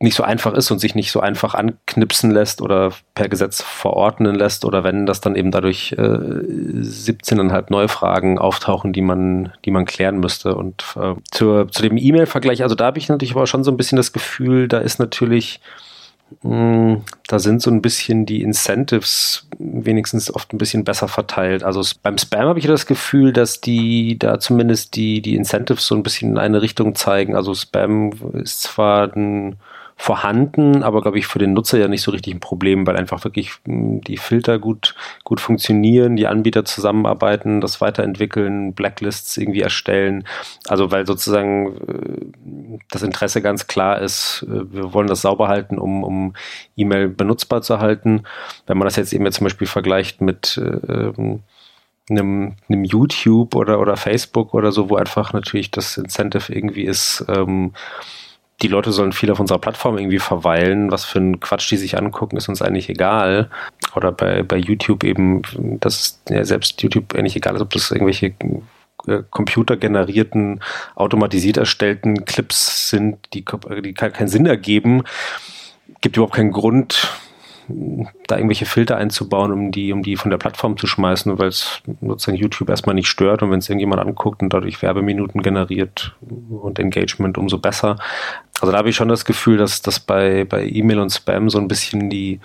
nicht 0.00 0.14
so 0.14 0.22
einfach 0.22 0.54
ist 0.54 0.70
und 0.70 0.78
sich 0.78 0.94
nicht 0.94 1.10
so 1.10 1.18
einfach 1.18 1.54
anknipsen 1.54 2.30
lässt 2.30 2.62
oder 2.62 2.92
per 3.14 3.28
Gesetz 3.28 3.62
verordnen 3.62 4.36
lässt 4.36 4.64
oder 4.64 4.84
wenn 4.84 5.06
das 5.06 5.20
dann 5.20 5.34
eben 5.34 5.50
dadurch 5.50 5.92
äh, 5.98 6.02
17,5 6.02 7.64
neue 7.70 7.88
Fragen 7.88 8.38
auftauchen, 8.38 8.92
die 8.92 9.02
man, 9.02 9.52
die 9.64 9.72
man 9.72 9.86
klären 9.86 10.20
müsste. 10.20 10.54
Und 10.54 10.84
äh, 10.96 11.14
zur, 11.32 11.68
zu 11.72 11.82
dem 11.82 11.96
E-Mail-Vergleich, 11.96 12.62
also 12.62 12.76
da 12.76 12.86
habe 12.86 12.98
ich 12.98 13.08
natürlich 13.08 13.34
aber 13.34 13.48
schon 13.48 13.64
so 13.64 13.72
ein 13.72 13.76
bisschen 13.76 13.96
das 13.96 14.12
Gefühl, 14.12 14.68
da 14.68 14.78
ist 14.78 15.00
natürlich 15.00 15.60
da 16.42 17.38
sind 17.38 17.62
so 17.62 17.70
ein 17.70 17.82
bisschen 17.82 18.26
die 18.26 18.42
Incentives 18.42 19.48
wenigstens 19.58 20.32
oft 20.32 20.52
ein 20.52 20.58
bisschen 20.58 20.84
besser 20.84 21.08
verteilt. 21.08 21.64
Also 21.64 21.82
beim 22.02 22.18
Spam 22.18 22.46
habe 22.48 22.58
ich 22.58 22.66
das 22.66 22.86
Gefühl, 22.86 23.32
dass 23.32 23.60
die 23.60 24.18
da 24.18 24.38
zumindest 24.38 24.94
die, 24.94 25.22
die 25.22 25.36
Incentives 25.36 25.86
so 25.86 25.94
ein 25.94 26.02
bisschen 26.02 26.32
in 26.32 26.38
eine 26.38 26.62
Richtung 26.62 26.94
zeigen. 26.94 27.34
Also 27.34 27.54
Spam 27.54 28.12
ist 28.34 28.62
zwar 28.62 29.14
ein 29.16 29.56
vorhanden, 30.00 30.84
aber 30.84 31.02
glaube 31.02 31.18
ich 31.18 31.26
für 31.26 31.40
den 31.40 31.52
Nutzer 31.54 31.76
ja 31.76 31.88
nicht 31.88 32.02
so 32.02 32.12
richtig 32.12 32.32
ein 32.32 32.40
Problem, 32.40 32.86
weil 32.86 32.96
einfach 32.96 33.24
wirklich 33.24 33.50
hm, 33.64 34.00
die 34.00 34.16
Filter 34.16 34.60
gut, 34.60 34.94
gut 35.24 35.40
funktionieren, 35.40 36.14
die 36.14 36.28
Anbieter 36.28 36.64
zusammenarbeiten, 36.64 37.60
das 37.60 37.80
weiterentwickeln, 37.80 38.74
Blacklists 38.74 39.36
irgendwie 39.36 39.60
erstellen. 39.60 40.24
Also 40.68 40.92
weil 40.92 41.04
sozusagen 41.04 41.76
äh, 41.88 42.80
das 42.90 43.02
Interesse 43.02 43.42
ganz 43.42 43.66
klar 43.66 44.00
ist, 44.00 44.46
äh, 44.48 44.72
wir 44.72 44.94
wollen 44.94 45.08
das 45.08 45.22
sauber 45.22 45.48
halten, 45.48 45.78
um, 45.78 46.04
um 46.04 46.34
E-Mail 46.76 47.08
benutzbar 47.08 47.62
zu 47.62 47.80
halten. 47.80 48.22
Wenn 48.68 48.78
man 48.78 48.86
das 48.86 48.94
jetzt 48.94 49.12
eben 49.12 49.24
jetzt 49.24 49.38
zum 49.38 49.46
Beispiel 49.46 49.66
vergleicht 49.66 50.20
mit 50.20 50.58
äh, 50.58 51.12
einem, 52.08 52.54
einem 52.68 52.84
YouTube 52.84 53.56
oder, 53.56 53.80
oder 53.80 53.96
Facebook 53.96 54.54
oder 54.54 54.70
so, 54.70 54.90
wo 54.90 54.96
einfach 54.96 55.32
natürlich 55.32 55.72
das 55.72 55.96
Incentive 55.96 56.52
irgendwie 56.52 56.84
ist, 56.84 57.24
ähm, 57.28 57.72
die 58.62 58.68
Leute 58.68 58.90
sollen 58.92 59.12
viel 59.12 59.30
auf 59.30 59.40
unserer 59.40 59.58
Plattform 59.58 59.98
irgendwie 59.98 60.18
verweilen. 60.18 60.90
Was 60.90 61.04
für 61.04 61.20
ein 61.20 61.40
Quatsch 61.40 61.70
die 61.70 61.76
sich 61.76 61.96
angucken, 61.96 62.36
ist 62.36 62.48
uns 62.48 62.60
eigentlich 62.60 62.88
egal. 62.88 63.50
Oder 63.94 64.10
bei, 64.10 64.42
bei 64.42 64.56
YouTube 64.56 65.04
eben, 65.04 65.42
das 65.80 66.00
ist 66.00 66.22
ja 66.30 66.44
selbst 66.44 66.82
YouTube 66.82 67.14
eigentlich 67.14 67.36
egal 67.36 67.54
ist, 67.54 67.62
ob 67.62 67.70
das 67.70 67.90
irgendwelche 67.90 68.34
äh, 69.06 69.22
computergenerierten, 69.30 70.60
automatisiert 70.96 71.56
erstellten 71.56 72.24
Clips 72.24 72.90
sind, 72.90 73.18
die, 73.32 73.44
die 73.84 73.94
keinen 73.94 74.28
Sinn 74.28 74.46
ergeben. 74.46 75.04
Gibt 76.00 76.16
überhaupt 76.16 76.34
keinen 76.34 76.52
Grund, 76.52 77.08
da 78.26 78.36
irgendwelche 78.36 78.66
Filter 78.66 78.96
einzubauen, 78.96 79.52
um 79.52 79.70
die, 79.70 79.92
um 79.92 80.02
die 80.02 80.16
von 80.16 80.30
der 80.30 80.38
Plattform 80.38 80.76
zu 80.76 80.86
schmeißen, 80.86 81.38
weil 81.38 81.48
es 81.48 81.82
sozusagen 82.00 82.38
YouTube 82.38 82.70
erstmal 82.70 82.94
nicht 82.94 83.08
stört 83.08 83.42
und 83.42 83.50
wenn 83.50 83.58
es 83.58 83.68
irgendjemand 83.68 84.00
anguckt 84.00 84.42
und 84.42 84.52
dadurch 84.52 84.80
Werbeminuten 84.82 85.42
generiert 85.42 86.14
und 86.20 86.78
Engagement, 86.78 87.38
umso 87.38 87.58
besser. 87.58 87.96
Also 88.60 88.72
da 88.72 88.78
habe 88.78 88.88
ich 88.88 88.96
schon 88.96 89.08
das 89.08 89.24
Gefühl, 89.24 89.56
dass 89.56 89.82
das 89.82 90.00
bei, 90.00 90.44
bei 90.44 90.66
E-Mail 90.66 90.98
und 90.98 91.10
Spam 91.10 91.48
so 91.48 91.58
ein 91.58 91.68
bisschen 91.68 92.10
die 92.10 92.40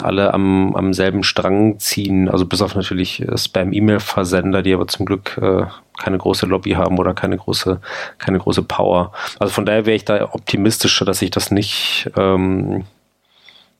alle 0.00 0.32
am, 0.32 0.74
am 0.74 0.94
selben 0.94 1.22
Strang 1.22 1.78
ziehen. 1.78 2.30
Also 2.30 2.46
bis 2.46 2.62
auf 2.62 2.74
natürlich 2.74 3.20
äh, 3.20 3.36
Spam-E-Mail-Versender, 3.36 4.62
die 4.62 4.72
aber 4.72 4.86
zum 4.86 5.04
Glück 5.04 5.38
äh, 5.42 5.66
keine 5.98 6.18
große 6.18 6.46
Lobby 6.46 6.72
haben 6.72 6.98
oder 6.98 7.14
keine 7.14 7.36
große, 7.36 7.80
keine 8.18 8.38
große 8.38 8.62
Power. 8.62 9.12
Also 9.38 9.52
von 9.52 9.66
daher 9.66 9.86
wäre 9.86 9.96
ich 9.96 10.04
da 10.04 10.32
optimistischer, 10.32 11.04
dass 11.04 11.18
sich 11.18 11.30
das 11.30 11.50
nicht, 11.50 12.10
ähm, 12.16 12.84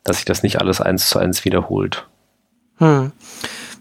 dass 0.05 0.16
sich 0.16 0.24
das 0.24 0.42
nicht 0.42 0.61
alles 0.61 0.80
eins 0.80 1.09
zu 1.09 1.18
eins 1.18 1.44
wiederholt. 1.44 2.07
Hm. 2.78 3.12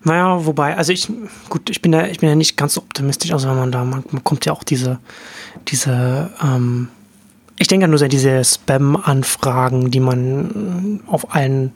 Naja, 0.03 0.45
wobei, 0.45 0.75
also 0.75 0.91
ich, 0.91 1.09
gut, 1.49 1.69
ich 1.69 1.81
bin 1.81 1.93
ja, 1.93 2.07
ich 2.07 2.19
bin 2.19 2.29
ja 2.29 2.35
nicht 2.35 2.57
ganz 2.57 2.77
optimistisch, 2.77 3.31
also 3.31 3.47
wenn 3.49 3.57
man 3.57 3.71
da, 3.71 3.85
man, 3.85 4.03
man 4.11 4.23
kommt 4.23 4.45
ja 4.45 4.51
auch 4.51 4.63
diese, 4.63 4.99
diese, 5.67 6.29
ähm, 6.43 6.89
ich 7.57 7.67
denke 7.67 7.87
nur 7.87 7.97
so 7.97 8.07
diese 8.07 8.43
Spam-Anfragen, 8.43 9.91
die 9.91 10.01
man 10.01 10.99
auf 11.07 11.33
allen 11.33 11.71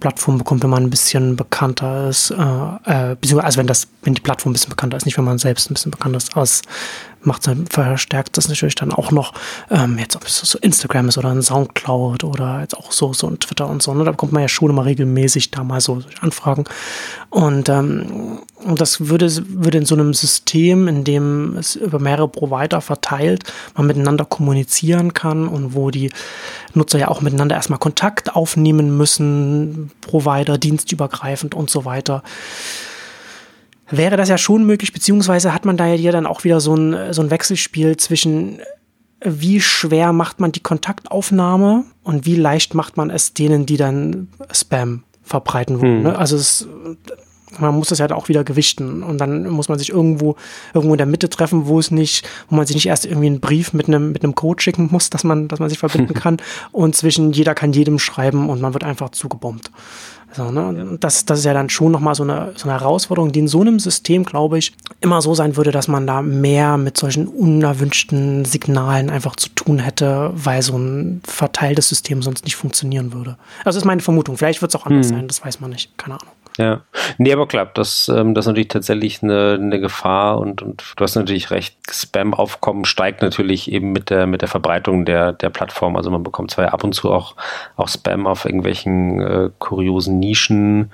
Plattformen 0.00 0.38
bekommt, 0.38 0.62
wenn 0.62 0.70
man 0.70 0.82
ein 0.82 0.90
bisschen 0.90 1.36
bekannter 1.36 2.10
ist, 2.10 2.30
äh, 2.30 2.34
äh, 2.34 3.16
beziehungsweise 3.18 3.46
also 3.46 3.58
wenn 3.58 3.66
das, 3.66 3.88
wenn 4.02 4.14
die 4.14 4.20
Plattform 4.20 4.50
ein 4.50 4.52
bisschen 4.52 4.68
bekannter 4.68 4.98
ist, 4.98 5.06
nicht 5.06 5.16
wenn 5.16 5.24
man 5.24 5.38
selbst 5.38 5.70
ein 5.70 5.74
bisschen 5.74 5.92
bekannter 5.92 6.18
ist, 6.18 6.36
als 6.36 6.60
macht 7.26 7.48
verstärkt 7.70 8.36
das 8.36 8.48
natürlich 8.48 8.74
dann 8.74 8.92
auch 8.92 9.10
noch, 9.10 9.32
ähm, 9.70 9.98
jetzt 9.98 10.16
ob 10.16 10.24
es 10.24 10.38
so 10.38 10.58
Instagram 10.58 11.08
ist 11.08 11.18
oder 11.18 11.30
ein 11.30 11.42
Soundcloud 11.42 12.24
oder 12.24 12.60
jetzt 12.60 12.76
auch 12.76 12.92
so, 12.92 13.12
so 13.12 13.28
ein 13.28 13.38
Twitter 13.38 13.68
und 13.68 13.82
so, 13.82 13.94
ne? 13.94 14.04
da 14.04 14.10
bekommt 14.10 14.32
man 14.32 14.42
ja 14.42 14.48
schon 14.48 14.70
immer 14.70 14.84
regelmäßig 14.84 15.50
da 15.50 15.64
mal 15.64 15.80
so 15.80 16.02
Anfragen. 16.20 16.64
Und 17.30 17.68
ähm, 17.68 18.38
das 18.76 19.08
würde, 19.08 19.30
würde 19.48 19.78
in 19.78 19.86
so 19.86 19.94
einem 19.94 20.14
System, 20.14 20.88
in 20.88 21.04
dem 21.04 21.56
es 21.56 21.76
über 21.76 21.98
mehrere 21.98 22.28
Provider 22.28 22.80
verteilt, 22.80 23.44
man 23.76 23.86
miteinander 23.86 24.24
kommunizieren 24.24 25.12
kann 25.14 25.48
und 25.48 25.74
wo 25.74 25.90
die 25.90 26.10
Nutzer 26.72 26.98
ja 26.98 27.08
auch 27.08 27.20
miteinander 27.20 27.56
erstmal 27.56 27.78
Kontakt 27.78 28.34
aufnehmen 28.34 28.96
müssen, 28.96 29.90
Provider, 30.00 30.58
dienstübergreifend 30.58 31.54
und 31.54 31.70
so 31.70 31.84
weiter 31.84 32.22
wäre 33.96 34.16
das 34.16 34.28
ja 34.28 34.38
schon 34.38 34.64
möglich, 34.64 34.92
beziehungsweise 34.92 35.54
hat 35.54 35.64
man 35.64 35.76
da 35.76 35.86
ja 35.86 36.12
dann 36.12 36.26
auch 36.26 36.44
wieder 36.44 36.60
so 36.60 36.74
ein, 36.74 37.12
so 37.12 37.22
ein 37.22 37.30
Wechselspiel 37.30 37.96
zwischen 37.96 38.60
wie 39.24 39.60
schwer 39.60 40.12
macht 40.12 40.38
man 40.38 40.52
die 40.52 40.60
Kontaktaufnahme 40.60 41.84
und 42.02 42.26
wie 42.26 42.36
leicht 42.36 42.74
macht 42.74 42.96
man 42.96 43.10
es 43.10 43.32
denen, 43.32 43.64
die 43.64 43.78
dann 43.78 44.28
Spam 44.52 45.02
verbreiten 45.22 45.80
wollen. 45.80 45.96
Hm. 45.96 46.02
Ne? 46.02 46.18
Also 46.18 46.36
es, 46.36 46.68
man 47.58 47.74
muss 47.74 47.88
das 47.88 47.98
ja 47.98 48.10
auch 48.10 48.28
wieder 48.28 48.44
gewichten 48.44 49.02
und 49.02 49.18
dann 49.18 49.48
muss 49.48 49.68
man 49.68 49.78
sich 49.78 49.90
irgendwo 49.90 50.36
irgendwo 50.74 50.94
in 50.94 50.98
der 50.98 51.06
Mitte 51.06 51.28
treffen, 51.28 51.66
wo 51.66 51.78
es 51.78 51.90
nicht, 51.90 52.26
wo 52.48 52.56
man 52.56 52.66
sich 52.66 52.76
nicht 52.76 52.86
erst 52.86 53.06
irgendwie 53.06 53.26
einen 53.26 53.40
Brief 53.40 53.72
mit 53.72 53.88
einem 53.88 54.12
mit 54.12 54.24
einem 54.24 54.34
Code 54.34 54.62
schicken 54.62 54.88
muss, 54.90 55.10
dass 55.10 55.24
man 55.24 55.48
dass 55.48 55.60
man 55.60 55.68
sich 55.68 55.78
verbinden 55.78 56.14
kann 56.14 56.38
und 56.72 56.94
zwischen 56.94 57.32
jeder 57.32 57.54
kann 57.54 57.72
jedem 57.72 57.98
schreiben 57.98 58.50
und 58.50 58.60
man 58.60 58.74
wird 58.74 58.84
einfach 58.84 59.10
zugebombt. 59.10 59.70
So, 60.36 60.50
ne? 60.50 60.96
das, 60.98 61.24
das 61.24 61.40
ist 61.40 61.44
ja 61.44 61.54
dann 61.54 61.70
schon 61.70 61.92
nochmal 61.92 62.14
so 62.14 62.24
eine, 62.24 62.52
so 62.56 62.68
eine 62.68 62.80
Herausforderung, 62.80 63.30
die 63.30 63.40
in 63.40 63.48
so 63.48 63.60
einem 63.60 63.78
System, 63.78 64.24
glaube 64.24 64.58
ich, 64.58 64.72
immer 65.00 65.22
so 65.22 65.34
sein 65.34 65.56
würde, 65.56 65.70
dass 65.70 65.86
man 65.86 66.06
da 66.06 66.22
mehr 66.22 66.76
mit 66.76 66.96
solchen 66.96 67.28
unerwünschten 67.28 68.44
Signalen 68.44 69.10
einfach 69.10 69.36
zu 69.36 69.48
tun 69.50 69.78
hätte, 69.78 70.30
weil 70.34 70.62
so 70.62 70.76
ein 70.76 71.20
verteiltes 71.24 71.88
System 71.88 72.22
sonst 72.22 72.44
nicht 72.44 72.56
funktionieren 72.56 73.12
würde. 73.12 73.36
Also 73.58 73.76
das 73.76 73.76
ist 73.76 73.84
meine 73.84 74.02
Vermutung. 74.02 74.36
Vielleicht 74.36 74.60
wird 74.60 74.74
es 74.74 74.80
auch 74.80 74.86
anders 74.86 75.08
hm. 75.08 75.16
sein, 75.16 75.28
das 75.28 75.44
weiß 75.44 75.60
man 75.60 75.70
nicht. 75.70 75.96
Keine 75.98 76.14
Ahnung. 76.14 76.33
Ja, 76.56 76.82
nee, 77.18 77.32
aber 77.32 77.48
klar, 77.48 77.68
das, 77.74 78.08
ähm, 78.08 78.32
das 78.32 78.44
ist 78.44 78.48
natürlich 78.48 78.68
tatsächlich 78.68 79.22
eine, 79.24 79.58
eine 79.60 79.80
Gefahr 79.80 80.38
und, 80.38 80.62
und 80.62 80.94
du 80.96 81.02
hast 81.02 81.16
natürlich 81.16 81.50
recht, 81.50 81.76
Spam-Aufkommen 81.90 82.84
steigt 82.84 83.22
natürlich 83.22 83.72
eben 83.72 83.90
mit 83.90 84.08
der, 84.08 84.28
mit 84.28 84.40
der 84.40 84.48
Verbreitung 84.48 85.04
der, 85.04 85.32
der 85.32 85.50
Plattform. 85.50 85.96
Also 85.96 86.12
man 86.12 86.22
bekommt 86.22 86.52
zwar 86.52 86.72
ab 86.72 86.84
und 86.84 86.94
zu 86.94 87.10
auch, 87.10 87.34
auch 87.76 87.88
Spam 87.88 88.28
auf 88.28 88.44
irgendwelchen 88.44 89.20
äh, 89.20 89.50
kuriosen 89.58 90.20
Nischen, 90.20 90.92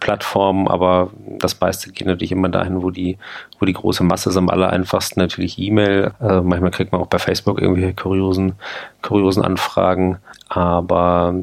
Plattformen, 0.00 0.66
aber 0.66 1.10
das 1.38 1.60
meiste 1.60 1.92
geht 1.92 2.08
natürlich 2.08 2.32
immer 2.32 2.48
dahin, 2.48 2.82
wo 2.82 2.90
die, 2.90 3.18
wo 3.60 3.66
die 3.66 3.72
große 3.72 4.02
Masse 4.02 4.30
ist. 4.30 4.36
Am 4.36 4.50
aller 4.50 4.70
einfachsten 4.70 5.20
natürlich 5.20 5.60
E-Mail. 5.60 6.12
Äh, 6.20 6.40
manchmal 6.40 6.72
kriegt 6.72 6.90
man 6.90 7.00
auch 7.00 7.06
bei 7.06 7.20
Facebook 7.20 7.60
irgendwelche 7.60 7.94
kuriosen, 7.94 8.54
kuriosen 9.02 9.44
Anfragen. 9.44 10.18
Aber 10.48 11.36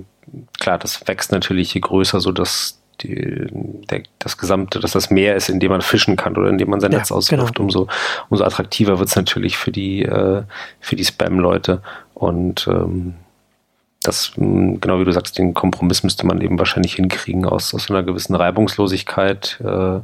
klar, 0.60 0.78
das 0.78 1.08
wächst 1.08 1.32
natürlich 1.32 1.74
je 1.74 1.80
größer 1.80 2.20
so 2.20 2.34
dass 2.34 2.83
die, 3.04 3.48
der, 3.90 4.04
das 4.20 4.38
gesamte, 4.38 4.80
dass 4.80 4.92
das 4.94 5.10
Meer 5.10 5.36
ist, 5.36 5.50
in 5.50 5.60
dem 5.60 5.72
man 5.72 5.82
fischen 5.82 6.16
kann 6.16 6.36
oder 6.38 6.50
in 6.50 6.58
dem 6.58 6.70
man 6.70 6.80
sein 6.80 6.92
ja, 6.92 7.00
Netz 7.00 7.12
auswirft, 7.12 7.56
genau. 7.56 7.66
umso, 7.66 7.88
umso 8.30 8.44
attraktiver 8.44 9.00
wird 9.00 9.10
es 9.10 9.16
natürlich 9.16 9.58
für 9.58 9.72
die, 9.72 10.04
äh, 10.04 10.44
für 10.80 10.96
die 10.96 11.06
Spam-Leute. 11.06 11.82
Und 12.14 12.68
ähm, 12.68 13.16
das, 14.04 14.34
hm, 14.36 14.82
genau 14.82 15.00
wie 15.00 15.06
du 15.06 15.12
sagst, 15.12 15.38
den 15.38 15.54
Kompromiss 15.54 16.04
müsste 16.04 16.28
man 16.28 16.42
eben 16.42 16.60
wahrscheinlich 16.60 16.96
hinkriegen 16.96 17.46
aus, 17.46 17.74
aus 17.74 17.90
einer 17.90 18.04
gewissen 18.04 18.36
Reibungslosigkeit. 18.36 19.60
Äh, 19.64 20.00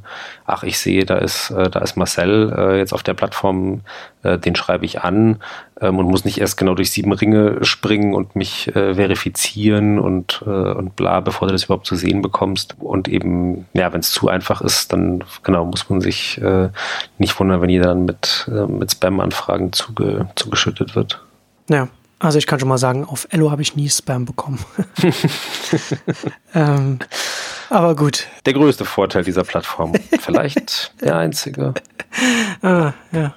ach, 0.46 0.64
ich 0.64 0.80
sehe, 0.80 1.06
da 1.06 1.18
ist, 1.18 1.52
äh, 1.52 1.70
da 1.70 1.80
ist 1.80 1.98
Marcel 1.98 2.54
äh, 2.58 2.78
jetzt 2.78 2.94
auf 2.94 3.04
der 3.04 3.14
Plattform, 3.14 3.82
äh, 4.24 4.38
den 4.38 4.56
schreibe 4.56 4.86
ich 4.86 5.02
an 5.02 5.40
ähm, 5.82 5.98
und 5.98 6.08
muss 6.08 6.26
nicht 6.26 6.40
erst 6.40 6.58
genau 6.58 6.76
durch 6.76 6.92
sieben 6.92 7.12
Ringe 7.12 7.64
springen 7.64 8.14
und 8.14 8.36
mich 8.36 8.74
äh, 8.76 8.96
verifizieren 8.96 10.00
und, 10.00 10.44
äh, 10.46 10.50
und 10.50 10.96
bla, 10.96 11.20
bevor 11.20 11.48
du 11.48 11.54
das 11.54 11.66
überhaupt 11.66 11.88
zu 11.88 11.96
sehen 11.96 12.22
bekommst. 12.22 12.76
Und 12.80 13.08
eben, 13.08 13.66
ja, 13.74 13.92
wenn 13.94 14.02
es 14.02 14.12
zu 14.12 14.28
einfach 14.30 14.62
ist, 14.62 14.94
dann 14.94 15.24
genau 15.44 15.66
muss 15.66 15.90
man 15.90 16.02
sich 16.02 16.40
nicht 17.18 17.40
wundern, 17.40 17.62
wenn 17.62 17.70
jeder 17.70 17.88
dann 17.88 18.06
mit, 18.06 18.50
mit 18.68 18.92
Spam-Anfragen 18.92 19.74
zuge, 19.74 20.28
zugeschüttet 20.36 20.96
wird. 20.96 21.22
Ja. 21.70 21.88
Also 22.20 22.38
ich 22.38 22.48
kann 22.48 22.60
schon 22.60 22.68
mal 22.68 22.78
sagen, 22.78 23.06
auf 23.06 23.28
Ello 23.32 23.50
habe 23.50 23.62
ich 23.62 23.78
nie 23.78 23.90
Spam 23.90 24.26
bekommen. 24.26 24.60
ähm, 26.54 27.00
aber 27.70 27.96
gut. 27.96 28.28
Der 28.46 28.54
größte 28.54 28.84
Vorteil 28.84 29.24
dieser 29.24 29.44
Plattform. 29.44 29.94
Vielleicht 30.20 30.94
der 31.02 31.18
einzige. 31.18 31.74
ah, 32.62 32.94
ja. 33.12 33.34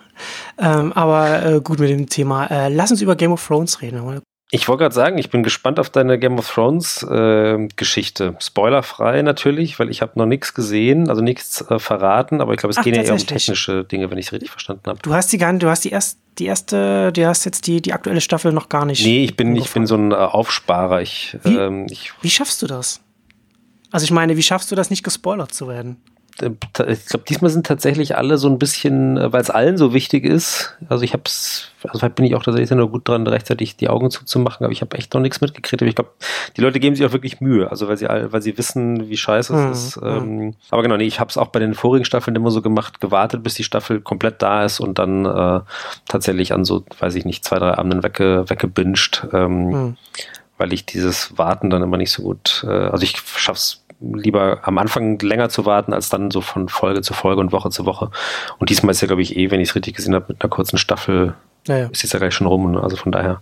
Ähm, 0.58 0.92
aber 0.92 1.44
äh, 1.44 1.60
gut 1.60 1.78
mit 1.78 1.90
dem 1.90 2.08
Thema. 2.08 2.46
Äh, 2.46 2.68
lass 2.68 2.90
uns 2.90 3.00
über 3.00 3.16
Game 3.16 3.32
of 3.32 3.46
Thrones 3.46 3.82
reden. 3.82 4.20
Ich 4.54 4.68
wollte 4.68 4.82
gerade 4.82 4.94
sagen, 4.94 5.16
ich 5.16 5.30
bin 5.30 5.42
gespannt 5.42 5.80
auf 5.80 5.88
deine 5.88 6.18
Game 6.18 6.38
of 6.38 6.46
Thrones 6.46 7.02
äh, 7.02 7.68
Geschichte. 7.74 8.36
Spoilerfrei 8.38 9.22
natürlich, 9.22 9.78
weil 9.78 9.88
ich 9.88 10.02
habe 10.02 10.18
noch 10.18 10.26
nichts 10.26 10.52
gesehen, 10.52 11.08
also 11.08 11.22
nichts 11.22 11.62
äh, 11.70 11.78
verraten, 11.78 12.42
aber 12.42 12.52
ich 12.52 12.58
glaube, 12.58 12.72
es 12.72 12.76
Ach, 12.76 12.84
gehen 12.84 12.94
ja 12.94 13.02
eher 13.02 13.14
um 13.14 13.18
technische 13.18 13.84
Dinge, 13.84 14.10
wenn 14.10 14.18
ich 14.18 14.26
es 14.26 14.32
richtig 14.32 14.50
verstanden 14.50 14.82
habe. 14.86 14.98
Du 15.00 15.14
hast 15.14 15.32
die 15.32 15.38
du 15.38 15.68
hast 15.68 15.84
die 15.84 15.90
erst 15.90 16.18
die 16.38 16.46
erste, 16.46 17.12
du 17.12 17.26
hast 17.26 17.44
jetzt 17.44 17.66
die, 17.66 17.80
die 17.80 17.94
aktuelle 17.94 18.20
Staffel 18.20 18.52
noch 18.52 18.68
gar 18.68 18.84
nicht. 18.84 19.04
Nee, 19.04 19.24
ich 19.24 19.36
bin, 19.36 19.56
ich 19.56 19.70
bin 19.70 19.86
so 19.86 19.96
ein 19.96 20.12
äh, 20.12 20.16
Aufsparer. 20.16 21.00
Ich, 21.00 21.36
wie, 21.44 21.56
ähm, 21.56 21.86
ich, 21.90 22.12
wie 22.20 22.30
schaffst 22.30 22.60
du 22.60 22.66
das? 22.66 23.00
Also 23.90 24.04
ich 24.04 24.10
meine, 24.10 24.36
wie 24.36 24.42
schaffst 24.42 24.70
du 24.70 24.74
das 24.74 24.90
nicht 24.90 25.02
gespoilert 25.02 25.52
zu 25.54 25.68
werden? 25.68 25.96
Ich 26.40 27.06
glaube, 27.06 27.24
diesmal 27.28 27.50
sind 27.50 27.66
tatsächlich 27.66 28.16
alle 28.16 28.38
so 28.38 28.48
ein 28.48 28.58
bisschen, 28.58 29.16
äh, 29.16 29.32
weil 29.32 29.42
es 29.42 29.50
allen 29.50 29.76
so 29.76 29.92
wichtig 29.92 30.24
ist. 30.24 30.76
Also 30.88 31.04
ich 31.04 31.12
habe 31.12 31.24
es, 31.26 31.70
also 31.84 31.98
vielleicht 31.98 32.14
bin 32.14 32.24
ich 32.24 32.34
auch 32.34 32.42
tatsächlich 32.42 32.70
nur 32.70 32.90
gut 32.90 33.06
dran, 33.06 33.26
rechtzeitig 33.26 33.76
die 33.76 33.88
Augen 33.88 34.10
zuzumachen, 34.10 34.64
aber 34.64 34.72
ich 34.72 34.80
habe 34.80 34.96
echt 34.96 35.12
noch 35.12 35.20
nichts 35.20 35.40
mitgekriegt. 35.40 35.82
Aber 35.82 35.88
ich 35.88 35.94
glaube, 35.94 36.10
die 36.56 36.60
Leute 36.60 36.80
geben 36.80 36.96
sich 36.96 37.04
auch 37.04 37.12
wirklich 37.12 37.40
Mühe, 37.40 37.70
also 37.70 37.88
weil 37.88 37.96
sie, 37.96 38.06
weil 38.08 38.42
sie 38.42 38.56
wissen, 38.56 39.08
wie 39.08 39.16
scheiße 39.16 39.52
mhm. 39.52 39.70
es 39.70 39.88
ist. 39.88 40.00
Ähm, 40.02 40.54
aber 40.70 40.82
genau, 40.82 40.96
nee, 40.96 41.06
ich 41.06 41.20
habe 41.20 41.28
es 41.28 41.36
auch 41.36 41.48
bei 41.48 41.60
den 41.60 41.74
vorigen 41.74 42.04
Staffeln 42.04 42.34
immer 42.34 42.50
so 42.50 42.62
gemacht, 42.62 43.00
gewartet, 43.00 43.42
bis 43.42 43.54
die 43.54 43.64
Staffel 43.64 44.00
komplett 44.00 44.40
da 44.40 44.64
ist 44.64 44.80
und 44.80 44.98
dann 44.98 45.26
äh, 45.26 45.60
tatsächlich 46.08 46.52
an 46.52 46.64
so, 46.64 46.84
weiß 46.98 47.14
ich 47.14 47.24
nicht, 47.24 47.44
zwei, 47.44 47.58
drei 47.58 47.76
Abenden 47.76 48.02
wegge, 48.02 48.44
weggebinged. 48.48 49.28
Ähm, 49.32 49.68
mhm. 49.68 49.96
Weil 50.58 50.72
ich 50.72 50.86
dieses 50.86 51.36
Warten 51.38 51.70
dann 51.70 51.82
immer 51.82 51.96
nicht 51.96 52.12
so 52.12 52.22
gut, 52.22 52.64
äh, 52.66 52.70
also 52.70 53.02
ich 53.02 53.16
schaff's 53.36 53.81
lieber 54.14 54.60
am 54.62 54.78
Anfang 54.78 55.18
länger 55.18 55.48
zu 55.48 55.66
warten, 55.66 55.92
als 55.92 56.08
dann 56.08 56.30
so 56.30 56.40
von 56.40 56.68
Folge 56.68 57.02
zu 57.02 57.14
Folge 57.14 57.40
und 57.40 57.52
Woche 57.52 57.70
zu 57.70 57.86
Woche. 57.86 58.10
Und 58.58 58.70
diesmal 58.70 58.92
ist 58.92 59.00
ja, 59.00 59.06
glaube 59.06 59.22
ich, 59.22 59.36
eh, 59.36 59.50
wenn 59.50 59.60
ich 59.60 59.70
es 59.70 59.74
richtig 59.74 59.94
gesehen 59.94 60.14
habe, 60.14 60.26
mit 60.28 60.42
einer 60.42 60.50
kurzen 60.50 60.78
Staffel 60.78 61.34
ja, 61.68 61.78
ja. 61.78 61.86
ist 61.86 62.02
jetzt 62.02 62.12
ja 62.12 62.18
gleich 62.18 62.34
schon 62.34 62.46
rum. 62.46 62.72
Ne? 62.72 62.82
Also 62.82 62.96
von 62.96 63.12
daher 63.12 63.40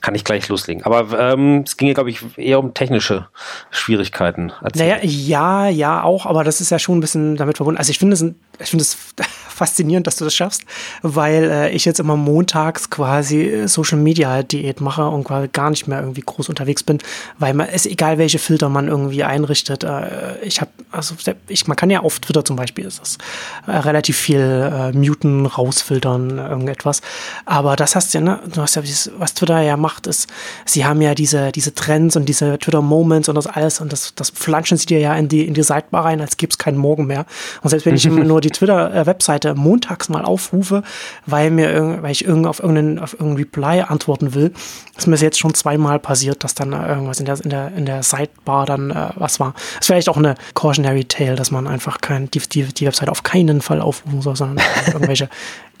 kann 0.00 0.14
ich 0.14 0.24
gleich 0.24 0.48
loslegen. 0.48 0.84
Aber 0.84 1.18
ähm, 1.18 1.62
es 1.64 1.76
ging 1.76 1.88
ja, 1.88 1.94
glaube 1.94 2.10
ich, 2.10 2.20
eher 2.36 2.58
um 2.58 2.74
technische 2.74 3.28
Schwierigkeiten. 3.70 4.52
Naja, 4.74 4.98
ja, 5.02 5.68
ja, 5.68 6.02
auch, 6.02 6.26
aber 6.26 6.44
das 6.44 6.60
ist 6.60 6.70
ja 6.70 6.78
schon 6.78 6.98
ein 6.98 7.00
bisschen 7.00 7.36
damit 7.36 7.58
verbunden. 7.58 7.78
Also 7.78 7.90
ich 7.90 7.98
finde 7.98 8.14
es 8.14 8.24
ich 8.62 8.70
finde 8.70 8.82
es 8.82 8.96
faszinierend, 9.48 10.06
dass 10.06 10.16
du 10.16 10.24
das 10.24 10.34
schaffst, 10.34 10.62
weil 11.02 11.50
äh, 11.50 11.70
ich 11.70 11.84
jetzt 11.84 12.00
immer 12.00 12.16
montags 12.16 12.90
quasi 12.90 13.42
äh, 13.42 13.68
Social 13.68 13.98
Media 13.98 14.42
Diät 14.42 14.80
mache 14.80 15.06
und 15.06 15.24
quasi 15.24 15.48
gar 15.48 15.70
nicht 15.70 15.86
mehr 15.86 16.00
irgendwie 16.00 16.22
groß 16.22 16.48
unterwegs 16.48 16.82
bin, 16.82 16.98
weil 17.38 17.54
man 17.54 17.68
ist 17.68 17.86
egal, 17.86 18.18
welche 18.18 18.38
Filter 18.38 18.68
man 18.68 18.88
irgendwie 18.88 19.24
einrichtet. 19.24 19.84
Äh, 19.84 20.38
ich 20.42 20.60
habe, 20.60 20.70
also 20.90 21.14
ich, 21.48 21.66
man 21.66 21.76
kann 21.76 21.90
ja 21.90 22.00
auf 22.00 22.18
Twitter 22.20 22.44
zum 22.44 22.56
Beispiel 22.56 22.84
ist 22.84 23.00
das 23.00 23.18
äh, 23.66 23.72
relativ 23.72 24.16
viel 24.16 24.38
äh, 24.40 24.92
muten, 24.92 25.46
rausfiltern, 25.46 26.38
irgendetwas. 26.38 27.00
Aber 27.44 27.76
das 27.76 27.94
hast 27.94 28.14
du 28.14 28.18
ja, 28.18 28.24
ne? 28.24 28.40
Du 28.54 28.62
hast 28.62 28.76
ja, 28.76 28.82
was 29.18 29.34
Twitter 29.34 29.60
ja 29.60 29.76
macht, 29.76 30.06
ist, 30.06 30.28
sie 30.64 30.84
haben 30.84 31.00
ja 31.02 31.14
diese, 31.14 31.52
diese 31.52 31.74
Trends 31.74 32.16
und 32.16 32.28
diese 32.28 32.58
Twitter-Moments 32.58 33.28
und 33.28 33.34
das 33.34 33.46
alles 33.46 33.80
und 33.80 33.92
das, 33.92 34.14
das 34.14 34.30
flanschen 34.30 34.76
sie 34.76 34.86
dir 34.86 34.98
ja 34.98 35.14
in 35.14 35.28
die, 35.28 35.46
in 35.46 35.54
die 35.54 35.62
Sidebar 35.62 36.04
rein, 36.04 36.20
als 36.20 36.36
gäbe 36.36 36.50
es 36.50 36.58
keinen 36.58 36.78
Morgen 36.78 37.06
mehr. 37.06 37.26
Und 37.62 37.70
selbst 37.70 37.86
wenn 37.86 37.94
ich 37.94 38.06
immer 38.12 38.24
nur 38.24 38.40
die 38.40 38.51
Twitter-Webseite 38.52 39.54
montags 39.54 40.08
mal 40.08 40.24
aufrufe, 40.24 40.82
weil 41.26 41.50
mir 41.50 42.02
weil 42.02 42.12
ich 42.12 42.24
irgend 42.24 42.46
auf 42.46 42.60
irgendeinen, 42.60 42.98
auf 42.98 43.14
irgendeinen 43.14 43.36
Reply 43.36 43.82
antworten 43.82 44.34
will, 44.34 44.52
ist 44.96 45.06
mir 45.06 45.16
jetzt 45.16 45.38
schon 45.38 45.54
zweimal 45.54 45.98
passiert, 45.98 46.44
dass 46.44 46.54
dann 46.54 46.72
irgendwas 46.72 47.20
in 47.20 47.26
der, 47.26 47.40
in 47.42 47.50
der, 47.50 47.72
in 47.76 47.86
der 47.86 48.02
Sidebar 48.02 48.66
dann 48.66 48.90
äh, 48.90 49.10
was 49.16 49.40
war. 49.40 49.52
Das 49.54 49.82
ist 49.82 49.86
vielleicht 49.86 50.08
auch 50.08 50.16
eine 50.16 50.34
Cautionary 50.54 51.04
Tale, 51.04 51.36
dass 51.36 51.50
man 51.50 51.66
einfach 51.66 52.00
kein, 52.00 52.30
die, 52.30 52.40
die, 52.40 52.64
die 52.64 52.86
Webseite 52.86 53.10
auf 53.10 53.22
keinen 53.22 53.60
Fall 53.60 53.80
aufrufen 53.80 54.22
soll, 54.22 54.36
sondern 54.36 54.64
irgendwelche 54.92 55.28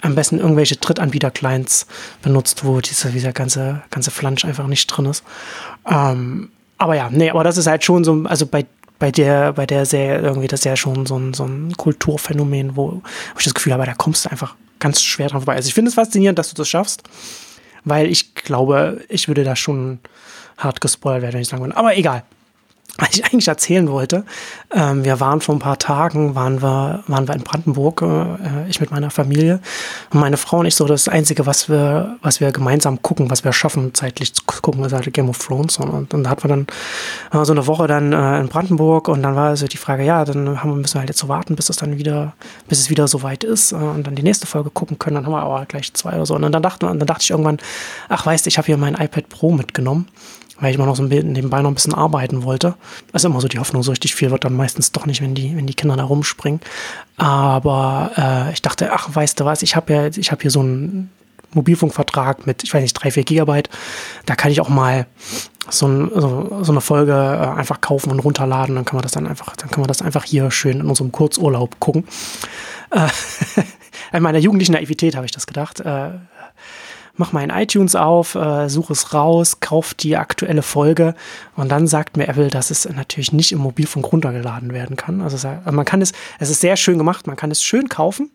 am 0.02 0.16
besten 0.16 0.38
irgendwelche 0.38 0.76
Drittanbieter-Clients 0.76 1.86
benutzt, 2.22 2.64
wo 2.64 2.80
dieser, 2.80 3.10
dieser 3.10 3.32
ganze, 3.32 3.82
ganze 3.90 4.10
Flansch 4.10 4.44
einfach 4.44 4.66
nicht 4.66 4.88
drin 4.88 5.06
ist. 5.06 5.22
Ähm, 5.88 6.50
aber 6.76 6.96
ja, 6.96 7.08
nee, 7.10 7.30
aber 7.30 7.44
das 7.44 7.56
ist 7.56 7.68
halt 7.68 7.84
schon 7.84 8.02
so, 8.02 8.24
also 8.24 8.46
bei, 8.46 8.66
bei 9.02 9.10
der, 9.10 9.52
bei 9.54 9.66
der 9.66 9.84
Serie 9.84 10.20
irgendwie, 10.20 10.46
das 10.46 10.60
ist 10.60 10.64
ja 10.64 10.76
schon 10.76 11.06
so 11.06 11.18
ein, 11.18 11.34
so 11.34 11.44
ein 11.44 11.76
Kulturphänomen, 11.76 12.76
wo, 12.76 12.92
wo 12.92 13.38
ich 13.38 13.42
das 13.42 13.52
Gefühl 13.52 13.72
habe, 13.72 13.84
da 13.84 13.94
kommst 13.94 14.24
du 14.24 14.30
einfach 14.30 14.54
ganz 14.78 15.02
schwer 15.02 15.26
dran 15.26 15.40
vorbei. 15.40 15.56
Also 15.56 15.66
ich 15.66 15.74
finde 15.74 15.88
es 15.88 15.96
faszinierend, 15.96 16.38
dass 16.38 16.50
du 16.50 16.54
das 16.54 16.68
schaffst, 16.68 17.02
weil 17.82 18.06
ich 18.06 18.36
glaube, 18.36 19.00
ich 19.08 19.26
würde 19.26 19.42
da 19.42 19.56
schon 19.56 19.98
hart 20.56 20.80
gespoilert 20.80 21.22
werden, 21.22 21.34
wenn 21.34 21.40
ich 21.40 21.48
sagen 21.48 21.64
würde. 21.64 21.76
Aber 21.76 21.96
egal. 21.96 22.22
Was 22.98 23.08
ich 23.14 23.24
eigentlich 23.24 23.48
erzählen 23.48 23.90
wollte. 23.90 24.24
Ähm, 24.70 25.04
wir 25.04 25.18
waren 25.18 25.40
vor 25.40 25.54
ein 25.54 25.60
paar 25.60 25.78
Tagen, 25.78 26.34
waren 26.34 26.60
wir, 26.60 27.02
waren 27.06 27.26
wir 27.26 27.34
in 27.34 27.42
Brandenburg, 27.42 28.02
äh, 28.02 28.68
ich 28.68 28.80
mit 28.80 28.90
meiner 28.90 29.10
Familie 29.10 29.60
und 30.10 30.20
meine 30.20 30.36
Frau 30.36 30.58
und 30.58 30.66
ich 30.66 30.76
so 30.76 30.84
das 30.84 31.08
Einzige, 31.08 31.46
was 31.46 31.70
wir, 31.70 32.18
was 32.20 32.40
wir 32.40 32.52
gemeinsam 32.52 33.00
gucken, 33.00 33.30
was 33.30 33.44
wir 33.44 33.52
schaffen, 33.54 33.94
zeitlich 33.94 34.34
zu 34.34 34.42
gucken, 34.44 34.84
ist 34.84 34.92
halt 34.92 35.10
Game 35.12 35.30
of 35.30 35.38
Thrones. 35.38 35.78
Und, 35.78 35.88
und, 35.88 36.12
und 36.12 36.24
da 36.24 36.30
hatten 36.30 36.44
wir 36.44 36.48
dann 36.48 36.66
äh, 37.32 37.44
so 37.46 37.52
eine 37.52 37.66
Woche 37.66 37.86
dann 37.86 38.12
äh, 38.12 38.40
in 38.40 38.48
Brandenburg 38.48 39.08
und 39.08 39.22
dann 39.22 39.34
war 39.36 39.56
so 39.56 39.66
die 39.66 39.78
Frage, 39.78 40.04
ja, 40.04 40.26
dann 40.26 40.62
haben 40.62 40.70
wir, 40.70 40.76
müssen 40.76 40.94
wir 40.94 41.00
halt 41.00 41.08
jetzt 41.08 41.20
so 41.20 41.28
warten, 41.28 41.56
bis 41.56 41.70
es 41.70 41.76
dann 41.76 41.96
wieder, 41.96 42.34
bis 42.68 42.78
es 42.78 42.90
wieder 42.90 43.08
so 43.08 43.22
weit 43.22 43.42
ist 43.42 43.72
äh, 43.72 43.76
und 43.76 44.06
dann 44.06 44.16
die 44.16 44.22
nächste 44.22 44.46
Folge 44.46 44.68
gucken 44.68 44.98
können. 44.98 45.14
Dann 45.14 45.24
haben 45.24 45.32
wir 45.32 45.42
aber 45.42 45.64
gleich 45.64 45.94
zwei 45.94 46.14
oder 46.14 46.26
so. 46.26 46.34
Und 46.34 46.42
dann 46.42 46.62
dachte, 46.62 46.86
dann 46.86 46.98
dachte 46.98 47.22
ich 47.22 47.30
irgendwann, 47.30 47.56
ach 48.10 48.26
weißt 48.26 48.44
du, 48.44 48.48
ich 48.48 48.58
habe 48.58 48.66
hier 48.66 48.76
mein 48.76 48.94
iPad 48.94 49.30
Pro 49.30 49.50
mitgenommen 49.50 50.08
weil 50.62 50.70
ich 50.70 50.76
immer 50.76 50.86
noch 50.86 50.94
so 50.94 51.02
nebenbei 51.02 51.60
noch 51.60 51.70
ein 51.70 51.74
bisschen 51.74 51.92
arbeiten 51.92 52.44
wollte. 52.44 52.74
Das 53.10 53.22
ist 53.22 53.26
immer 53.26 53.40
so 53.40 53.48
die 53.48 53.58
Hoffnung, 53.58 53.82
so 53.82 53.90
richtig 53.90 54.14
viel 54.14 54.30
wird 54.30 54.44
dann 54.44 54.54
meistens 54.54 54.92
doch 54.92 55.06
nicht, 55.06 55.20
wenn 55.20 55.34
die, 55.34 55.56
wenn 55.56 55.66
die 55.66 55.74
Kinder 55.74 55.96
da 55.96 56.04
rumspringen. 56.04 56.60
Aber 57.16 58.12
äh, 58.16 58.52
ich 58.52 58.62
dachte, 58.62 58.92
ach, 58.92 59.12
weißt 59.12 59.40
du 59.40 59.44
was, 59.44 59.62
ich 59.62 59.74
habe 59.74 59.92
ja, 59.92 60.06
ich 60.06 60.30
habe 60.30 60.40
hier 60.40 60.52
so 60.52 60.60
einen 60.60 61.10
Mobilfunkvertrag 61.52 62.46
mit, 62.46 62.62
ich 62.62 62.72
weiß 62.72 62.80
nicht, 62.80 62.94
drei, 62.94 63.10
vier 63.10 63.24
Gigabyte. 63.24 63.70
Da 64.24 64.36
kann 64.36 64.52
ich 64.52 64.60
auch 64.60 64.68
mal 64.68 65.06
so, 65.68 65.88
ein, 65.88 66.10
so, 66.14 66.60
so 66.62 66.70
eine 66.70 66.80
Folge 66.80 67.12
äh, 67.12 67.58
einfach 67.58 67.80
kaufen 67.80 68.12
und 68.12 68.20
runterladen. 68.20 68.76
Dann 68.76 68.84
kann 68.84 68.96
man 68.96 69.02
das 69.02 69.12
dann 69.12 69.26
einfach, 69.26 69.56
dann 69.56 69.68
kann 69.68 69.80
man 69.80 69.88
das 69.88 70.00
einfach 70.00 70.22
hier 70.22 70.52
schön 70.52 70.78
in 70.78 70.88
unserem 70.88 71.10
Kurzurlaub 71.10 71.80
gucken. 71.80 72.06
Äh, 72.92 73.08
in 74.16 74.22
meiner 74.22 74.38
jugendlichen 74.38 74.72
Naivität 74.72 75.16
habe 75.16 75.26
ich 75.26 75.32
das 75.32 75.48
gedacht. 75.48 75.80
Äh, 75.80 76.10
mach 77.16 77.32
mal 77.32 77.42
in 77.42 77.50
iTunes 77.50 77.94
auf, 77.94 78.34
äh, 78.34 78.68
suche 78.68 78.92
es 78.92 79.14
raus, 79.14 79.60
kauf 79.60 79.94
die 79.94 80.16
aktuelle 80.16 80.62
Folge 80.62 81.14
und 81.56 81.70
dann 81.70 81.86
sagt 81.86 82.16
mir 82.16 82.28
Apple, 82.28 82.48
dass 82.48 82.70
es 82.70 82.88
natürlich 82.88 83.32
nicht 83.32 83.52
im 83.52 83.58
Mobilfunk 83.58 84.10
runtergeladen 84.12 84.72
werden 84.72 84.96
kann. 84.96 85.20
Also 85.20 85.48
man 85.70 85.84
kann 85.84 86.02
es, 86.02 86.12
es 86.38 86.50
ist 86.50 86.60
sehr 86.60 86.76
schön 86.76 86.98
gemacht, 86.98 87.26
man 87.26 87.36
kann 87.36 87.50
es 87.50 87.62
schön 87.62 87.88
kaufen, 87.88 88.30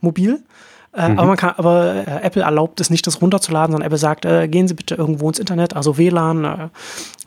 mobil. 0.00 0.42
Äh, 0.94 1.08
mhm. 1.08 1.18
Aber, 1.18 1.28
man 1.28 1.36
kann, 1.36 1.54
aber 1.56 2.06
äh, 2.06 2.22
Apple 2.22 2.42
erlaubt 2.42 2.80
es 2.80 2.90
nicht, 2.90 3.06
das 3.06 3.22
runterzuladen, 3.22 3.72
sondern 3.72 3.86
Apple 3.86 3.98
sagt, 3.98 4.24
äh, 4.24 4.46
gehen 4.48 4.68
Sie 4.68 4.74
bitte 4.74 4.94
irgendwo 4.94 5.28
ins 5.28 5.38
Internet, 5.38 5.74
also 5.74 5.96
WLAN, 5.96 6.44
äh, 6.44 6.68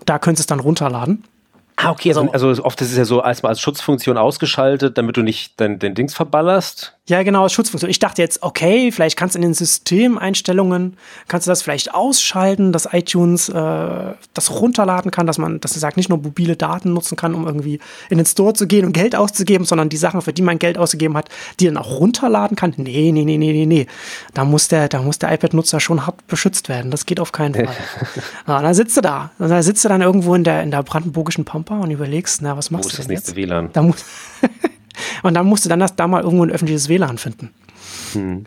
da 0.05 0.19
können 0.19 0.35
Sie 0.35 0.41
es 0.41 0.47
dann 0.47 0.59
runterladen. 0.59 1.23
Ah, 1.77 1.91
okay, 1.91 2.09
also, 2.09 2.31
also 2.31 2.63
oft 2.63 2.79
ist 2.81 2.91
es 2.91 2.97
ja 2.97 3.03
so 3.03 3.21
erstmal 3.21 3.49
als 3.49 3.59
Schutzfunktion 3.59 4.17
ausgeschaltet, 4.17 4.97
damit 4.97 5.17
du 5.17 5.23
nicht 5.23 5.59
dein, 5.59 5.77
dein 5.77 5.93
Dings 5.93 6.13
verballerst. 6.13 6.97
Ja, 7.07 7.21
genau, 7.21 7.47
Schutzfunktion. 7.47 7.91
Ich 7.91 7.99
dachte 7.99 8.23
jetzt, 8.23 8.41
okay, 8.41 8.91
vielleicht 8.91 9.15
kannst 9.15 9.35
du 9.35 9.37
in 9.37 9.43
den 9.43 9.53
Systemeinstellungen, 9.53 10.97
kannst 11.27 11.45
du 11.45 11.51
das 11.51 11.61
vielleicht 11.61 11.93
ausschalten, 11.93 12.71
dass 12.71 12.91
iTunes 12.91 13.47
äh, 13.47 14.13
das 14.33 14.59
runterladen 14.59 15.11
kann, 15.11 15.27
dass 15.27 15.37
man, 15.37 15.59
dass 15.59 15.75
er 15.75 15.81
sagt, 15.81 15.97
nicht 15.97 16.09
nur 16.09 16.17
mobile 16.17 16.55
Daten 16.55 16.93
nutzen 16.93 17.15
kann, 17.15 17.35
um 17.35 17.45
irgendwie 17.45 17.79
in 18.09 18.17
den 18.17 18.25
Store 18.25 18.53
zu 18.53 18.65
gehen 18.65 18.85
und 18.85 18.93
Geld 18.93 19.15
auszugeben, 19.15 19.67
sondern 19.67 19.89
die 19.89 19.97
Sachen, 19.97 20.23
für 20.23 20.33
die 20.33 20.41
man 20.41 20.57
Geld 20.57 20.79
ausgegeben 20.79 21.15
hat, 21.15 21.29
die 21.59 21.65
dann 21.65 21.77
auch 21.77 21.99
runterladen 21.99 22.57
kann. 22.57 22.73
Nee, 22.77 23.11
nee, 23.11 23.23
nee, 23.23 23.37
nee, 23.37 23.53
nee, 23.53 23.67
nee. 23.67 23.87
Da 24.33 24.43
muss 24.43 24.67
der, 24.67 24.89
da 24.89 25.03
muss 25.03 25.19
der 25.19 25.31
iPad-Nutzer 25.31 25.79
schon 25.79 26.07
hart 26.07 26.25
beschützt 26.25 26.69
werden. 26.69 26.89
Das 26.89 27.05
geht 27.05 27.19
auf 27.19 27.31
keinen 27.31 27.53
Fall. 27.65 27.67
ja, 28.47 28.61
dann 28.63 28.73
sitzt 28.73 28.97
du 28.97 29.01
da. 29.01 29.29
Da 29.37 29.61
sitzt 29.61 29.85
du 29.85 29.89
dann 29.89 30.01
irgendwo 30.01 30.33
in 30.33 30.43
der, 30.43 30.63
in 30.63 30.71
der 30.71 30.81
brandenburgischen 30.81 31.45
Pampa 31.45 31.81
und 31.81 31.91
überlegst, 31.91 32.41
na, 32.41 32.57
was 32.57 32.71
machst 32.71 32.85
Wo 32.85 32.89
du 32.89 32.95
denn 32.95 33.15
ist 33.15 33.27
das 33.27 33.31
nächste 33.31 33.31
jetzt? 33.31 33.47
WLAN? 33.49 33.69
Da 33.73 33.83
muss 33.83 34.03
Und 35.23 35.33
dann 35.33 35.45
musste 35.45 35.69
dann 35.69 35.79
das 35.79 35.95
da 35.95 36.07
mal 36.07 36.23
irgendwo 36.23 36.43
ein 36.43 36.51
öffentliches 36.51 36.89
WLAN 36.89 37.17
finden. 37.17 37.51
Hm. 38.13 38.43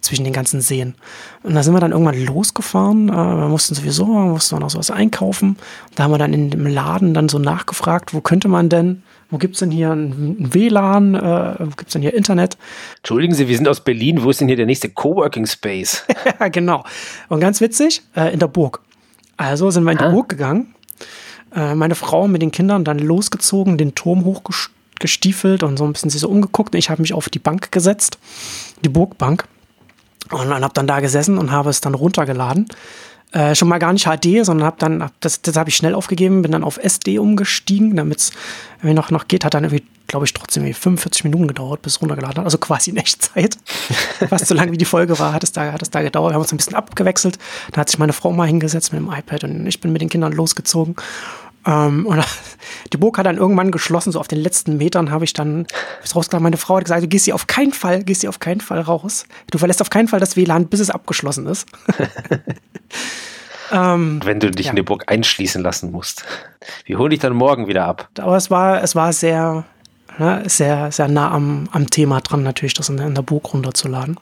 Zwischen 0.00 0.24
den 0.24 0.32
ganzen 0.32 0.62
Seen. 0.62 0.94
Und 1.42 1.54
da 1.54 1.62
sind 1.62 1.74
wir 1.74 1.80
dann 1.80 1.92
irgendwann 1.92 2.24
losgefahren. 2.24 3.10
Äh, 3.10 3.12
wir 3.12 3.48
mussten 3.48 3.74
sowieso, 3.74 4.06
wir 4.06 4.32
mussten 4.32 4.58
noch 4.58 4.70
sowas 4.70 4.90
einkaufen. 4.90 5.56
Da 5.94 6.04
haben 6.04 6.10
wir 6.10 6.18
dann 6.18 6.32
in 6.32 6.50
dem 6.50 6.66
Laden 6.66 7.12
dann 7.12 7.28
so 7.28 7.38
nachgefragt, 7.38 8.14
wo 8.14 8.20
könnte 8.20 8.48
man 8.48 8.70
denn, 8.70 9.02
wo 9.30 9.36
gibt 9.38 9.54
es 9.54 9.60
denn 9.60 9.70
hier 9.70 9.92
ein 9.92 10.52
WLAN, 10.52 11.14
äh, 11.14 11.54
wo 11.58 11.76
gibt 11.76 11.88
es 11.88 11.92
denn 11.92 12.02
hier 12.02 12.14
Internet? 12.14 12.56
Entschuldigen 12.96 13.34
Sie, 13.34 13.46
wir 13.46 13.56
sind 13.56 13.68
aus 13.68 13.84
Berlin, 13.84 14.22
wo 14.22 14.30
ist 14.30 14.40
denn 14.40 14.48
hier 14.48 14.56
der 14.56 14.66
nächste 14.66 14.88
Coworking 14.88 15.46
Space? 15.46 16.04
ja, 16.40 16.48
genau. 16.48 16.82
Und 17.28 17.40
ganz 17.40 17.60
witzig, 17.60 18.02
äh, 18.16 18.32
in 18.32 18.38
der 18.38 18.48
Burg. 18.48 18.80
Also 19.36 19.70
sind 19.70 19.84
wir 19.84 19.92
in 19.92 19.98
die 19.98 20.04
ah. 20.04 20.10
Burg 20.10 20.30
gegangen. 20.30 20.74
Äh, 21.54 21.74
meine 21.74 21.94
Frau 21.94 22.26
mit 22.26 22.42
den 22.42 22.52
Kindern 22.52 22.84
dann 22.84 22.98
losgezogen, 22.98 23.76
den 23.76 23.94
Turm 23.94 24.24
hochgestiegen 24.24 24.79
gestiefelt 25.00 25.62
und 25.62 25.76
so 25.76 25.84
ein 25.84 25.92
bisschen 25.92 26.10
sich 26.10 26.20
so 26.20 26.28
umgeguckt. 26.28 26.74
Ich 26.74 26.90
habe 26.90 27.02
mich 27.02 27.12
auf 27.12 27.28
die 27.28 27.38
Bank 27.38 27.72
gesetzt, 27.72 28.18
die 28.84 28.88
Burgbank, 28.88 29.46
und 30.30 30.48
dann 30.50 30.62
habe 30.62 30.74
dann 30.74 30.86
da 30.86 31.00
gesessen 31.00 31.38
und 31.38 31.50
habe 31.50 31.70
es 31.70 31.80
dann 31.80 31.94
runtergeladen. 31.94 32.68
Äh, 33.32 33.54
schon 33.54 33.68
mal 33.68 33.78
gar 33.78 33.92
nicht 33.92 34.06
HD, 34.06 34.44
sondern 34.44 34.66
habe 34.66 34.76
dann, 34.80 35.02
hab 35.04 35.12
das, 35.20 35.40
das 35.40 35.56
habe 35.56 35.70
ich 35.70 35.76
schnell 35.76 35.94
aufgegeben, 35.94 36.42
bin 36.42 36.50
dann 36.50 36.64
auf 36.64 36.78
SD 36.78 37.20
umgestiegen, 37.20 37.94
damit 37.94 38.18
es 38.18 38.32
noch, 38.82 39.12
noch 39.12 39.28
geht, 39.28 39.44
hat 39.44 39.54
dann 39.54 39.62
irgendwie, 39.62 39.84
glaube 40.08 40.24
ich, 40.24 40.32
trotzdem 40.32 40.64
45 40.64 41.22
Minuten 41.24 41.46
gedauert, 41.46 41.80
bis 41.82 41.94
es 41.94 42.02
runtergeladen 42.02 42.38
hat, 42.38 42.44
also 42.44 42.58
quasi 42.58 42.90
in 42.90 42.96
Echtzeit. 42.96 43.56
Fast 44.28 44.46
so 44.46 44.54
lange 44.54 44.72
wie 44.72 44.78
die 44.78 44.84
Folge 44.84 45.16
war, 45.20 45.32
hat 45.32 45.44
es 45.44 45.52
da, 45.52 45.72
hat 45.72 45.80
es 45.80 45.90
da 45.90 46.02
gedauert. 46.02 46.32
Wir 46.32 46.34
haben 46.34 46.42
uns 46.42 46.52
ein 46.52 46.56
bisschen 46.56 46.74
abgewechselt. 46.74 47.38
Da 47.70 47.82
hat 47.82 47.88
sich 47.88 48.00
meine 48.00 48.12
Frau 48.12 48.32
mal 48.32 48.48
hingesetzt 48.48 48.92
mit 48.92 49.00
dem 49.00 49.12
iPad 49.12 49.44
und 49.44 49.66
ich 49.66 49.80
bin 49.80 49.92
mit 49.92 50.02
den 50.02 50.08
Kindern 50.08 50.32
losgezogen 50.32 50.96
ähm, 51.66 52.06
und 52.06 52.24
die 52.92 52.96
Burg 52.96 53.18
hat 53.18 53.26
dann 53.26 53.36
irgendwann 53.36 53.70
geschlossen, 53.70 54.12
so 54.12 54.20
auf 54.20 54.28
den 54.28 54.38
letzten 54.38 54.76
Metern 54.78 55.10
habe 55.10 55.24
ich 55.24 55.32
dann 55.32 55.66
rausgekommen. 56.14 56.44
Meine 56.44 56.56
Frau 56.56 56.76
hat 56.76 56.84
gesagt, 56.84 57.02
du 57.02 57.08
gehst 57.08 57.26
hier 57.26 57.34
auf 57.34 57.46
keinen 57.46 57.72
Fall, 57.72 58.02
gehst 58.02 58.22
hier 58.22 58.30
auf 58.30 58.40
keinen 58.40 58.60
Fall 58.60 58.80
raus. 58.80 59.26
Du 59.50 59.58
verlässt 59.58 59.80
auf 59.80 59.90
keinen 59.90 60.08
Fall 60.08 60.20
das 60.20 60.36
WLAN, 60.36 60.68
bis 60.68 60.80
es 60.80 60.90
abgeschlossen 60.90 61.46
ist. 61.46 61.68
ähm, 63.72 64.20
Wenn 64.24 64.40
du 64.40 64.50
dich 64.50 64.66
ja. 64.66 64.72
in 64.72 64.76
die 64.76 64.82
Burg 64.82 65.04
einschließen 65.06 65.62
lassen 65.62 65.90
musst. 65.90 66.24
Wir 66.84 66.98
holen 66.98 67.10
dich 67.10 67.20
dann 67.20 67.34
morgen 67.34 67.68
wieder 67.68 67.84
ab. 67.84 68.08
Aber 68.18 68.36
es 68.36 68.50
war, 68.50 68.82
es 68.82 68.94
war 68.94 69.12
sehr, 69.12 69.64
ne, 70.18 70.42
sehr, 70.46 70.90
sehr 70.92 71.08
nah 71.08 71.30
am, 71.30 71.68
am 71.72 71.90
Thema 71.90 72.20
dran, 72.20 72.42
natürlich, 72.42 72.74
das 72.74 72.88
in 72.88 72.96
der 72.96 73.22
Burg 73.22 73.52
runterzuladen. 73.52 74.16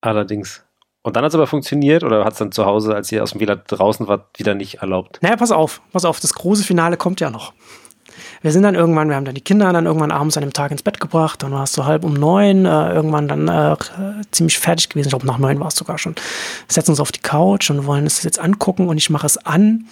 Allerdings. 0.00 0.62
Und 1.08 1.16
dann 1.16 1.24
hat 1.24 1.30
es 1.30 1.34
aber 1.34 1.46
funktioniert 1.46 2.04
oder 2.04 2.22
hat 2.26 2.34
es 2.34 2.38
dann 2.38 2.52
zu 2.52 2.66
Hause, 2.66 2.94
als 2.94 3.10
ihr 3.10 3.22
aus 3.22 3.30
dem 3.30 3.40
WLAN 3.40 3.62
draußen 3.66 4.08
wart, 4.08 4.26
wieder 4.36 4.54
nicht 4.54 4.82
erlaubt? 4.82 5.18
Naja, 5.22 5.36
pass 5.36 5.50
auf, 5.50 5.80
pass 5.90 6.04
auf, 6.04 6.20
das 6.20 6.34
große 6.34 6.64
Finale 6.64 6.98
kommt 6.98 7.20
ja 7.20 7.30
noch. 7.30 7.54
Wir 8.42 8.52
sind 8.52 8.62
dann 8.62 8.74
irgendwann, 8.74 9.08
wir 9.08 9.16
haben 9.16 9.24
dann 9.24 9.34
die 9.34 9.40
Kinder 9.40 9.72
dann 9.72 9.86
irgendwann 9.86 10.10
abends 10.10 10.36
an 10.36 10.42
dem 10.42 10.52
Tag 10.52 10.70
ins 10.70 10.82
Bett 10.82 11.00
gebracht, 11.00 11.42
dann 11.42 11.50
war 11.50 11.64
es 11.64 11.72
so 11.72 11.86
halb 11.86 12.04
um 12.04 12.12
neun, 12.12 12.66
äh, 12.66 12.92
irgendwann 12.92 13.26
dann 13.26 13.48
äh, 13.48 13.76
ziemlich 14.32 14.58
fertig 14.58 14.90
gewesen, 14.90 15.08
ich 15.08 15.12
glaube 15.12 15.26
nach 15.26 15.38
neun 15.38 15.58
war 15.60 15.68
es 15.68 15.76
sogar 15.76 15.96
schon. 15.96 16.14
Wir 16.14 16.74
setzen 16.74 16.90
uns 16.90 17.00
auf 17.00 17.10
die 17.10 17.20
Couch 17.20 17.70
und 17.70 17.86
wollen 17.86 18.06
es 18.06 18.22
jetzt 18.22 18.38
angucken 18.38 18.88
und 18.88 18.98
ich 18.98 19.08
mache 19.08 19.24
es 19.24 19.38
an. 19.38 19.86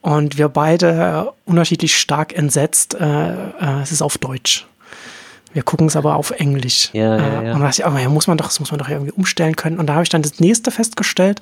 und 0.00 0.36
wir 0.36 0.48
beide 0.48 1.28
äh, 1.28 1.48
unterschiedlich 1.48 1.96
stark 1.96 2.36
entsetzt, 2.36 2.94
äh, 2.94 3.04
äh, 3.04 3.82
es 3.82 3.92
ist 3.92 4.02
auf 4.02 4.18
Deutsch. 4.18 4.66
Wir 5.52 5.62
gucken 5.62 5.88
es 5.88 5.96
aber 5.96 6.16
auf 6.16 6.30
Englisch. 6.30 6.90
Ja, 6.92 7.16
ja, 7.16 7.40
äh, 7.40 7.46
ja. 7.46 7.54
Und 7.54 7.60
da 7.60 7.66
dachte 7.66 7.82
ich, 7.82 7.86
aber 7.86 8.00
ja, 8.00 8.08
muss 8.08 8.26
man 8.26 8.38
doch, 8.38 8.46
das 8.46 8.60
muss 8.60 8.70
man 8.70 8.78
doch 8.78 8.88
irgendwie 8.88 9.12
umstellen 9.12 9.56
können. 9.56 9.78
Und 9.78 9.86
da 9.86 9.94
habe 9.94 10.04
ich 10.04 10.08
dann 10.08 10.22
das 10.22 10.38
nächste 10.38 10.70
festgestellt, 10.70 11.40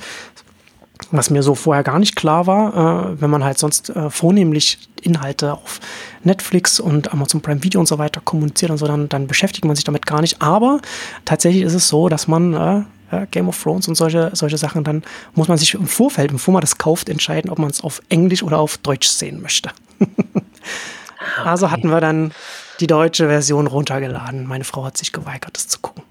was 1.11 1.30
mir 1.30 1.42
so 1.42 1.54
vorher 1.54 1.84
gar 1.84 1.98
nicht 1.98 2.16
klar 2.16 2.46
war, 2.46 3.12
äh, 3.12 3.20
wenn 3.20 3.30
man 3.30 3.44
halt 3.44 3.59
sonst 3.59 3.90
äh, 3.90 4.11
vornehmlich 4.11 4.78
Inhalte 5.02 5.54
auf 5.54 5.80
Netflix 6.24 6.80
und 6.80 7.12
Amazon 7.12 7.40
Prime 7.40 7.62
Video 7.62 7.80
und 7.80 7.86
so 7.86 7.98
weiter 7.98 8.20
kommuniziert 8.20 8.70
und 8.70 8.78
so, 8.78 8.86
dann, 8.86 9.09
dann 9.09 9.26
beschäftigt 9.26 9.64
man 9.64 9.76
sich 9.76 9.84
damit 9.84 10.06
gar 10.06 10.20
nicht. 10.20 10.42
Aber 10.42 10.80
tatsächlich 11.24 11.62
ist 11.62 11.74
es 11.74 11.88
so, 11.88 12.09
dass 12.09 12.28
man 12.28 12.86
äh, 13.11 13.26
Game 13.30 13.48
of 13.48 13.62
Thrones 13.62 13.88
und 13.88 13.94
solche, 13.94 14.30
solche 14.34 14.59
Sachen, 14.59 14.84
dann 14.84 15.02
muss 15.34 15.48
man 15.48 15.56
sich 15.56 15.74
im 15.74 15.86
Vorfeld, 15.86 16.32
bevor 16.32 16.52
man 16.52 16.61
das 16.61 16.78
kauft, 16.78 17.09
entscheiden, 17.09 17.50
ob 17.50 17.59
man 17.59 17.70
es 17.70 17.82
auf 17.82 18.02
Englisch 18.09 18.42
oder 18.42 18.59
auf 18.59 18.78
Deutsch 18.78 19.09
sehen 19.09 19.40
möchte. 19.40 19.70
okay. 20.00 20.42
Also 21.44 21.70
hatten 21.70 21.90
wir 21.90 22.00
dann 22.00 22.32
die 22.80 22.86
deutsche 22.86 23.28
Version 23.28 23.66
runtergeladen. 23.66 24.46
Meine 24.46 24.64
Frau 24.64 24.84
hat 24.84 24.96
sich 24.96 25.12
geweigert, 25.12 25.56
es 25.56 25.68
zu 25.68 25.80
gucken. 25.80 26.04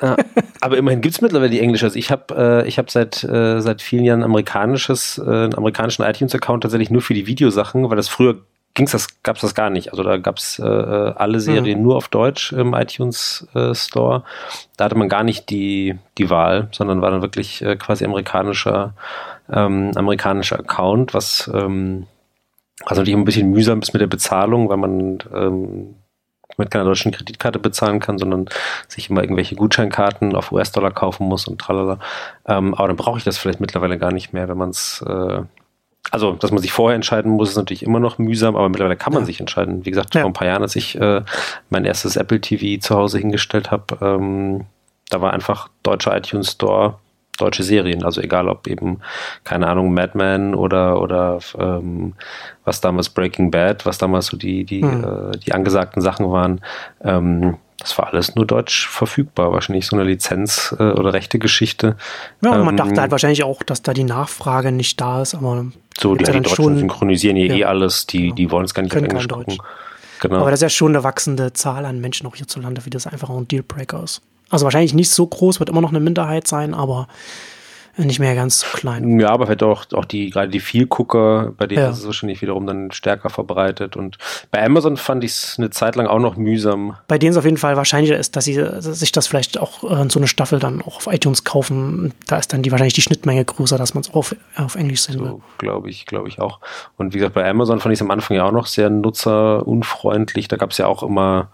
Ja, 0.00 0.16
aber 0.60 0.76
immerhin 0.76 1.00
gibt 1.00 1.14
es 1.14 1.20
mittlerweile 1.20 1.50
die 1.50 1.60
englische. 1.60 1.86
Also 1.86 1.98
ich 1.98 2.10
habe 2.10 2.64
äh, 2.66 2.70
hab 2.70 2.90
seit, 2.90 3.24
äh, 3.24 3.60
seit 3.60 3.82
vielen 3.82 4.04
Jahren 4.04 4.22
amerikanisches, 4.22 5.18
äh, 5.18 5.22
einen 5.22 5.54
amerikanischen 5.54 6.04
iTunes-Account 6.04 6.62
tatsächlich 6.62 6.90
nur 6.90 7.02
für 7.02 7.14
die 7.14 7.26
Videosachen, 7.26 7.88
weil 7.88 7.96
das 7.96 8.08
früher 8.08 8.36
ging's 8.74 8.92
das, 8.92 9.22
gab's 9.22 9.40
das 9.40 9.54
gar 9.54 9.70
nicht. 9.70 9.90
Also 9.90 10.04
da 10.04 10.16
gab's 10.18 10.58
äh, 10.58 10.62
alle 10.62 11.40
Serien 11.40 11.78
mhm. 11.78 11.84
nur 11.84 11.96
auf 11.96 12.08
Deutsch 12.08 12.52
im 12.52 12.74
iTunes 12.74 13.46
äh, 13.54 13.74
Store. 13.74 14.22
Da 14.76 14.84
hatte 14.84 14.96
man 14.96 15.08
gar 15.08 15.24
nicht 15.24 15.50
die, 15.50 15.98
die 16.16 16.30
Wahl, 16.30 16.68
sondern 16.70 17.02
war 17.02 17.10
dann 17.10 17.22
wirklich 17.22 17.60
äh, 17.62 17.76
quasi 17.76 18.04
amerikanischer, 18.04 18.94
ähm, 19.52 19.90
amerikanischer 19.96 20.60
Account, 20.60 21.12
was 21.12 21.50
ähm, 21.52 22.06
also 22.84 23.00
natürlich 23.00 23.18
ein 23.18 23.24
bisschen 23.24 23.50
mühsam 23.50 23.80
ist 23.80 23.92
mit 23.92 24.00
der 24.00 24.06
Bezahlung, 24.06 24.68
weil 24.68 24.76
man 24.76 25.18
ähm, 25.34 25.94
mit 26.56 26.70
keiner 26.70 26.84
deutschen 26.84 27.12
Kreditkarte 27.12 27.58
bezahlen 27.58 28.00
kann, 28.00 28.18
sondern 28.18 28.46
sich 28.88 29.10
immer 29.10 29.22
irgendwelche 29.22 29.54
Gutscheinkarten 29.54 30.34
auf 30.34 30.50
US-Dollar 30.52 30.90
kaufen 30.90 31.26
muss 31.26 31.46
und 31.46 31.60
tralala. 31.60 31.98
Ähm, 32.46 32.74
aber 32.74 32.88
dann 32.88 32.96
brauche 32.96 33.18
ich 33.18 33.24
das 33.24 33.38
vielleicht 33.38 33.60
mittlerweile 33.60 33.98
gar 33.98 34.12
nicht 34.12 34.32
mehr, 34.32 34.48
wenn 34.48 34.58
man 34.58 34.70
es 34.70 35.04
äh, 35.06 35.42
also, 36.10 36.32
dass 36.32 36.50
man 36.50 36.62
sich 36.62 36.72
vorher 36.72 36.94
entscheiden 36.94 37.32
muss, 37.32 37.50
ist 37.50 37.56
natürlich 37.56 37.82
immer 37.82 38.00
noch 38.00 38.18
mühsam, 38.18 38.56
aber 38.56 38.68
mittlerweile 38.68 38.96
kann 38.96 39.12
man 39.12 39.26
sich 39.26 39.40
entscheiden. 39.40 39.84
Wie 39.84 39.90
gesagt, 39.90 40.14
ja. 40.14 40.22
vor 40.22 40.30
ein 40.30 40.34
paar 40.34 40.46
Jahren, 40.46 40.62
als 40.62 40.74
ich 40.74 40.98
äh, 40.98 41.22
mein 41.68 41.84
erstes 41.84 42.16
Apple 42.16 42.40
TV 42.40 42.80
zu 42.80 42.94
Hause 42.94 43.18
hingestellt 43.18 43.70
habe, 43.70 43.98
ähm, 44.00 44.64
da 45.10 45.20
war 45.20 45.32
einfach 45.32 45.68
deutscher 45.82 46.16
iTunes 46.16 46.52
Store 46.52 46.98
deutsche 47.38 47.62
Serien. 47.62 48.04
Also 48.04 48.20
egal 48.20 48.48
ob 48.48 48.66
eben, 48.66 49.00
keine 49.44 49.66
Ahnung, 49.68 49.94
Mad 49.94 50.16
Men 50.16 50.54
oder, 50.54 51.00
oder 51.00 51.38
ähm, 51.58 52.14
was 52.64 52.80
damals 52.80 53.08
Breaking 53.08 53.50
Bad, 53.50 53.86
was 53.86 53.98
damals 53.98 54.26
so 54.26 54.36
die, 54.36 54.64
die, 54.64 54.82
mhm. 54.82 55.04
äh, 55.04 55.38
die 55.38 55.52
angesagten 55.52 56.02
Sachen 56.02 56.30
waren. 56.30 56.60
Ähm, 57.02 57.56
das 57.78 57.96
war 57.96 58.08
alles 58.08 58.34
nur 58.34 58.44
deutsch 58.44 58.88
verfügbar, 58.88 59.52
wahrscheinlich 59.52 59.86
so 59.86 59.96
eine 59.96 60.04
Lizenz- 60.04 60.74
äh, 60.78 60.82
oder 60.82 61.12
rechte 61.12 61.38
Geschichte. 61.38 61.96
Ja, 62.42 62.56
ähm, 62.56 62.64
man 62.64 62.76
dachte 62.76 63.00
halt 63.00 63.12
wahrscheinlich 63.12 63.44
auch, 63.44 63.62
dass 63.62 63.82
da 63.82 63.94
die 63.94 64.04
Nachfrage 64.04 64.72
nicht 64.72 65.00
da 65.00 65.22
ist, 65.22 65.34
aber 65.34 65.66
so, 65.96 66.16
die, 66.16 66.24
ja 66.24 66.32
die 66.32 66.40
Deutschen 66.40 66.56
schon, 66.56 66.78
synchronisieren 66.78 67.36
ja, 67.36 67.54
eh 67.54 67.64
alles, 67.64 68.06
die, 68.06 68.24
genau. 68.24 68.34
die 68.34 68.50
wollen 68.50 68.64
es 68.64 68.74
gar 68.74 68.82
nicht 68.82 68.96
auf 68.96 69.02
Englisch 69.02 69.28
gucken. 69.28 69.58
Genau. 70.20 70.40
Aber 70.40 70.50
das 70.50 70.58
ist 70.58 70.62
ja 70.62 70.68
schon 70.68 70.96
eine 70.96 71.04
wachsende 71.04 71.52
Zahl 71.52 71.84
an 71.84 72.00
Menschen 72.00 72.26
auch 72.26 72.34
hierzulande, 72.34 72.84
wie 72.84 72.90
das 72.90 73.06
einfach 73.06 73.30
auch 73.30 73.38
ein 73.38 73.46
Dealbreaker 73.46 74.02
ist. 74.02 74.22
Also 74.50 74.64
wahrscheinlich 74.64 74.94
nicht 74.94 75.10
so 75.10 75.26
groß, 75.26 75.60
wird 75.60 75.70
immer 75.70 75.80
noch 75.80 75.90
eine 75.90 76.00
Minderheit 76.00 76.46
sein, 76.46 76.74
aber 76.74 77.08
nicht 78.06 78.20
mehr 78.20 78.34
ganz 78.34 78.60
so 78.60 78.66
klein. 78.72 79.18
Ja, 79.18 79.30
aber 79.30 79.46
vielleicht 79.46 79.62
auch, 79.62 79.84
auch 79.92 80.04
die, 80.04 80.30
gerade 80.30 80.48
die 80.48 80.60
Vielgucker, 80.60 81.52
bei 81.56 81.66
denen 81.66 81.82
ja. 81.82 81.90
ist 81.90 81.98
es 81.98 82.06
wahrscheinlich 82.06 82.40
wiederum 82.42 82.66
dann 82.66 82.92
stärker 82.92 83.28
verbreitet. 83.30 83.96
Und 83.96 84.18
bei 84.50 84.64
Amazon 84.64 84.96
fand 84.96 85.24
ich 85.24 85.32
es 85.32 85.56
eine 85.58 85.70
Zeit 85.70 85.96
lang 85.96 86.06
auch 86.06 86.20
noch 86.20 86.36
mühsam. 86.36 86.96
Bei 87.08 87.18
denen 87.18 87.32
es 87.32 87.36
auf 87.36 87.44
jeden 87.44 87.56
Fall 87.56 87.76
wahrscheinlicher 87.76 88.16
ist, 88.16 88.36
dass 88.36 88.44
sie 88.44 88.64
sich 88.78 89.12
das 89.12 89.26
vielleicht 89.26 89.58
auch 89.58 89.82
äh, 89.84 90.08
so 90.08 90.20
eine 90.20 90.28
Staffel 90.28 90.60
dann 90.60 90.80
auch 90.82 90.96
auf 90.96 91.08
iTunes 91.08 91.44
kaufen. 91.44 92.14
Da 92.26 92.38
ist 92.38 92.52
dann 92.52 92.62
die 92.62 92.70
wahrscheinlich 92.70 92.94
die 92.94 93.02
Schnittmenge 93.02 93.44
größer, 93.44 93.78
dass 93.78 93.94
man 93.94 94.02
es 94.02 94.14
auf, 94.14 94.34
auf 94.56 94.76
Englisch 94.76 95.02
sehen 95.02 95.20
will. 95.20 95.28
So, 95.28 95.42
glaube 95.58 95.90
ich, 95.90 96.06
glaube 96.06 96.28
ich 96.28 96.40
auch. 96.40 96.60
Und 96.96 97.14
wie 97.14 97.18
gesagt, 97.18 97.34
bei 97.34 97.48
Amazon 97.48 97.80
fand 97.80 97.92
ich 97.92 97.98
es 97.98 98.02
am 98.02 98.10
Anfang 98.10 98.36
ja 98.36 98.44
auch 98.44 98.52
noch 98.52 98.66
sehr 98.66 98.90
nutzerunfreundlich. 98.90 100.46
Da 100.48 100.56
gab 100.56 100.70
es 100.70 100.78
ja 100.78 100.86
auch 100.86 101.02
immer, 101.02 101.50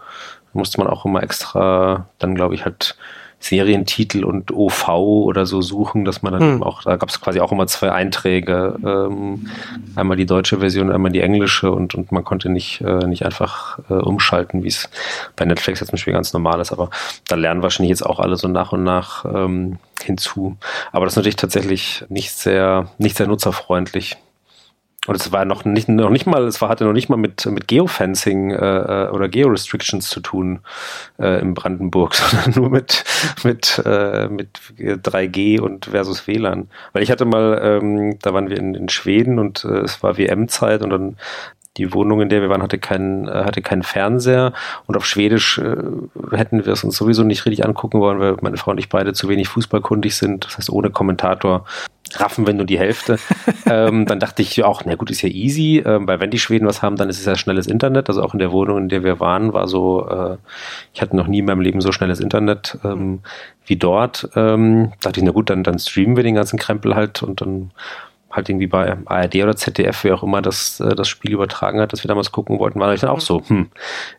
musste 0.55 0.79
man 0.79 0.87
auch 0.87 1.05
immer 1.05 1.23
extra, 1.23 2.07
dann 2.19 2.35
glaube 2.35 2.55
ich 2.55 2.65
halt 2.65 2.95
Serientitel 3.39 4.23
und 4.23 4.51
OV 4.51 4.89
oder 4.89 5.45
so 5.45 5.61
suchen, 5.61 6.03
dass 6.03 6.23
man 6.23 6.33
dann 6.33 6.41
hm. 6.41 6.63
auch, 6.63 6.83
da 6.83 6.95
gab 6.95 7.09
es 7.09 7.21
quasi 7.21 7.39
auch 7.39 7.51
immer 7.51 7.67
zwei 7.67 7.91
Einträge, 7.91 8.75
ähm, 8.83 9.47
einmal 9.95 10.17
die 10.17 10.25
deutsche 10.25 10.59
Version, 10.59 10.91
einmal 10.91 11.11
die 11.11 11.21
englische 11.21 11.71
und, 11.71 11.93
und 11.93 12.11
man 12.11 12.23
konnte 12.23 12.49
nicht, 12.49 12.81
äh, 12.81 13.05
nicht 13.05 13.23
einfach 13.23 13.77
äh, 13.89 13.93
umschalten, 13.93 14.63
wie 14.63 14.69
es 14.69 14.89
bei 15.35 15.45
Netflix 15.45 15.79
jetzt 15.79 15.89
zum 15.89 15.97
Beispiel 15.97 16.13
ganz 16.13 16.33
normal 16.33 16.59
ist, 16.59 16.71
aber 16.71 16.89
da 17.27 17.35
lernen 17.35 17.61
wahrscheinlich 17.61 17.91
jetzt 17.91 18.05
auch 18.05 18.19
alle 18.19 18.35
so 18.35 18.47
nach 18.47 18.71
und 18.71 18.83
nach 18.83 19.25
ähm, 19.25 19.77
hinzu. 20.01 20.57
Aber 20.91 21.05
das 21.05 21.13
ist 21.13 21.17
natürlich 21.17 21.35
tatsächlich 21.35 22.03
nicht 22.09 22.31
sehr, 22.31 22.89
nicht 22.97 23.17
sehr 23.17 23.27
nutzerfreundlich. 23.27 24.17
Und 25.07 25.15
es 25.15 25.31
war 25.31 25.45
noch 25.45 25.65
nicht, 25.65 25.87
noch 25.87 26.09
nicht 26.09 26.25
mal, 26.25 26.43
es 26.45 26.61
war, 26.61 26.69
hatte 26.69 26.85
noch 26.85 26.93
nicht 26.93 27.09
mal 27.09 27.17
mit, 27.17 27.45
mit 27.45 27.67
Geofencing 27.67 28.51
äh, 28.51 28.55
äh 28.55 29.09
oder 29.09 29.27
Georestrictions 29.27 30.09
zu 30.09 30.19
tun 30.19 30.59
äh, 31.19 31.39
in 31.41 31.53
Brandenburg, 31.53 32.15
sondern 32.15 32.51
nur 32.61 32.69
mit, 32.69 33.03
mit, 33.43 33.81
äh, 33.85 34.27
mit 34.27 34.59
3G 34.77 35.59
und 35.59 35.85
versus 35.85 36.27
WLAN. 36.27 36.69
Weil 36.93 37.03
ich 37.03 37.11
hatte 37.11 37.25
mal, 37.25 37.59
ähm, 37.61 38.17
da 38.21 38.33
waren 38.33 38.49
wir 38.49 38.57
in, 38.57 38.75
in 38.75 38.89
Schweden 38.89 39.39
und 39.39 39.63
äh, 39.65 39.79
es 39.79 40.01
war 40.03 40.17
WM-Zeit 40.17 40.81
und 40.81 40.89
dann 40.89 41.17
die 41.77 41.93
Wohnung, 41.93 42.21
in 42.21 42.29
der 42.29 42.41
wir 42.41 42.49
waren, 42.49 42.63
hatte 42.63 42.79
keinen, 42.79 43.27
äh, 43.27 43.43
hatte 43.43 43.61
keinen 43.61 43.83
Fernseher 43.83 44.53
und 44.85 44.95
auf 44.95 45.05
Schwedisch 45.05 45.57
äh, 45.57 45.75
hätten 46.31 46.65
wir 46.65 46.73
es 46.73 46.83
uns 46.83 46.95
sowieso 46.95 47.23
nicht 47.23 47.45
richtig 47.45 47.65
angucken 47.65 47.99
wollen, 47.99 48.19
weil 48.19 48.37
meine 48.41 48.57
Frau 48.57 48.71
und 48.71 48.77
ich 48.77 48.89
beide 48.89 49.13
zu 49.13 49.27
wenig 49.27 49.49
fußballkundig 49.49 50.15
sind. 50.15 50.45
Das 50.45 50.57
heißt, 50.57 50.69
ohne 50.69 50.89
Kommentator 50.89 51.65
raffen 52.13 52.45
wenn 52.47 52.57
nur 52.57 52.65
die 52.65 52.79
Hälfte. 52.79 53.17
ähm, 53.65 54.05
dann 54.05 54.19
dachte 54.19 54.41
ich 54.41 54.63
auch, 54.63 54.83
na 54.85 54.95
gut, 54.95 55.09
ist 55.09 55.21
ja 55.21 55.29
easy, 55.29 55.83
ähm, 55.85 56.07
weil 56.07 56.19
wenn 56.19 56.31
die 56.31 56.39
Schweden 56.39 56.67
was 56.67 56.81
haben, 56.81 56.95
dann 56.95 57.09
ist 57.09 57.19
es 57.19 57.25
ja 57.25 57.35
schnelles 57.35 57.67
Internet. 57.67 58.09
Also 58.09 58.21
auch 58.21 58.33
in 58.33 58.39
der 58.39 58.51
Wohnung, 58.51 58.77
in 58.77 58.89
der 58.89 59.03
wir 59.03 59.19
waren, 59.19 59.53
war 59.53 59.67
so, 59.67 60.07
äh, 60.07 60.37
ich 60.93 61.01
hatte 61.01 61.15
noch 61.15 61.27
nie 61.27 61.39
in 61.39 61.45
meinem 61.45 61.61
Leben 61.61 61.81
so 61.81 61.91
schnelles 61.91 62.19
Internet 62.19 62.77
ähm, 62.83 63.19
wie 63.65 63.75
dort. 63.75 64.29
Ähm, 64.35 64.93
dachte 65.01 65.19
ich, 65.19 65.25
na 65.25 65.31
gut, 65.31 65.49
dann, 65.49 65.63
dann 65.63 65.79
streamen 65.79 66.15
wir 66.15 66.23
den 66.23 66.35
ganzen 66.35 66.59
Krempel 66.59 66.95
halt 66.95 67.23
und 67.23 67.41
dann 67.41 67.71
halt 68.35 68.49
irgendwie 68.49 68.67
bei 68.67 68.97
ARD 69.05 69.35
oder 69.35 69.55
ZDF, 69.55 70.03
wer 70.03 70.15
auch 70.15 70.23
immer 70.23 70.41
das, 70.41 70.79
äh, 70.79 70.95
das 70.95 71.07
Spiel 71.07 71.31
übertragen 71.31 71.79
hat, 71.79 71.93
das 71.93 72.03
wir 72.03 72.09
damals 72.09 72.31
gucken 72.31 72.59
wollten, 72.59 72.79
war 72.79 72.93
ich 72.93 73.01
dann 73.01 73.09
auch 73.09 73.21
so, 73.21 73.41
hm, 73.47 73.67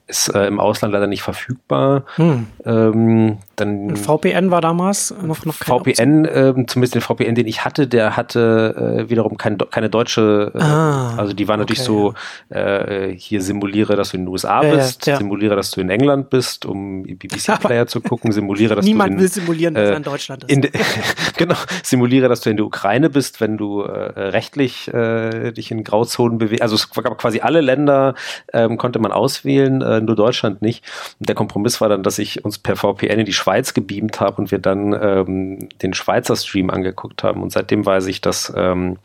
ist 0.07 0.29
äh, 0.35 0.47
im 0.47 0.61
Ausland 0.61 0.93
leider 0.93 1.07
nicht 1.07 1.23
verfügbar. 1.23 2.05
Hm. 2.17 2.47
Ähm, 2.65 3.39
dann 3.57 3.97
VPN 3.97 4.51
war 4.51 4.61
damals 4.61 5.15
noch, 5.23 5.45
noch 5.45 5.59
kein 5.59 5.79
VPN, 5.79 6.25
äh, 6.27 6.55
zumindest 6.67 6.95
den 6.95 7.01
VPN, 7.01 7.35
den 7.35 7.47
ich 7.47 7.65
hatte, 7.65 7.87
der 7.87 8.17
hatte 8.17 9.05
äh, 9.07 9.11
wiederum 9.11 9.37
kein, 9.37 9.59
keine 9.59 9.91
deutsche, 9.91 10.53
äh, 10.55 10.61
ah, 10.61 11.17
also 11.17 11.33
die 11.33 11.49
war 11.49 11.57
natürlich 11.57 11.89
okay, 11.89 12.15
so, 12.51 12.55
äh, 12.55 13.15
hier 13.17 13.43
simuliere, 13.43 13.97
dass 13.97 14.11
du 14.11 14.19
in 14.19 14.25
den 14.25 14.29
USA 14.29 14.63
ja, 14.63 14.75
bist, 14.75 15.07
ja. 15.07 15.17
simuliere, 15.17 15.57
dass 15.57 15.71
du 15.71 15.81
in 15.81 15.91
England 15.91 16.31
bist, 16.31 16.67
um 16.67 17.03
BBC-Player 17.07 17.87
zu 17.87 18.01
gucken, 18.01 18.33
simuliere, 18.33 18.75
dass 18.75 18.85
Niemand 18.85 19.11
du 19.11 19.15
in, 19.15 19.21
will 19.21 19.29
simulieren, 19.29 19.75
dass 19.75 19.91
er 19.91 19.97
in 19.97 20.03
Deutschland 20.03 20.45
ist. 20.45 20.53
In 20.53 20.63
de, 20.63 20.71
genau, 21.37 21.57
simuliere, 21.83 22.29
dass 22.29 22.43
du 22.43 22.51
in 22.51 22.57
der 22.57 22.67
Ukraine 22.67 23.11
bist, 23.11 23.41
wenn 23.41 23.57
du 23.57 23.83
äh, 23.83 24.06
rechtlich 24.15 24.93
äh, 24.93 25.53
dich 25.53 25.71
in 25.71 25.85
Grauzonen 25.85 26.39
bewegst. 26.39 26.63
Also 26.63 26.75
es 26.75 26.91
gab 26.91 27.19
quasi 27.19 27.41
alle 27.41 27.61
Länder, 27.61 28.15
ähm, 28.53 28.77
konnte 28.77 28.99
man 28.99 29.13
auswählen, 29.13 29.83
äh, 29.83 30.01
nur 30.01 30.17
Deutschland 30.17 30.63
nicht. 30.63 30.85
Und 31.19 31.29
der 31.29 31.35
Kompromiss 31.35 31.81
war 31.81 31.89
dann, 31.89 32.03
dass 32.03 32.19
ich 32.19 32.45
uns 32.45 32.59
per 32.59 32.77
VPN 32.77 33.21
in 33.21 33.27
die 33.27 33.33
Schweiz 33.33 33.75
gebeamt 33.75 34.21
habe 34.21 34.37
und 34.39 34.51
wir 34.51 34.59
dann 34.59 34.93
ähm, 34.93 35.69
den 35.83 35.95
Schweizer 35.95 36.37
Stream 36.37 36.71
angeguckt 36.71 37.23
haben. 37.23 37.43
Und 37.43 37.53
seitdem 37.53 37.85
weiß 37.85 38.07
ich, 38.07 38.21
dass 38.21 38.53
ähm, 38.57 38.99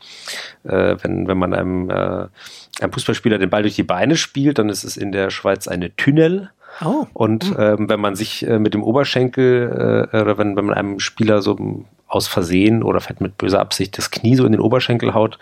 äh, 0.64 0.96
wenn, 1.02 1.28
wenn 1.28 1.38
man 1.38 1.54
einem, 1.54 1.90
äh, 1.90 2.26
einem 2.80 2.92
Fußballspieler 2.92 3.38
den 3.38 3.50
Ball 3.50 3.62
durch 3.62 3.76
die 3.76 3.82
Beine 3.82 4.16
spielt, 4.16 4.58
dann 4.58 4.68
ist 4.68 4.84
es 4.84 4.96
in 4.96 5.12
der 5.12 5.30
Schweiz 5.30 5.68
eine 5.68 5.94
Tunnel. 5.96 6.50
Oh. 6.84 7.06
Und 7.12 7.44
hm. 7.44 7.56
ähm, 7.58 7.88
wenn 7.88 8.00
man 8.00 8.14
sich 8.14 8.46
äh, 8.46 8.58
mit 8.58 8.74
dem 8.74 8.82
Oberschenkel 8.82 10.08
äh, 10.12 10.20
oder 10.20 10.38
wenn, 10.38 10.56
wenn 10.56 10.64
man 10.64 10.76
einem 10.76 11.00
Spieler 11.00 11.42
so 11.42 11.84
aus 12.12 12.28
Versehen 12.28 12.82
oder 12.82 13.00
vielleicht 13.00 13.22
mit 13.22 13.38
böser 13.38 13.60
Absicht 13.60 13.96
das 13.96 14.10
Knie 14.10 14.36
so 14.36 14.44
in 14.44 14.52
den 14.52 14.60
Oberschenkel 14.60 15.14
haut, 15.14 15.38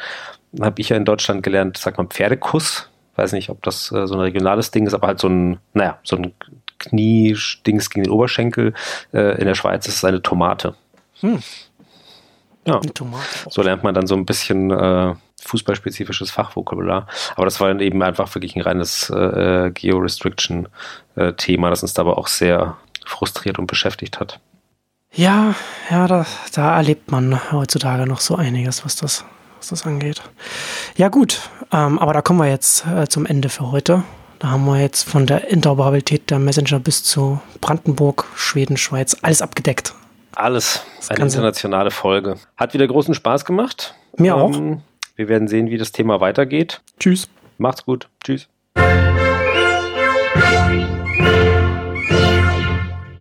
habe 0.61 0.81
ich 0.81 0.89
ja 0.91 0.97
in 0.97 1.05
Deutschland 1.05 1.43
gelernt, 1.43 1.77
sagt 1.77 1.99
man 1.99 2.09
Pferdekuss. 2.09 2.89
Weiß 3.17 3.33
nicht, 3.33 3.51
ob 3.51 3.63
das 3.63 3.91
äh, 3.91 4.07
so 4.07 4.15
ein 4.15 4.21
regionales 4.21 4.71
Ding 4.71 4.87
ist, 4.87 4.95
aber 4.95 5.09
halt 5.09 5.19
so 5.19 5.29
ein, 5.29 5.59
naja, 5.75 5.99
so 6.05 6.17
ein 6.17 6.33
Knie-Dings 6.79 7.91
gegen 7.91 8.05
den 8.05 8.13
Oberschenkel. 8.13 8.73
Äh, 9.13 9.41
in 9.41 9.47
der 9.47 9.57
Schweiz 9.57 9.89
ist 9.89 9.97
es 9.97 10.05
eine 10.05 10.23
Tomate. 10.23 10.75
Hm. 11.21 11.43
Ja. 12.67 12.79
Eine 12.79 12.95
Tomate. 12.95 13.25
So 13.49 13.63
lernt 13.63 13.83
man 13.83 13.95
dann 13.95 14.07
so 14.07 14.15
ein 14.15 14.25
bisschen 14.25 14.71
äh, 14.71 15.15
fußballspezifisches 15.43 16.31
Fachvokabular. 16.31 17.09
Aber 17.35 17.47
das 17.47 17.61
war 17.61 17.67
dann 17.67 17.81
eben 17.81 18.01
einfach 18.03 18.33
wirklich 18.35 18.55
ein 18.55 18.63
reines 18.63 19.11
äh, 19.11 19.73
Geo-Restriction-Thema, 19.75 21.67
äh, 21.67 21.71
das 21.71 21.83
uns 21.83 21.95
dabei 21.95 22.13
auch 22.13 22.29
sehr 22.29 22.77
frustriert 23.05 23.59
und 23.59 23.67
beschäftigt 23.67 24.21
hat. 24.21 24.39
Ja, 25.13 25.55
ja, 25.91 26.07
da, 26.07 26.27
da 26.55 26.77
erlebt 26.77 27.11
man 27.11 27.53
heutzutage 27.53 28.07
noch 28.07 28.21
so 28.21 28.37
einiges, 28.37 28.85
was 28.85 28.97
das, 28.97 29.25
was 29.59 29.69
das 29.69 29.87
angeht. 29.87 30.23
Ja, 30.97 31.09
gut, 31.09 31.51
ähm, 31.73 31.99
aber 31.99 32.13
da 32.13 32.23
kommen 32.23 32.39
wir 32.39 32.49
jetzt 32.49 32.87
äh, 32.87 33.09
zum 33.09 33.27
Ende 33.27 33.49
für 33.49 33.73
heute. 33.73 34.05
Da 34.39 34.51
haben 34.51 34.65
wir 34.65 34.81
jetzt 34.81 35.09
von 35.09 35.27
der 35.27 35.49
Interoperabilität 35.49 36.31
der 36.31 36.39
Messenger 36.39 36.79
bis 36.79 37.03
zu 37.03 37.41
Brandenburg, 37.61 38.27
Schweden, 38.35 38.77
Schweiz 38.77 39.17
alles 39.21 39.43
abgedeckt. 39.43 39.95
Alles. 40.33 40.83
Das 40.97 41.11
Eine 41.11 41.25
internationale 41.25 41.91
Folge. 41.91 42.37
Hat 42.57 42.73
wieder 42.73 42.87
großen 42.87 43.15
Spaß 43.15 43.45
gemacht. 43.45 43.95
Mir 44.17 44.35
ähm, 44.35 44.39
auch. 44.39 44.83
Wir 45.17 45.29
werden 45.29 45.49
sehen, 45.49 45.69
wie 45.69 45.77
das 45.77 45.93
Thema 45.93 46.21
weitergeht. 46.21 46.81
Tschüss. 46.99 47.29
Macht's 47.59 47.85
gut. 47.85 48.09
Tschüss. 48.25 48.49